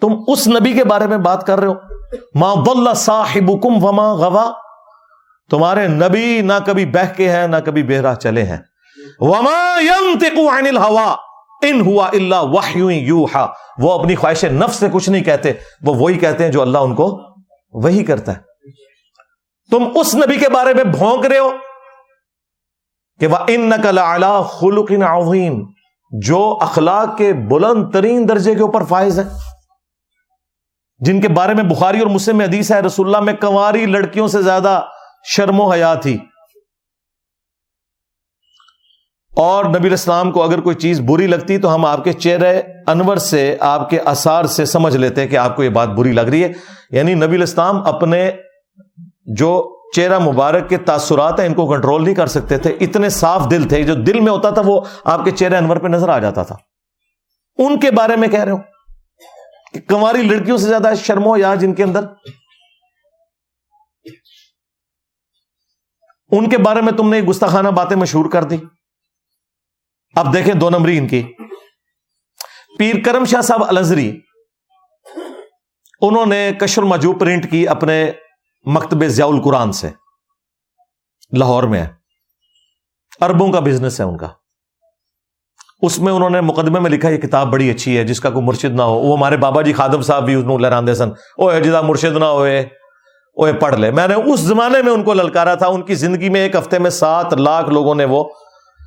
تم 0.00 0.12
اس 0.26 0.48
نبی 0.48 0.72
کے 0.72 0.84
بارے 0.84 1.06
میں 1.06 1.18
بات 1.18 1.46
کر 1.46 1.60
رہے 1.60 1.68
ہو۔ 1.68 1.74
ماں 2.34 2.56
بل 2.56 2.94
صاحب 2.94 3.50
وما 3.64 4.12
غوا۔ 4.12 4.52
تمہارے 5.50 5.88
نبی 5.88 6.40
نہ 6.40 6.52
کبھی 6.66 6.86
بہ 6.86 7.16
کے 7.16 7.32
ہیں، 7.32 7.48
نہ 7.48 7.56
کبھی 7.64 7.82
بہرا 7.82 8.14
چلے 8.14 8.42
ہیں۔ 8.42 8.58
وما 9.18 9.78
عن 10.48 10.66
الهوا 10.66 11.14
ان 11.62 11.80
ہوا 11.80 12.08
اللہ 12.12 12.76
یوحا 12.90 13.46
وہ 13.78 13.92
اپنی 13.92 14.14
خواہش 14.14 14.44
نفس 14.44 14.76
سے 14.76 14.88
کچھ 14.92 15.10
نہیں 15.10 15.24
کہتے، 15.24 15.52
وہ 15.82 15.94
وہی 15.94 16.18
کہتے 16.18 16.44
ہیں 16.44 16.52
جو 16.52 16.62
اللہ 16.62 16.78
ان 16.78 16.94
کو 16.94 17.34
وہی 17.72 18.04
کرتا 18.04 18.32
ہے۔ 18.32 18.38
تم 19.70 19.88
اس 19.94 20.14
نبی 20.14 20.36
کے 20.36 20.48
بارے 20.48 20.74
میں 20.74 20.84
بھونک 20.84 21.26
رہے 21.26 21.38
ہو 21.38 21.50
کہ 23.20 23.26
وہ 23.26 23.36
ان 23.46 23.68
نقل 23.68 23.98
خلق 24.48 24.90
عظیم 24.90 25.62
جو 26.20 26.58
اخلاق 26.60 27.16
کے 27.16 27.32
بلند 27.32 27.90
ترین 27.92 28.28
درجے 28.28 28.54
کے 28.54 28.62
اوپر 28.62 28.84
فائز 28.84 29.18
ہے۔ 29.18 29.24
جن 30.98 31.20
کے 31.20 31.28
بارے 31.28 31.54
میں 31.54 31.64
بخاری 31.64 31.98
اور 31.98 32.06
مسلم 32.06 32.36
میں 32.36 32.46
حدیث 32.46 32.72
ہے، 32.72 32.80
رسول 32.80 33.06
اللہ 33.06 33.20
میں 33.20 33.32
کنواری 33.32 33.86
لڑکیوں 33.86 34.28
سے 34.28 34.42
زیادہ 34.42 34.82
شرم 35.24 35.60
و 35.60 35.72
حیا 35.72 35.94
تھی۔ 35.94 36.18
اور 39.36 39.64
نبی 39.64 39.92
اسلام 39.92 40.32
کو 40.32 40.42
اگر 40.42 40.60
کوئی 40.60 40.76
چیز 40.76 41.00
بری 41.00 41.26
لگتی 41.26 41.58
تو 41.58 41.74
ہم 41.74 41.84
آپ 41.84 42.04
کے 42.04 42.12
چہرے 42.12 42.62
انور 42.86 43.16
سے، 43.16 43.56
آپ 43.60 43.90
کے 43.90 44.00
اثار 44.00 44.44
سے 44.44 44.64
سمجھ 44.64 44.96
لیتے 44.96 45.28
کہ 45.28 45.36
آپ 45.36 45.56
کو 45.56 45.64
یہ 45.64 45.68
بات 45.68 45.88
بری 45.88 46.12
لگ 46.12 46.20
رہی 46.20 46.44
ہے۔ 46.44 46.52
یعنی 46.90 47.14
نبی 47.14 47.36
الاسلام 47.36 47.86
اپنے 47.86 48.30
جو 49.26 49.80
چہرہ 49.96 50.18
مبارک 50.18 50.68
کے 50.68 50.76
تاثرات 50.76 51.40
ہیں، 51.40 51.46
ان 51.46 51.54
کو 51.54 51.66
کنٹرول 51.66 52.04
نہیں 52.04 52.14
کر 52.14 52.26
سکتے 52.26 52.58
تھے۔ 52.58 52.76
اتنے 52.80 53.08
صاف 53.08 53.50
دل 53.50 53.68
تھے، 53.68 53.82
جو 53.82 53.94
دل 53.94 54.20
میں 54.20 54.32
ہوتا 54.32 54.50
تھا 54.50 54.62
وہ 54.64 54.80
آپ 55.04 55.24
کے 55.24 55.30
چہرے 55.30 55.56
انور 55.56 55.76
پہ 55.76 55.88
نظر 55.88 56.08
آ 56.08 56.18
جاتا 56.18 56.42
تھا۔ 56.42 56.56
ان 57.58 57.80
کے 57.80 57.90
بارے 57.90 58.16
میں 58.16 58.28
کہہ 58.28 58.44
رہے 58.44 58.52
ہو 58.52 58.58
کہ 59.72 59.80
کنواری 59.80 60.22
لڑکیوں 60.22 60.58
سے 60.58 60.68
زیادہ 60.68 60.92
شرم 60.96 61.26
و 61.26 61.36
یا 61.36 61.54
جن 61.54 61.74
کے 61.74 61.82
اندر؟ 61.82 62.00
ان 66.30 66.48
کے 66.48 66.58
بارے 66.58 66.80
میں 66.80 66.92
تم 66.92 67.10
نے 67.10 67.20
گستاخانہ 67.20 67.68
باتیں 67.68 67.96
مشہور 67.96 68.30
کر 68.30 68.44
دی۔ 68.44 68.56
اب 70.14 70.34
دیکھیں 70.34 70.54
دو 70.54 70.70
نمبری 70.70 70.98
ان 70.98 71.08
کی۔ 71.08 71.22
پیر 72.78 72.94
کرم 73.04 73.24
شاہ 73.24 73.40
صاحب 73.40 73.64
الزری 73.68 74.20
انہوں 76.00 76.26
نے 76.26 76.50
کشر 76.60 76.82
مجو 76.82 77.12
پرنٹ 77.12 77.50
کی 77.50 77.68
اپنے 77.68 78.10
مکتب 78.64 79.04
ضیاء 79.04 79.26
القرآن 79.26 79.72
سے۔ 79.72 79.90
لاہور 81.32 81.62
میں 81.62 81.80
ہے۔ 81.80 81.88
اربوں 83.20 83.52
کا 83.52 83.60
بزنس 83.60 84.00
ہے 84.00 84.04
ان 84.04 84.16
کا۔ 84.16 84.28
اس 85.82 85.98
میں 85.98 86.12
انہوں 86.12 86.30
نے 86.30 86.40
مقدمے 86.40 86.80
میں 86.80 86.90
لکھا، 86.90 87.08
یہ 87.08 87.16
کتاب 87.16 87.46
بڑی 87.52 87.70
اچھی 87.70 87.98
ہے، 87.98 88.04
جس 88.04 88.20
کا 88.20 88.30
کوئی 88.30 88.44
مرشد 88.44 88.74
نہ 88.74 88.82
ہو۔ 88.82 88.94
وہ 88.94 89.16
ہمارے 89.16 89.36
بابا 89.36 89.62
جی 89.62 89.72
خادم 89.72 90.02
صاحب 90.02 90.24
بھی 90.24 90.34
لہراندے 90.34 90.94
سن۔ 90.94 91.08
او 91.10 91.58
جدا 91.58 91.80
مرشد 91.80 92.16
نہ 92.16 92.24
ہوئے 92.24 92.68
وہ 93.36 93.52
پڑھ 93.60 93.74
لے۔ 93.74 93.90
میں 93.90 94.08
نے 94.08 94.14
اس 94.14 94.40
زمانے 94.40 94.82
میں 94.82 94.92
ان 94.92 95.04
کو 95.04 95.14
للکارا 95.14 95.54
تھا۔ 95.54 95.66
ان 95.66 95.82
کی 95.82 95.94
زندگی 95.94 96.28
میں 96.28 96.40
ایک 96.40 96.54
ہفتے 96.54 96.78
میں 96.78 96.90
سات 96.90 97.32
لاکھ 97.32 97.70
لوگوں 97.70 97.94
نے 97.94 98.04
وہ 98.04 98.24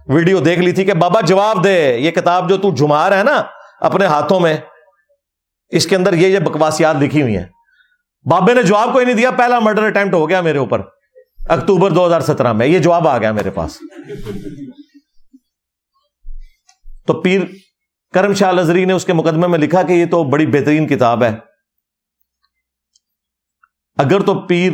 ویڈیو 0.10 0.40
دیکھ 0.40 0.60
لی 0.60 0.72
تھی 0.72 0.86
کہ 0.86 0.94
بابا 0.94 1.22
جواب 1.22 1.64
دے، 1.64 1.98
یہ 1.98 2.12
کتاب 2.12 2.50
جو 2.50 2.58
تو 2.58 2.76
جمار 2.76 3.12
ہے 3.12 3.24
نا 3.24 3.44
اپنے 3.80 4.06
ہاتھوں 4.06 4.40
میں، 4.40 4.58
اس 5.70 5.88
کے 5.88 5.96
اندر 5.96 6.14
یہ 6.14 6.28
یہ 6.28 6.40
بکواسیات 6.40 6.96
لکھی 7.02 7.22
ہوئی 7.22 7.38
ہیں۔ 7.38 7.46
بابے 8.30 8.54
نے 8.54 8.64
جواب 8.64 8.90
کوئی 8.94 9.06
نہیں 9.06 9.16
دیا، 9.16 9.32
پہلا 9.32 9.60
مرڈر 9.60 9.84
اٹمپٹ 9.84 10.14
ہو 10.14 10.30
گیا 10.30 10.42
میرے 10.42 10.58
اوپر۔ 10.58 10.82
اکتوبر 11.50 11.92
دو 11.92 12.08
ہزار 12.08 12.22
سترہ 12.22 12.54
میں، 12.54 12.68
یہ 12.68 12.80
جواب 12.80 13.08
آ 13.08 13.18
گیا 13.18 13.32
میرے 13.32 13.50
پاس۔ 13.50 13.78
تو 17.08 17.22
پیر 17.22 17.42
کرم 18.14 18.34
شاہ 18.34 18.52
لذری 18.52 18.86
نے 18.86 18.94
اس 18.94 19.06
کے 19.06 19.14
مقدمے 19.14 19.48
میں 19.48 19.60
لکھا 19.60 19.84
کہ 19.84 19.94
یہ 19.94 20.06
تو 20.06 20.24
بڑی 20.24 20.46
بہترین 20.46 20.88
کتاب 20.88 21.24
ہے۔ 21.24 21.36
اگر 23.98 24.20
تو 24.20 24.48
پیر 24.48 24.72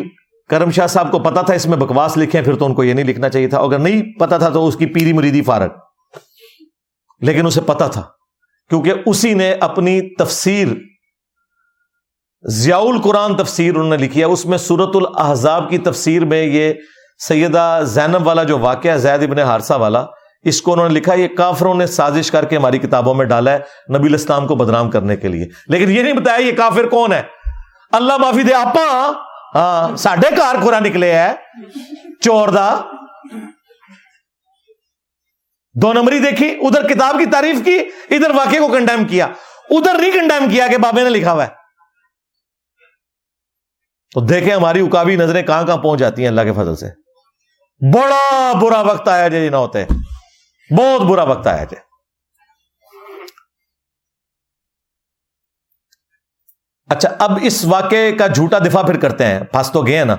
کرم 0.49 0.72
شاہ 0.72 0.88
صاحب 0.88 1.11
کو 1.11 1.20
پتا 1.20 1.41
تھا 1.41 1.53
اس 1.53 1.65
میں 1.65 1.78
بکواس 1.78 2.18
لکھے 2.18 2.41
پھر 2.41 2.56
تو 2.56 2.65
ان 2.65 2.74
کو 2.74 2.84
یہ 2.84 2.94
نہیں 2.94 3.06
لکھنا 3.06 3.30
چاہیے 3.30 3.48
تھا۔ 3.48 3.57
اگر 3.57 3.80
نہیں 3.80 4.20
پتا 4.20 4.38
تھا 4.38 4.49
تو 4.49 4.68
اس 4.68 4.76
کی 4.76 4.86
پیری 4.86 5.14
مریدی 5.14 5.41
فارغ۔ 5.41 5.68
لیکن 7.20 7.45
اسے 7.45 7.61
پتا 7.61 7.88
تھا، 7.88 8.02
کیونکہ 8.70 8.94
اسی 9.06 9.34
نے 9.34 9.53
اپنی 9.53 10.15
تفسیر، 10.15 10.68
ضیاء 12.41 12.78
القرآن 12.78 13.36
تفسیر 13.36 13.76
انہوں 13.76 13.90
نے 13.90 13.98
لکھی 13.98 14.20
ہے۔ 14.20 14.26
اس 14.26 14.45
میں 14.45 14.57
سورت 14.57 14.95
الحضاب 14.95 15.70
کی 15.70 15.78
تفسیر 15.78 16.26
میں 16.26 16.44
یہ 16.44 16.74
سیدہ 17.28 17.80
زینب 17.86 18.28
والا 18.28 18.44
جو 18.44 18.60
واقعہ 18.60 18.98
زید 18.98 19.24
ابن 19.24 19.40
حارثہ 19.40 19.74
والا، 19.74 20.06
اس 20.44 20.61
کو 20.61 20.74
انہوں 20.74 20.90
نے 20.90 20.94
لکھا 20.94 21.14
یہ 21.14 21.28
کافروں 21.28 21.76
نے 21.76 21.88
سازش 21.88 22.32
کر 22.32 22.45
کے 22.45 22.57
ہماری 22.57 22.78
کتابوں 22.78 23.14
میں 23.14 23.26
ڈالا 23.26 23.52
ہے 23.52 23.60
نبی 23.98 24.07
الاسلام 24.07 24.48
کو 24.48 24.56
بدنام 24.56 24.90
کرنے 24.90 25.18
کے 25.18 25.28
لیے۔ 25.28 25.45
لیکن 25.68 25.91
یہ 25.91 26.02
نہیں 26.02 26.14
بتایا 26.14 26.38
یہ 26.38 26.52
کافر 26.52 26.88
کون 26.88 27.14
ہے۔ 27.14 27.22
اللہ 27.91 28.18
معافی 28.18 28.44
دے 28.44 28.53
آپ 28.53 28.74
ہاں 29.56 29.96
سڈے 29.98 30.36
کار 30.36 30.56
خورا 30.62 30.80
نکلے 30.80 31.12
ہے 31.14 31.32
چور 32.22 32.48
دا 32.48 32.70
دو 35.76 35.94
نمبری 35.94 36.20
دیکھی 36.20 36.50
ادھر 36.62 36.88
کتاب 36.88 37.18
کی 37.20 37.26
تعریف 37.26 37.64
کی 37.66 37.78
ادھر 38.16 38.36
واقعے 38.36 38.60
کو 38.60 38.68
کنڈیم 38.68 39.08
کیا 39.08 39.26
ادھر 39.70 40.00
نہیں 40.00 40.12
کنڈیم 40.12 40.50
کیا 40.50 40.68
کہ 40.68 40.78
بابے 40.78 41.04
نے 41.04 41.10
لکھا 41.10 41.34
ہوا 41.34 41.46
ہے 41.46 41.62
تو 44.12 44.20
دیکھیں 44.20 44.54
ہماری 44.56 44.82
اکابی 44.82 45.16
نظریں 45.16 45.42
کہاں 45.44 45.64
کہاں 45.66 45.78
پہنچ 45.78 46.00
جاتی 46.00 46.22
ہیں 46.22 46.30
اللہ 46.30 46.42
کے 46.42 46.52
فضل 46.52 46.76
سے 46.76 46.90
بڑا 47.82 48.52
برا 48.62 48.82
وقت 48.82 49.08
آیا 49.08 49.28
جی 49.28 49.50
نہ 49.50 49.56
ہوتے 49.56 49.86
بہت 50.70 51.02
برا 51.02 51.24
وقت 51.24 51.48
آیا 51.48 51.64
جی 51.64 51.76
اچھا 56.94 57.10
اب 57.20 57.40
اس 57.41 57.65
واقعے 57.65 58.11
کا 58.11 58.28
جھوٹا 58.28 58.60
دفاع 58.60 58.82
پھر 58.82 58.98
کرتے 58.98 59.26
ہیں۔ 59.26 59.40
پھنس 59.40 59.72
تو 59.72 59.82
گئے 59.82 59.98
ہیں 59.98 60.06
نا۔ 60.06 60.15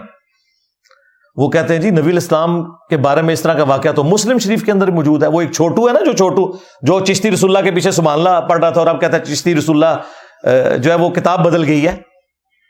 وہ 1.37 1.51
کہتے 1.51 1.75
ہیں 1.75 1.81
جی 1.81 1.91
نبی 1.91 2.11
الاسلام 2.11 2.65
کے 2.65 2.97
بارے 2.97 3.23
میں 3.23 3.33
اس 3.33 3.41
طرح 3.41 3.55
کا 3.55 3.63
واقعہ 3.63 3.93
تو 3.93 4.05
مسلم 4.05 4.39
شریف 4.39 4.65
کے 4.65 4.73
اندر 4.73 4.91
موجود 4.91 5.23
ہے۔ 5.23 5.29
وہ 5.29 5.41
ایک 5.41 5.53
چھوٹو 5.53 5.89
ہے 5.89 5.93
نا، 5.93 6.01
جو 6.05 6.13
چھوٹو، 6.13 6.53
جو 6.83 7.01
چشتی 7.01 7.31
رسول 7.31 7.57
اللہ 7.57 7.71
کے 7.71 7.75
پیچھے 7.75 7.91
سبحان 7.91 8.25
پڑھ 8.49 8.59
رہا 8.59 8.71
تھا 8.71 8.81
اور 8.81 8.89
اب 8.89 9.01
کہتا 9.01 9.17
ہے 9.17 9.25
چشتی 9.25 9.55
رسول 9.55 9.85
اللہ 9.85 10.77
جو 10.77 10.91
ہے 10.91 10.97
وہ 10.97 11.11
کتاب 11.11 11.45
بدل 11.45 11.65
گئی 11.65 11.89
ہے۔ 11.89 11.97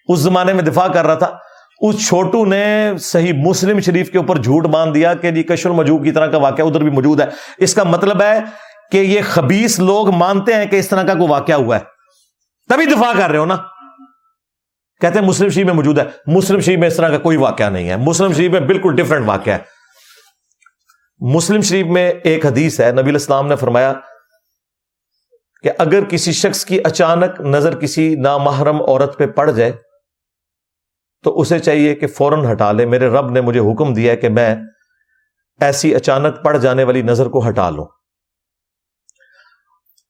اس 0.09 0.19
زمانے 0.19 0.53
میں 0.53 0.63
دفاع 0.63 0.89
کر 0.89 1.07
رہا 1.07 1.15
تھا۔ 1.15 1.37
اس 1.81 2.09
چھوٹو 2.09 2.45
نے 2.45 2.93
صحیح 3.01 3.33
مسلم 3.33 3.81
شریف 3.81 4.11
کے 4.11 4.19
اوپر 4.19 4.37
جھوٹ 4.37 4.67
باندھ 4.67 4.95
دیا 4.95 5.15
کہ 5.15 5.31
جی 5.31 5.43
کشر 5.43 5.71
مجوب 5.71 6.05
کی 6.05 6.13
طرح 6.13 6.27
کا 6.27 6.39
واقعہ 6.39 6.65
ادھر 6.65 6.81
بھی 6.81 6.91
موجود 6.91 7.21
ہے۔ 7.21 7.27
اس 7.59 7.75
کا 7.75 7.85
مطلب 7.85 8.23
ہے 8.23 8.39
کہ 8.93 8.99
یہ 8.99 9.21
خبیص 9.25 9.79
لوگ 9.81 10.11
مانتے 10.11 10.55
ہیں 10.55 10.67
کہ 10.67 10.77
اس 10.77 10.89
طرح 10.89 11.03
کا 11.03 11.15
کوئی 11.15 11.29
واقعہ 11.29 11.55
ہوا 11.55 11.77
ہے۔ 11.77 11.81
تبھی 12.69 12.87
دفاع 12.87 13.13
کر 13.19 13.31
رہے 13.31 13.39
ہو 13.39 13.45
نا۔ 13.45 13.57
کہتے 15.01 15.19
ہیں 15.19 15.27
مسلم 15.27 15.49
شریف 15.49 15.67
میں 15.67 15.75
موجود 15.75 15.99
ہے۔ 15.99 16.05
مسلم 16.27 16.61
شریف 16.61 16.79
میں 16.79 16.89
اس 16.89 16.97
طرح 16.97 17.09
کا 17.09 17.19
کوئی 17.19 17.37
واقعہ 17.37 17.71
نہیں 17.71 17.89
ہے۔ 17.89 17.97
مسلم 17.97 18.33
شریف 18.33 18.53
میں 18.53 18.61
بالکل 18.61 18.97
ڈفرنٹ 18.97 19.29
واقعہ 19.29 19.53
ہے۔ 19.53 19.59
مسلم 21.21 21.61
شریف 21.61 21.87
میں 21.87 22.13
ایک 22.25 22.47
حدیث 22.47 22.81
ہے، 22.81 22.93
نبی 22.93 23.11
الاسلام 23.11 23.47
نے 23.47 23.57
فرمایا 23.57 23.93
کہ 25.63 25.71
اگر 25.79 26.05
کسی 26.05 26.33
شخص 26.33 26.65
کی 26.65 26.79
اچانک 26.85 27.41
نظر 27.41 27.81
کسی 27.81 28.15
نامحرم 28.15 28.83
عورت 28.83 29.19
پہ 29.19 29.27
پڑ 29.27 29.51
جائے، 29.51 29.73
تو 31.23 31.41
اسے 31.41 31.59
چاہیے 31.59 31.95
کہ 31.95 32.07
فوراً 32.07 32.53
ہٹا 32.53 32.73
لے۔ 32.73 32.87
میرے 32.87 33.09
رب 33.09 33.31
نے 33.31 33.41
مجھے 33.41 33.61
حکم 33.61 33.95
دیا 33.95 34.13
ہے 34.13 34.17
کہ 34.17 34.29
میں 34.29 34.57
ایسی 35.61 35.95
اچانک 35.95 36.45
پڑ 36.45 36.57
جانے 36.57 36.85
والی 36.85 37.03
نظر 37.03 37.27
کو 37.27 37.49
ہٹا 37.49 37.71
لوں۔ 37.71 37.85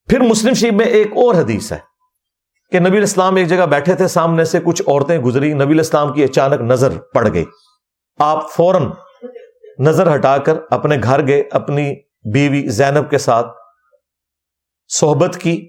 پھر 0.08 0.20
مسلم 0.20 0.54
شریف 0.54 0.72
میں 0.72 0.86
ایک 0.86 1.06
اور 1.06 1.34
حدیث 1.34 1.72
ہے۔ 1.72 1.93
کہ 2.70 2.80
نبی 2.80 2.96
الاسلام 2.96 3.36
ایک 3.36 3.48
جگہ 3.48 3.66
بیٹھے 3.66 3.94
تھے، 3.94 4.08
سامنے 4.08 4.44
سے 4.44 4.58
کچھ 4.64 4.82
عورتیں 4.86 5.18
گزری، 5.18 5.52
نبی 5.52 5.72
الاسلام 5.72 6.12
کی 6.12 6.24
اچانک 6.24 6.60
نظر 6.60 6.88
پڑ 7.14 7.28
گئی۔ 7.34 7.44
آپ 8.18 8.50
فوراً 8.52 8.90
نظر 9.78 10.14
ہٹا 10.14 10.36
کر 10.36 10.54
اپنے 10.70 10.96
گھر 11.02 11.26
گئے، 11.26 11.42
اپنی 11.50 11.94
بیوی 12.32 12.68
زینب 12.68 13.10
کے 13.10 13.18
ساتھ 13.18 13.46
صحبت 14.88 15.36
کی، 15.36 15.68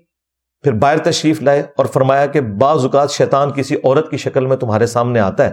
پھر 0.63 0.72
باہر 0.72 0.97
تشریف 0.97 1.41
لائے 1.41 1.61
اور 1.61 1.85
فرمایا 1.85 2.26
کہ 2.26 2.41
بعض 2.41 2.84
اوقات 2.84 3.11
شیطان 3.11 3.51
کسی 3.51 3.76
عورت 3.76 4.11
کی 4.11 4.17
شکل 4.17 4.45
میں 4.45 4.57
تمہارے 4.57 4.85
سامنے 4.85 5.19
آتا 5.19 5.45
ہے۔ 5.45 5.51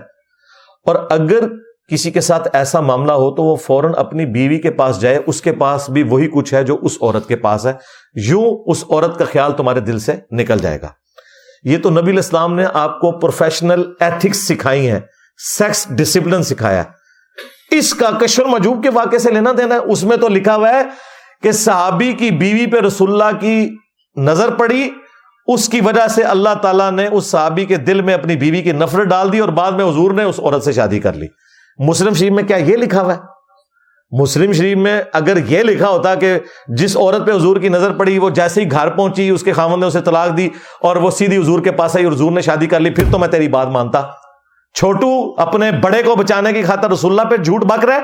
اور 0.87 0.95
اگر 1.11 1.49
کسی 1.91 2.11
کے 2.11 2.21
ساتھ 2.21 2.49
ایسا 2.53 2.81
معاملہ 2.81 3.13
ہو 3.13 3.35
تو 3.35 3.43
وہ 3.43 3.57
فوراً 3.57 3.93
اپنی 3.97 4.27
بیوی 4.27 4.59
کے 4.59 4.71
پاس 4.71 5.01
جائے، 5.01 5.19
اس 5.27 5.43
کے 5.43 5.53
پاس 5.53 5.91
بھی 5.91 6.03
وہی 6.03 6.29
کچھ 6.29 6.55
ہے 6.55 6.65
جو 6.65 6.79
اس 6.83 6.99
عورت 7.03 7.29
کے 7.29 7.37
پاس 7.37 7.67
ہے۔ 7.67 7.73
یوں 8.15 8.59
اس 8.67 8.85
عورت 8.91 9.19
کا 9.19 9.25
خیال 9.25 9.53
تمہارے 9.53 9.81
دل 9.81 9.99
سے 9.99 10.13
نکل 10.31 10.59
جائے 10.59 10.81
گا۔ 10.81 10.89
یہ 11.63 11.79
تو 11.79 11.91
نبی 11.91 12.13
الاسلام 12.13 12.55
نے 12.55 12.65
آپ 12.75 13.01
کو 13.01 13.19
پروفیشنل 13.19 13.83
ایتھکس 14.01 14.49
سکھائی 14.49 14.91
ہیں 14.91 15.01
سیکس 15.59 15.87
ڈسپلن 15.91 16.43
سکھایا۔ 16.43 16.83
اس 17.71 17.95
کا 17.95 18.11
کشور 18.11 18.47
مجوب 18.47 18.83
کے 18.83 18.91
واقعے 18.91 19.19
سے 19.19 19.31
لینا 19.31 19.51
دینا 19.59 19.75
ہے۔ 19.75 19.81
اس 19.81 20.05
میں 20.05 20.17
تو 20.17 20.29
لکھا 20.29 20.57
ہوا 20.57 20.71
ہے 20.71 20.83
کہ 21.43 21.53
صحابی 21.53 22.13
کی 22.13 22.31
بیوی 22.31 22.67
پہ 22.67 22.81
رسول 22.81 23.23
اللہ 23.23 23.39
کی 23.41 23.77
نظر 24.17 24.51
پڑی۔ 24.51 24.91
اس 25.47 25.69
کی 25.69 25.81
وجہ 25.81 26.09
سے 26.09 26.23
اللہ 26.23 26.55
تعالیٰ 26.63 26.93
نے 26.93 27.09
اس 27.13 27.27
صحابی 27.27 27.65
کے 27.65 27.77
دل 27.77 28.03
میں 28.03 28.15
اپنی 28.15 28.37
بیوی 28.37 28.63
کی 28.63 28.73
نفرت 28.73 29.07
ڈال 29.07 29.33
دی 29.33 29.39
اور 29.39 29.49
بعد 29.49 29.73
میں 29.73 29.85
حضور 29.85 30.11
نے 30.11 30.23
اس 30.23 30.41
عورت 30.41 30.65
سے 30.65 30.73
شادی 30.73 31.01
کر 31.01 31.13
لی۔ 31.13 31.27
مسلم 31.79 32.15
شریف 32.15 32.33
میں 32.33 32.43
کیا 32.43 32.57
یہ 32.57 32.77
لکھا 32.77 33.03
ہوا 33.03 33.15
ہے؟ 33.15 33.19
مسلم 34.21 34.53
شریف 34.53 34.77
میں 34.77 35.03
اگر 35.13 35.37
یہ 35.37 35.63
لکھا 35.63 35.89
ہوتا 35.89 36.15
کہ 36.15 36.39
جس 36.67 36.97
عورت 36.97 37.27
پہ 37.27 37.33
حضور 37.33 37.57
کی 37.57 37.69
نظر 37.69 37.93
پڑی، 37.93 38.19
وہ 38.19 38.31
جیسے 38.31 38.61
ہی 38.61 38.71
گھر 38.71 38.91
پہنچی، 38.91 39.31
اس 39.31 39.43
کے 39.43 39.53
خامن 39.53 39.81
نے 39.81 39.87
اسے 39.87 40.01
طلاق 40.01 40.37
دی 40.37 40.49
اور 40.81 40.97
وہ 40.97 41.11
سیدھی 41.11 41.39
حضور 41.39 41.61
کے 41.61 41.73
پاس 41.73 41.97
آئی 41.97 42.05
اور 42.05 42.13
حضور 42.13 42.33
نے 42.33 42.41
شادی 42.41 42.67
کر 42.67 42.81
لی، 42.81 42.91
پھر 42.91 43.05
تو 43.13 43.19
میں 43.19 43.29
تیری 43.29 43.49
بات 43.49 43.67
مانتا۔ 43.67 44.03
چھوٹو 44.75 45.41
اپنے 45.41 45.71
بڑے 45.73 46.03
کو 46.03 46.15
بچانے 46.15 46.53
کی 46.53 46.63
خاطر 46.63 46.91
رسول 46.91 47.11
اللہ 47.11 47.31
پہ 47.31 47.37
جھوٹ 47.37 47.65
بک 47.65 47.85
رہے 47.85 48.01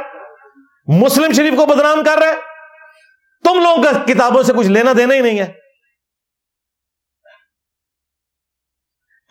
مسلم 1.00 1.32
شریف 1.32 1.54
کو 1.56 1.66
بدنام 1.66 2.04
کر 2.04 2.18
رہے 2.18 2.34
تم 3.44 3.60
لوگوں 3.62 3.82
کا 3.82 3.90
کتابوں 4.06 4.42
سے 4.42 4.52
کچھ 4.52 4.66
لینا 4.66 4.92
دینا 4.96 5.14
ہی 5.14 5.20
نہیں 5.20 5.38
ہے۔ 5.38 5.52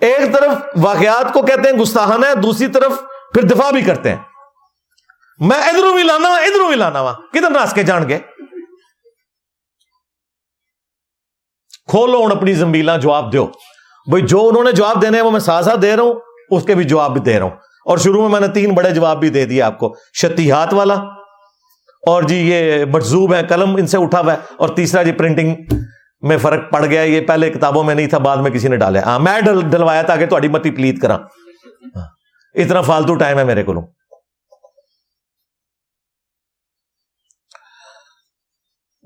ایک 0.01 0.33
طرف 0.33 0.51
واقعات 0.77 1.33
کو 1.33 1.41
کہتے 1.41 1.69
ہیں 1.69 1.77
گستاحانہ 1.77 2.25
ہے، 2.25 2.35
دوسری 2.35 2.67
طرف 2.67 2.91
پھر 3.33 3.41
دفاع 3.41 3.71
بھی 3.71 3.81
کرتے 3.81 4.09
ہیں۔ 4.09 4.17
میں 5.39 5.57
ادھروں 5.57 5.93
بھی 5.93 6.03
لانا 6.03 6.29
وا، 6.29 6.35
ادھروں 6.35 6.67
بھی 6.67 6.75
لانا 6.75 7.01
وا۔ 7.01 7.13
کدھر 7.13 7.51
راس 7.51 7.73
کے 7.73 7.83
جان 7.83 8.09
گے؟ 8.09 8.19
کھولو 11.87 12.17
ہوں 12.17 12.31
اپنی 12.31 12.53
زمبیلا 12.53 12.97
جواب 12.97 13.33
دو 13.33 13.45
بھائی 14.09 14.23
جو 14.23 14.47
انہوں 14.47 14.63
نے 14.63 14.71
جواب 14.71 15.01
دینے 15.01 15.21
وہ 15.21 15.31
میں 15.31 15.39
ساتھ 15.39 15.65
ساتھ 15.65 15.81
دے 15.81 15.95
رہا 15.95 16.03
ہوں، 16.03 16.13
اس 16.49 16.63
کے 16.63 16.75
بھی 16.75 16.83
جواب 16.83 17.13
بھی 17.13 17.21
دے 17.21 17.39
رہا 17.39 17.43
ہوں۔ 17.43 17.55
اور 17.85 17.97
شروع 17.97 18.21
میں 18.21 18.29
میں 18.29 18.47
نے 18.47 18.53
تین 18.53 18.73
بڑے 18.73 18.91
جواب 18.91 19.19
بھی 19.19 19.29
دے 19.29 19.45
دیا 19.45 19.65
آپ 19.65 19.79
کو۔ 19.79 19.95
شتیحات 20.21 20.73
والا۔ 20.73 20.93
اور 22.07 22.23
جی 22.23 22.35
یہ 22.35 22.85
مجزوب 22.85 23.33
ہے، 23.33 23.41
قلم 23.49 23.75
ان 23.75 23.87
سے 23.87 23.97
اٹھا 23.97 24.19
ہوا 24.19 24.33
ہے۔ 24.33 24.37
اور 24.57 24.69
تیسرا 24.69 25.03
جی 25.03 25.11
پرنٹنگ 25.11 25.55
میں 26.21 26.37
فرق 26.37 26.71
پڑ 26.71 26.85
گیا 26.85 27.01
یہ 27.01 27.21
پہلے 27.21 27.49
کتابوں 27.49 27.83
میں 27.83 27.95
نہیں 27.95 28.07
تھا، 28.07 28.17
بعد 28.17 28.37
میں 28.37 28.51
کسی 28.51 28.67
نے 28.67 28.77
ڈالے 28.77 28.99
ہاں 28.99 29.19
میں 29.19 29.41
ڈلوایا 29.71 30.01
تھا 30.01 30.15
کہ 30.15 30.25
تھوڑی 30.25 30.47
متی 30.47 30.71
پلیت 30.71 31.01
کرا 31.01 31.15
ہاں، 31.15 32.07
اتنا 32.53 32.81
فالتو 32.81 33.15
ٹائم 33.15 33.39
ہے 33.39 33.43
میرے 33.43 33.63
کو 33.63 33.96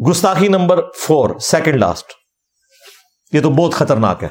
گستاخی 0.09 0.47
نمبر 0.47 0.91
فور 0.97 1.39
سیکنڈ 1.39 1.75
لاسٹ 1.75 2.11
یہ 3.31 3.41
تو 3.41 3.49
بہت 3.49 3.73
خطرناک 3.73 4.23
ہے۔ 4.23 4.27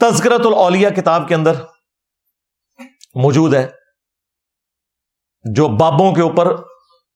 تذکرت 0.00 0.46
الاولیاء 0.46 0.90
کتاب 0.90 1.28
کے 1.28 1.34
اندر 1.34 1.52
موجود 3.14 3.54
ہے، 3.54 3.70
جو 5.54 5.68
بابوں 5.68 6.14
کے 6.14 6.22
اوپر 6.22 6.56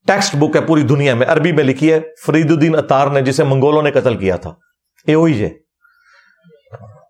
ٹیکسٹ 0.07 0.37
بک 0.37 0.57
ہے 0.57 0.61
پوری 0.61 0.83
دنیا 0.83 1.15
میں۔ 1.15 1.27
عربی 1.27 1.53
میں 1.53 1.65
لکھی 1.65 1.93
ہے، 1.93 2.01
فرید 2.27 2.51
الدین 2.51 2.79
اتار 2.79 3.07
نے 3.07 3.21
جسے 3.21 3.45
منگولوں 3.45 3.83
نے 3.83 3.91
قتل 3.91 4.17
کیا 4.17 4.37
تھا۔ 4.37 4.55
یہ 5.07 5.17
وہی 5.17 5.35
جے۔ 5.35 5.49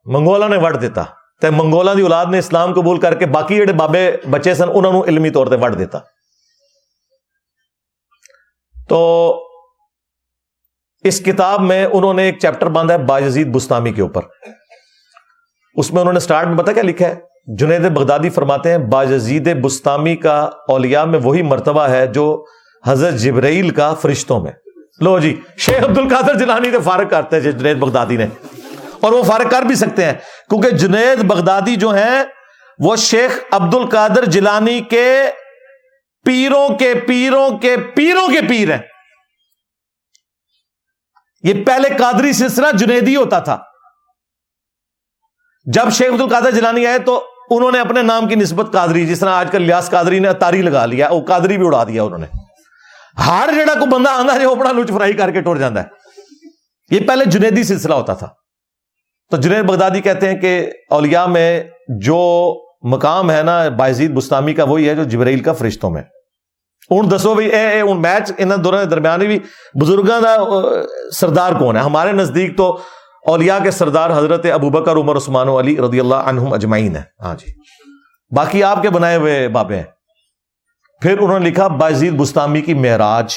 منگولا 0.04 0.48
نے 0.48 0.56
وٹ 0.56 0.80
دیتا۔ 0.80 1.02
تے 1.40 1.50
منگولا 1.50 1.94
دی 1.94 2.02
اولاد 2.02 2.26
نے 2.26 2.38
اسلام 2.38 2.74
قبول 2.74 3.00
کر 3.00 3.14
کے 3.14 3.26
باقی 3.26 3.56
جڑے 3.56 3.72
بابے 3.72 4.16
بچے 4.30 4.54
سن 4.54 4.68
انہوں 4.74 4.92
نے 4.92 5.00
علمی 5.00 5.30
طور 5.30 5.46
پہ 5.46 5.56
وٹ 5.60 5.78
دیتا۔ 5.78 5.98
تو 8.88 9.32
اس 11.02 11.20
کتاب 11.20 11.60
میں 11.60 11.86
انہوں 11.92 12.14
نے 12.14 12.22
ایک 12.22 12.38
چیپٹر 12.38 12.66
باندھا 12.66 12.94
ہے 12.94 13.04
باجزید 13.04 13.46
بستامی 13.46 13.92
کے 13.92 14.02
اوپر۔ 14.02 14.22
اس 15.74 15.92
میں 15.92 16.00
انہوں 16.00 16.14
نے 16.14 16.20
سٹارٹ 16.20 16.46
میں 16.46 16.58
پتا 16.58 16.72
کیا 16.72 16.82
لکھا 16.82 17.06
ہے؟ 17.06 17.14
جنید 17.46 17.88
بغدادی 17.88 18.30
فرماتے 18.30 18.70
ہیں 18.70 18.78
باجزید 18.78 19.60
بستامی 19.60 20.16
کا 20.16 20.50
اولیاء 20.68 21.04
میں 21.04 21.18
وہی 21.22 21.42
مرتبہ 21.42 21.82
ہے 21.82 22.06
جو 22.06 22.44
حضرت 22.86 23.14
جبرائیل 23.14 23.70
کا 23.70 23.94
فرشتوں 23.94 24.40
میں۔ 24.40 24.52
لو 25.00 25.18
جی 25.18 25.40
شیخ 25.58 25.84
عبد 25.84 25.98
القادر 25.98 26.38
جلانی 26.38 26.70
نے 26.70 26.78
فارغ 26.84 27.08
کرتے 27.08 27.40
ہیں 27.40 27.52
جنید 27.52 27.76
بغدادی 27.76 28.16
نے۔ 28.16 28.26
اور 29.00 29.12
وہ 29.12 29.22
فارغ 29.22 29.48
کر 29.48 29.62
بھی 29.62 29.74
سکتے 29.74 30.04
ہیں، 30.04 30.12
کیونکہ 30.48 30.70
جنید 30.70 31.24
بغدادی 31.24 31.76
جو 31.76 31.90
ہیں، 31.90 32.24
وہ 32.78 32.96
شیخ 32.96 33.40
عبد 33.50 33.74
القادر 33.74 34.24
جلانی 34.24 34.80
کے 34.80 35.22
پیروں 36.26 36.68
کے 36.68 36.94
پیروں 36.94 37.58
کے 37.58 37.76
پیروں 37.76 38.28
کے 38.28 38.40
پیر 38.48 38.70
ہیں۔ 38.70 38.82
یہ 41.42 41.64
پہلے 41.64 41.88
قادری 41.98 42.32
سلسلہ 42.32 42.66
جنیدی 42.74 43.16
ہوتا 43.16 43.38
تھا۔ 43.38 43.58
جب 45.64 45.90
شیخ 45.92 46.12
عبد 46.12 46.20
القادر 46.20 46.50
جلانی 46.50 46.86
آئے 46.86 46.98
تو 46.98 47.24
انہوں 47.50 47.72
نے 47.72 47.80
اپنے 47.80 48.02
نام 48.02 48.28
کی 48.28 48.34
نسبت 48.34 48.72
قادری، 48.72 49.06
جس 49.06 49.20
طرح 49.20 49.30
آج 49.30 49.48
کل 49.52 49.62
لیاس 49.62 49.90
قادری 49.90 50.18
نے 50.18 50.32
تاری 50.32 50.62
لگا 50.62 50.86
لیا، 50.86 51.08
وہ 51.08 51.20
قادری 51.20 51.58
بھی 51.58 51.66
اڑا 51.66 51.84
دیا 51.84 52.02
انہوں 52.02 52.18
نے۔ 52.18 52.26
ہر 53.26 53.48
جڑا 53.56 53.74
کو 53.74 53.86
بندہ 53.86 54.10
آتا 54.10 54.38
جو 54.38 54.52
اپنا 54.52 54.72
لچ 54.72 54.88
فرائی 54.88 55.12
کر 55.12 55.30
کے 55.30 55.40
ٹور 55.40 55.56
جاتا 55.56 55.82
ہے۔ 55.82 55.86
یہ 56.90 57.08
پہلے 57.08 57.24
جنیدی 57.24 57.62
سلسلہ 57.62 57.94
ہوتا 57.94 58.14
تھا۔ 58.14 58.28
تو 59.30 59.36
جنید 59.36 59.64
بغدادی 59.64 60.00
کہتے 60.00 60.28
ہیں 60.28 60.40
کہ 60.40 60.70
اولیاء 60.90 61.26
میں 61.26 61.64
جو 62.00 62.52
مقام 62.82 63.30
ہے 63.30 63.42
نا 63.42 63.68
بائزید 63.68 64.10
بستامی 64.10 64.54
کا، 64.54 64.64
وہی 64.64 64.88
ہے 64.88 64.94
جو 64.94 65.04
جبرائیل 65.04 65.42
کا 65.42 65.52
فرشتوں 65.52 65.90
میں۔ 65.90 66.02
ہوں 66.90 67.02
دسو 67.02 67.34
بھائی 67.34 67.48
اے 67.48 67.68
اے، 67.68 67.80
ہوں 67.80 67.94
میچ 67.94 68.32
ان 68.38 68.50
دونوں 68.64 68.78
کے 68.78 68.84
درمیان 68.84 69.20
بھی 69.20 69.38
بزرگوں 69.80 70.20
کا 70.22 70.36
سردار 71.12 71.52
کون 71.52 71.76
ہے؟ 71.76 71.82
ہمارے 71.82 72.12
نزدیک 72.12 72.56
تو 72.56 72.78
اولیاء 73.26 73.58
کے 73.62 73.70
سردار 73.70 74.10
حضرت 74.10 74.46
ابو 74.54 74.70
بکر، 74.70 74.96
عمر، 74.96 75.16
عثمان 75.16 75.48
علی 75.48 75.76
رضی 75.76 76.00
اللہ 76.00 76.14
عنہم 76.14 76.52
اجمعین 76.52 76.96
ہے 76.96 77.02
ہاں 77.22 77.34
جی۔ 77.34 77.52
باقی 78.36 78.62
آپ 78.62 78.82
کے 78.82 78.90
بنائے 78.90 79.16
ہوئے 79.16 79.48
بابے 79.48 79.76
ہیں۔ 79.76 79.82
پھر 81.02 81.18
انہوں 81.18 81.38
نے 81.38 81.50
لکھا 81.50 81.66
بازید 81.66 82.12
بستامی 82.12 82.60
کی 82.60 82.74
معراج۔ 82.74 83.34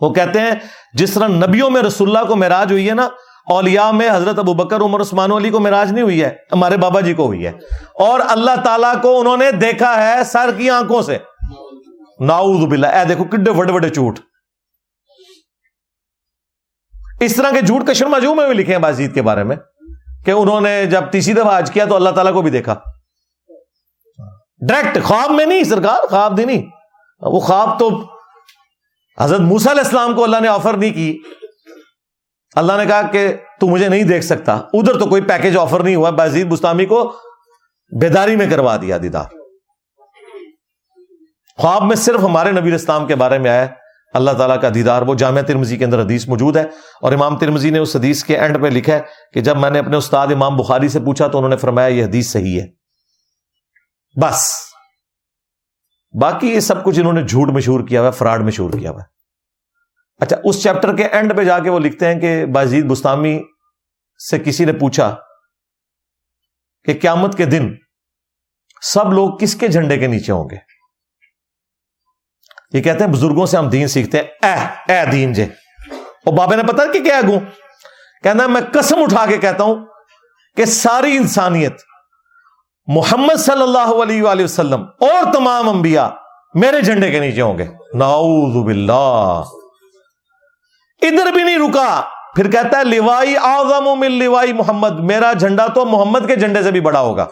وہ 0.00 0.12
کہتے 0.12 0.40
ہیں، 0.40 0.50
جس 0.94 1.14
طرح 1.14 1.28
نبیوں 1.28 1.70
میں 1.70 1.82
رسول 1.82 2.16
اللہ 2.16 2.28
کو 2.28 2.36
معراج 2.36 2.72
ہوئی 2.72 2.88
ہے 2.88 2.94
نا، 2.94 3.08
اولیاء 3.46 3.90
میں 3.90 4.08
حضرت 4.10 4.38
ابو 4.38 4.54
بکر، 4.54 4.80
عمر، 4.80 5.00
عثمان 5.00 5.32
علی 5.32 5.50
کو 5.50 5.60
معراج 5.60 5.92
نہیں 5.92 6.02
ہوئی 6.02 6.24
ہے۔ 6.24 6.36
ہمارے 6.52 6.76
بابا 6.76 7.00
جی 7.00 7.14
کو 7.14 7.26
ہوئی 7.26 7.46
ہے۔ 7.46 7.52
اور 7.94 8.20
اللہ 8.28 8.60
تعالیٰ 8.64 9.02
کو 9.02 9.20
انہوں 9.20 9.36
نے 9.36 9.52
دیکھا 9.52 10.02
ہے 10.02 10.24
سر 10.24 10.50
کی 10.56 10.70
آنکھوں 10.70 11.02
سے۔ 11.02 11.18
ناؤد 12.20 12.68
باللہ۔ 12.68 12.86
اے 12.86 13.04
دیکھو 13.04 13.24
کڈے 13.24 13.50
بڑے 13.50 13.72
بڑے 13.72 13.88
جھوٹ۔ 13.88 14.18
اس 17.20 17.36
طرح 17.36 17.50
کے 17.50 17.60
جھوٹ 17.60 17.86
کشر 17.86 18.06
مجو 18.06 18.34
میں 18.34 18.46
بھی 18.46 18.54
لکھے 18.54 18.72
ہیں 18.72 18.80
بازید 18.80 19.14
کے 19.14 19.22
بارے 19.22 19.44
میں 19.44 19.56
کہ 20.24 20.30
انہوں 20.30 20.60
نے 20.60 20.86
جب 20.86 21.10
تیسری 21.10 21.32
دفعہ 21.32 21.54
آج 21.54 21.70
کیا 21.70 21.84
تو 21.84 21.96
اللہ 21.96 22.10
تعالیٰ 22.10 22.32
کو 22.32 22.42
بھی 22.42 22.50
دیکھا۔ 22.50 22.74
ڈائریکٹ 24.68 25.04
خواب 25.04 25.30
میں 25.30 25.46
نہیں، 25.46 25.64
سرکار 25.64 26.06
خواب 26.06 26.36
دی 26.38 26.44
نہیں۔ 26.44 26.62
وہ 27.20 27.40
خواب 27.40 27.78
تو 27.78 28.10
حضرت 29.20 29.40
موسا 29.40 29.70
علیہ 29.70 29.82
السلام 29.82 30.14
کو 30.14 30.24
اللہ 30.24 30.36
نے 30.40 30.48
آفر 30.48 30.76
نہیں 30.76 30.92
کی۔ 30.92 31.22
اللہ 32.56 32.72
نے 32.72 32.86
کہا 32.86 33.02
کہ 33.02 33.36
تو 33.60 33.68
مجھے 33.68 33.88
نہیں 33.88 34.02
دیکھ 34.02 34.24
سکتا۔ 34.24 34.52
ادھر 34.52 34.98
تو 34.98 35.06
کوئی 35.06 35.22
پیکج 35.22 35.56
آفر 35.56 35.80
نہیں 35.80 35.94
ہوا۔ 35.94 36.10
بازید 36.10 36.46
بستامی 36.46 36.86
کو 36.86 37.12
بیداری 38.00 38.36
میں 38.36 38.50
کروا 38.50 38.76
دیا 38.76 38.98
دیدار۔ 39.02 39.24
خواب 41.58 41.82
میں 41.82 41.96
صرف 41.96 42.20
ہمارے 42.20 42.52
نبی 42.52 42.74
اسلام 42.74 43.06
کے 43.06 43.14
بارے 43.14 43.38
میں 43.38 43.50
آیا 43.50 43.66
اللہ 44.14 44.30
تعالیٰ 44.30 44.60
کا 44.60 44.68
دیدار 44.74 45.02
وہ 45.02 45.14
جامعہ 45.14 45.42
ترمزی 45.42 45.76
کے 45.76 45.84
اندر 45.84 46.02
حدیث 46.02 46.28
موجود 46.28 46.56
ہے۔ 46.56 46.64
اور 47.00 47.12
امام 47.12 47.38
ترمزی 47.38 47.70
نے 47.70 47.78
اس 47.78 47.96
حدیث 47.96 48.24
کے 48.24 48.38
اینڈ 48.38 48.62
پہ 48.62 48.66
لکھا 48.66 48.94
ہے 48.94 49.00
کہ 49.32 49.40
جب 49.40 49.56
میں 49.56 49.70
نے 49.70 49.78
اپنے 49.78 49.96
استاد 49.96 50.26
امام 50.26 50.56
بخاری 50.56 50.88
سے 50.88 51.00
پوچھا 51.00 51.26
تو 51.26 51.38
انہوں 51.38 51.48
نے 51.48 51.56
فرمایا 51.56 51.86
یہ 51.86 52.04
حدیث 52.04 52.30
صحیح 52.30 52.60
ہے۔ 52.60 52.66
بس۔ 54.20 54.60
باقی 56.20 56.50
یہ 56.50 56.60
سب 56.60 56.84
کچھ 56.84 57.00
انہوں 57.00 57.12
نے 57.12 57.22
جھوٹ 57.22 57.48
مشہور 57.48 57.86
کیا 57.88 58.00
ہوا 58.00 58.10
فراڈ 58.10 58.40
مشہور 58.40 58.70
کیا 58.70 58.90
ہوا 58.90 59.00
ہے۔ 59.00 59.06
اچھا 60.20 60.36
اس 60.44 60.62
چیپٹر 60.62 60.96
کے 60.96 61.04
اینڈ 61.04 61.36
پہ 61.36 61.44
جا 61.44 61.58
کے 61.58 61.70
وہ 61.70 61.80
لکھتے 61.80 62.14
ہیں 62.14 62.20
کہ 62.20 62.46
بازید 62.46 62.84
بستامی 62.84 63.42
سے 64.30 64.38
کسی 64.38 64.64
نے 64.64 64.72
پوچھا 64.72 65.16
کہ 66.84 66.94
قیامت 67.02 67.36
کے 67.36 67.44
دن 67.44 67.74
سب 68.82 69.12
لوگ 69.12 69.38
کس 69.38 69.54
کے 69.56 69.68
جھنڈے 69.68 69.98
کے 69.98 70.06
نیچے 70.06 70.32
ہوں 70.32 70.50
گے؟ 70.50 70.73
یہ 72.74 72.82
کہتے 72.82 73.04
ہیں 73.04 73.10
بزرگوں 73.10 73.46
سے 73.46 73.56
ہم 73.56 73.68
دین 73.68 73.88
سیکھتے 73.88 74.18
ہیں۔ 74.18 74.52
اے 74.88 74.92
اے 74.92 75.06
دین 75.06 75.32
جے۔ 75.32 75.44
اور 75.92 76.32
بابے 76.34 76.56
نے 76.56 76.62
پتا 76.62 76.92
کہ 76.92 77.02
کیا 77.02 77.20
گوں؟ 77.28 77.40
کہنا 78.22 78.46
میں 78.46 78.60
قسم 78.72 79.02
اٹھا 79.02 79.26
کے 79.26 79.38
کہتا 79.38 79.64
ہوں 79.64 79.84
کہ 80.56 80.64
ساری 80.64 81.16
انسانیت، 81.16 81.72
محمد 82.86 83.40
صلی 83.40 83.62
اللہ 83.62 84.02
علیہ 84.02 84.22
وآلہ 84.22 84.44
وسلم 84.44 84.82
اور 84.82 85.32
تمام 85.32 85.68
انبیاء 85.68 86.06
میرے 86.54 86.80
جھنڈے 86.80 87.10
کے 87.10 87.20
نیچے 87.20 87.40
ہوں 87.40 87.58
گے۔ 87.58 87.66
نعوذ 87.94 88.64
باللہ۔ 88.64 89.42
ادھر 91.02 91.32
بھی 91.32 91.42
نہیں 91.42 91.58
رکا۔ 91.58 92.00
پھر 92.36 92.50
کہتا 92.50 92.78
ہے 92.78 92.84
لیوائی 92.84 93.36
آزم 93.36 94.00
من 94.00 94.12
لیوائی 94.12 94.52
محمد۔ 94.52 95.00
میرا 95.00 95.32
جھنڈا 95.32 95.66
تو 95.66 95.84
محمد 95.84 96.18
کے 96.26 96.36
جھنڈے 96.36 96.62
سے 96.62 96.70
بھی 96.70 96.80
بڑا 96.80 97.00
ہوگا۔ 97.00 97.26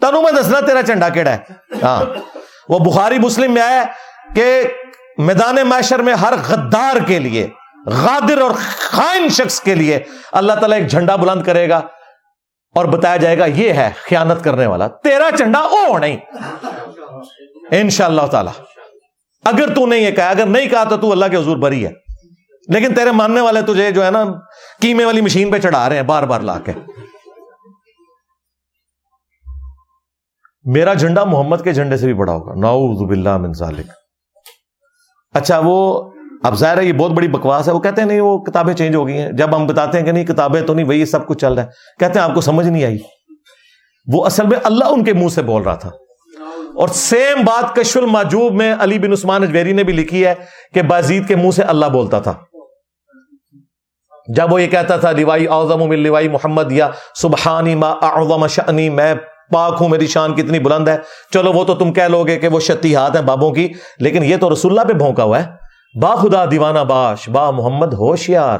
تنو 0.00 0.22
میں 0.22 0.32
دسنا 0.32 0.60
تیرا 0.60 0.80
جھنڈا 0.80 1.08
کیڑا 1.08 1.30
ہے؟ 1.30 1.38
ہاں۔ 1.82 2.04
وہ 2.68 2.78
بخاری 2.78 3.18
مسلم 3.18 3.54
میں 3.54 3.62
آیا 3.62 3.84
کہ 4.34 4.62
میدان 5.18 5.56
معاشر 5.64 5.98
میں 5.98 6.14
ہر 6.14 6.34
غدار 6.48 6.96
کے 7.06 7.18
لیے، 7.18 7.48
غادر 7.86 8.40
اور 8.40 8.50
خائن 8.78 9.28
شخص 9.28 9.60
کے 9.60 9.74
لیے 9.74 9.98
اللہ 10.32 10.52
تعالیٰ 10.52 10.78
ایک 10.78 10.90
جھنڈا 10.90 11.16
بلند 11.16 11.42
کرے 11.42 11.68
گا 11.68 11.76
اور 12.74 12.84
بتایا 12.84 13.16
جائے 13.16 13.38
گا، 13.38 13.44
یہ 13.46 13.72
ہے 13.72 13.90
خیانت 13.96 14.44
کرنے 14.44 14.66
والا، 14.66 14.86
تیرا 14.86 15.30
جھنڈا 15.30 15.58
او 15.58 15.98
نہیں۔ 15.98 16.16
ان 17.70 17.90
شاء 17.90 18.04
اللہ 18.04 18.26
تعالی۔ 18.30 18.50
اگر 19.44 19.74
تو 19.74 19.86
نہیں 19.86 20.00
یہ 20.00 20.10
کہا، 20.10 20.30
اگر 20.30 20.46
نہیں 20.46 20.68
کہا 20.68 20.84
تو 20.84 20.96
تو 20.96 21.12
اللہ 21.12 21.24
کے 21.30 21.36
حضور 21.36 21.56
بری 21.56 21.86
ہے۔ 21.86 21.92
لیکن 22.68 22.94
تیرے 22.94 23.10
ماننے 23.10 23.40
والے 23.40 23.62
تجھے 23.62 23.90
جو 23.90 24.04
ہے 24.04 24.10
نا، 24.10 24.24
کیمے 24.80 25.04
والی 25.04 25.20
مشین 25.20 25.50
پہ 25.50 25.58
چڑھا 25.58 25.88
رہے 25.88 25.96
ہیں 25.96 26.02
بار 26.02 26.22
بار 26.22 26.40
لا 26.40 26.58
کے۔ 26.58 26.72
میرا 30.64 30.94
جھنڈا 30.94 31.24
محمد 31.24 31.56
کے 31.64 31.72
جھنڈے 31.72 31.96
سے 31.96 32.06
بھی 32.06 32.14
بڑا 32.14 32.32
ہوگا۔ 32.32 32.54
نعوذ 32.54 33.08
باللہ 33.08 33.36
من 33.36 33.52
ذالک۔ 33.52 33.86
اچھا 35.34 35.60
وہ، 35.64 36.10
اب 36.42 36.54
ظاہر 36.54 36.78
ہے 36.78 36.84
یہ 36.84 36.92
بہت 36.92 37.10
بڑی 37.10 37.28
بکواس 37.28 37.68
ہے، 37.68 37.72
وہ 37.72 37.80
کہتے 37.80 38.00
ہیں 38.00 38.08
نہیں، 38.08 38.20
وہ 38.20 38.38
کتابیں 38.38 38.74
چینج 38.74 38.94
ہو 38.94 39.06
گئی 39.06 39.18
ہیں۔ 39.18 39.32
جب 39.32 39.56
ہم 39.56 39.66
بتاتے 39.66 39.98
ہیں 39.98 40.04
کہ 40.04 40.12
نہیں، 40.12 40.24
کتابیں 40.24 40.62
تو 40.62 40.74
نہیں، 40.74 40.86
وہی 40.86 41.06
سب 41.06 41.26
کچھ 41.26 41.38
چل 41.38 41.52
رہا 41.52 41.62
ہے۔ 41.62 41.68
کہتے 41.98 42.18
ہیں، 42.18 42.26
آپ 42.26 42.34
کو 42.34 42.40
سمجھ 42.40 42.66
نہیں 42.66 42.84
آئی۔ 42.84 42.98
وہ 44.12 44.26
اصل 44.26 44.46
میں 44.46 44.58
اللہ 44.64 44.84
ان 44.84 45.04
کے 45.04 45.12
منہ 45.12 45.28
سے 45.28 45.42
بول 45.42 45.62
رہا 45.62 45.74
تھا۔ 45.74 45.90
اور 46.76 46.88
سیم 46.88 47.44
بات 47.44 47.76
کشف 47.76 47.96
الماجوب 47.96 48.52
میں 48.52 48.74
علی 48.80 48.98
بن 48.98 49.12
عثمان 49.12 49.42
اجویری 49.42 49.72
نے 49.72 49.84
بھی 49.84 49.92
لکھی 49.92 50.26
ہے 50.26 50.34
کہ 50.74 50.82
بازید 50.82 51.28
کے 51.28 51.36
منہ 51.36 51.50
سے 51.50 51.62
اللہ 51.62 51.86
بولتا 51.86 52.18
تھا۔ 52.18 52.34
جب 54.36 54.52
وہ 54.52 54.62
یہ 54.62 54.66
کہتا 54.66 54.96
تھا 54.96 55.10
لیوائی 55.10 55.48
اعظم 55.48 55.88
من 55.88 55.98
لیوائی 55.98 56.28
محمد 56.28 56.72
یا 56.72 56.90
سبحانی 57.14 57.74
ما 57.74 57.90
اعظم 57.90 58.46
شانی 58.46 58.90
میں 58.90 59.14
پاک 59.52 59.76
ہوں، 59.80 59.88
میری 59.88 60.06
شان 60.06 60.34
کتنی 60.34 60.58
بلند 60.58 60.88
ہے۔ 60.88 60.96
چلو، 61.32 61.52
وہ 61.52 61.64
تو 61.64 61.74
تم 61.74 61.92
کہہ 61.92 62.02
لو 62.02 62.24
گے 62.24 62.38
کہ 62.38 62.48
وہ 62.48 62.60
شتی 62.60 62.94
ہاتھ 62.94 63.16
ہیں 63.16 63.22
بابوں 63.22 63.52
کی، 63.52 63.72
لیکن 63.98 64.24
یہ 64.24 64.36
تو 64.36 64.52
رسول 64.52 64.78
اللہ 64.78 64.92
پہ 64.92 64.98
بھونکا 64.98 65.22
ہوا 65.22 65.42
ہے۔ 65.42 65.68
با 66.00 66.14
خدا 66.14 66.44
دیوانہ 66.50 66.78
باش، 66.78 67.28
با 67.28 67.50
محمد 67.50 67.94
ہوشیار۔ 67.94 68.58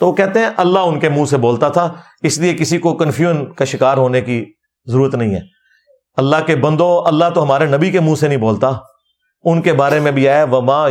تو 0.00 0.06
وہ 0.06 0.12
کہتے 0.12 0.38
ہیں، 0.38 0.50
اللہ 0.56 0.78
ان 0.78 1.00
کے 1.00 1.08
منہ 1.08 1.24
سے 1.24 1.36
بولتا 1.36 1.68
تھا، 1.68 1.92
اس 2.22 2.38
لیے 2.38 2.54
کسی 2.54 2.78
کو 2.78 2.94
کنفیوژن 2.94 3.52
کا 3.52 3.64
شکار 3.64 3.96
ہونے 3.96 4.20
کی 4.20 4.52
ضرورت 4.86 5.14
نہیں 5.14 5.34
ہے۔ 5.34 5.40
اللہ 6.16 6.36
کے 6.46 6.56
بندو 6.56 7.04
اللہ 7.06 7.24
تو 7.34 7.42
ہمارے 7.42 7.66
نبی 7.66 7.90
کے 7.90 8.00
منہ 8.00 8.14
سے 8.14 8.28
نہیں 8.28 8.38
بولتا۔ 8.38 8.70
ان 9.44 9.62
کے 9.62 9.72
بارے 9.72 10.00
میں 10.00 10.12
بھی 10.12 10.28
آیا 10.28 10.44
وما 10.44 10.88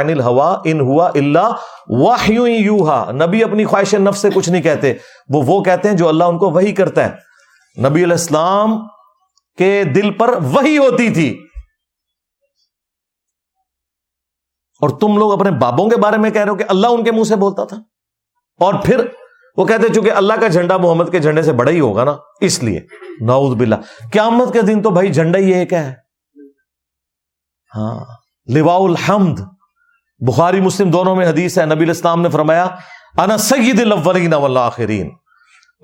عن 0.00 0.08
الحوا 0.10 0.58
ان 0.64 0.80
ہوا 0.80 1.10
اللہ 1.14 2.30
یوہا 2.48 3.10
نبی 3.12 3.44
اپنی 3.44 3.64
خواہش 3.64 3.94
نفس 3.94 4.18
سے 4.18 4.30
کچھ 4.34 4.50
نہیں 4.50 4.62
کہتے، 4.62 4.94
وہ 5.28 5.42
وہ 5.46 5.62
کہتے 5.62 5.88
ہیں 5.88 5.96
جو 5.96 6.08
اللہ 6.08 6.24
ان 6.24 6.38
کو 6.38 6.50
وہی 6.50 6.72
کرتا 6.72 7.04
ہے۔ 7.04 7.10
نبی 7.80 8.04
علیہ 8.04 8.12
السلام 8.12 8.86
کے 9.58 9.84
دل 9.84 10.10
پر 10.10 10.28
وہی 10.42 10.78
ہوتی 10.78 11.10
تھی۔ 11.10 11.46
اور 14.80 14.90
تم 14.90 15.18
لوگ 15.18 15.32
اپنے 15.32 15.50
بابوں 15.50 15.90
کے 15.90 15.96
بارے 15.96 16.16
میں 16.16 16.30
کہہ 16.30 16.42
رہے 16.42 16.50
ہو 16.50 16.56
کہ 16.56 16.64
اللہ 16.68 16.86
ان 16.86 17.04
کے 17.04 17.12
منہ 17.12 17.24
سے 17.24 17.36
بولتا 17.36 17.64
تھا؟ 17.64 17.76
اور 18.60 18.74
پھر 18.84 19.06
وہ 19.56 19.66
کہتے 19.66 19.88
چونکہ 19.94 20.12
اللہ 20.12 20.32
کا 20.40 20.48
جھنڈا 20.48 20.76
محمد 20.76 21.04
کے 21.12 21.18
جھنڈے 21.18 21.42
سے 21.42 21.52
بڑا 21.52 21.70
ہی 21.70 21.80
ہوگا 21.80 22.04
نا، 22.04 22.16
اس 22.40 22.62
لیے۔ 22.62 22.80
نعوذ 23.20 23.56
باللہ۔ 23.56 23.74
قیامت 24.12 24.52
کے 24.52 24.62
دن 24.62 24.82
تو 24.82 24.90
بھائی 24.90 25.12
جھنڈا 25.12 25.38
ہی 25.38 25.54
ایک 25.54 25.72
ہے۔ 25.72 26.09
ہاں۔ 27.76 28.04
لوا 28.54 28.76
الحمد۔ 28.76 29.40
بخاری 30.18 30.60
مسلم 30.60 30.90
دونوں 30.90 31.16
میں 31.16 31.28
حدیث 31.28 31.58
ہے، 31.58 31.66
نبی 31.66 31.84
الاسلام 31.84 32.22
نے 32.22 32.28
فرمایا، 32.28 32.66
انا 33.16 33.38
سید 33.38 33.80
الاولین 33.80 34.34
والآخرین۔ 34.34 35.10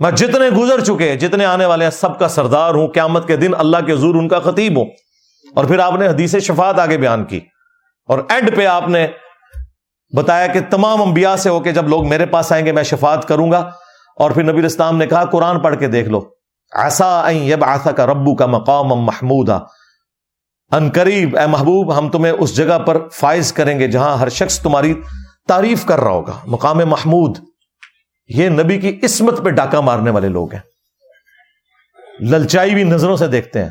میں 0.00 0.10
جتنے 0.10 0.48
گزر 0.48 0.84
چکے، 0.84 1.16
جتنے 1.16 1.44
آنے 1.44 1.66
والے 1.66 1.84
ہیں، 1.84 1.90
سب 1.90 2.18
کا 2.18 2.28
سردار 2.28 2.74
ہوں، 2.74 2.88
قیامت 2.88 3.26
کے 3.26 3.36
دن 3.36 3.50
اللہ 3.58 3.76
کے 3.86 3.92
حضور 3.92 4.14
ان 4.14 4.28
کا 4.28 4.40
خطیب 4.40 4.78
ہوں۔ 4.78 4.84
اور 5.54 5.64
پھر 5.64 5.78
آپ 5.78 5.94
نے 5.94 6.08
حدیث 6.08 6.36
شفاعت 6.36 6.78
آگے 6.78 6.98
بیان 6.98 7.24
کی۔ 7.24 7.40
اور 8.06 8.18
اینڈ 8.28 8.56
پہ 8.56 8.66
آپ 8.66 8.88
نے 8.88 9.06
بتایا 10.16 10.46
کہ 10.46 10.60
تمام 10.70 11.02
انبیاء 11.02 11.36
سے 11.36 11.50
ہو 11.50 11.60
کے 11.60 11.72
جب 11.72 11.88
لوگ 11.88 12.08
میرے 12.08 12.26
پاس 12.26 12.52
آئیں 12.52 12.66
گے، 12.66 12.72
میں 12.72 12.82
شفاعت 12.82 13.28
کروں 13.28 13.52
گا۔ 13.52 13.70
اور 14.16 14.30
پھر 14.30 14.42
نبی 14.42 14.58
الاسلام 14.58 14.96
نے 14.96 15.06
کہا، 15.06 15.24
قرآن 15.24 15.60
پڑھ 15.60 15.76
کے 15.76 15.86
دیکھ 15.86 16.08
لو۔ 16.08 16.20
ایسا 16.74 17.28
آسا 17.60 17.90
کا 17.90 18.06
ربو 18.06 18.36
کا 18.36 18.46
مقام 18.46 18.86
محمود 18.86 19.50
ان 20.70 20.90
قریب، 20.90 21.38
اے 21.38 21.47
محبوب، 21.47 21.98
ہم 21.98 22.09
تمہیں 22.09 22.32
اس 22.32 22.56
جگہ 22.56 22.78
پر 22.78 23.09
فائز 23.09 23.52
کریں 23.52 23.78
گے 23.78 23.88
جہاں 23.88 24.16
ہر 24.16 24.28
شخص 24.28 24.60
تمہاری 24.60 24.94
تعریف 25.48 25.84
کر 25.84 26.01
رہا 26.01 26.10
ہوگا۔ 26.10 26.40
مقام 26.47 26.78
محمود، 26.78 27.38
یہ 28.28 28.48
نبی 28.48 28.78
کی 28.78 29.01
عصمت 29.02 29.44
پہ 29.44 29.51
ڈاکہ 29.51 29.80
مارنے 29.80 30.10
والے 30.10 30.28
لوگ 30.28 30.52
ہیں۔ 30.52 30.60
للچائی 32.20 32.74
بھی 32.74 32.84
نظروں 32.84 33.16
سے 33.16 33.26
دیکھتے 33.26 33.62
ہیں۔ 33.62 33.70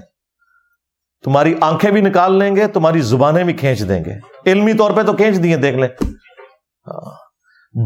تمہاری 1.23 1.53
آنکھیں 1.61 1.91
بھی 1.91 2.01
نکال 2.01 2.39
لیں 2.39 2.55
گے، 2.55 2.67
تمہاری 2.67 3.01
زبانیں 3.01 3.43
بھی 3.43 3.53
کھینچ 3.53 3.89
دیں 3.89 4.05
گے۔ 4.05 4.13
علمی 4.51 4.73
طور 4.73 4.91
پہ 4.91 5.01
تو 5.01 5.13
کھینچ 5.13 5.43
دیے، 5.43 5.57
دیکھ 5.57 5.77
لیں۔ 5.77 6.03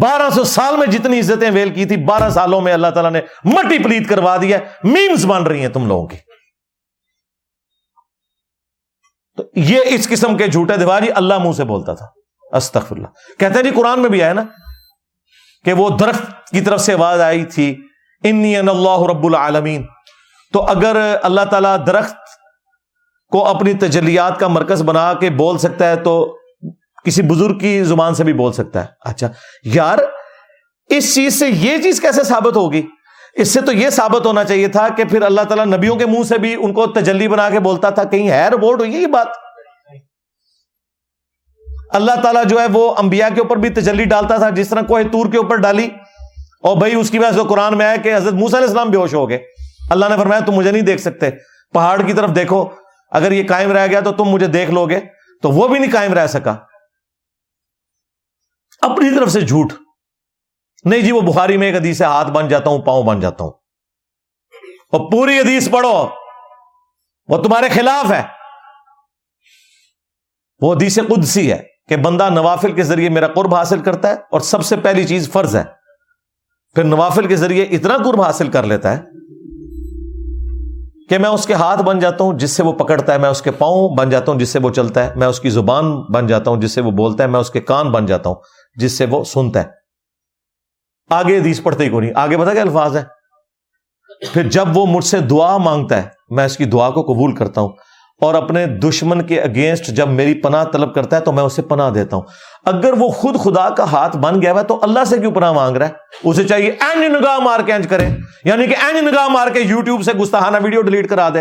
بارہ 0.02 0.30
سو 0.30 0.44
سال 0.44 0.78
میں 0.78 0.88
جتنی 0.88 1.20
عزتیں 1.20 1.52
ویل 1.52 1.70
کی 1.70 1.86
تھی، 1.86 1.98
بارہ 1.98 2.30
سالوں 2.30 2.62
میں 2.62 2.74
اللہ 2.74 2.88
تعالیٰ 2.88 3.12
نے 3.12 3.22
مٹی 3.44 3.84
پلیت 3.84 4.10
کروا 4.10 4.38
دیا 4.38 4.58
میمز 4.84 5.26
بن 5.26 5.44
رہی 5.44 5.62
ہیں 5.62 5.70
تم 5.70 5.88
لوگوں 5.88 6.08
کی۔ 6.08 6.29
تو 9.40 9.60
یہ 9.60 9.80
اس 9.86 10.08
قسم 10.10 10.38
کے 10.38 10.48
جھوٹے 10.48 10.78
دیواری 10.78 11.08
اللہ 11.16 11.38
منہ 11.38 11.52
سے 11.52 11.64
بولتا 11.64 11.94
تھا۔ 11.94 12.06
استغفر 12.58 12.96
اللہ 12.96 13.08
کہتے 13.40 13.56
ہیں 13.56 13.64
جی 13.64 13.72
قرآن 13.76 14.00
میں 14.00 14.10
بھی 14.10 14.24
آیا 14.24 14.34
نا 14.34 14.44
کہ 15.66 15.74
وہ 15.74 15.90
درخت 15.90 16.50
کی 16.50 16.62
طرف 16.62 16.82
سے 16.82 16.94
آواز 16.94 17.22
آئی 17.22 17.46
تھی، 17.46 17.82
انی 18.24 18.58
اللہ 18.58 19.06
رب 19.10 19.26
العالمین 19.26 19.86
تو 20.54 20.64
اگر 20.64 21.16
اللہ 21.24 21.42
تعالیٰ 21.42 21.78
درخت 21.88 22.16
کو 23.32 23.46
اپنی 23.48 23.74
تجلیات 23.74 24.40
کا 24.40 24.48
مرکز 24.48 24.82
بنا 24.82 25.14
کے 25.14 25.30
بول 25.30 25.58
سکتا 25.58 25.90
ہے 25.90 25.96
تو 25.96 26.38
کسی 27.06 27.22
بزرگ 27.22 27.58
کی 27.58 27.84
زبان 27.84 28.16
سے 28.16 28.24
بھی 28.24 28.34
بول 28.34 28.54
سکتا 28.54 28.82
ہے۔ 28.82 28.88
اچھا 29.06 29.28
یار، 29.64 29.98
اس 30.90 31.16
چیز 31.16 31.40
سے 31.40 31.48
یہ 31.48 31.78
چیز 31.78 32.02
کیسے 32.02 32.24
ثابت 32.24 32.56
ہوگی؟ 32.56 32.82
اس 33.40 33.54
سے 33.54 33.62
تو 33.62 33.72
یہ 33.72 33.90
ثابت 33.90 34.26
ہونا 34.26 34.44
چاہیے 34.44 34.68
تھا 34.68 34.88
کہ 34.90 35.04
پھر 35.04 35.22
اللہ 35.22 35.42
تعالیٰ 35.42 35.66
نبیوں 35.66 35.96
کے 35.96 36.06
منہ 36.06 36.24
سے 36.24 36.38
بھی 36.38 36.56
ان 36.56 36.74
کو 36.74 36.88
تجلی 36.88 37.28
بنا 37.28 37.50
کے 37.50 37.60
بولتا 37.60 37.90
تھا، 37.90 38.04
کہیں 38.04 38.30
ہے 38.30 38.48
رپورٹ 38.48 38.80
ہوئی 38.80 38.94
یہ 38.94 39.08
بات؟ 39.08 39.28
اللہ 41.90 42.12
تعالیٰ 42.24 42.46
جو 42.46 42.60
ہے 42.60 42.66
وہ 42.74 42.96
انبیاء 42.98 43.28
کے 43.36 43.42
اوپر 43.42 43.58
بھی 43.58 43.70
تجلی 43.70 44.06
ڈالتا 44.06 44.38
تھا، 44.38 44.50
جس 44.50 44.70
طرح 44.70 44.82
کوئی 44.82 45.04
تور 45.06 45.32
کے 45.32 45.38
اوپر 45.38 45.56
ڈالی۔ 45.56 45.90
اور 46.64 46.78
بھائی، 46.78 46.96
اس 46.96 47.10
کی 47.10 47.20
وجہ 47.20 47.32
سے 47.32 47.40
قرآن 47.50 47.78
میں 47.78 47.86
آیا 47.86 47.96
کہ 47.96 48.16
حضرت 48.16 48.34
موسیٰ 48.34 48.56
علیہ 48.56 48.68
السلام 48.68 48.90
بے 48.90 48.98
ہوش 48.98 49.14
ہو 49.14 49.30
گئے۔ 49.30 49.40
اللہ 49.90 50.06
نے 50.10 50.18
فرمایا، 50.18 50.42
تم 50.46 50.52
مجھے 50.52 50.72
نہیں 50.72 50.82
دیکھ 50.82 51.02
سکتے۔ 51.02 51.30
پہاڑ 51.74 52.02
کی 52.02 52.14
طرف 52.14 52.30
دیکھو، 52.36 52.66
اگر 53.12 53.32
یہ 53.32 53.44
قائم 53.48 53.72
رہ 53.72 53.88
گیا 53.88 54.00
تو 54.00 54.12
تم 54.12 54.24
مجھے 54.24 54.48
دیکھ 54.48 54.72
لو 54.72 54.86
گے۔ 54.86 55.00
تو 55.42 55.52
وہ 55.52 55.68
بھی 55.68 55.80
نہیں 55.80 55.92
قائم 55.92 56.14
رہ 56.14 56.28
سکا۔ 56.28 56.56
اپنی 58.82 59.20
طرف 59.20 59.32
سے 59.32 59.42
جھوٹ۔ 59.42 59.74
نہیں 60.84 61.02
جی 61.02 61.12
وہ 61.12 61.22
بخاری 61.22 61.58
میں 61.58 61.68
ایک 61.68 61.76
حدیث 61.76 61.98
سے 61.98 62.04
ہاتھ 62.04 62.32
بن 62.32 62.48
جاتا 62.48 62.70
ہوں، 62.70 62.80
پاؤں 62.80 63.04
بن 63.04 63.20
جاتا 63.20 63.44
ہوں۔ 63.44 63.52
اور 64.92 65.12
پوری 65.12 65.40
حدیث 65.40 65.70
پڑھو، 65.72 66.08
وہ 67.28 67.44
تمہارے 67.44 67.70
خلاف 67.70 68.12
ہے۔ 68.12 68.22
وہ 70.62 70.74
حدیث 70.74 71.00
قدسی 71.10 71.52
ہے 71.52 71.64
کہ 71.90 71.96
بندہ 71.96 72.30
نوافل 72.30 72.72
کے 72.72 72.84
ذریعے 72.84 73.10
میرا 73.10 73.28
قرب 73.28 73.56
حاصل 73.56 73.80
کرتا 73.80 74.08
ہے 74.08 74.14
اور 74.14 74.40
سب 74.40 74.66
سے 74.66 74.76
پہلی 74.76 75.08
چیز 75.08 75.32
فرض 75.32 75.56
ہے۔ 75.56 75.64
پھر 76.76 76.84
نوافل 76.84 77.28
کے 77.28 77.36
ذریعے 77.36 77.64
اتنا 77.64 77.98
قرب 77.98 78.22
حاصل 78.22 78.48
کر 78.48 78.64
لیتا 78.64 78.98
ہے 78.98 79.02
کہ 81.10 81.18
میں 81.18 81.30
اس 81.30 81.46
کے 81.46 81.54
ہاتھ 81.54 81.82
بن 81.82 82.00
جاتا 82.00 82.24
ہوں، 82.24 82.34
جس 82.34 82.52
سے 82.52 82.64
وہ 82.64 82.74
پکڑتا 82.74 83.14
ہے، 83.14 83.18
میں 83.18 83.30
اس 83.30 83.42
کے 83.42 83.52
پاؤں 83.52 83.96
بن 83.96 84.10
جاتا 84.10 84.32
ہوں، 84.32 84.40
جس 84.40 84.50
سے 84.50 84.60
وہ 84.60 84.70
چلتا 84.70 85.06
ہے، 85.06 85.14
میں 85.16 85.28
اس 85.28 85.40
کی 85.40 85.50
زبان 85.50 86.02
بن 86.02 86.28
جاتا 86.28 86.52
ہوں، 86.52 86.62
جس 86.62 86.72
سے 86.72 86.82
وہ 86.82 86.92
بولتا 86.92 87.24
ہے، 87.24 87.30
میں 87.30 87.40
اس 87.40 87.50
کے 87.50 87.62
کان 87.62 87.92
بن 87.92 88.06
جاتا 88.06 88.30
ہوں، 88.30 88.36
جس 88.76 88.98
سے 88.98 89.06
وہ 89.06 89.24
سنتا 89.24 89.64
ہے۔ 89.64 89.79
آگے 91.10 91.38
حدیث 91.38 91.64
پڑھتے 91.64 91.86
ہی 91.86 91.90
کو 91.90 92.00
نہیں۔ 92.00 92.12
آگے 92.16 92.38
بتا 92.38 92.54
کیا 92.54 92.62
الفاظ 92.62 92.98
ہے 92.98 93.04
پھر 94.34 94.44
جب 94.44 94.78
وہ 94.78 94.86
مجھ 94.86 95.06
سے 95.06 95.20
دعا 95.20 95.58
مانگتا 95.58 95.98
ہے، 95.98 96.04
میں 96.30 96.46
اس 96.46 96.58
کی 96.58 96.66
دعا 96.66 96.90
کو 96.90 97.02
قبول 97.02 97.36
کرتا 97.36 97.62
ہوں 97.62 97.70
اور 98.22 98.34
اپنے 98.34 98.66
دشمن 98.66 99.22
کے 99.22 99.42
اگینسٹ 99.42 99.86
جب 99.86 100.08
میری 100.08 100.34
پناہ 100.34 100.64
طلب 100.64 100.96
کرتا 100.96 101.16
ہے 101.16 101.22
تو 101.22 101.32
میں 101.32 101.44
اسے 101.44 101.62
پناہ 101.62 101.90
دیتا 101.90 102.16
ہوں۔ 102.16 102.24
اگر 102.66 102.94
وہ 102.94 103.10
خود 103.10 103.40
خدا 103.40 103.70
کا 103.70 103.92
ہاتھ 103.92 104.18
بن 104.18 104.42
گیا 104.42 104.52
ہوا 104.52 104.62
تو 104.62 104.80
اللہ 104.82 105.00
سے 105.08 105.18
کیوں 105.18 105.32
پناہ 105.32 105.52
مانگ 105.52 105.78
رہا 105.78 105.88
ہے؟ 105.88 105.92
اسے 106.24 106.44
چاہیے 106.44 106.72
این 106.72 107.14
نگاہ 107.14 107.40
مار 107.40 107.60
کے 107.60 107.74
انج 107.74 107.88
کرے۔ 107.88 108.08
یعنی 108.46 108.68
کہ 108.68 108.76
این 108.80 109.06
نگاہ 109.06 109.28
مار 109.28 109.48
کے 109.48 109.60
یوٹیوب 109.60 110.04
سے 110.04 110.14
گستاحانہ 110.14 110.58
ویڈیو 110.64 110.82
ڈیلیٹ 110.82 111.10
کرا 111.10 111.30
دے۔ 111.34 111.40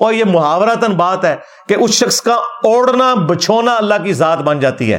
اور 0.00 0.12
یہ 0.12 0.24
محاورتن 0.24 0.92
بات 0.92 1.24
ہے 1.24 1.36
کہ 1.68 1.76
اس 1.78 1.90
شخص 1.90 2.22
کا 2.22 2.34
اوڑنا 2.64 3.14
بچھونا 3.14 3.76
اللہ 3.76 3.94
کی 4.04 4.12
ذات 4.12 4.38
بن 4.38 4.60
جاتی 4.60 4.92
ہے۔ 4.92 4.98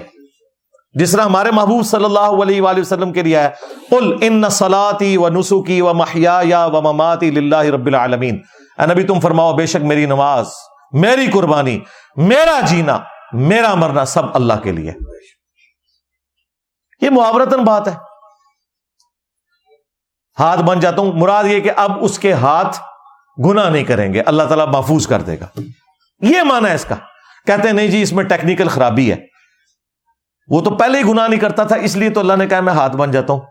جس 0.93 1.11
طرح 1.11 1.21
ہمارے 1.21 1.51
محبوب 1.51 1.85
صلی 1.85 2.05
اللہ 2.05 2.19
علیہ 2.19 2.61
وآلہ 2.61 2.79
وسلم 2.79 3.13
کے 3.13 3.21
لیے 3.21 3.39
ہے۔ 3.39 3.49
قل 3.89 4.17
ان 4.21 4.49
صلاتی 4.49 5.17
و 5.17 5.29
نسخی 5.29 5.81
و 5.81 5.93
محیا 5.93 6.65
و 6.65 6.81
مماتی 6.81 7.31
للہ 7.31 7.55
رب 7.55 7.85
العالمین۔ 7.85 8.41
اے 8.77 8.85
نبی 8.85 9.03
تم 9.03 9.19
فرماؤ، 9.19 9.53
بے 9.53 9.65
شک 9.65 9.83
میری 9.83 10.05
نماز، 10.05 10.47
میری 10.91 11.27
قربانی، 11.27 11.79
میرا 12.15 12.59
جینا، 12.59 12.99
میرا 13.33 13.75
مرنا 13.75 14.05
سب 14.05 14.21
اللہ 14.33 14.53
کے 14.63 14.71
لیے۔ 14.71 14.91
یہ 17.01 17.09
محاورتن 17.09 17.63
بات 17.63 17.87
ہے۔ 17.87 17.95
ہاتھ 20.39 20.61
بن 20.61 20.79
جاتا 20.79 21.01
ہوں۔ 21.01 21.13
مراد 21.13 21.43
یہ 21.43 21.59
کہ 21.59 21.71
اب 21.75 21.91
اس 22.01 22.19
کے 22.19 22.33
ہاتھ 22.33 22.79
گنا 23.45 23.69
نہیں 23.69 23.83
کریں 23.83 24.13
گے۔ 24.13 24.21
اللہ 24.21 24.43
تعالیٰ 24.43 24.67
محفوظ 24.67 25.07
کر 25.07 25.21
دے 25.21 25.39
گا۔ 25.39 25.47
یہ 26.21 26.41
مانا 26.43 26.69
ہے 26.69 26.75
اس 26.75 26.85
کا۔ 26.85 26.95
کہتے 27.47 27.67
ہیں، 27.67 27.73
نہیں 27.73 27.87
جی 27.87 28.01
اس 28.01 28.13
میں 28.13 28.23
ٹیکنیکل 28.23 28.67
خرابی 28.67 29.11
ہے۔ 29.11 29.38
وہ 30.49 30.61
تو 30.61 30.75
پہلے 30.77 30.97
ہی 30.99 31.03
گناہ 31.03 31.27
نہیں 31.27 31.39
کرتا 31.39 31.63
تھا، 31.63 31.75
اس 31.75 31.95
لیے 31.95 32.09
تو 32.09 32.19
اللہ 32.19 32.33
نے 32.33 32.47
کہا 32.47 32.59
میں 32.61 32.73
ہاتھ 32.73 32.95
بن 32.97 33.11
جاتا 33.11 33.33
ہوں۔ 33.33 33.41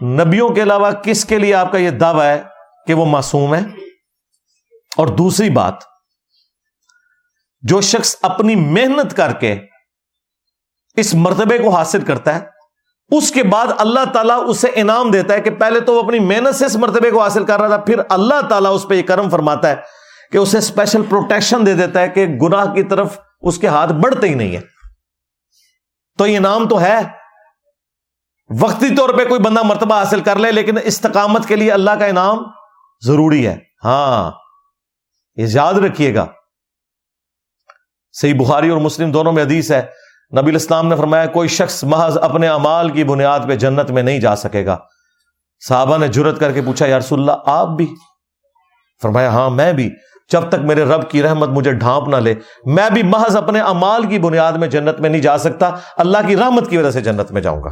نبیوں 0.00 0.48
کے 0.48 0.62
علاوہ 0.62 0.90
کس 1.04 1.24
کے 1.24 1.38
لیے 1.38 1.54
آپ 1.54 1.72
کا 1.72 1.78
یہ 1.78 1.90
دعویٰ 1.90 2.24
ہے 2.24 2.42
کہ 2.86 2.94
وہ 2.94 3.06
معصوم 3.06 3.54
ہے 3.54 3.60
اور 4.96 5.06
دوسری 5.18 5.50
بات، 5.50 5.74
جو 7.62 7.80
شخص 7.80 8.14
اپنی 8.22 8.54
محنت 8.56 9.16
کر 9.16 9.32
کے 9.32 9.54
اس 10.96 11.14
مرتبے 11.14 11.58
کو 11.58 11.70
حاصل 11.70 12.04
کرتا 12.04 12.34
ہے، 12.34 12.40
اس 13.10 13.30
کے 13.30 13.42
بعد 13.42 13.66
اللہ 13.78 14.04
تعالیٰ 14.12 14.38
اسے 14.48 14.68
انعام 14.74 15.10
دیتا 15.10 15.34
ہے 15.34 15.40
کہ 15.40 15.50
پہلے 15.50 15.80
تو 15.80 15.94
وہ 15.94 16.02
اپنی 16.02 16.18
محنت 16.20 16.54
سے 16.54 16.66
اس 16.66 16.76
مرتبے 16.76 17.10
کو 17.10 17.22
حاصل 17.22 17.44
کر 17.44 17.60
رہا 17.60 17.68
تھا، 17.68 17.84
پھر 17.84 18.00
اللہ 18.08 18.48
تعالیٰ 18.48 18.74
اس 18.74 18.88
پہ 18.88 18.94
یہ 18.94 19.02
کرم 19.02 19.30
فرماتا 19.30 19.68
ہے 19.68 19.76
کہ 20.32 20.38
اسے 20.38 20.58
اسپیشل 20.58 21.02
پروٹیکشن 21.02 21.66
دے 21.66 21.74
دیتا 21.74 22.00
ہے 22.00 22.08
کہ 22.08 22.26
گناہ 22.42 22.72
کی 22.74 22.82
طرف 22.82 23.18
اس 23.40 23.58
کے 23.58 23.66
ہاتھ 23.66 23.92
بڑھتے 23.92 24.28
ہی 24.28 24.34
نہیں 24.34 24.56
ہے۔ 24.56 24.60
تو 26.18 26.26
یہ 26.26 26.36
انعام 26.36 26.68
تو 26.68 26.80
ہے۔ 26.80 26.98
وقتی 28.60 28.96
طور 28.96 29.08
پہ 29.08 29.24
کوئی 29.24 29.40
بندہ 29.40 29.62
مرتبہ 29.62 29.94
حاصل 29.94 30.20
کر 30.20 30.36
لے، 30.36 30.52
لیکن 30.52 30.76
استقامت 30.84 31.46
کے 31.46 31.56
لیے 31.56 31.72
اللہ 31.72 31.90
کا 31.90 32.06
انعام 32.06 32.38
ضروری 33.04 33.46
ہے۔ 33.46 33.56
ہاں 33.84 34.30
یہ 35.36 35.46
یاد 35.50 35.74
رکھیے 35.74 36.14
گا۔ 36.14 36.26
صحیح 38.12 38.34
بخاری 38.38 38.68
اور 38.68 38.80
مسلم 38.80 39.10
دونوں 39.10 39.32
میں 39.32 39.42
حدیث 39.42 39.72
ہے۔ 39.72 39.86
نبی 40.40 40.50
الاسلام 40.50 40.88
نے 40.88 40.96
فرمایا، 40.96 41.26
کوئی 41.26 41.48
شخص 41.48 41.84
محض 41.84 42.18
اپنے 42.18 42.48
امال 42.48 42.90
کی 42.90 43.04
بنیاد 43.04 43.40
پہ 43.48 43.56
جنت 43.56 43.90
میں 43.90 44.02
نہیں 44.02 44.20
جا 44.20 44.36
سکے 44.36 44.66
گا۔ 44.66 44.78
صحابہ 45.68 45.98
نے 45.98 46.08
جرت 46.08 46.40
کر 46.40 46.52
کے 46.52 46.62
پوچھا، 46.62 46.86
یا 46.86 46.98
رسول 46.98 47.20
اللہ، 47.20 47.32
آپ 47.46 47.68
بھی؟ 47.68 47.94
فرمایا 49.02 49.28
ہاں 49.28 49.50
میں 49.50 49.72
بھی۔ 49.72 49.90
جب 50.32 50.48
تک 50.48 50.54
میرے 50.54 50.84
رب 50.84 51.10
کی 51.10 51.22
رحمت 51.22 51.48
مجھے 51.48 51.72
ڈھانپ 51.72 52.08
نہ 52.08 52.16
لے، 52.16 52.34
میں 52.64 52.90
بھی 52.90 53.02
محض 53.02 53.36
اپنے 53.36 53.60
امال 53.60 54.06
کی 54.06 54.18
بنیاد 54.18 54.52
میں 54.52 54.68
جنت 54.68 55.00
میں 55.00 55.10
نہیں 55.10 55.22
جا 55.22 55.38
سکتا، 55.38 55.70
اللہ 55.96 56.18
کی 56.26 56.36
رحمت 56.36 56.70
کی 56.70 56.76
وجہ 56.76 56.90
سے 56.90 57.00
جنت 57.00 57.32
میں 57.32 57.42
جاؤں 57.42 57.62
گا۔ 57.62 57.68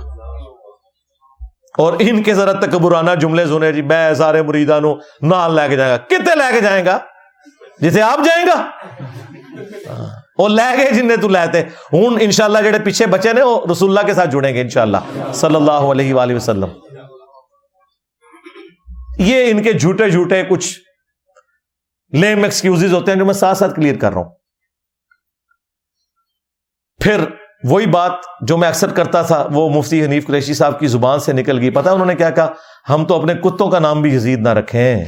اور 1.79 1.93
ان 1.99 2.23
کے 2.23 2.35
ذرا 2.35 2.53
تکبرانہ 2.53 3.11
جملے 3.11 3.47
سنے 3.47 3.73
جی 3.73 3.83
میں 3.83 4.15
سارے 4.15 4.43
مریدان 4.43 4.83
نال 5.23 5.55
لے 5.55 5.69
کے 5.69 5.77
جائیں 5.77 5.93
گا۔ 5.93 5.97
کتنے 5.97 6.35
لے 6.35 6.53
کے 6.53 6.61
جائیں 6.61 6.85
گا؟ 6.85 6.99
جسے 7.81 8.03
آپ 8.03 8.19
جائیں 8.25 8.47
گا؟ 8.47 8.71
ہاں، 9.89 10.07
وہ 10.39 10.49
لے 10.49 10.79
گئے 10.79 10.91
جن 10.91 11.09
نے 11.09 11.17
تو 11.17 11.29
لیتے۔ 11.29 11.61
ہوں 11.63 12.17
ان 12.21 12.31
شاء 12.31 12.45
اللہ 12.45 12.59
جہاں 12.59 12.85
پیچھے 12.85 13.07
بچے 13.07 13.33
نے، 13.33 13.43
وہ 13.43 13.61
رسول 13.71 13.89
اللہ 13.89 14.07
کے 14.07 14.15
ساتھ 14.15 14.31
جڑیں 14.31 14.55
گے 14.55 14.61
انشاءاللہ، 14.61 14.97
صلی 15.33 15.55
اللہ 15.55 15.71
علیہ 15.71 16.15
وآلہ 16.15 16.35
وسلم۔ 16.35 16.69
یہ 19.19 19.51
ان 19.51 19.63
کے 19.63 19.73
جھوٹے 19.73 20.11
جھوٹے 20.11 20.43
کچھ 20.43 20.86
لیم 22.13 22.45
ایکسکیوز 22.45 22.93
ہوتے 22.93 23.13
ہیں 23.13 23.19
جو 23.19 23.25
میں 23.25 23.35
ساتھ 23.35 23.59
ساتھ 23.59 23.75
کلیئر 23.75 23.97
کر 23.97 24.13
رہا 24.13 24.21
ہوں۔ 24.21 24.31
پھر 27.05 27.25
وہی 27.65 27.87
بات 27.87 28.13
جو 28.41 28.57
میں 28.57 28.69
اکثر 28.69 28.93
کرتا 28.93 29.23
تھا، 29.23 29.49
وہ 29.53 29.71
مفتی 29.71 30.05
حنیف 30.05 30.27
قریشی 30.27 30.55
صاحب 30.55 30.81
کی 30.81 30.87
زبان 30.87 31.21
سے 31.21 31.33
نکل 31.33 31.59
گئی۔ 31.59 31.71
پتا 31.71 31.91
انہوں 31.91 32.07
نے 32.07 32.15
کیا 32.15 32.31
کہا؟ 32.31 32.53
ہم 32.89 33.05
تو 33.05 33.19
اپنے 33.19 33.35
کتوں 33.35 33.71
کا 33.71 33.79
نام 33.79 34.03
بھی 34.03 34.15
یزید 34.15 34.39
نہ 34.39 34.49
رکھیں۔ 34.49 35.05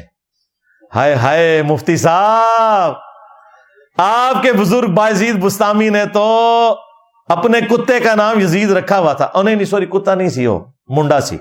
ہائے 0.94 1.14
ہائے 1.14 1.62
مفتی 1.62 1.96
صاحب، 1.96 2.94
آپ 3.96 4.42
کے 4.42 4.52
بزرگ 4.52 4.86
بازید 4.86 5.34
بستامی 5.36 5.88
نے 5.88 6.06
تو 6.06 6.76
اپنے 7.28 7.60
کتے 7.60 8.00
کا 8.00 8.14
نام 8.14 8.40
یزید 8.40 8.70
رکھا 8.70 8.98
ہوا 8.98 9.12
تھا۔ 9.12 9.42
نہیں 9.42 9.54
نہیں، 9.54 9.64
سوری، 9.64 9.86
کتا 9.86 10.14
نہیں 10.14 10.28
سی 10.28 10.46
وہ، 10.46 10.58
منڈا 10.88 11.20
سی۔ 11.20 11.36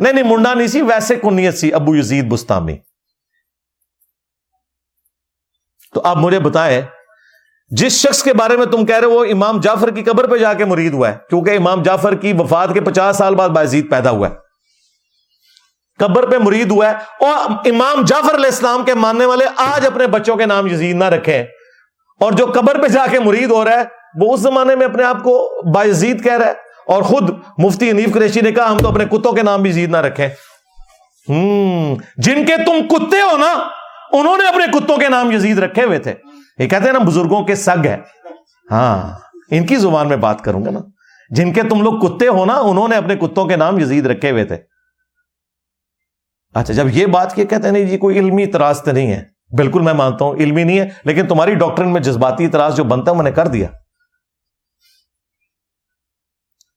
نہیں 0.00 0.12
نہیں، 0.12 0.24
منڈا 0.24 0.54
نہیں 0.54 0.66
سی، 0.66 0.82
ویسے 0.82 1.16
کنیت 1.16 1.58
سی 1.58 1.72
ابو 1.72 1.96
یزید 1.96 2.28
بستامی۔ 2.28 2.76
تو 5.94 6.00
آپ 6.04 6.16
مجھے 6.16 6.38
بتائیں، 6.38 6.82
جس 7.68 7.92
شخص 7.92 8.22
کے 8.22 8.32
بارے 8.32 8.56
میں 8.56 8.66
تم 8.66 8.86
کہہ 8.86 8.98
رہے 8.98 9.06
وہ 9.06 9.24
امام 9.24 9.60
جعفر 9.60 9.90
کی 9.90 10.02
قبر 10.02 10.26
پہ 10.26 10.36
جا 10.36 10.54
کے 10.54 10.64
مرید 10.64 10.92
ہوا 10.92 11.08
ہے، 11.08 11.18
کیونکہ 11.28 11.50
امام 11.50 11.82
جعفر 11.82 12.14
کی 12.14 12.32
وفات 12.32 12.68
کے 12.74 12.80
پچاس 12.80 13.16
سال 13.16 13.34
بعد 13.34 13.48
بازید 13.48 13.90
پیدا 13.90 14.10
ہوا 14.10 14.28
ہے۔ 14.28 14.34
قبر 15.98 16.26
پہ 16.26 16.36
مرید 16.38 16.70
ہوا 16.70 16.90
ہے 16.90 17.26
اور 17.26 17.50
امام 17.50 18.04
جعفر 18.04 18.34
علیہ 18.34 18.46
السلام 18.46 18.84
کے 18.84 18.94
ماننے 18.94 19.24
والے 19.24 19.44
آج 19.56 19.86
اپنے 19.86 20.06
بچوں 20.06 20.36
کے 20.36 20.46
نام 20.46 20.66
یزید 20.66 20.96
نہ 20.96 21.04
رکھیں۔ 21.04 21.44
اور 22.20 22.32
جو 22.32 22.46
قبر 22.46 22.82
پہ 22.82 22.88
جا 22.88 23.06
کے 23.10 23.20
مرید 23.20 23.50
ہو 23.50 23.64
رہا 23.64 23.72
ہے، 23.72 23.84
وہ 24.20 24.34
اس 24.34 24.40
زمانے 24.40 24.74
میں 24.74 24.86
اپنے 24.86 25.04
آپ 25.04 25.22
کو 25.22 25.62
بازید 25.74 26.24
کہہ 26.24 26.38
رہا 26.38 26.46
ہے۔ 26.46 26.52
اور 26.86 27.02
خود 27.02 27.30
مفتی 27.58 27.90
انیف 27.90 28.14
قریشی 28.14 28.40
نے 28.40 28.52
کہا، 28.52 28.72
ہم 28.72 28.78
تو 28.78 28.88
اپنے 28.88 29.04
کتوں 29.04 29.32
کے 29.32 29.42
نام 29.42 29.62
بھی 29.62 29.70
یزید 29.70 29.90
نہ 29.90 29.96
رکھیں۔ 29.96 30.28
ہوں 31.28 31.96
جن 32.16 32.44
کے 32.44 32.56
تم 32.56 32.88
کتے 32.88 33.20
ہو 33.20 33.36
نا 33.36 33.54
انہوں 34.18 34.36
نے 34.36 34.48
اپنے 34.48 34.64
کتوں 34.78 34.96
کے 34.96 35.08
نام 35.08 35.30
یزید 35.32 35.58
رکھے 35.58 35.84
ہوئے 35.84 35.98
تھے۔ 35.98 36.14
یہ 36.58 36.68
کہتے 36.68 36.84
ہیں 36.84 36.92
نا، 36.92 36.98
بزرگوں 36.98 37.44
کے 37.44 37.54
سگ 37.54 37.86
ہے 37.86 37.96
ہاں 38.70 39.18
ان 39.50 39.66
کی 39.66 39.76
زبان 39.76 40.08
میں 40.08 40.16
بات 40.16 40.44
کروں 40.44 40.64
گا 40.64 40.70
نا۔ 40.70 40.80
جن 41.30 41.52
کے 41.52 41.62
تم 41.62 41.82
لوگ 41.82 42.00
کتے 42.00 42.28
ہو 42.28 42.44
نا، 42.44 42.54
انہوں 42.54 42.88
نے 42.88 42.96
اپنے 42.96 43.16
کتوں 43.16 43.44
کے 43.44 43.56
نام 43.56 43.78
یزید 43.78 44.06
رکھے 44.06 44.30
ہوئے 44.30 44.44
تھے۔ 44.44 44.56
اچھا 46.54 46.74
جب 46.74 46.86
یہ 46.90 47.06
بات 47.06 47.34
کیا 47.34 47.44
کہتے 47.44 47.62
ہیں 47.62 47.72
نہیں 47.72 47.84
جی 47.84 47.98
کوئی 47.98 48.18
علمی 48.18 48.42
اعتراض 48.42 48.82
تو 48.82 48.92
نہیں 48.92 49.12
ہے۔ 49.12 49.22
بالکل 49.56 49.80
میں 49.80 49.92
مانتا 49.92 50.24
ہوں، 50.24 50.34
علمی 50.34 50.64
نہیں 50.64 50.78
ہے، 50.78 50.88
لیکن 51.04 51.26
تمہاری 51.26 51.54
ڈاکٹرن 51.54 51.92
میں 51.92 52.00
جذباتی 52.00 52.44
اعتراض 52.44 52.76
جو 52.76 52.84
بنتا 52.84 53.10
ہے، 53.10 53.16
میں 53.16 53.24
نے 53.24 53.32
کر 53.32 53.46
دیا۔ 53.46 53.68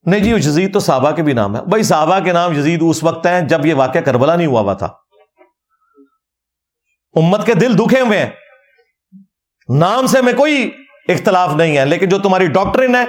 نہیں 0.06 0.20
جی 0.20 0.32
یزید 0.32 0.74
تو 0.74 0.80
صحابہ 0.80 1.12
کے 1.12 1.24
بھی 1.24 1.34
نام 1.34 1.56
ہے 1.56 1.62
بھائی، 1.62 1.84
صحابہ 1.84 2.20
کے 2.20 2.32
نام 2.32 2.60
یزید 2.60 2.84
اس 2.90 3.04
وقت 3.04 3.28
ہیں 3.28 3.42
جب 3.42 3.66
یہ 3.66 3.74
واقعہ 3.74 4.02
کربلا 4.02 4.36
نہیں 4.36 4.48
ہوا 4.48 4.62
ہوا 4.62 4.74
تھا۔ 4.74 4.88
امت 7.18 7.46
کے 7.46 7.54
دل 7.54 7.78
دکھے 7.78 8.00
ہوئے 8.00 8.20
ہیں۔ 8.20 8.30
نام 9.70 10.08
سے 10.08 10.22
میں 10.22 10.34
کوئی 10.34 10.72
اختلاف 11.08 11.50
نہیں 11.56 11.78
ہے، 11.78 11.86
لیکن 11.86 12.10
جو 12.10 12.20
تمہاری 12.20 12.48
ڈاکٹرن 12.48 12.96
ہے، 12.96 13.06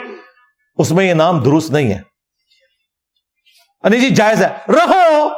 اس 0.77 0.93
میں 0.93 1.05
یہ 1.05 1.15
نام 1.15 1.43
درست 1.43 1.71
نہیں 1.71 1.95
ہے۔ 1.95 2.09
جی 3.91 4.11
جائز 4.11 4.43
ہے۔ 4.43 4.49
رکھو۔ 4.69 5.29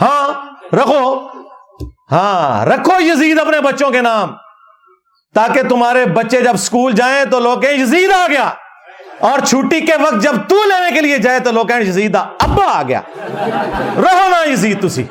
ہاں 0.00 0.28
رکھو۔ 0.76 1.28
ہاں 2.12 2.66
رکھو 2.66 2.92
یزید 3.00 3.38
اپنے 3.38 3.60
بچوں 3.60 3.90
کے 3.90 4.00
نام۔ 4.00 4.36
تاکہ 5.34 5.62
تمہارے 5.62 6.06
بچے 6.06 6.42
جب 6.42 6.54
اسکول 6.54 6.92
جائیں 6.92 7.24
تو 7.24 7.40
لوگ 7.40 7.60
کہیں 7.60 7.82
یزید 7.82 8.10
آ 8.10 8.26
گیا۔ 8.28 8.50
اور 9.18 9.38
چھٹی 9.38 9.80
کے 9.80 9.92
وقت 9.96 10.22
جب 10.22 10.34
تو 10.48 10.56
لینے 10.68 10.94
کے 10.94 11.00
لیے 11.00 11.18
جائے 11.18 11.40
تو 11.40 11.52
لوگ 11.52 11.66
کہیں 11.66 11.80
یزید 11.80 12.16
ابا 12.16 12.64
آ 12.66 12.82
گیا۔ 12.82 13.00
رہو 13.96 14.28
نا 14.28 14.50
یزید 14.50 14.88
تسی۔ 14.88 15.04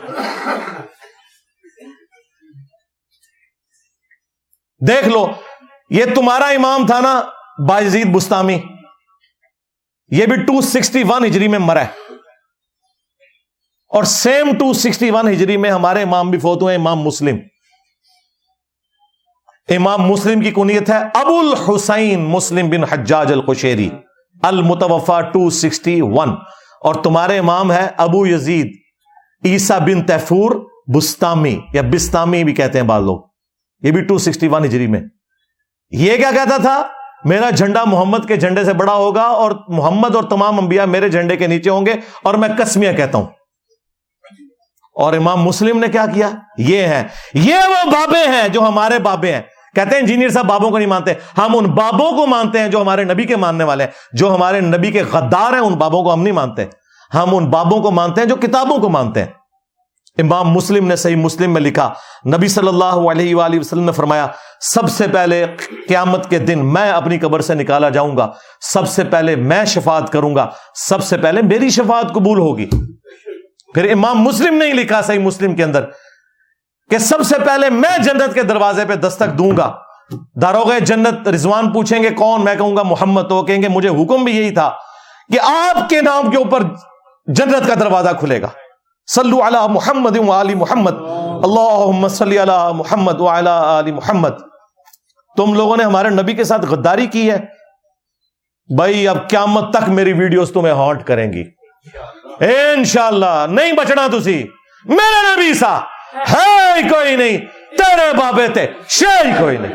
دیکھ 4.88 5.08
لو، 5.08 5.28
یہ 5.90 6.06
تمہارا 6.16 6.46
امام 6.46 6.88
تھا 6.88 7.00
نا 7.00 7.22
باجید 7.68 8.08
بستامی۔ 8.14 8.60
یہ 10.10 10.26
بھی 10.26 10.36
ٹو 10.36 10.62
سکسٹی 10.62 11.04
ون 11.10 11.26
ہجری 11.26 11.48
میں 11.48 11.60
مرا 11.60 11.82
ہے۔ 11.82 12.14
اور 13.90 14.04
سیم 14.04 14.58
ٹو 14.58 14.74
سکسٹی 14.74 15.12
ون 15.12 15.28
ہجری 15.28 15.58
میں 15.58 15.70
ہمارے 15.70 16.02
امام 16.02 16.30
بھی 16.30 16.40
فوت 16.40 16.62
ہوئے، 16.62 16.76
امام 16.76 17.00
مسلم۔ 17.00 17.38
امام 19.70 20.02
مسلم 20.02 20.42
کی 20.42 20.52
کنیت 20.52 20.90
ہے 20.90 20.98
ابو 20.98 21.40
الحسین 21.40 22.20
مسلم 22.20 22.70
بن 22.70 22.84
حجاج 22.84 23.32
القشیری 23.32 23.90
المتوفا 24.44 25.22
ٹو 25.22 25.50
سکسٹی 25.50 26.02
ون 26.02 26.30
اور 26.82 26.96
تمہارے 26.96 27.38
امام 27.38 27.72
ہے 27.72 27.88
ابو 27.98 28.28
یزید 28.28 28.76
عیسا 29.46 29.78
بن 29.78 30.06
تیفور 30.06 30.52
بستامی، 30.96 31.60
یا 31.74 31.82
بستامی 31.82 32.44
بھی 32.44 32.54
کہتے 32.54 32.80
ہیں 32.80 32.86
بعض 32.86 33.04
لوگ۔ 33.04 33.31
یہ 33.82 33.92
بھی 33.92 34.02
ٹو 34.02 34.18
سکسٹی 34.18 34.48
ون 34.48 34.66
ہجری 34.66 34.88
میں۔ 34.88 35.02
یہ 35.90 36.18
کیا 36.18 36.32
کہتا 36.32 36.58
تھا؟ 36.58 36.88
میرا 37.24 37.50
جھنڈا 37.50 37.84
محمد 37.84 38.28
کے 38.28 38.36
جھنڈے 38.36 38.64
سے 38.64 38.74
بڑا 38.74 38.94
ہوگا 38.94 39.22
اور 39.22 39.52
محمد 39.68 40.16
اور 40.16 40.24
تمام 40.24 40.60
انبیاء 40.60 40.86
میرے 40.86 41.10
جھنڈے 41.10 41.38
کے 41.38 41.48
نیچے 41.48 41.70
ہوں 41.70 41.86
گے 41.86 41.94
اور 42.24 42.34
میں 42.34 42.50
کسمیاں 42.50 42.94
کہتا 42.94 43.18
ہوں۔ 43.18 43.26
اور 44.96 45.14
امام 45.14 45.42
مسلم 45.42 45.80
نے 45.80 45.88
کیا 45.88 46.06
کیا؟ 46.14 46.30
یہ 46.58 46.82
ہے۔ 46.82 47.08
یہ 47.34 47.56
وہ 47.56 47.92
بابے 47.92 48.28
ہیں 48.28 48.50
جو 48.50 48.62
ہمارے 48.62 49.00
بابے 49.00 49.34
ہیں۔ 49.34 49.42
کہتے 49.76 49.90
ہیں 49.90 50.00
انجینئر 50.00 50.30
صاحب 50.30 50.46
بابوں 50.46 50.72
کو 50.72 50.78
نہیں 50.78 50.88
مانتے۔ 50.88 51.14
ہم 51.38 51.58
ان 51.58 51.66
بابوں 51.66 52.12
کو 52.12 52.28
مانتے 52.28 52.60
ہیں 52.60 52.68
جو 52.68 52.82
ہمارے 52.82 53.04
نبی 53.04 53.24
کے 53.24 53.36
ماننے 53.36 53.64
والے 53.64 53.84
ہیں۔ 53.84 53.92
جو 54.14 54.36
ہمارے 54.36 54.60
نبی 54.60 54.92
کے 54.92 55.04
غدار 55.04 55.54
ہیں، 55.54 55.60
ان 55.60 55.74
بابوں 55.74 56.04
کو 56.04 56.14
ہم 56.14 56.22
نہیں 56.24 56.34
مانتے۔ 56.34 56.66
ہم 57.14 57.36
ان 57.36 57.50
بابوں 57.50 57.82
کو 57.82 57.92
مانتے 57.92 58.22
ہیں 58.22 58.28
جو 58.28 58.36
کتابوں 58.36 58.78
کو 58.78 58.90
مانتے 58.90 59.24
ہیں۔ 59.24 59.41
امام 60.18 60.50
مسلم 60.50 60.88
نے 60.88 60.96
صحیح 60.96 61.16
مسلم 61.16 61.54
میں 61.54 61.62
لکھا، 61.62 61.94
نبی 62.26 62.48
صلی 62.48 62.68
اللہ 62.68 63.12
علیہ 63.12 63.36
وآلہ 63.36 63.60
وسلم 63.60 63.84
نے 63.84 63.92
فرمایا، 63.92 64.28
سب 64.62 64.90
سے 64.90 65.06
پہلے 65.08 65.46
قیامت 65.88 66.30
کے 66.30 66.40
دن 66.40 66.74
میں 66.74 66.92
اپنی 66.92 67.20
قبر 67.20 67.42
سے 67.42 67.54
نکالا 67.54 67.90
جاؤں 67.90 68.18
گا، 68.18 68.32
سب 68.62 68.90
سے 68.90 69.04
پہلے 69.04 69.36
میں 69.36 69.66
شفاعت 69.66 70.12
کروں 70.12 70.36
گا، 70.36 70.50
سب 70.76 71.04
سے 71.04 71.18
پہلے 71.18 71.42
میری 71.42 71.70
شفاعت 71.70 72.14
قبول 72.14 72.40
ہوگی۔ 72.40 72.70
پھر 73.74 73.92
امام 73.92 74.22
مسلم 74.22 74.54
نے 74.54 74.66
ہی 74.66 74.74
لکھا 74.74 75.02
صحیح 75.02 75.20
مسلم 75.20 75.56
کے 75.56 75.64
اندر 75.64 75.86
کہ 76.90 76.98
سب 76.98 77.24
سے 77.24 77.36
پہلے 77.46 77.70
میں 77.70 77.98
جنت 78.04 78.34
کے 78.34 78.44
دروازے 78.44 78.86
پہ 78.86 78.96
دستک 78.96 79.38
دوں 79.38 79.58
گا۔ 79.58 79.72
داروغ 80.42 80.72
جنت 80.80 81.28
رضوان 81.28 81.72
پوچھیں 81.72 82.04
گے، 82.04 82.10
کون؟ 82.10 82.44
میں 82.44 82.56
کہوں 82.56 82.78
گا 82.78 82.84
محمد، 82.84 83.30
تو 83.30 83.44
کہیں 83.44 83.62
گے، 83.62 83.68
مجھے 83.68 83.90
حکم 83.90 84.24
بھی 84.24 84.38
یہی 84.38 84.52
تھا 84.52 84.72
کہ 85.34 85.40
آپ 85.44 85.90
کے 85.90 86.02
نام 86.02 86.32
کے 86.32 86.38
اوپر 86.38 86.64
جنت 87.28 87.68
کا 87.68 87.74
دروازہ 87.80 88.10
کھلے 88.20 88.42
گا۔ 88.42 88.48
صلو 89.16 89.42
علی 89.42 89.58
محمد 89.70 90.18
و 90.18 90.32
علی 90.32 90.56
محمد. 90.56 90.94
اللہم 91.44 92.08
صلی 92.08 92.38
علی 92.38 92.74
محمد 92.74 93.22
و 93.22 93.28
علی 93.28 93.92
محمد. 93.92 94.30
تم 95.38 95.54
لوگوں 95.54 95.78
نے 95.78 95.84
ہمارے 95.84 96.10
نبی 96.10 96.34
کے 96.34 96.44
ساتھ 96.44 96.66
غداری 96.66 97.08
کی 97.08 97.32
ہے؟ 97.32 97.38
بھائی، 98.76 99.08
اب 99.08 99.30
قیامت 99.30 99.74
تک 99.74 99.90
میری 99.90 100.14
ویڈیوز 100.14 100.52
تمہیں 100.52 100.74
ہانٹ 100.74 101.04
کریں 101.04 101.34
گی۔ 101.34 101.44
انشاءاللہ، 102.40 103.46
نہیں 103.50 103.74
بچنا 103.74 104.08
تسی۔ 104.08 104.44
میرے 104.86 105.36
نبی 105.36 105.54
سا، 105.54 105.80
ہے 106.14 106.90
کوئی 106.90 107.16
نہیں۔ 107.16 107.38
تیرے 107.78 108.18
بابے 108.18 108.48
تے 108.48 108.66
شے 108.90 109.32
کوئی 109.40 109.58
نہیں۔ 109.58 109.74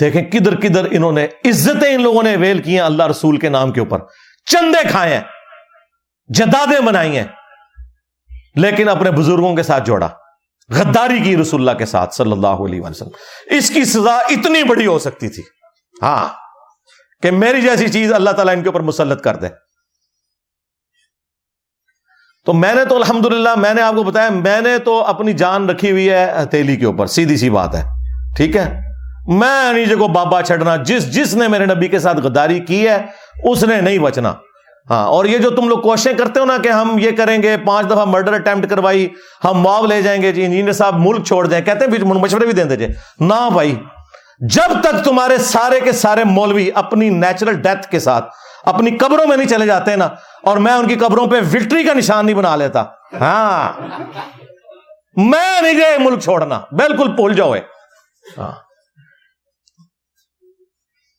دیکھیں 0.00 0.22
کدھر 0.22 0.56
کدھر 0.56 0.86
انہوں 0.90 1.12
نے 1.12 1.24
عزتیں 1.44 1.94
ان 1.94 2.02
لوگوں 2.02 2.22
نے 2.22 2.36
ویل 2.36 2.62
کی 2.62 2.70
ہیں 2.70 2.80
اللہ 2.80 3.06
رسول 3.06 3.38
کے 3.38 3.48
نام 3.48 3.72
کے 3.72 3.80
اوپر۔ 3.80 3.98
چندے 4.46 4.88
کھائے 4.88 5.14
ہیں، 5.14 5.22
جدادیں 6.28 6.80
بنائی 6.80 7.16
ہیں۔ 7.16 7.24
لیکن 8.54 8.88
اپنے 8.88 9.10
بزرگوں 9.10 9.56
کے 9.56 9.62
ساتھ 9.62 9.84
جوڑا، 9.84 10.08
غداری 10.68 11.20
کی 11.20 11.36
رسول 11.36 11.68
اللہ 11.68 11.78
کے 11.78 11.86
ساتھ 11.86 12.14
صلی 12.14 12.32
اللہ 12.32 12.46
علیہ 12.46 12.80
وسلم۔ 12.80 13.08
اس 13.46 13.70
کی 13.70 13.84
سزا 13.84 14.16
اتنی 14.16 14.62
بڑی 14.62 14.86
ہو 14.86 14.98
سکتی 14.98 15.28
تھی۔ 15.28 15.42
ہاں 16.02 16.28
کہ 17.22 17.30
میری 17.30 17.60
جیسی 17.60 17.88
چیز 17.88 18.12
اللہ 18.12 18.30
تعالیٰ 18.30 18.56
ان 18.56 18.62
کے 18.62 18.68
اوپر 18.68 18.80
مسلط 18.80 19.22
کر 19.22 19.36
دے۔ 19.36 19.48
تو 22.46 22.52
میں 22.52 22.74
نے 22.74 22.84
تو 22.84 22.96
الحمدللہ، 22.96 23.54
میں 23.54 23.74
نے 23.74 23.82
آپ 23.82 23.94
کو 23.94 24.02
بتایا، 24.02 24.28
میں 24.30 24.60
نے 24.60 24.78
تو 24.78 25.04
اپنی 25.04 25.32
جان 25.32 25.70
رکھی 25.70 25.90
ہوئی 25.90 26.10
ہے 26.10 26.42
ہتھیلی 26.42 26.76
کے 26.76 26.86
اوپر، 26.86 27.06
سیدھی 27.06 27.36
سی 27.36 27.50
بات 27.50 27.74
ہے۔ 27.74 27.84
ٹھیک 28.36 28.56
ہے؟ 28.56 28.80
میں 29.26 29.72
نیچے 29.72 29.94
کو 29.94 30.08
بابا 30.08 30.42
چھڑنا، 30.42 30.76
جس 30.76 31.14
جس 31.14 31.34
نے 31.34 31.48
میرے 31.48 31.66
نبی 31.66 31.88
کے 31.88 31.98
ساتھ 31.98 32.16
غداری 32.16 32.60
کی 32.60 32.88
ہے 32.88 33.06
اس 33.44 33.64
نے 33.64 33.80
نہیں 33.80 33.98
بچنا۔ 33.98 34.32
ہاں 34.90 35.06
اور 35.06 35.24
یہ 35.24 35.38
جو 35.38 35.50
تم 35.50 35.68
لوگ 35.68 35.78
کوششیں 35.78 36.12
کرتے 36.12 36.40
ہو 36.40 36.44
نا 36.44 36.56
کہ 36.58 36.68
ہم 36.68 36.96
یہ 36.98 37.10
کریں 37.10 37.42
گے، 37.42 37.56
پانچ 37.56 37.86
دفعہ 37.86 38.04
مرڈر 38.04 38.32
اٹمپٹ 38.32 38.70
کروائی، 38.70 39.08
ہم 39.44 39.58
معاو 39.58 39.86
لے 39.86 40.02
جائیں 40.02 40.22
گے 40.22 40.32
جی 40.32 40.44
انجینئر 40.44 40.72
صاحب 40.72 40.98
ملک 40.98 41.26
چھوڑ 41.26 41.46
دیں، 41.46 41.60
کہتے 41.60 41.84
ہیں 41.84 42.04
مشورے 42.04 42.44
بھی 42.44 42.52
دیں 42.52 42.64
دیجیے 42.64 42.88
نہ 43.20 43.48
بھائی، 43.52 43.74
جب 44.40 44.80
تک 44.82 45.04
تمہارے 45.04 45.38
سارے 45.38 45.80
کے 45.80 45.92
سارے 45.92 46.24
مولوی 46.24 46.68
اپنی 46.74 47.08
نیچرل 47.08 47.62
ڈیتھ 47.62 47.90
کے 47.90 47.98
ساتھ 47.98 48.34
اپنی 48.64 48.90
قبروں 48.90 49.26
میں 49.26 49.36
نہیں 49.36 49.48
چلے 49.48 49.66
جاتے 49.66 49.96
نا، 49.96 50.08
اور 50.42 50.56
میں 50.56 50.72
ان 50.72 50.88
کی 50.88 50.94
قبروں 50.94 51.26
پہ 51.26 51.40
وکٹری 51.54 51.84
کا 51.84 51.92
نشان 51.92 52.26
نہیں 52.26 52.36
بنا 52.36 52.56
لیتا۔ 52.56 52.84
ہاں۔ 53.20 53.80
میں 55.16 55.60
نہیں 55.60 55.78
گئے 55.78 55.98
ملک 55.98 56.22
چھوڑنا۔ 56.22 56.60
بالکل 56.72 57.08
بھول 57.08 57.34
جاؤ۔ 57.34 57.54
ہاں۔ 58.38 58.52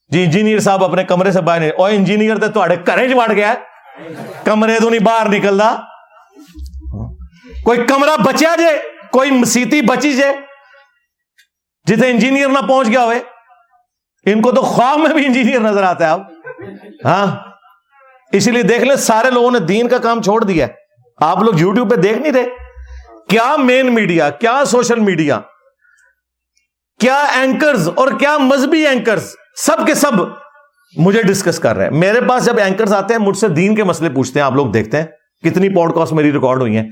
جی 0.07 0.23
انجینئر 0.23 0.59
صاحب 0.59 0.83
اپنے 0.83 1.03
کمرے 1.03 1.31
سے 1.31 1.41
باہر 1.41 1.59
نہیں۔ 1.59 1.71
اور 1.77 1.91
انجینئر 1.91 2.37
تو 2.37 2.61
گھر 2.87 3.07
چ 3.09 3.15
وڑ 3.15 3.33
گیا 3.35 3.53
کمرے 4.43 4.79
تو 4.79 4.89
نہیں 4.89 4.99
باہر 4.99 5.29
نکلتا 5.29 5.75
کوئی 7.63 7.85
کمرہ 7.85 8.17
بچیا 8.17 8.55
جے، 8.55 8.67
کوئی 9.11 9.31
مسیتی 9.31 9.81
بچی 9.81 10.13
جے 10.13 10.25
جتنے 11.85 12.09
انجینئر 12.09 12.49
نہ 12.49 12.59
پہنچ 12.67 12.87
گیا 12.87 13.03
ہوئے۔ 13.03 13.19
ان 14.25 14.41
کو 14.41 14.51
تو 14.51 14.61
خواب 14.61 14.99
میں 14.99 15.09
بھی 15.09 15.25
انجینئر 15.25 15.59
نظر 15.59 15.83
آتا 15.83 16.05
ہے۔ 16.05 16.09
اب 16.09 16.21
ہاں۔ 17.05 17.35
اسی 18.31 18.51
لیے 18.51 18.63
دیکھ 18.63 18.83
لیں 18.83 18.95
سارے 18.95 19.31
لوگوں 19.31 19.51
نے 19.51 19.59
دین 19.59 19.87
کا 19.87 19.97
کام 19.97 20.21
چھوڑ 20.21 20.43
دیا 20.43 20.67
آپ 21.21 21.43
لوگ 21.43 21.53
یوٹیوب 21.57 21.89
پہ 21.91 21.95
دیکھ 21.95 22.17
نہیں 22.17 22.31
رہے۔ 22.31 22.45
کیا 23.29 23.55
مین 23.57 23.93
میڈیا 23.95 24.29
کیا 24.29 24.65
سوشل 24.65 24.99
میڈیا 24.99 25.39
کیا 26.99 27.19
اینکرز 27.19 27.89
اور 27.95 28.07
کیا 28.19 28.37
مذہبی 28.37 28.87
اینکرز 28.87 29.35
سب 29.65 29.87
کے 29.87 29.95
سب 29.95 30.11
مجھے 30.97 31.23
ڈسکس 31.23 31.59
کر 31.59 31.75
رہے 31.75 31.83
ہیں۔ 31.83 31.91
میرے 31.91 32.21
پاس 32.21 32.45
جب 32.45 32.57
اینکرز 32.57 32.93
آتے 32.93 33.13
ہیں، 33.13 33.21
مجھ 33.21 33.37
سے 33.37 33.47
دین 33.47 33.75
کے 33.75 33.83
مسئلے 33.83 34.09
پوچھتے 34.09 34.39
ہیں، 34.39 34.45
آپ 34.45 34.51
لوگ 34.51 34.67
دیکھتے 34.67 34.97
ہیں 34.97 35.05
کتنی 35.43 35.69
پوڈ 35.69 35.95
کاسٹ 35.95 36.13
میری 36.13 36.31
ریکارڈ 36.31 36.61
ہوئی 36.61 36.77
ہیں۔ 36.77 36.89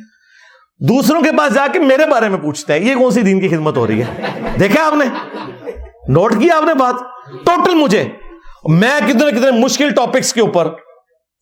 دوسروں 0.80 1.22
کے 1.22 1.30
پاس 1.38 1.54
جا 1.54 1.68
کے 1.74 1.80
میرے 1.80 2.06
بارے 2.06 2.30
میں 2.30 2.40
پوچھتے 2.40 2.74
ہیں، 2.74 2.80
یہ 2.80 2.96
کون 2.96 3.12
سی 3.12 3.22
دین 3.22 3.40
کی 3.40 3.48
خدمت 3.48 3.78
ہو 3.78 3.88
رہی 3.88 4.02
ہے؟ 4.02 4.40
دیکھا 4.60 4.88
آپ 4.88 4.94
نے؟ 4.94 5.06
نوٹ 6.08 6.32
کیا 6.34 6.58
آپ 6.58 6.64
نے 6.64 6.74
بات؟ 6.74 6.96
ٹوٹل 7.46 7.76
مجھے۔ 7.76 8.10
میں 8.70 9.00
کتنے 9.08 9.32
کتنے 9.32 9.52
مشکل 9.52 9.90
ٹاپکس 9.90 10.34
کے 10.34 10.42
اوپر 10.42 10.74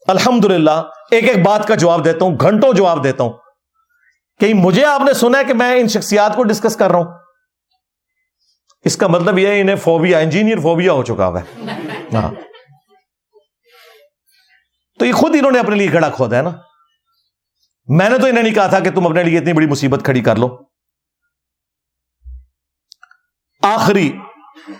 الحمد 0.07 0.45
ایک 1.11 1.29
ایک 1.29 1.45
بات 1.45 1.67
کا 1.67 1.75
جواب 1.75 2.05
دیتا 2.05 2.25
ہوں، 2.25 2.37
گھنٹوں 2.41 2.73
جواب 2.73 3.03
دیتا 3.03 3.23
ہوں۔ 3.23 3.33
کہ 4.39 4.53
مجھے 4.53 4.85
آپ 4.85 5.01
نے 5.01 5.13
سنا 5.13 5.37
ہے 5.39 5.43
کہ 5.43 5.53
میں 5.53 5.79
ان 5.79 5.87
شخصیات 5.87 6.35
کو 6.35 6.43
ڈسکس 6.43 6.75
کر 6.75 6.91
رہا 6.91 6.99
ہوں؟ 6.99 7.05
اس 8.85 8.97
کا 8.97 9.07
مطلب 9.07 9.37
یہ 9.37 9.61
انہیں 9.61 9.75
فوبیا، 9.75 10.17
انجینئر 10.17 10.59
فوبیا 10.59 10.91
ہو 10.91 11.03
چکا 11.03 11.27
ہوا 11.27 11.41
ہے۔ 11.41 11.61
ہاں۔ 12.13 12.31
تو 14.99 15.05
یہ 15.05 15.13
خود 15.13 15.35
انہوں 15.35 15.51
نے 15.51 15.59
اپنے 15.59 15.75
لیے 15.75 15.93
گھڑا 15.93 16.09
کھودا 16.09 16.37
ہے 16.37 16.41
نا۔ 16.41 16.49
میں 17.87 18.09
نے 18.09 18.17
تو 18.17 18.25
انہیں 18.25 18.43
نہیں 18.43 18.53
کہا 18.53 18.67
تھا 18.67 18.79
کہ 18.79 18.91
تم 18.91 19.07
اپنے 19.07 19.23
لیے 19.23 19.37
اتنی 19.37 19.53
بڑی 19.53 19.67
مصیبت 19.67 20.01
کھڑی 20.05 20.21
کر 20.21 20.35
لو۔ 20.35 20.57
آخری 23.61 24.17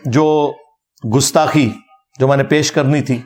جو 0.06 0.54
گستاخی 1.18 1.72
جو 2.20 2.28
میں 2.28 2.38
نے 2.38 2.44
پیش 2.44 2.72
کرنی 2.72 3.02
تھی، 3.02 3.22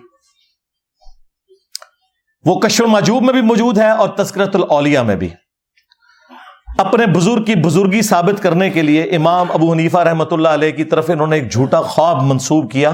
وہ 2.45 2.59
کشر 2.59 2.83
ماجوب 2.83 3.23
میں 3.23 3.33
بھی 3.33 3.41
موجود 3.41 3.77
ہے 3.77 3.91
اور 3.91 4.09
تذکرت 4.09 4.55
الاولیاء 4.55 5.01
میں 5.01 5.15
بھی۔ 5.15 5.29
اپنے 6.77 7.05
بزرگ 7.05 7.43
کی 7.43 7.55
بزرگی 7.55 8.01
ثابت 8.01 8.43
کرنے 8.43 8.69
کے 8.69 8.81
لیے 8.81 9.03
امام 9.03 9.51
ابو 9.51 9.71
حنیفہ 9.71 9.97
رحمۃ 9.97 10.25
اللہ 10.31 10.47
علیہ 10.47 10.71
کی 10.71 10.83
طرف 10.83 11.09
انہوں 11.09 11.27
نے 11.27 11.35
ایک 11.35 11.51
جھوٹا 11.51 11.81
خواب 11.81 12.23
منسوب 12.23 12.71
کیا 12.71 12.91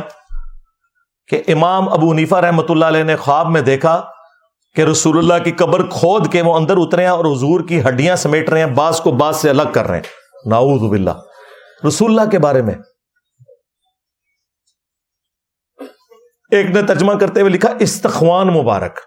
کہ 1.27 1.43
امام 1.47 1.89
ابو 1.89 2.11
حنیفہ 2.11 2.35
رحمۃ 2.35 2.63
اللہ 2.69 2.85
علیہ 2.85 3.03
نے 3.03 3.15
خواب 3.15 3.49
میں 3.49 3.61
دیکھا 3.61 4.01
کہ 4.75 4.81
رسول 4.81 5.17
اللہ 5.17 5.43
کی 5.43 5.51
قبر 5.51 5.83
کھود 5.89 6.31
کے 6.31 6.41
وہ 6.41 6.55
اندر 6.55 6.73
اترے 6.77 7.01
ہیں 7.01 7.09
اور 7.09 7.25
حضور 7.25 7.67
کی 7.67 7.81
ہڈیاں 7.81 8.15
سمیٹ 8.15 8.49
رہے 8.49 8.59
ہیں 8.59 8.65
باس 8.65 9.01
کو 9.01 9.11
باس 9.11 9.35
سے 9.35 9.49
الگ 9.49 9.71
کر 9.73 9.85
رہے 9.87 9.97
ہیں۔ 9.97 10.49
ناؤز 10.49 10.81
باللہ۔ 10.81 11.11
رسول 11.87 12.09
اللہ 12.09 12.29
کے 12.29 12.39
بارے 12.39 12.61
میں 12.61 12.73
ایک 16.51 16.65
نے 16.65 16.81
ترجمہ 16.81 17.13
کرتے 17.13 17.41
ہوئے 17.41 17.51
لکھا، 17.51 17.69
استخوان 17.79 18.47
مبارک۔ 18.47 18.99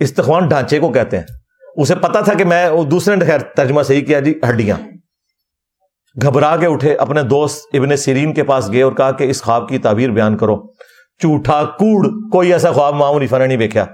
استخوان 0.00 0.48
ڈھانچے 0.48 0.78
کو 0.78 0.92
کہتے 0.92 1.18
ہیں۔ 1.18 1.37
اسے 1.78 1.94
پتا 1.94 2.20
تھا 2.20 2.34
کہ 2.34 2.44
میں 2.44 2.68
دوسرے 2.90 3.16
نے 3.16 3.24
خیر 3.24 3.38
ترجمہ 3.38 3.82
صحیح 3.82 4.04
کیا 4.04 4.20
جی 4.20 4.34
ہڈیاں۔ 4.48 4.76
گھبرا 6.22 6.56
کے 6.56 6.66
اٹھے، 6.66 6.94
اپنے 6.94 7.22
دوست 7.22 7.66
ابن 7.72 7.96
سیرین 7.96 8.34
کے 8.34 8.42
پاس 8.42 8.72
گئے 8.72 8.82
اور 8.82 8.92
کہا 8.92 9.10
کہ 9.10 9.24
اس 9.24 9.42
خواب 9.42 9.68
کی 9.68 9.78
تعبیر 9.78 10.10
بیان 10.10 10.36
کرو۔ 10.36 10.66
چوٹا 11.22 11.64
کوڑ، 11.64 12.30
کوئی 12.30 12.52
ایسا 12.52 12.72
خواب 12.72 12.94
معمولی 12.94 13.26
فن 13.26 13.48
نہیں 13.48 13.58
دیکھا۔ 13.58 13.86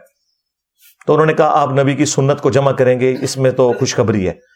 تو 1.07 1.13
انہوں 1.13 1.27
نے 1.27 1.33
کہا، 1.33 1.49
آپ 1.63 1.71
نبی 1.73 1.95
کی 1.95 2.05
سنت 2.05 2.41
کو 2.41 2.51
جمع 2.51 2.73
کریں 2.73 3.01
گے، 3.01 3.17
اس 3.21 3.37
میں 3.37 3.51
تو 3.51 3.73
خوشخبری 3.73 4.29
ہے۔ 4.29 4.55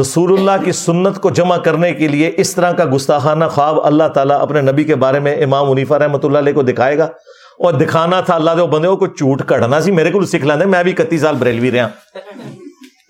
رسول 0.00 0.32
اللہ 0.32 0.64
کی 0.64 0.72
سنت 0.72 1.18
کو 1.18 1.30
جمع 1.30 1.56
کرنے 1.56 1.92
کے 1.92 2.08
لیے 2.08 2.32
اس 2.36 2.54
طرح 2.54 2.72
کا 2.72 2.84
گستاخانہ 2.94 3.44
خواب 3.44 3.86
اللہ 3.86 4.08
تعالیٰ 4.08 4.40
اپنے 4.40 4.60
نبی 4.60 4.84
کے 4.84 4.94
بارے 4.94 5.20
میں 5.20 5.44
امام 5.44 5.70
منیفا 5.70 5.98
رحمۃ 5.98 6.18
اللہ 6.22 6.38
علیہ 6.38 6.52
کو 6.52 6.62
دکھائے 6.62 6.98
گا۔ 6.98 7.08
اور 7.58 7.74
دکھانا 7.74 8.20
تھا 8.20 8.34
اللہ 8.34 8.50
دے 8.50 8.66
بندے 8.66 8.88
کو 8.88 9.06
چوٹ 9.06 9.42
کڑنا 9.46 9.80
سی، 9.80 9.90
میرے 9.90 10.10
کو 10.10 10.26
سکھ 10.26 10.44
لینا 10.44 10.64
میں 10.64 10.82
بھی 10.82 10.92
اکتی 10.92 11.18
سال 11.18 11.36
بریلوی 11.36 11.70
رہا۔ 11.70 11.88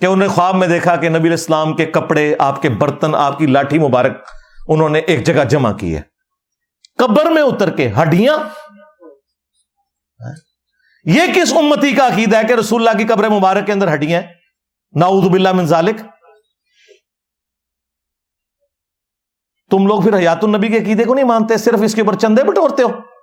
کہ 0.01 0.06
انہوں 0.06 0.16
نے 0.16 0.28
خواب 0.28 0.55
میں 0.55 0.68
دیکھا 0.68 0.97
کہ 0.97 1.09
نبی 1.09 1.32
اسلام 1.32 1.77
کے 1.77 1.86
کپڑے، 1.86 2.35
آپ 2.39 2.62
کے 2.62 2.68
برتن، 2.68 3.14
آپ 3.14 3.39
کی 3.39 3.47
لاٹھی 3.47 3.78
مبارک، 3.78 4.12
انہوں 4.68 4.89
نے 4.89 4.98
ایک 4.98 5.27
جگہ 5.27 5.44
جمع 5.44 5.73
کی 5.73 5.97
ہے۔ 5.97 6.01
قبر 6.98 7.24
میں 7.24 7.43
اتر 7.43 7.70
کے 7.70 7.93
ہڈیاں۔ 8.02 8.39
یہ 11.05 11.23
کس 11.35 11.52
امتی 11.52 11.93
کا 11.93 12.06
عقیدہ 12.06 12.36
ہے 12.36 12.43
کہ 12.48 12.52
رسول 12.52 12.89
اللہ 12.89 13.02
کی 13.02 13.14
قبر 13.14 13.28
مبارک 13.28 13.66
کے 13.66 13.73
اندر 13.73 13.94
ہڈیاں 13.94 14.23
ناؤد 14.97 15.23
باللہ 15.23 15.52
من 15.52 15.66
ذالک۔ 15.66 15.97
تم 19.70 19.86
لوگ 19.86 20.02
پھر 20.02 20.18
حیات 20.18 20.44
النبی 20.44 20.68
کے 20.68 20.77
عقیدے 20.77 21.05
کو 21.05 21.14
نہیں 21.14 21.24
مانتے؟ 21.24 21.56
صرف 21.56 21.81
اس 21.82 21.94
کے 21.94 22.01
اوپر 22.01 22.14
چندے 22.14 22.43
بٹورتے 22.44 22.82
ہو۔ 22.82 23.16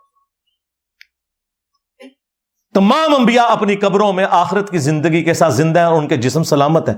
تمام 2.73 3.15
انبیاء 3.15 3.43
اپنی 3.43 3.75
قبروں 3.75 4.13
میں 4.13 4.25
آخرت 4.29 4.71
کی 4.71 4.77
زندگی 4.77 5.23
کے 5.23 5.33
ساتھ 5.33 5.53
زندہ 5.53 5.79
ہیں 5.79 5.87
اور 5.87 5.97
ان 5.97 6.07
کے 6.07 6.17
جسم 6.17 6.43
سلامت 6.43 6.89
ہیں۔ 6.89 6.95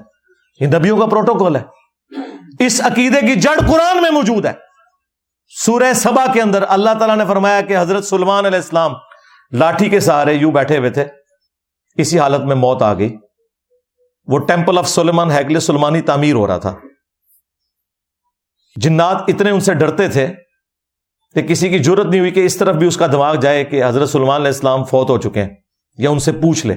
یہ 0.59 0.67
نبیوں 0.67 0.97
کا 0.97 1.05
پروٹوکول 1.05 1.55
ہے۔ 1.55 1.61
اس 2.65 2.81
عقیدے 2.81 3.21
کی 3.21 3.35
جڑ 3.35 3.71
قرآن 3.71 4.01
میں 4.01 4.11
موجود 4.11 4.45
ہے۔ 4.45 4.53
سورہ 5.47 5.93
سبا 5.93 6.25
کے 6.33 6.41
اندر 6.41 6.65
اللہ 6.67 6.89
تعالیٰ 6.99 7.17
نے 7.17 7.25
فرمایا 7.25 7.61
کہ 7.61 7.77
حضرت 7.77 8.05
سلمان 8.05 8.45
علیہ 8.45 8.57
السلام 8.57 8.91
لاٹھی 9.51 9.89
کے 9.89 9.99
سہارے 9.99 10.33
یوں 10.33 10.51
بیٹھے 10.51 10.77
ہوئے 10.77 10.89
تھے۔ 10.89 11.05
اسی 11.97 12.19
حالت 12.19 12.41
میں 12.41 12.55
موت 12.55 12.81
آ 12.81 12.93
گئی۔ 12.93 13.17
وہ 14.27 14.39
ٹیمپل 14.39 14.77
آف 14.77 14.89
سلمان 14.89 15.31
ہیکل 15.31 15.59
سلمانی 15.59 16.01
تعمیر 16.01 16.33
ہو 16.33 16.47
رہا 16.47 16.57
تھا۔ 16.57 16.75
جنات 18.75 19.23
اتنے 19.27 19.49
ان 19.49 19.59
سے 19.59 19.73
ڈرتے 19.73 20.07
تھے 20.07 20.27
کہ 21.33 21.41
کسی 21.41 21.69
کی 21.69 21.77
ضرورت 21.77 22.05
نہیں 22.05 22.19
ہوئی 22.19 22.31
کہ 22.31 22.45
اس 22.45 22.57
طرف 22.57 22.75
بھی 22.75 22.87
اس 22.87 22.97
کا 22.97 23.07
دماغ 23.07 23.35
جائے 23.35 23.63
کہ 23.63 23.85
حضرت 23.85 24.09
سلمان 24.09 24.35
علیہ 24.35 24.47
السلام 24.47 24.83
فوت 24.83 25.09
ہو 25.09 25.17
چکے 25.17 25.43
ہیں۔ 25.43 25.64
یا 25.97 26.09
ان 26.09 26.19
سے 26.19 26.31
پوچھ 26.31 26.65
لے 26.65 26.75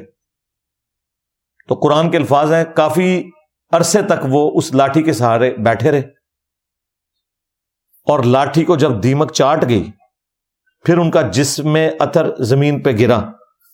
تو 1.68 1.74
قرآن 1.74 2.10
کے 2.10 2.16
الفاظ 2.16 2.52
ہیں، 2.52 2.64
کافی 2.76 3.30
عرصے 3.72 4.02
تک 4.02 4.26
وہ 4.28 4.52
اس 4.54 4.74
لاٹھی 4.74 5.02
کے 5.02 5.12
سہارے 5.12 5.56
بیٹھے 5.56 5.90
رہے۔ 5.90 6.02
اور 8.04 8.24
لاٹھی 8.24 8.64
کو 8.64 8.76
جب 8.76 9.02
دیمک 9.02 9.32
چاٹ 9.32 9.68
گئی، 9.68 9.90
پھر 10.84 10.98
ان 10.98 11.10
کا 11.10 11.22
جسم 11.22 11.76
اتر 12.00 12.44
زمین 12.44 12.82
پہ 12.82 12.90
گرا، 12.90 13.20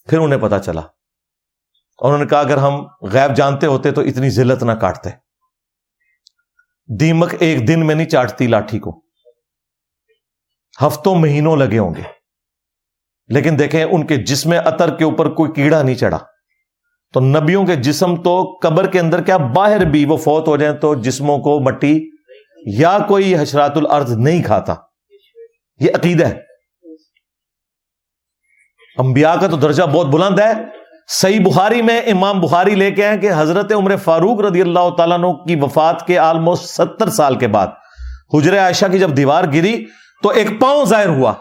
پھر 0.09 0.19
انہیں 0.19 0.41
پتا 0.41 0.59
چلا۔ 0.59 0.81
اور 1.99 2.13
انہوں 2.13 2.25
نے 2.25 2.27
کہا، 2.27 2.41
اگر 2.41 2.57
ہم 2.57 2.87
غیب 3.03 3.37
جانتے 3.37 3.67
ہوتے 3.67 3.93
تو 3.93 4.01
اتنی 4.01 4.31
ذلت 4.31 4.63
نہ 4.63 4.73
کاٹتے۔ 4.73 5.11
دیمک 7.01 7.35
ایک 7.41 7.69
دن 7.69 7.87
میں 7.87 7.95
نہیں 7.95 8.09
چاٹتی 8.09 8.47
لاٹھی 8.47 8.79
کو۔ 8.79 9.05
ہفتوں 10.87 11.15
مہینوں 11.15 11.57
لگے 11.57 11.79
ہوں 11.79 11.95
گے۔ 11.95 12.24
لیکن 13.29 13.59
دیکھیں 13.59 13.85
ان 13.85 14.07
کے 14.07 14.17
جسم 14.17 14.55
اتر 14.65 14.95
کے 14.97 15.05
اوپر 15.05 15.29
کوئی 15.29 15.53
کیڑا 15.53 15.83
نہیں 15.83 15.95
چڑھا۔ 15.95 16.19
تو 17.13 17.21
نبیوں 17.21 17.67
کے 17.67 17.77
جسم 17.77 18.17
تو 18.17 18.59
قبر 18.63 18.87
کے 18.87 19.01
اندر 19.01 19.23
کیا 19.23 19.37
باہر 19.37 19.85
بھی 19.85 20.05
وہ 20.05 20.17
فوت 20.17 20.49
ہو 20.49 20.57
جائیں 20.57 20.75
تو 20.75 20.95
جسموں 20.95 21.39
کو 21.39 21.61
مٹی 21.61 22.11
یا 22.67 22.99
کوئی 23.09 23.39
حشرات 23.39 23.77
الارض 23.77 24.13
نہیں 24.13 24.43
کھاتا۔ 24.43 24.75
یہ 25.81 25.91
عقیدہ 25.95 26.27
ہے۔ 26.27 26.41
انبیاء 28.99 29.35
کا 29.41 29.47
تو 29.47 29.57
درجہ 29.57 29.83
بہت 29.83 30.07
بلند 30.07 30.39
ہے۔ 30.39 30.53
صحیح 31.09 31.41
بخاری 31.45 31.83
میں 31.83 32.01
امام 32.01 32.41
بخاری 32.41 32.75
لے 32.75 32.91
کے 32.91 33.07
آئے 33.07 33.19
کہ 33.19 33.31
حضرت 33.37 33.73
عمر 33.73 33.97
فاروق 33.97 34.41
رضی 34.41 34.61
اللہ 34.61 34.91
تعالیٰ 34.97 35.19
عنہ 35.19 35.27
کی 35.27 35.57
وفات 35.57 36.07
کے 36.07 36.19
آلموسٹ 36.19 36.65
ستر 36.65 37.09
سال 37.09 37.35
کے 37.35 37.49
بعد 37.49 37.67
حجر 38.35 38.59
عائشہ 38.59 38.87
کی 38.93 38.99
جب 38.99 39.17
دیوار 39.17 39.45
گری 39.45 39.85
تو 40.23 40.29
ایک 40.29 40.61
پاؤں 40.61 40.85
ظاہر 40.85 41.09
ہوا۔ 41.09 41.33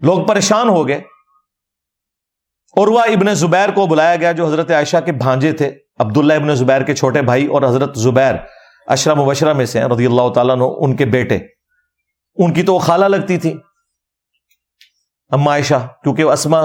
لوگ 0.00 0.26
پریشان 0.26 0.68
ہو 0.68 0.88
گئے۔ 0.88 1.00
اور 2.76 2.88
وہ 2.88 3.00
ابن 3.00 3.34
زبیر 3.34 3.68
کو 3.68 3.86
بلایا 3.86 4.16
گیا 4.16 4.32
جو 4.32 4.46
حضرت 4.46 4.70
عائشہ 4.70 4.96
کے 5.04 5.12
بھانجے 5.12 5.52
تھے۔ 5.52 5.72
عبداللہ 5.98 6.32
ابن 6.32 6.54
زبیر 6.54 6.82
کے 6.82 6.94
چھوٹے 6.94 7.22
بھائی 7.22 7.46
اور 7.46 7.62
حضرت 7.62 7.98
زبیر 7.98 8.34
اشرا 8.86 9.14
مبشرہ 9.14 9.52
میں 9.52 9.66
سے 9.66 9.82
رضی 9.82 10.06
اللہ 10.06 10.28
تعالیٰ 10.34 10.54
عنہ، 10.54 10.64
ان 10.64 10.96
کے 10.96 11.04
بیٹے۔ 11.04 11.38
ان 12.34 12.52
کی 12.52 12.62
تو 12.62 12.74
وہ 12.74 12.78
خالہ 12.78 13.04
لگتی 13.04 13.38
تھی۔ 13.38 13.58
اما 15.28 15.50
عائشہ، 15.50 15.88
کیونکہ 16.02 16.24
وہ 16.24 16.32
اسما 16.32 16.60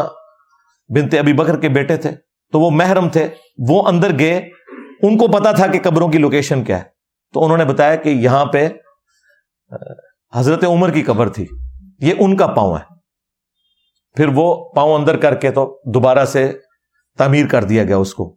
بنت 0.89 1.13
ابی 1.13 1.33
بکر 1.33 1.59
کے 1.59 1.69
بیٹے 1.69 1.97
تھے، 1.97 2.11
تو 2.51 2.59
وہ 2.59 2.71
محرم 2.71 3.09
تھے۔ 3.09 3.27
وہ 3.67 3.87
اندر 3.87 4.19
گئے۔ 4.19 4.37
ان 5.01 5.17
کو 5.17 5.27
پتا 5.27 5.51
تھا 5.51 5.67
کہ 5.67 5.79
قبروں 5.83 6.09
کی 6.09 6.17
لوکیشن 6.17 6.63
کیا 6.63 6.77
ہے۔ 6.77 6.83
تو 7.33 7.43
انہوں 7.43 7.57
نے 7.57 7.65
بتایا 7.65 7.95
کہ 7.95 8.09
یہاں 8.09 8.45
پہ 8.45 8.69
حضرت 10.33 10.63
عمر 10.63 10.91
کی 10.91 11.03
قبر 11.03 11.29
تھی۔ 11.29 11.45
یہ 11.99 12.13
ان 12.19 12.37
کا 12.37 12.47
پاؤں 12.47 12.77
ہے۔ 12.77 12.94
پھر 14.17 14.27
وہ 14.33 14.69
پاؤں 14.69 14.93
اندر 14.93 15.17
کر 15.17 15.35
کے 15.35 15.51
تو 15.51 15.81
دوبارہ 15.85 16.25
سے 16.25 16.59
تعمیر 17.17 17.47
کر 17.47 17.63
دیا 17.63 17.83
گیا 17.83 17.97
اس 17.97 18.13
کو۔ 18.13 18.35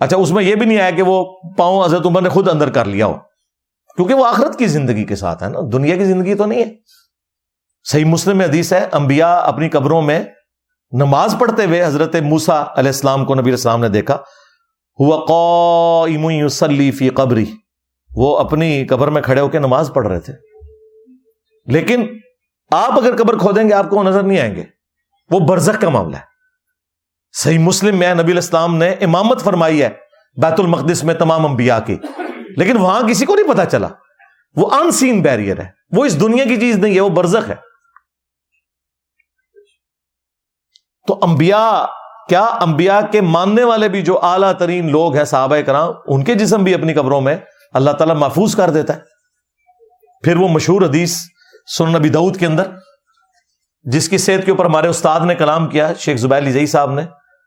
اچھا 0.00 0.16
اس 0.16 0.30
میں 0.30 0.44
یہ 0.44 0.54
بھی 0.54 0.66
نہیں 0.66 0.80
آیا 0.80 0.90
کہ 0.90 1.02
وہ 1.02 1.38
پاؤں 1.56 1.84
حضرت 1.84 2.06
عمر 2.06 2.22
نے 2.22 2.28
خود 2.28 2.48
اندر 2.48 2.70
کر 2.70 2.84
لیا 2.84 3.06
ہو۔ 3.06 3.14
کیونکہ 3.96 4.14
وہ 4.14 4.26
آخرت 4.26 4.58
کی 4.58 4.66
زندگی 4.66 5.04
کے 5.04 5.16
ساتھ 5.16 5.42
ہے 5.42 5.48
نا، 5.48 5.58
دنیا 5.72 5.96
کی 5.96 6.04
زندگی 6.04 6.34
تو 6.34 6.46
نہیں 6.46 6.64
ہے۔ 6.64 6.74
صحیح 7.84 8.04
مسلم 8.04 8.40
حدیث 8.40 8.72
ہے، 8.72 8.88
انبیاء 8.92 9.36
اپنی 9.36 9.68
قبروں 9.68 10.02
میں 10.02 10.24
نماز 10.92 11.36
پڑھتے 11.38 11.64
ہوئے 11.64 11.84
حضرت 11.84 12.16
موسا 12.16 12.62
علیہ 12.62 12.88
السلام 12.88 13.24
کو 13.24 13.34
نبی 13.34 13.50
السلام 13.50 13.80
نے 13.80 13.88
دیکھا 13.88 14.16
ہوا 15.00 16.06
فی 16.98 17.08
قبری 17.08 17.44
وہ 18.14 18.38
اپنی 18.38 18.86
قبر 18.86 19.08
میں 19.08 19.22
کھڑے 19.22 19.40
ہو 19.40 19.48
کے 19.48 19.58
نماز 19.58 19.90
پڑھ 19.94 20.06
رہے 20.06 20.20
تھے۔ 20.20 20.32
لیکن 21.66 22.06
آپ 22.70 22.92
اگر 22.92 23.16
قبر 23.16 23.38
کھودیں 23.38 23.68
گے، 23.68 23.74
آپ 23.74 23.90
کو 23.90 24.02
نظر 24.02 24.22
نہیں 24.22 24.40
آئیں 24.40 24.56
گے۔ 24.56 24.64
وہ 25.30 25.40
برزخ 25.40 25.80
کا 25.80 25.88
معاملہ 25.88 26.16
ہے۔ 26.16 26.34
صحیح 27.32 27.58
مسلم 27.58 27.98
میں 27.98 28.14
نبی 28.14 28.32
الاسلام 28.32 28.76
نے 28.76 28.90
امامت 28.90 29.42
فرمائی 29.42 29.82
ہے 29.82 29.88
بیت 30.42 30.60
المقدس 30.60 31.04
میں 31.04 31.14
تمام 31.14 31.46
انبیاء 31.46 31.78
کی۔ 31.86 31.96
لیکن 32.56 32.76
وہاں 32.76 33.08
کسی 33.08 33.26
کو 33.26 33.34
نہیں 33.34 33.54
پتا 33.54 33.66
چلا۔ 33.66 33.88
وہ 34.56 34.70
ان 34.70 34.90
سین 34.90 35.22
بیریئر 35.22 35.60
ہے۔ 35.60 35.68
وہ 35.90 36.04
اس 36.04 36.20
دنیا 36.20 36.44
کی 36.44 36.56
چیز 36.56 36.76
نہیں 36.76 36.94
ہے، 36.94 37.00
وہ 37.00 37.08
برزخ 37.08 37.50
ہے۔ 37.50 37.54
تو 41.06 41.18
انبیاء، 41.22 41.84
کیا 42.28 42.40
انبیاء 42.40 43.00
کے 43.12 43.20
ماننے 43.20 43.64
والے 43.64 43.88
بھی 43.88 44.02
جو 44.02 44.22
اعلیٰ 44.22 44.52
ترین 44.52 44.90
لوگ 44.90 45.16
ہیں 45.16 45.24
صحابہ 45.24 45.56
کرام، 45.66 45.92
ان 46.06 46.24
کے 46.24 46.34
جسم 46.34 46.64
بھی 46.64 46.74
اپنی 46.74 46.94
قبروں 46.94 47.20
میں 47.20 47.36
اللہ 47.72 47.90
تعالیٰ 47.90 48.16
محفوظ 48.16 48.56
کر 48.56 48.70
دیتا 48.70 48.96
ہے۔ 48.96 49.00
پھر 50.24 50.36
وہ 50.36 50.48
مشہور 50.48 50.82
حدیث 50.82 51.24
سن 51.66 51.92
نبی 51.92 52.08
دعود 52.08 52.36
کے 52.36 52.46
اندر، 52.46 52.62
جس 53.82 54.08
کی 54.08 54.18
صحت 54.18 54.44
کے 54.44 54.50
اوپر 54.50 54.64
ہمارے 54.64 54.88
استاد 54.88 55.20
نے 55.20 55.34
کلام 55.34 55.66
کیا، 55.66 55.92
شیخ 55.98 56.16
زبیر 56.18 56.40
لزئی 56.40 56.66
صاحب 56.66 56.92
نے، 56.92 57.02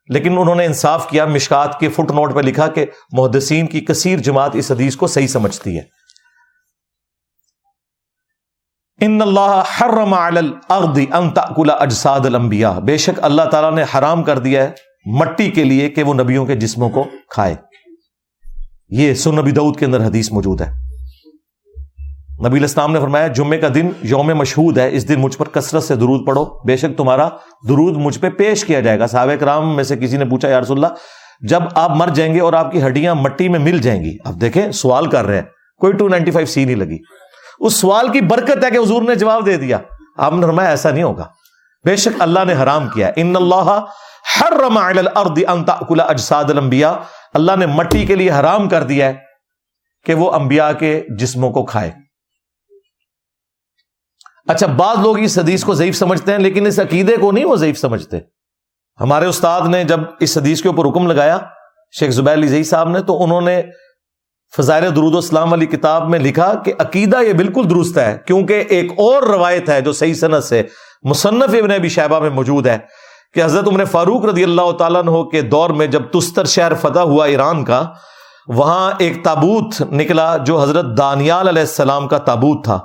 لیکن 0.09 0.37
انہوں 0.37 0.55
نے 0.55 0.65
انصاف 0.65 1.09
کیا، 1.09 1.25
مشکات 1.25 1.79
کے 1.79 1.89
فٹ 1.89 2.11
نوٹ 2.11 2.35
پہ 2.35 2.39
لکھا 2.39 2.67
کہ 2.67 2.85
محدثین 3.11 3.67
کی 3.67 3.81
کثیر 3.81 4.19
جماعت 4.19 4.51
اس 4.53 4.71
حدیث 4.71 4.95
کو 4.95 5.07
صحیح 5.07 5.27
سمجھتی 5.27 5.77
ہے۔ 5.77 5.97
ان 9.01 9.21
اللہ 9.21 9.63
حرم 9.81 10.13
علی 10.13 10.37
الارض 10.37 10.99
ان 11.13 11.29
تاکل 11.29 11.69
اجساد 11.79 12.19
الانبیاء۔ 12.19 12.79
بے 12.79 12.97
شک 12.97 13.19
اللہ 13.21 13.41
تعالیٰ 13.41 13.73
نے 13.73 13.83
حرام 13.97 14.23
کر 14.23 14.39
دیا 14.39 14.63
ہے 14.63 14.71
مٹی 15.05 15.51
کے 15.51 15.63
لیے 15.63 15.89
کہ 15.89 16.03
وہ 16.03 16.13
نبیوں 16.13 16.45
کے 16.45 16.55
جسموں 16.55 16.89
کو 16.89 17.07
کھائے۔ 17.29 17.55
یہ 18.89 19.13
سن 19.13 19.35
نبی 19.35 19.51
دعود 19.51 19.79
کے 19.79 19.85
اندر 19.85 20.05
حدیث 20.05 20.31
موجود 20.31 20.61
ہے۔ 20.61 20.86
نبی 22.45 22.57
الاسلام 22.57 22.93
نے 22.93 22.99
فرمایا 22.99 23.27
جمعے 23.27 23.57
کا 23.57 23.67
دن 23.75 23.89
یوم 24.01 24.27
مشہود 24.27 24.77
ہے، 24.77 24.89
اس 24.91 25.09
دن 25.09 25.19
مجھ 25.19 25.37
پر 25.37 25.49
کثرت 25.49 25.83
سے 25.83 25.95
درود 25.95 26.27
پڑھو۔ 26.27 26.45
بے 26.45 26.77
شک 26.77 26.97
تمہارا 26.97 27.29
درود 27.67 27.97
مجھ 27.97 28.19
پہ 28.19 28.29
پیش 28.29 28.65
کیا 28.65 28.79
جائے 28.79 28.99
گا۔ 28.99 29.07
صحابہ 29.07 29.35
کرام 29.35 29.75
میں 29.75 29.83
سے 29.83 29.97
کسی 29.97 30.17
نے 30.17 30.25
پوچھا، 30.25 30.49
یا 30.49 30.61
رسول 30.61 30.85
اللہ، 30.85 30.95
جب 31.47 31.63
آپ 31.75 31.91
مر 31.95 32.07
جائیں 32.07 32.33
گے 32.33 32.39
اور 32.39 32.53
آپ 32.53 32.71
کی 32.71 32.83
ہڈیاں 32.83 33.15
مٹی 33.15 33.49
میں 33.49 33.59
مل 33.59 33.77
جائیں 33.77 34.03
گی۔ 34.03 34.17
اب 34.25 34.41
دیکھیں، 34.41 34.71
سوال 34.71 35.07
کر 35.07 35.25
رہے 35.25 35.35
ہیں۔ 35.35 35.43
کوئی 35.77 35.93
ٹو 35.93 36.07
نائنٹی 36.07 36.31
فائیو 36.31 36.45
سی 36.45 36.65
نہیں 36.65 36.75
لگی۔ 36.75 36.97
اس 37.59 37.73
سوال 37.73 38.11
کی 38.11 38.21
برکت 38.21 38.63
ہے 38.63 38.71
کہ 38.71 38.77
حضور 38.77 39.01
نے 39.01 39.15
جواب 39.15 39.45
دے 39.45 39.57
دیا۔ 39.57 39.77
آپ 40.17 40.33
نے 40.33 40.41
فرمایا، 40.41 40.69
ایسا 40.69 40.91
نہیں 40.91 41.03
ہوگا۔ 41.03 41.25
بے 41.85 41.95
شک 41.95 42.21
اللہ 42.21 42.39
نے 42.47 42.53
حرام 42.53 42.87
کیا۔ 42.87 43.11
ان 43.15 43.35
اللہ 43.35 43.85
حرم 44.41 44.77
علی 44.77 44.99
الارض 44.99 45.43
ان 45.47 45.63
تاکل 45.63 46.01
اجساد 46.01 46.43
الانبیاء۔ 46.43 46.93
اللہ 47.33 47.51
نے 47.59 47.65
مٹی 47.65 48.05
کے 48.05 48.15
لیے 48.15 48.31
حرام 48.31 48.69
کر 48.69 48.83
دیا 48.83 49.07
ہے 49.07 49.13
کہ 50.05 50.13
وہ 50.13 50.31
انبیاء 50.31 50.71
کے 50.71 51.03
جسموں 51.19 51.51
کو 51.51 51.65
کھائے۔ 51.65 52.06
اچھا 54.47 54.67
بعض 54.77 54.99
لوگ 54.99 55.19
اس 55.19 55.37
حدیث 55.39 55.63
کو 55.63 55.73
ضعیف 55.73 55.95
سمجھتے 55.97 56.31
ہیں، 56.31 56.39
لیکن 56.39 56.65
اس 56.65 56.79
عقیدے 56.79 57.15
کو 57.21 57.31
نہیں 57.31 57.45
وہ 57.45 57.55
ضعیف 57.55 57.79
سمجھتے۔ 57.79 58.19
ہمارے 58.99 59.25
استاد 59.25 59.61
نے 59.69 59.83
جب 59.83 59.99
اس 60.19 60.37
حدیث 60.37 60.61
کے 60.61 60.69
اوپر 60.69 60.85
حکم 60.85 61.07
لگایا، 61.07 61.37
شیخ 61.99 62.11
زبیر 62.11 62.33
علی 62.33 62.63
صاحب 62.63 62.89
نے، 62.89 63.01
تو 63.01 63.23
انہوں 63.23 63.41
نے 63.41 63.61
فضائر 64.53 64.89
درود 64.89 65.15
اسلام 65.15 65.51
والی 65.51 65.65
کتاب 65.65 66.09
میں 66.09 66.19
لکھا 66.19 66.53
کہ 66.65 66.73
عقیدہ 66.79 67.21
یہ 67.23 67.33
بالکل 67.33 67.69
درست 67.69 67.97
ہے، 67.97 68.17
کیونکہ 68.27 68.63
ایک 68.69 68.91
اور 68.97 69.23
روایت 69.23 69.69
ہے 69.69 69.79
جو 69.81 69.93
صحیح 69.93 70.13
صنعت 70.13 70.43
سے 70.43 70.61
مصنف 71.03 71.55
ابن 71.61 71.71
ابی 71.71 71.89
شہبہ 71.89 72.19
میں 72.19 72.29
موجود 72.29 72.67
ہے، 72.67 72.77
کہ 73.33 73.43
حضرت 73.43 73.67
عمر 73.67 73.85
فاروق 73.85 74.25
رضی 74.25 74.43
اللہ 74.43 74.71
تعالیٰ 74.71 75.01
عنہ 75.03 75.21
کے 75.31 75.41
دور 75.41 75.69
میں 75.69 75.87
جب 75.87 76.03
تستر 76.11 76.45
شہر 76.45 76.73
فتح 76.81 76.99
ہوا 77.11 77.25
ایران 77.25 77.63
کا، 77.65 77.83
وہاں 78.47 78.91
ایک 78.99 79.23
تابوت 79.23 79.81
نکلا 79.91 80.35
جو 80.37 80.61
حضرت 80.61 80.97
دانیال 80.97 81.47
علیہ 81.47 81.61
السلام 81.61 82.07
کا 82.07 82.17
تابوت 82.17 82.63
تھا۔ 82.63 82.79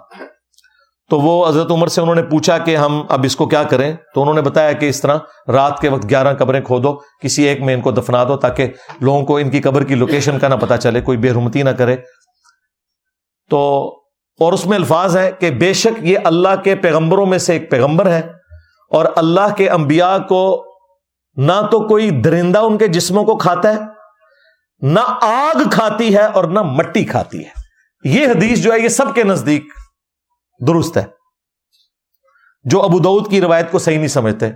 تو 1.10 1.18
وہ 1.18 1.48
حضرت 1.48 1.70
عمر 1.70 1.86
سے 1.86 2.00
انہوں 2.00 2.14
نے 2.14 2.22
پوچھا 2.22 2.58
کہ 2.58 2.76
ہم 2.76 3.02
اب 3.08 3.20
اس 3.24 3.36
کو 3.36 3.46
کیا 3.46 3.62
کریں؟ 3.62 3.96
تو 4.14 4.20
انہوں 4.20 4.34
نے 4.34 4.40
بتایا 4.40 4.72
کہ 4.72 4.88
اس 4.88 5.00
طرح 5.00 5.18
رات 5.48 5.80
کے 5.80 5.88
وقت 5.88 6.10
گیارہ 6.10 6.34
قبریں 6.34 6.60
کھودو 6.60 6.94
کسی 7.22 7.42
ایک 7.42 7.62
میں 7.62 7.74
ان 7.74 7.80
کو 7.80 7.90
دفنا 7.90 8.24
دو 8.24 8.36
تاکہ 8.36 8.68
لوگوں 9.00 9.26
کو 9.26 9.36
ان 9.36 9.50
کی 9.50 9.60
قبر 9.60 9.84
کی 9.84 9.94
لوکیشن 9.94 10.38
کا 10.38 10.48
نہ 10.48 10.54
پتا 10.54 10.76
چلے، 10.76 11.00
کوئی 11.00 11.18
بے 11.18 11.32
رمتی 11.32 11.62
نہ 11.62 11.70
کرے۔ 11.70 11.96
تو 13.50 13.88
اور 14.40 14.52
اس 14.52 14.66
میں 14.66 14.78
الفاظ 14.78 15.16
ہے 15.16 15.32
کہ 15.38 15.50
بے 15.50 15.72
شک 15.72 15.98
یہ 16.00 16.18
اللہ 16.24 16.62
کے 16.64 16.74
پیغمبروں 16.74 17.26
میں 17.26 17.38
سے 17.38 17.52
ایک 17.52 17.70
پیغمبر 17.70 18.06
ہے 18.06 18.20
اور 18.90 19.04
اللہ 19.16 19.54
کے 19.56 19.70
انبیاء 19.70 20.18
کو 20.18 20.64
نہ 21.36 21.60
تو 21.70 21.88
کوئی 21.88 22.10
درندہ 22.10 22.58
ان 22.58 22.78
کے 22.78 22.88
جسموں 22.88 23.24
کو 23.24 23.36
کھاتا 23.36 23.74
ہے، 23.74 23.78
نہ 24.80 25.00
آگ 25.20 25.68
کھاتی 25.70 26.16
ہے 26.16 26.24
اور 26.24 26.44
نہ 26.44 26.62
مٹی 26.62 27.04
کھاتی 27.04 27.44
ہے۔ 27.44 27.50
یہ 28.04 28.26
حدیث 28.26 28.58
جو 28.58 28.72
ہے 28.72 28.80
یہ 28.80 28.88
سب 28.88 29.14
کے 29.14 29.22
نزدیک 29.22 29.64
درست 30.60 30.96
ہے۔ 30.96 31.04
جو 32.64 32.82
ابو 32.82 32.98
دعود 32.98 33.30
کی 33.30 33.40
روایت 33.40 33.70
کو 33.70 33.78
صحیح 33.78 33.96
نہیں 33.96 34.08
سمجھتے، 34.08 34.50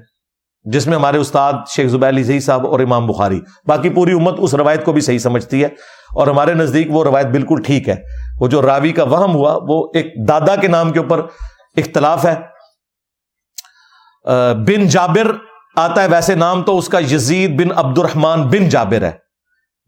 جس 0.64 0.86
میں 0.86 0.96
ہمارے 0.96 1.18
استاد 1.18 1.52
شیخ 1.68 1.90
زبیر 1.90 2.08
علی 2.08 2.22
زئی 2.22 2.40
صاحب 2.40 2.66
اور 2.66 2.80
امام 2.80 3.06
بخاری، 3.06 3.40
باقی 3.66 3.90
پوری 3.90 4.12
امت 4.12 4.34
اس 4.38 4.54
روایت 4.54 4.84
کو 4.84 4.92
بھی 4.92 5.00
صحیح 5.00 5.18
سمجھتی 5.18 5.62
ہے۔ 5.62 5.68
اور 6.16 6.26
ہمارے 6.26 6.54
نزدیک 6.54 6.86
وہ 6.90 7.04
روایت 7.04 7.26
بالکل 7.26 7.62
ٹھیک 7.66 7.88
ہے۔ 7.88 7.94
وہ 8.40 8.48
جو 8.48 8.62
راوی 8.62 8.92
کا 8.92 9.02
وہم 9.02 9.34
ہوا، 9.34 9.58
وہ 9.68 9.90
ایک 9.94 10.28
دادا 10.28 10.56
کے 10.56 10.68
نام 10.68 10.92
کے 10.92 10.98
اوپر 10.98 11.26
اختلاف 11.76 12.26
ہے۔ 12.26 12.34
بن 14.66 14.88
جابر 14.88 15.32
آتا 15.76 16.02
ہے، 16.02 16.06
ویسے 16.06 16.34
نام 16.34 16.62
تو 16.62 16.78
اس 16.78 16.88
کا 16.88 16.98
یزید 16.98 17.60
بن 17.60 17.78
عبد 17.78 17.98
الرحمان 17.98 18.42
بن 18.42 18.68
جابر 18.68 19.02
ہے۔ 19.02 19.12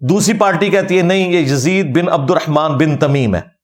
دوسری 0.09 0.39
پارٹی 0.39 0.71
کہتی 0.71 0.97
ہے، 0.97 1.03
نہیں، 1.03 1.33
یہ 1.33 1.39
یزید 1.39 1.99
بن 1.99 2.09
عبد 2.09 2.31
الرحمان 2.31 2.73
بن 2.73 2.97
تمیم 2.97 3.35
ہے۔ 3.35 3.58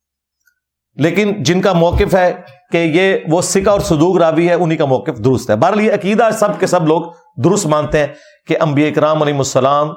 لیکن 0.97 1.43
جن 1.43 1.61
کا 1.61 1.73
موقف 1.73 2.15
ہے 2.15 2.33
کہ 2.73 2.79
یہ 2.79 3.17
وہ 3.31 3.43
سکہ 3.43 3.71
اور 3.71 3.81
صدوق 3.81 4.17
راوی 4.17 4.49
ہے، 4.49 4.55
انہی 4.55 4.77
کا 4.77 4.85
موقف 4.85 5.25
درست 5.25 5.51
ہے۔ 5.51 5.57
بہرحال 5.57 5.81
یہ 5.81 5.93
عقیدہ 5.93 6.29
سب 6.39 6.61
کے 6.61 6.67
سب 6.67 6.87
لوگ 6.87 7.03
درست 7.45 7.67
مانتے 7.67 7.99
ہیں 7.99 8.07
کہ 8.47 8.57
انبیاء 8.61 8.91
کرام 8.91 9.23
علیہ 9.23 9.35
السلام 9.35 9.89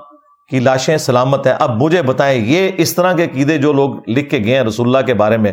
کی 0.49 0.59
لاشیں 0.59 0.97
سلامت 0.97 1.47
ہیں۔ 1.47 1.53
اب 1.59 1.83
مجھے 1.83 2.01
بتائیں، 2.01 2.45
یہ 2.45 2.71
اس 2.77 2.95
طرح 2.95 3.13
کے 3.13 3.23
عقیدے 3.23 3.57
جو 3.57 3.73
لوگ 3.73 4.09
لکھ 4.09 4.29
کے 4.29 4.39
گئے 4.45 4.55
ہیں 4.55 4.63
رسول 4.63 4.87
اللہ 4.87 5.05
کے 5.05 5.13
بارے 5.13 5.37
میں، 5.37 5.51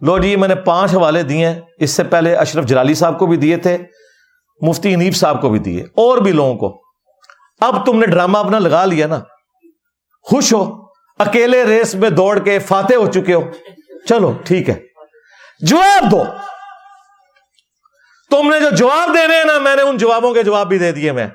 لو 0.00 0.18
جی 0.18 0.36
میں 0.36 0.48
نے 0.48 0.54
پانچ 0.54 0.94
حوالے 0.94 1.22
دیے 1.22 1.46
ہیں۔ 1.46 1.60
اس 1.78 1.90
سے 1.90 2.04
پہلے 2.04 2.34
اشرف 2.34 2.64
جلالی 2.64 2.94
صاحب 2.94 3.18
کو 3.18 3.26
بھی 3.26 3.36
دیے 3.36 3.56
تھے، 3.56 3.78
مفتی 4.60 4.94
انیب 4.94 5.16
صاحب 5.16 5.40
کو 5.40 5.50
بھی 5.50 5.58
دیے، 5.58 5.82
اور 5.82 6.18
بھی 6.18 6.32
لوگوں 6.32 6.54
کو۔ 6.54 6.82
اب 7.60 7.86
تم 7.86 7.98
نے 7.98 8.06
ڈرامہ 8.06 8.38
اپنا 8.38 8.58
لگا 8.58 8.84
لیا 8.84 9.06
نا۔ 9.06 9.18
خوش 10.22 10.54
ہو، 10.54 10.82
اکیلے 11.18 11.64
ریس 11.64 11.94
میں 11.94 12.10
دوڑ 12.10 12.38
کے 12.38 12.58
فاتح 12.58 12.94
ہو 12.94 13.06
چکے 13.06 13.34
ہو۔ 13.34 13.40
چلو، 14.08 14.38
ٹھیک 14.44 14.70
ہے۔ 14.70 14.80
جواب 15.60 16.10
دو۔ 16.10 16.24
تم 18.30 18.50
نے 18.50 18.60
جو 18.60 18.70
جواب 18.70 19.08
دینے 19.14 19.36
ہیں 19.36 19.44
نا، 19.44 19.58
میں 19.58 19.76
نے 19.76 19.82
ان 19.82 19.96
جوابوں 19.96 20.34
کے 20.34 20.42
جواب 20.42 20.68
بھی 20.68 20.78
دے 20.78 20.92
دیے 20.92 21.12
میں۔ 21.12 21.26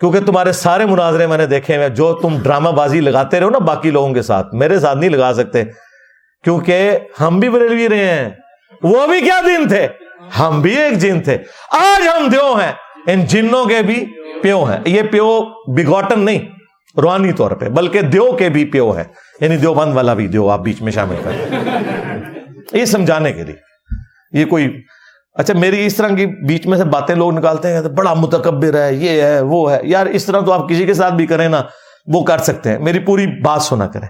کیونکہ 0.00 0.20
تمہارے 0.20 0.52
سارے 0.52 0.86
مناظرے 0.86 1.26
میں 1.26 1.38
نے 1.38 1.46
دیکھے 1.46 1.76
ہوئے 1.76 1.88
جو 1.88 2.14
تم 2.14 2.42
ڈرامہ 2.42 2.70
بازی 2.70 3.00
لگاتے 3.00 3.40
رہو 3.40 3.50
نا 3.50 3.58
باقی 3.58 3.90
لوگوں 3.90 4.14
کے 4.14 4.22
ساتھ، 4.22 4.54
میرے 4.54 4.80
ساتھ 4.80 4.98
نہیں 4.98 5.10
لگا 5.10 5.34
سکتے۔ 5.34 5.64
کیونکہ 6.44 6.98
ہم 7.20 7.40
بھی 7.40 7.48
بریلوی 7.48 7.88
رہے 7.88 8.04
ہیں۔ 8.04 8.30
وہ 8.82 9.06
بھی 9.06 9.20
کیا 9.20 9.40
دن 9.46 9.68
تھے؟ 9.68 9.88
ہم 10.38 10.60
بھی 10.62 10.82
ایک 10.82 10.98
جن 10.98 11.22
تھے۔ 11.22 11.38
آج 11.70 12.08
ہم 12.08 12.28
دیو 12.28 12.54
ہیں۔ 12.54 12.72
ان 13.06 13.24
جنوں 13.24 13.64
کے 13.64 13.82
بھی 13.82 14.06
پیو 14.42 14.64
ہیں۔ 14.64 14.78
یہ 14.86 15.02
پیو 15.02 15.40
بگوٹن 15.76 16.20
نہیں۔ 16.20 16.61
روحانی 16.96 17.32
طور 17.32 17.50
پہ 17.50 17.68
بلکہ 17.68 18.00
دیو 18.00 18.32
کے 18.32 18.48
بھی 18.48 18.64
پیو 18.64 18.96
ہے 18.96 19.04
یعنی 19.40 19.56
دیو 19.56 19.74
بند 19.74 19.94
والا 19.94 20.14
بھی 20.14 20.26
دیو 20.26 20.48
آپ 20.48 20.60
بیچ 20.60 20.82
میں 20.82 20.92
شامل 20.92 21.16
کر۔ 21.24 21.30
یہ 22.72 22.84
سمجھانے 22.84 23.32
کے 23.32 23.44
لیے۔ 23.44 23.54
یہ 24.32 24.44
کوئی 24.44 24.82
اچھا 25.34 25.54
میری 25.54 25.86
اس 25.86 25.96
طرح 25.96 26.08
کی 26.08 26.26
بیچ 26.26 26.66
میں 26.66 26.78
سے 26.78 26.84
باتیں 26.84 27.14
لوگ 27.14 27.38
نکالتے 27.38 27.72
ہیں 27.72 27.80
بڑا 27.80 28.14
متکبر 28.14 28.74
ہے 28.74 28.94
یہ 28.94 29.22
ہے 29.22 29.40
وہ 29.40 29.72
ہے۔ 29.72 29.80
یار 29.82 30.06
اس 30.06 30.24
طرح 30.24 30.40
تو 30.40 30.52
آپ 30.52 30.68
کسی 30.68 30.86
کے 30.86 30.94
ساتھ 30.94 31.14
بھی 31.14 31.26
کریں 31.26 31.48
نا 31.48 31.62
وہ 32.06 32.24
کر 32.24 32.38
سکتے 32.38 32.70
ہیں۔ 32.70 32.78
میری 32.78 32.98
پوری 32.98 33.26
بات 33.40 33.62
سنا 33.62 33.86
کریں۔ 33.86 34.08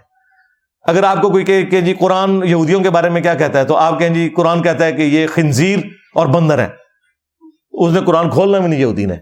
اگر 0.86 1.02
آپ 1.02 1.22
کو 1.22 1.30
کوئی 1.30 1.44
کہ, 1.44 1.62
کہ 1.62 1.80
جی 1.80 1.94
قرآن 1.94 2.40
یہودیوں 2.44 2.80
کے 2.80 2.90
بارے 2.90 3.08
میں 3.08 3.20
کیا 3.20 3.34
کہتا 3.34 3.58
ہے 3.58 3.64
تو 3.64 3.76
آپ 3.76 3.98
کہیں 3.98 4.08
جی 4.08 4.28
قرآن 4.28 4.62
کہتا 4.62 4.84
ہے 4.84 4.92
کہ 4.92 5.02
یہ 5.02 5.26
خنزیر 5.26 5.78
اور 6.14 6.26
بندر 6.26 6.58
ہے 6.58 6.68
اس 7.72 7.92
نے 7.92 8.00
قرآن 8.00 8.30
کھولنا 8.30 8.58
بھی 8.58 8.68
نہیں 8.68 8.80
یہودی 8.80 9.06
نے۔ 9.06 9.14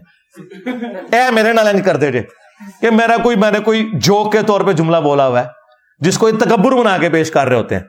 اے 1.11 1.31
میرے 1.31 1.53
نال 1.53 1.81
کر 1.81 1.97
دے 1.97 2.11
جے۔ 2.11 2.21
کہ 2.81 2.89
میرا 2.89 3.17
کوئی 3.23 3.35
میں 3.35 3.51
نے 3.51 3.59
کوئی 3.59 3.89
جوک 3.93 4.31
کے 4.31 4.37
طور 4.47 4.61
پہ 4.61 4.71
جملہ 4.71 4.97
بولا 4.97 5.27
ہوا 5.27 5.39
ہے، 5.39 5.47
جس 5.99 6.17
کو 6.17 6.31
تکبر 6.31 6.71
بنا 6.71 6.97
کے 6.97 7.09
پیش 7.09 7.31
کر 7.31 7.47
رہے 7.47 7.55
ہوتے 7.55 7.75
ہیں۔ 7.75 7.83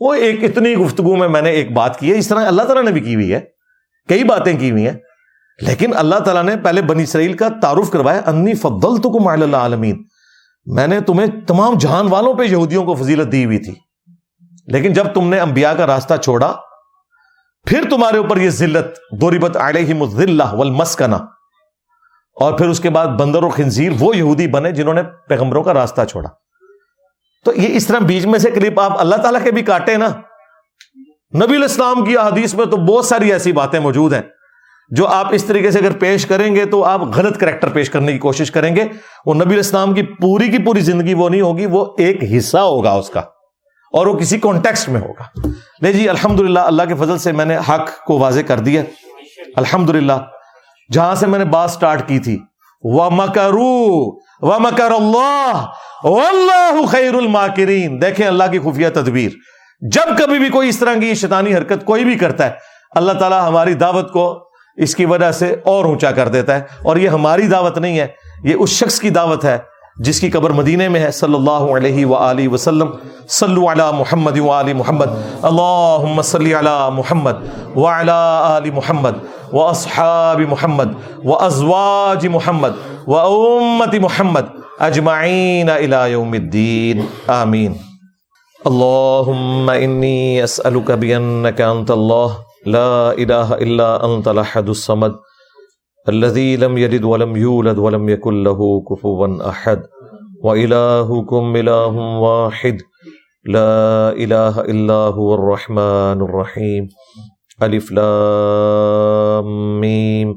وہ 0.00 0.14
ایک 0.14 0.44
اتنی 0.44 0.74
گفتگو 0.74 1.16
میں 1.16 1.28
میں 1.28 1.42
نے 1.42 1.50
ایک 1.50 1.72
بات 1.72 1.98
کی 1.98 2.12
ہے، 2.12 2.18
اس 2.18 2.28
طرح 2.28 2.46
اللہ 2.46 2.62
تعالیٰ 2.62 2.82
نے 2.82 2.90
بھی 2.90 3.00
کی 3.00 3.14
ہوئی 3.14 3.34
ہے، 3.34 3.40
کئی 4.08 4.24
باتیں 4.24 4.58
کی 4.58 4.70
ہوئی 4.70 4.88
ہیں۔ 4.88 4.96
لیکن 5.60 5.96
اللہ 5.96 6.18
تعالیٰ 6.18 6.42
نے 6.42 6.56
پہلے 6.56 6.82
بنی 6.82 7.02
اسرائیل 7.02 7.32
کا 7.32 7.48
تعارف 7.48 7.90
کروایا، 7.90 8.20
انی 8.26 8.54
فضل 8.54 8.96
تو 9.02 9.18
کم 9.18 9.28
اللہ 9.28 9.56
عالمین 9.56 10.02
میں 10.66 10.86
نے 10.86 11.00
تمہیں 11.00 11.26
تمام 11.46 11.78
جہان 11.78 12.06
والوں 12.06 12.34
پہ 12.34 12.42
یہودیوں 12.42 12.84
کو 12.84 12.94
فضیلت 12.94 13.32
دی 13.32 13.44
ہوئی 13.44 13.58
تھی۔ 13.58 13.74
لیکن 14.66 14.92
جب 14.92 15.06
تم 15.14 15.28
نے 15.28 15.40
انبیاء 15.40 15.72
کا 15.72 15.86
راستہ 15.86 16.14
چھوڑا، 16.22 16.52
پھر 17.66 17.82
تمہارے 17.90 18.16
اوپر 18.16 18.36
یہ 18.36 18.50
ذلت 18.50 18.98
دوریبت 19.20 19.56
علیہ 19.56 19.94
مزلہ 19.94 20.54
والمسکنہ۔ 20.54 21.16
اور 22.32 22.58
پھر 22.58 22.68
اس 22.68 22.80
کے 22.80 22.90
بعد 22.90 23.06
بندر 23.06 23.42
و 23.42 23.48
خنزیر 23.48 23.92
وہ 23.98 24.16
یہودی 24.16 24.46
بنے 24.46 24.70
جنہوں 24.70 24.94
نے 24.94 25.02
پیغمبروں 25.28 25.62
کا 25.62 25.74
راستہ 25.74 26.04
چھوڑا۔ 26.04 26.28
تو 27.44 27.52
یہ 27.54 27.76
اس 27.76 27.86
طرح 27.86 27.98
بیچ 27.98 28.26
میں 28.26 28.38
سے 28.38 28.50
کلپ 28.50 28.80
آپ 28.80 29.00
اللہ 29.00 29.16
تعالیٰ 29.16 29.44
کے 29.44 29.50
بھی 29.50 29.62
کاٹے 29.62 29.96
نا۔ 29.96 30.08
نبی 31.34 31.56
الاسلام 31.56 32.04
کی 32.04 32.16
حدیث 32.16 32.54
میں 32.54 32.66
تو 32.66 32.76
بہت 32.76 33.04
ساری 33.04 33.32
ایسی 33.32 33.52
باتیں 33.52 33.80
موجود 33.80 34.12
ہیں 34.12 34.20
جو 34.90 35.08
آپ 35.08 35.26
اس 35.30 35.44
طریقے 35.44 35.70
سے 35.70 35.78
اگر 35.78 35.90
پیش 35.90 36.26
کریں 36.26 36.54
گے 36.54 36.64
تو 36.64 36.84
آپ 36.84 37.00
غلط 37.00 37.38
کریکٹر 37.38 37.68
پیش 37.68 37.90
کرنے 37.90 38.12
کی 38.12 38.18
کوشش 38.18 38.50
کریں 38.50 38.76
گے۔ 38.76 38.84
وہ 39.26 39.34
نبی 39.34 39.52
الاسلام 39.52 39.94
کی 39.94 40.02
پوری 40.02 40.48
کی 40.48 40.58
پوری 40.58 40.80
زندگی 40.80 41.14
وہ 41.14 41.28
نہیں 41.28 41.40
ہوگی، 41.40 41.66
وہ 41.66 41.86
ایک 41.98 42.24
حصہ 42.38 42.58
ہوگا 42.58 42.90
اس 42.90 43.10
کا 43.10 43.20
اور 43.92 44.06
وہ 44.06 44.18
کسی 44.18 44.38
کانٹیکسٹ 44.38 44.88
میں 44.88 45.00
ہوگا۔ 45.00 45.48
لے 45.82 45.92
جی 45.92 46.08
الحمد 46.08 46.40
اللہ 46.40 46.82
کے 46.88 46.94
فضل 46.94 47.18
سے 47.18 47.32
میں 47.32 47.44
نے 47.44 47.56
حق 47.68 48.04
کو 48.04 48.18
واضح 48.18 48.40
کر 48.46 48.58
دیا۔ 48.58 48.82
الحمد 49.56 49.90
للہ 49.90 50.12
جہاں 50.92 51.14
سے 51.14 51.26
میں 51.26 51.38
نے 51.38 51.44
بات 51.44 51.70
اسٹارٹ 51.70 52.08
کی 52.08 52.18
تھی۔ 52.18 52.38
وہ 52.82 53.10
مکرو 53.10 54.14
و 54.40 54.58
مکر 54.58 54.90
اللہ 54.90 55.66
اللہ 56.02 56.86
خیر 56.86 57.14
الماکرین 57.14 58.02
دیکھیں 58.02 58.26
اللہ 58.26 58.44
کی 58.52 58.58
خفیہ 58.58 58.88
تدبیر۔ 58.88 59.30
جب 59.80 60.18
کبھی 60.18 60.38
بھی 60.38 60.48
کوئی 60.48 60.68
اس 60.68 60.78
طرح 60.78 60.94
کی 60.94 61.14
شیطانی 61.14 61.54
حرکت 61.54 61.84
کوئی 61.84 62.04
بھی 62.04 62.14
کرتا 62.14 62.46
ہے، 62.46 62.50
اللہ 62.96 63.12
تعالیٰ 63.12 63.48
ہماری 63.48 63.74
دعوت 63.74 64.12
کو 64.12 64.50
اس 64.76 64.96
کی 64.96 65.04
وجہ 65.04 65.32
سے 65.32 65.56
اور 65.64 65.84
اونچا 65.84 66.10
کر 66.10 66.28
دیتا 66.28 66.54
ہے۔ 66.54 66.60
اور 66.82 66.96
یہ 66.96 67.08
ہماری 67.08 67.42
دعوت 67.42 67.78
نہیں 67.78 68.00
ہے، 68.00 68.06
یہ 68.44 68.54
اس 68.58 68.70
شخص 68.70 69.00
کی 69.00 69.10
دعوت 69.10 69.44
ہے 69.44 69.58
جس 69.96 70.20
کی 70.20 70.30
قبر 70.30 70.50
مدینے 70.50 70.88
میں 70.88 71.00
ہے، 71.00 71.10
صلی 71.10 71.34
اللہ 71.34 71.50
علیہ 71.50 72.06
وآلہ 72.06 72.48
وسلم۔ 72.48 72.90
صلو 73.28 73.66
علی 73.66 73.82
محمد 73.92 74.38
وآل 74.38 74.72
محمد۔ 74.72 75.06
اللہم 75.42 76.22
صلی 76.22 76.54
علی 76.54 76.88
محمد 76.92 77.32
وعلی 77.76 78.10
آل 78.42 78.70
محمد 78.70 79.10
واصحاب 79.52 80.40
محمد 80.40 80.84
وازواج 81.24 82.26
محمد 82.26 82.68
وامت 83.06 83.94
محمد 83.94 84.40
اجمعین 84.80 85.70
الى 85.70 86.10
یوم 86.10 86.32
الدین۔ 86.32 87.00
آمین۔ 87.26 87.72
اللہم 88.64 89.70
انی 89.74 90.42
اسألک 90.42 90.90
بینک 90.90 91.60
انت 91.60 91.90
اللہ، 91.90 92.26
لا 92.66 93.10
الہ 93.10 93.54
الا 93.60 93.94
انت 93.94 94.28
لحد 94.28 94.68
الصمد۔ 94.68 95.10
الذي 96.08 96.56
لم 96.56 96.78
يلد 96.78 97.04
ولم 97.04 97.36
يولد 97.36 97.78
ولم 97.78 98.08
يكن 98.08 98.42
له 98.42 98.82
كفوا 98.90 99.48
احد 99.48 99.82
والهكم 100.44 101.56
اله 101.56 101.96
واحد. 102.18 102.82
لا 103.44 104.10
اله 104.10 104.60
الا 104.60 104.94
هو 104.94 105.34
الرحمن 105.34 106.18
الرحيم. 106.26 106.88
الف 107.62 107.92
لام 107.92 109.46
ميم. 109.80 110.34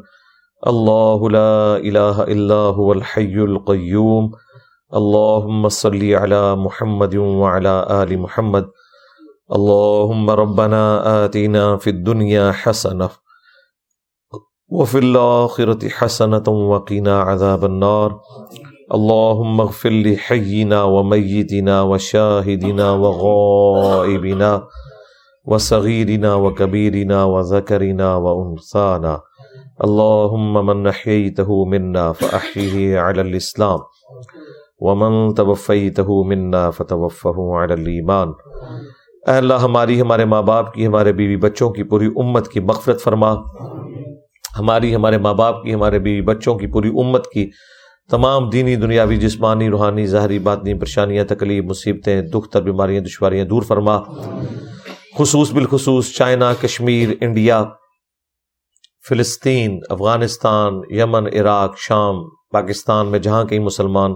الله 0.67 1.29
لا 1.29 1.77
اله 1.77 2.23
الا 2.23 2.61
هو 2.77 2.93
الحي 2.93 3.33
القيوم. 3.33 4.31
اللهم 4.93 5.69
صل 5.69 6.13
على 6.13 6.55
محمد 6.55 7.15
وعلى 7.15 7.87
ال 7.89 8.19
محمد. 8.19 8.65
اللهم 9.55 10.29
ربنا 10.29 10.81
آتنا 11.25 11.77
في 11.77 11.89
الدنيا 11.89 12.51
حسنه 12.51 13.24
وفي 14.69 14.97
الآخرة 14.97 15.89
حسنة 15.89 16.43
وقنا 16.47 17.21
عذاب 17.21 17.65
النار. 17.65 18.19
اللهم 18.93 19.61
اغفر 19.61 19.89
لحينا 19.89 20.83
وميتنا 20.83 21.81
وشاهدنا 21.81 22.91
وغائبنا 22.91 24.61
وصغيرنا 25.45 26.35
وكبيرنا 26.35 27.23
وذكرنا 27.23 28.15
وأنثانا. 28.15 29.19
اللهم 29.83 30.65
من 30.65 30.83
نحييته 30.83 31.65
منا 31.65 32.11
فأحيه 32.11 32.99
على 32.99 33.21
الإسلام. 33.21 33.79
ومن 34.79 35.33
توفيته 35.33 36.23
منا 36.23 36.69
فتوفه 36.69 37.55
على 37.55 37.73
الإيمان. 37.73 38.27
اے 39.27 39.37
اللہ، 39.37 39.53
ہماری، 39.53 40.01
ہمارے 40.01 40.25
ماں 40.25 40.41
باپ 40.41 40.73
کی، 40.73 40.87
ہمارے 40.87 41.13
بیوی 41.13 41.37
بچوں 41.37 41.69
کی، 41.69 41.83
پوری 41.83 42.07
امت 42.15 42.47
کی 42.47 42.59
مغفرت 42.59 43.01
فرما. 43.01 43.35
ہماری، 44.59 44.95
ہمارے 44.95 45.17
ماں 45.17 45.33
باپ 45.33 45.63
کی، 45.63 45.73
ہمارے 45.73 45.99
بیوی 45.99 46.21
بچوں 46.21 46.55
کی، 46.55 46.67
پوری 46.67 46.89
امت 46.89 47.27
کی، 47.27 47.49
تمام 48.09 48.49
دینی، 48.49 48.75
دنیاوی، 48.75 49.17
جسمانی، 49.17 49.69
روحانی، 49.69 50.07
ظاہری 50.07 50.39
باتنی 50.39 50.73
پریشانیاں، 50.73 51.25
تکلیف، 51.25 51.63
مصیبتیں، 51.63 52.21
دکھ 52.21 52.49
تر 52.49 52.61
بیماریاں 52.61 53.01
دشواریاں 53.01 53.45
دور 53.45 53.61
فرما۔ 53.61 53.99
خصوص 55.17 55.51
بالخصوص 55.51 56.11
چائنا، 56.11 56.53
کشمیر، 56.61 57.09
انڈیا، 57.21 57.63
فلسطین، 59.09 59.79
افغانستان، 59.89 60.81
یمن، 60.89 61.27
عراق، 61.39 61.77
شام، 61.77 62.15
پاکستان 62.51 63.07
میں 63.07 63.19
جہاں 63.19 63.43
کئی 63.45 63.59
مسلمان 63.59 64.13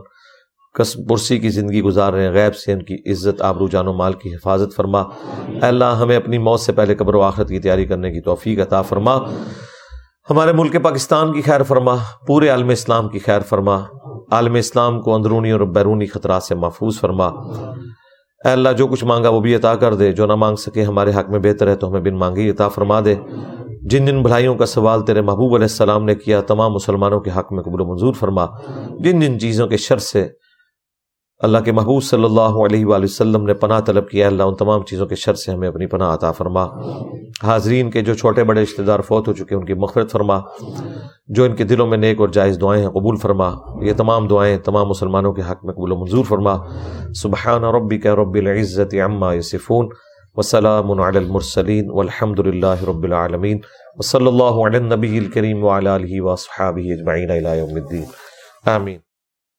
کس 0.79 0.97
برسی 0.97 1.39
کی 1.39 1.49
زندگی 1.49 1.81
گزار 1.81 2.13
رہے 2.13 2.23
ہیں، 2.23 2.31
غیب 2.31 2.55
سے 2.55 2.71
ان 2.71 2.83
کی 2.83 3.11
عزت، 3.11 3.41
آبرو، 3.41 3.67
جان 3.67 3.87
و 3.87 3.93
مال 3.93 4.13
کی 4.13 4.29
حفاظت 4.35 4.75
فرما۔ 4.75 5.01
اے 5.47 5.65
اللہ، 5.65 5.85
ہمیں 5.85 6.15
اپنی 6.15 6.37
موت 6.37 6.59
سے 6.59 6.71
پہلے 6.71 6.95
قبر 6.95 7.15
و 7.15 7.21
آخرت 7.21 7.49
کی 7.49 7.59
تیاری 7.59 7.85
کرنے 7.85 8.11
کی 8.11 8.21
توفیق 8.21 8.59
عطا 8.59 8.81
فرما۔ 8.81 9.17
ہمارے 10.29 10.51
ملک 10.51 10.75
پاکستان 10.83 11.33
کی 11.33 11.41
خیر 11.41 11.63
فرما، 11.63 11.95
پورے 12.27 12.49
عالم 12.49 12.69
اسلام 12.69 13.09
کی 13.09 13.19
خیر 13.19 13.39
فرما۔ 13.39 13.79
عالم 14.31 14.53
اسلام 14.53 15.01
کو 15.01 15.15
اندرونی 15.15 15.51
اور 15.51 15.59
بیرونی 15.59 16.05
خطرات 16.05 16.43
سے 16.43 16.55
محفوظ 16.55 16.99
فرما۔ 16.99 17.25
اے 18.45 18.51
اللہ، 18.51 18.69
جو 18.69 18.87
کچھ 18.87 19.05
مانگا 19.05 19.29
وہ 19.29 19.39
بھی 19.39 19.55
عطا 19.55 19.75
کر 19.75 19.93
دے۔ 19.93 20.11
جو 20.11 20.25
نہ 20.25 20.35
مانگ 20.35 20.55
سکے 20.55 20.83
ہمارے 20.83 21.11
حق 21.11 21.29
میں 21.29 21.39
بہتر 21.39 21.67
ہے 21.67 21.75
تو 21.75 21.89
ہمیں 21.89 22.01
بن 22.01 22.15
مانگی 22.17 22.49
عطا 22.49 22.67
فرما 22.67 22.99
دے۔ 23.05 23.15
جن 23.81 24.05
جن 24.05 24.21
بھلائیوں 24.21 24.55
کا 24.55 24.65
سوال 24.65 25.05
تیرے 25.05 25.21
محبوب 25.21 25.55
علیہ 25.55 25.65
السلام 25.65 26.05
نے 26.05 26.15
کیا، 26.15 26.41
تمام 26.41 26.73
مسلمانوں 26.73 27.19
کے 27.19 27.31
حق 27.37 27.53
میں 27.53 27.63
قبول 27.63 27.81
و 27.81 27.85
منظور 27.85 28.13
فرما۔ 28.13 28.45
جن 28.99 29.19
جن 29.19 29.39
چیزوں 29.39 29.67
کے 29.67 29.77
شر 29.77 29.97
سے 29.97 30.27
اللہ 31.39 31.57
کے 31.57 31.71
محبوب 31.71 32.03
صلی 32.03 32.23
اللہ 32.23 32.41
علیہ 32.41 32.85
وآلہ 32.85 33.03
وسلم 33.03 33.45
نے 33.45 33.53
پناہ 33.53 33.79
طلب 33.79 34.09
کیا 34.09 34.27
اللہ 34.27 34.43
ان 34.43 34.55
تمام 34.55 34.83
چیزوں 34.83 35.07
کے 35.07 35.15
شر 35.15 35.33
سے 35.33 35.51
ہمیں 35.51 35.67
اپنی 35.67 35.85
پناہ 35.85 36.13
عطا 36.13 36.31
فرما۔ 36.31 36.65
حاضرین 37.43 37.91
کے 37.91 38.01
جو 38.01 38.13
چھوٹے 38.13 38.43
بڑے 38.43 38.63
رشتہ 38.63 38.81
دار 38.81 38.99
فوت 38.99 39.27
ہو 39.27 39.33
چکے 39.33 39.55
ان 39.55 39.65
کی 39.65 39.73
مغفرت 39.73 40.11
فرما۔ 40.11 40.39
جو 41.27 41.43
ان 41.43 41.55
کے 41.55 41.63
دلوں 41.63 41.87
میں 41.87 41.97
نیک 41.97 42.21
اور 42.21 42.29
جائز 42.29 42.61
دعائیں 42.61 42.83
ہیں، 42.83 42.89
قبول 42.89 43.15
فرما۔ 43.15 43.51
یہ 43.81 43.93
تمام 43.97 44.27
دعائیں 44.27 44.57
تمام 44.57 44.89
مسلمانوں 44.89 45.33
کے 45.33 45.41
حق 45.41 45.65
میں 45.65 45.73
قبول 45.73 45.91
و 45.91 45.97
منظور 45.97 46.23
فرما۔ 46.23 46.55
سبحان 47.15 47.63
ربک 47.63 48.07
رب 48.07 48.33
العزت 48.33 48.95
عما 48.95 49.33
یصفون 49.33 49.89
وسلام 50.35 51.01
علی 51.01 51.17
المرسلین 51.17 51.89
والحمد 51.89 52.39
للہ 52.39 52.83
رب 52.87 53.03
العالمین۔ 53.03 53.59
وصلی 53.95 54.27
اللہ 54.27 54.43
علی 54.43 54.77
النبی 54.77 55.17
الکریم 55.17 55.63
وعلی 55.63 55.87
آلہ 55.87 56.21
واصحابہ 56.21 56.79
اجمعین 56.79 57.31
الى 57.31 57.59
یوم 57.59 57.75
الدین۔ 57.75 58.03
آمین۔ 58.65 59.08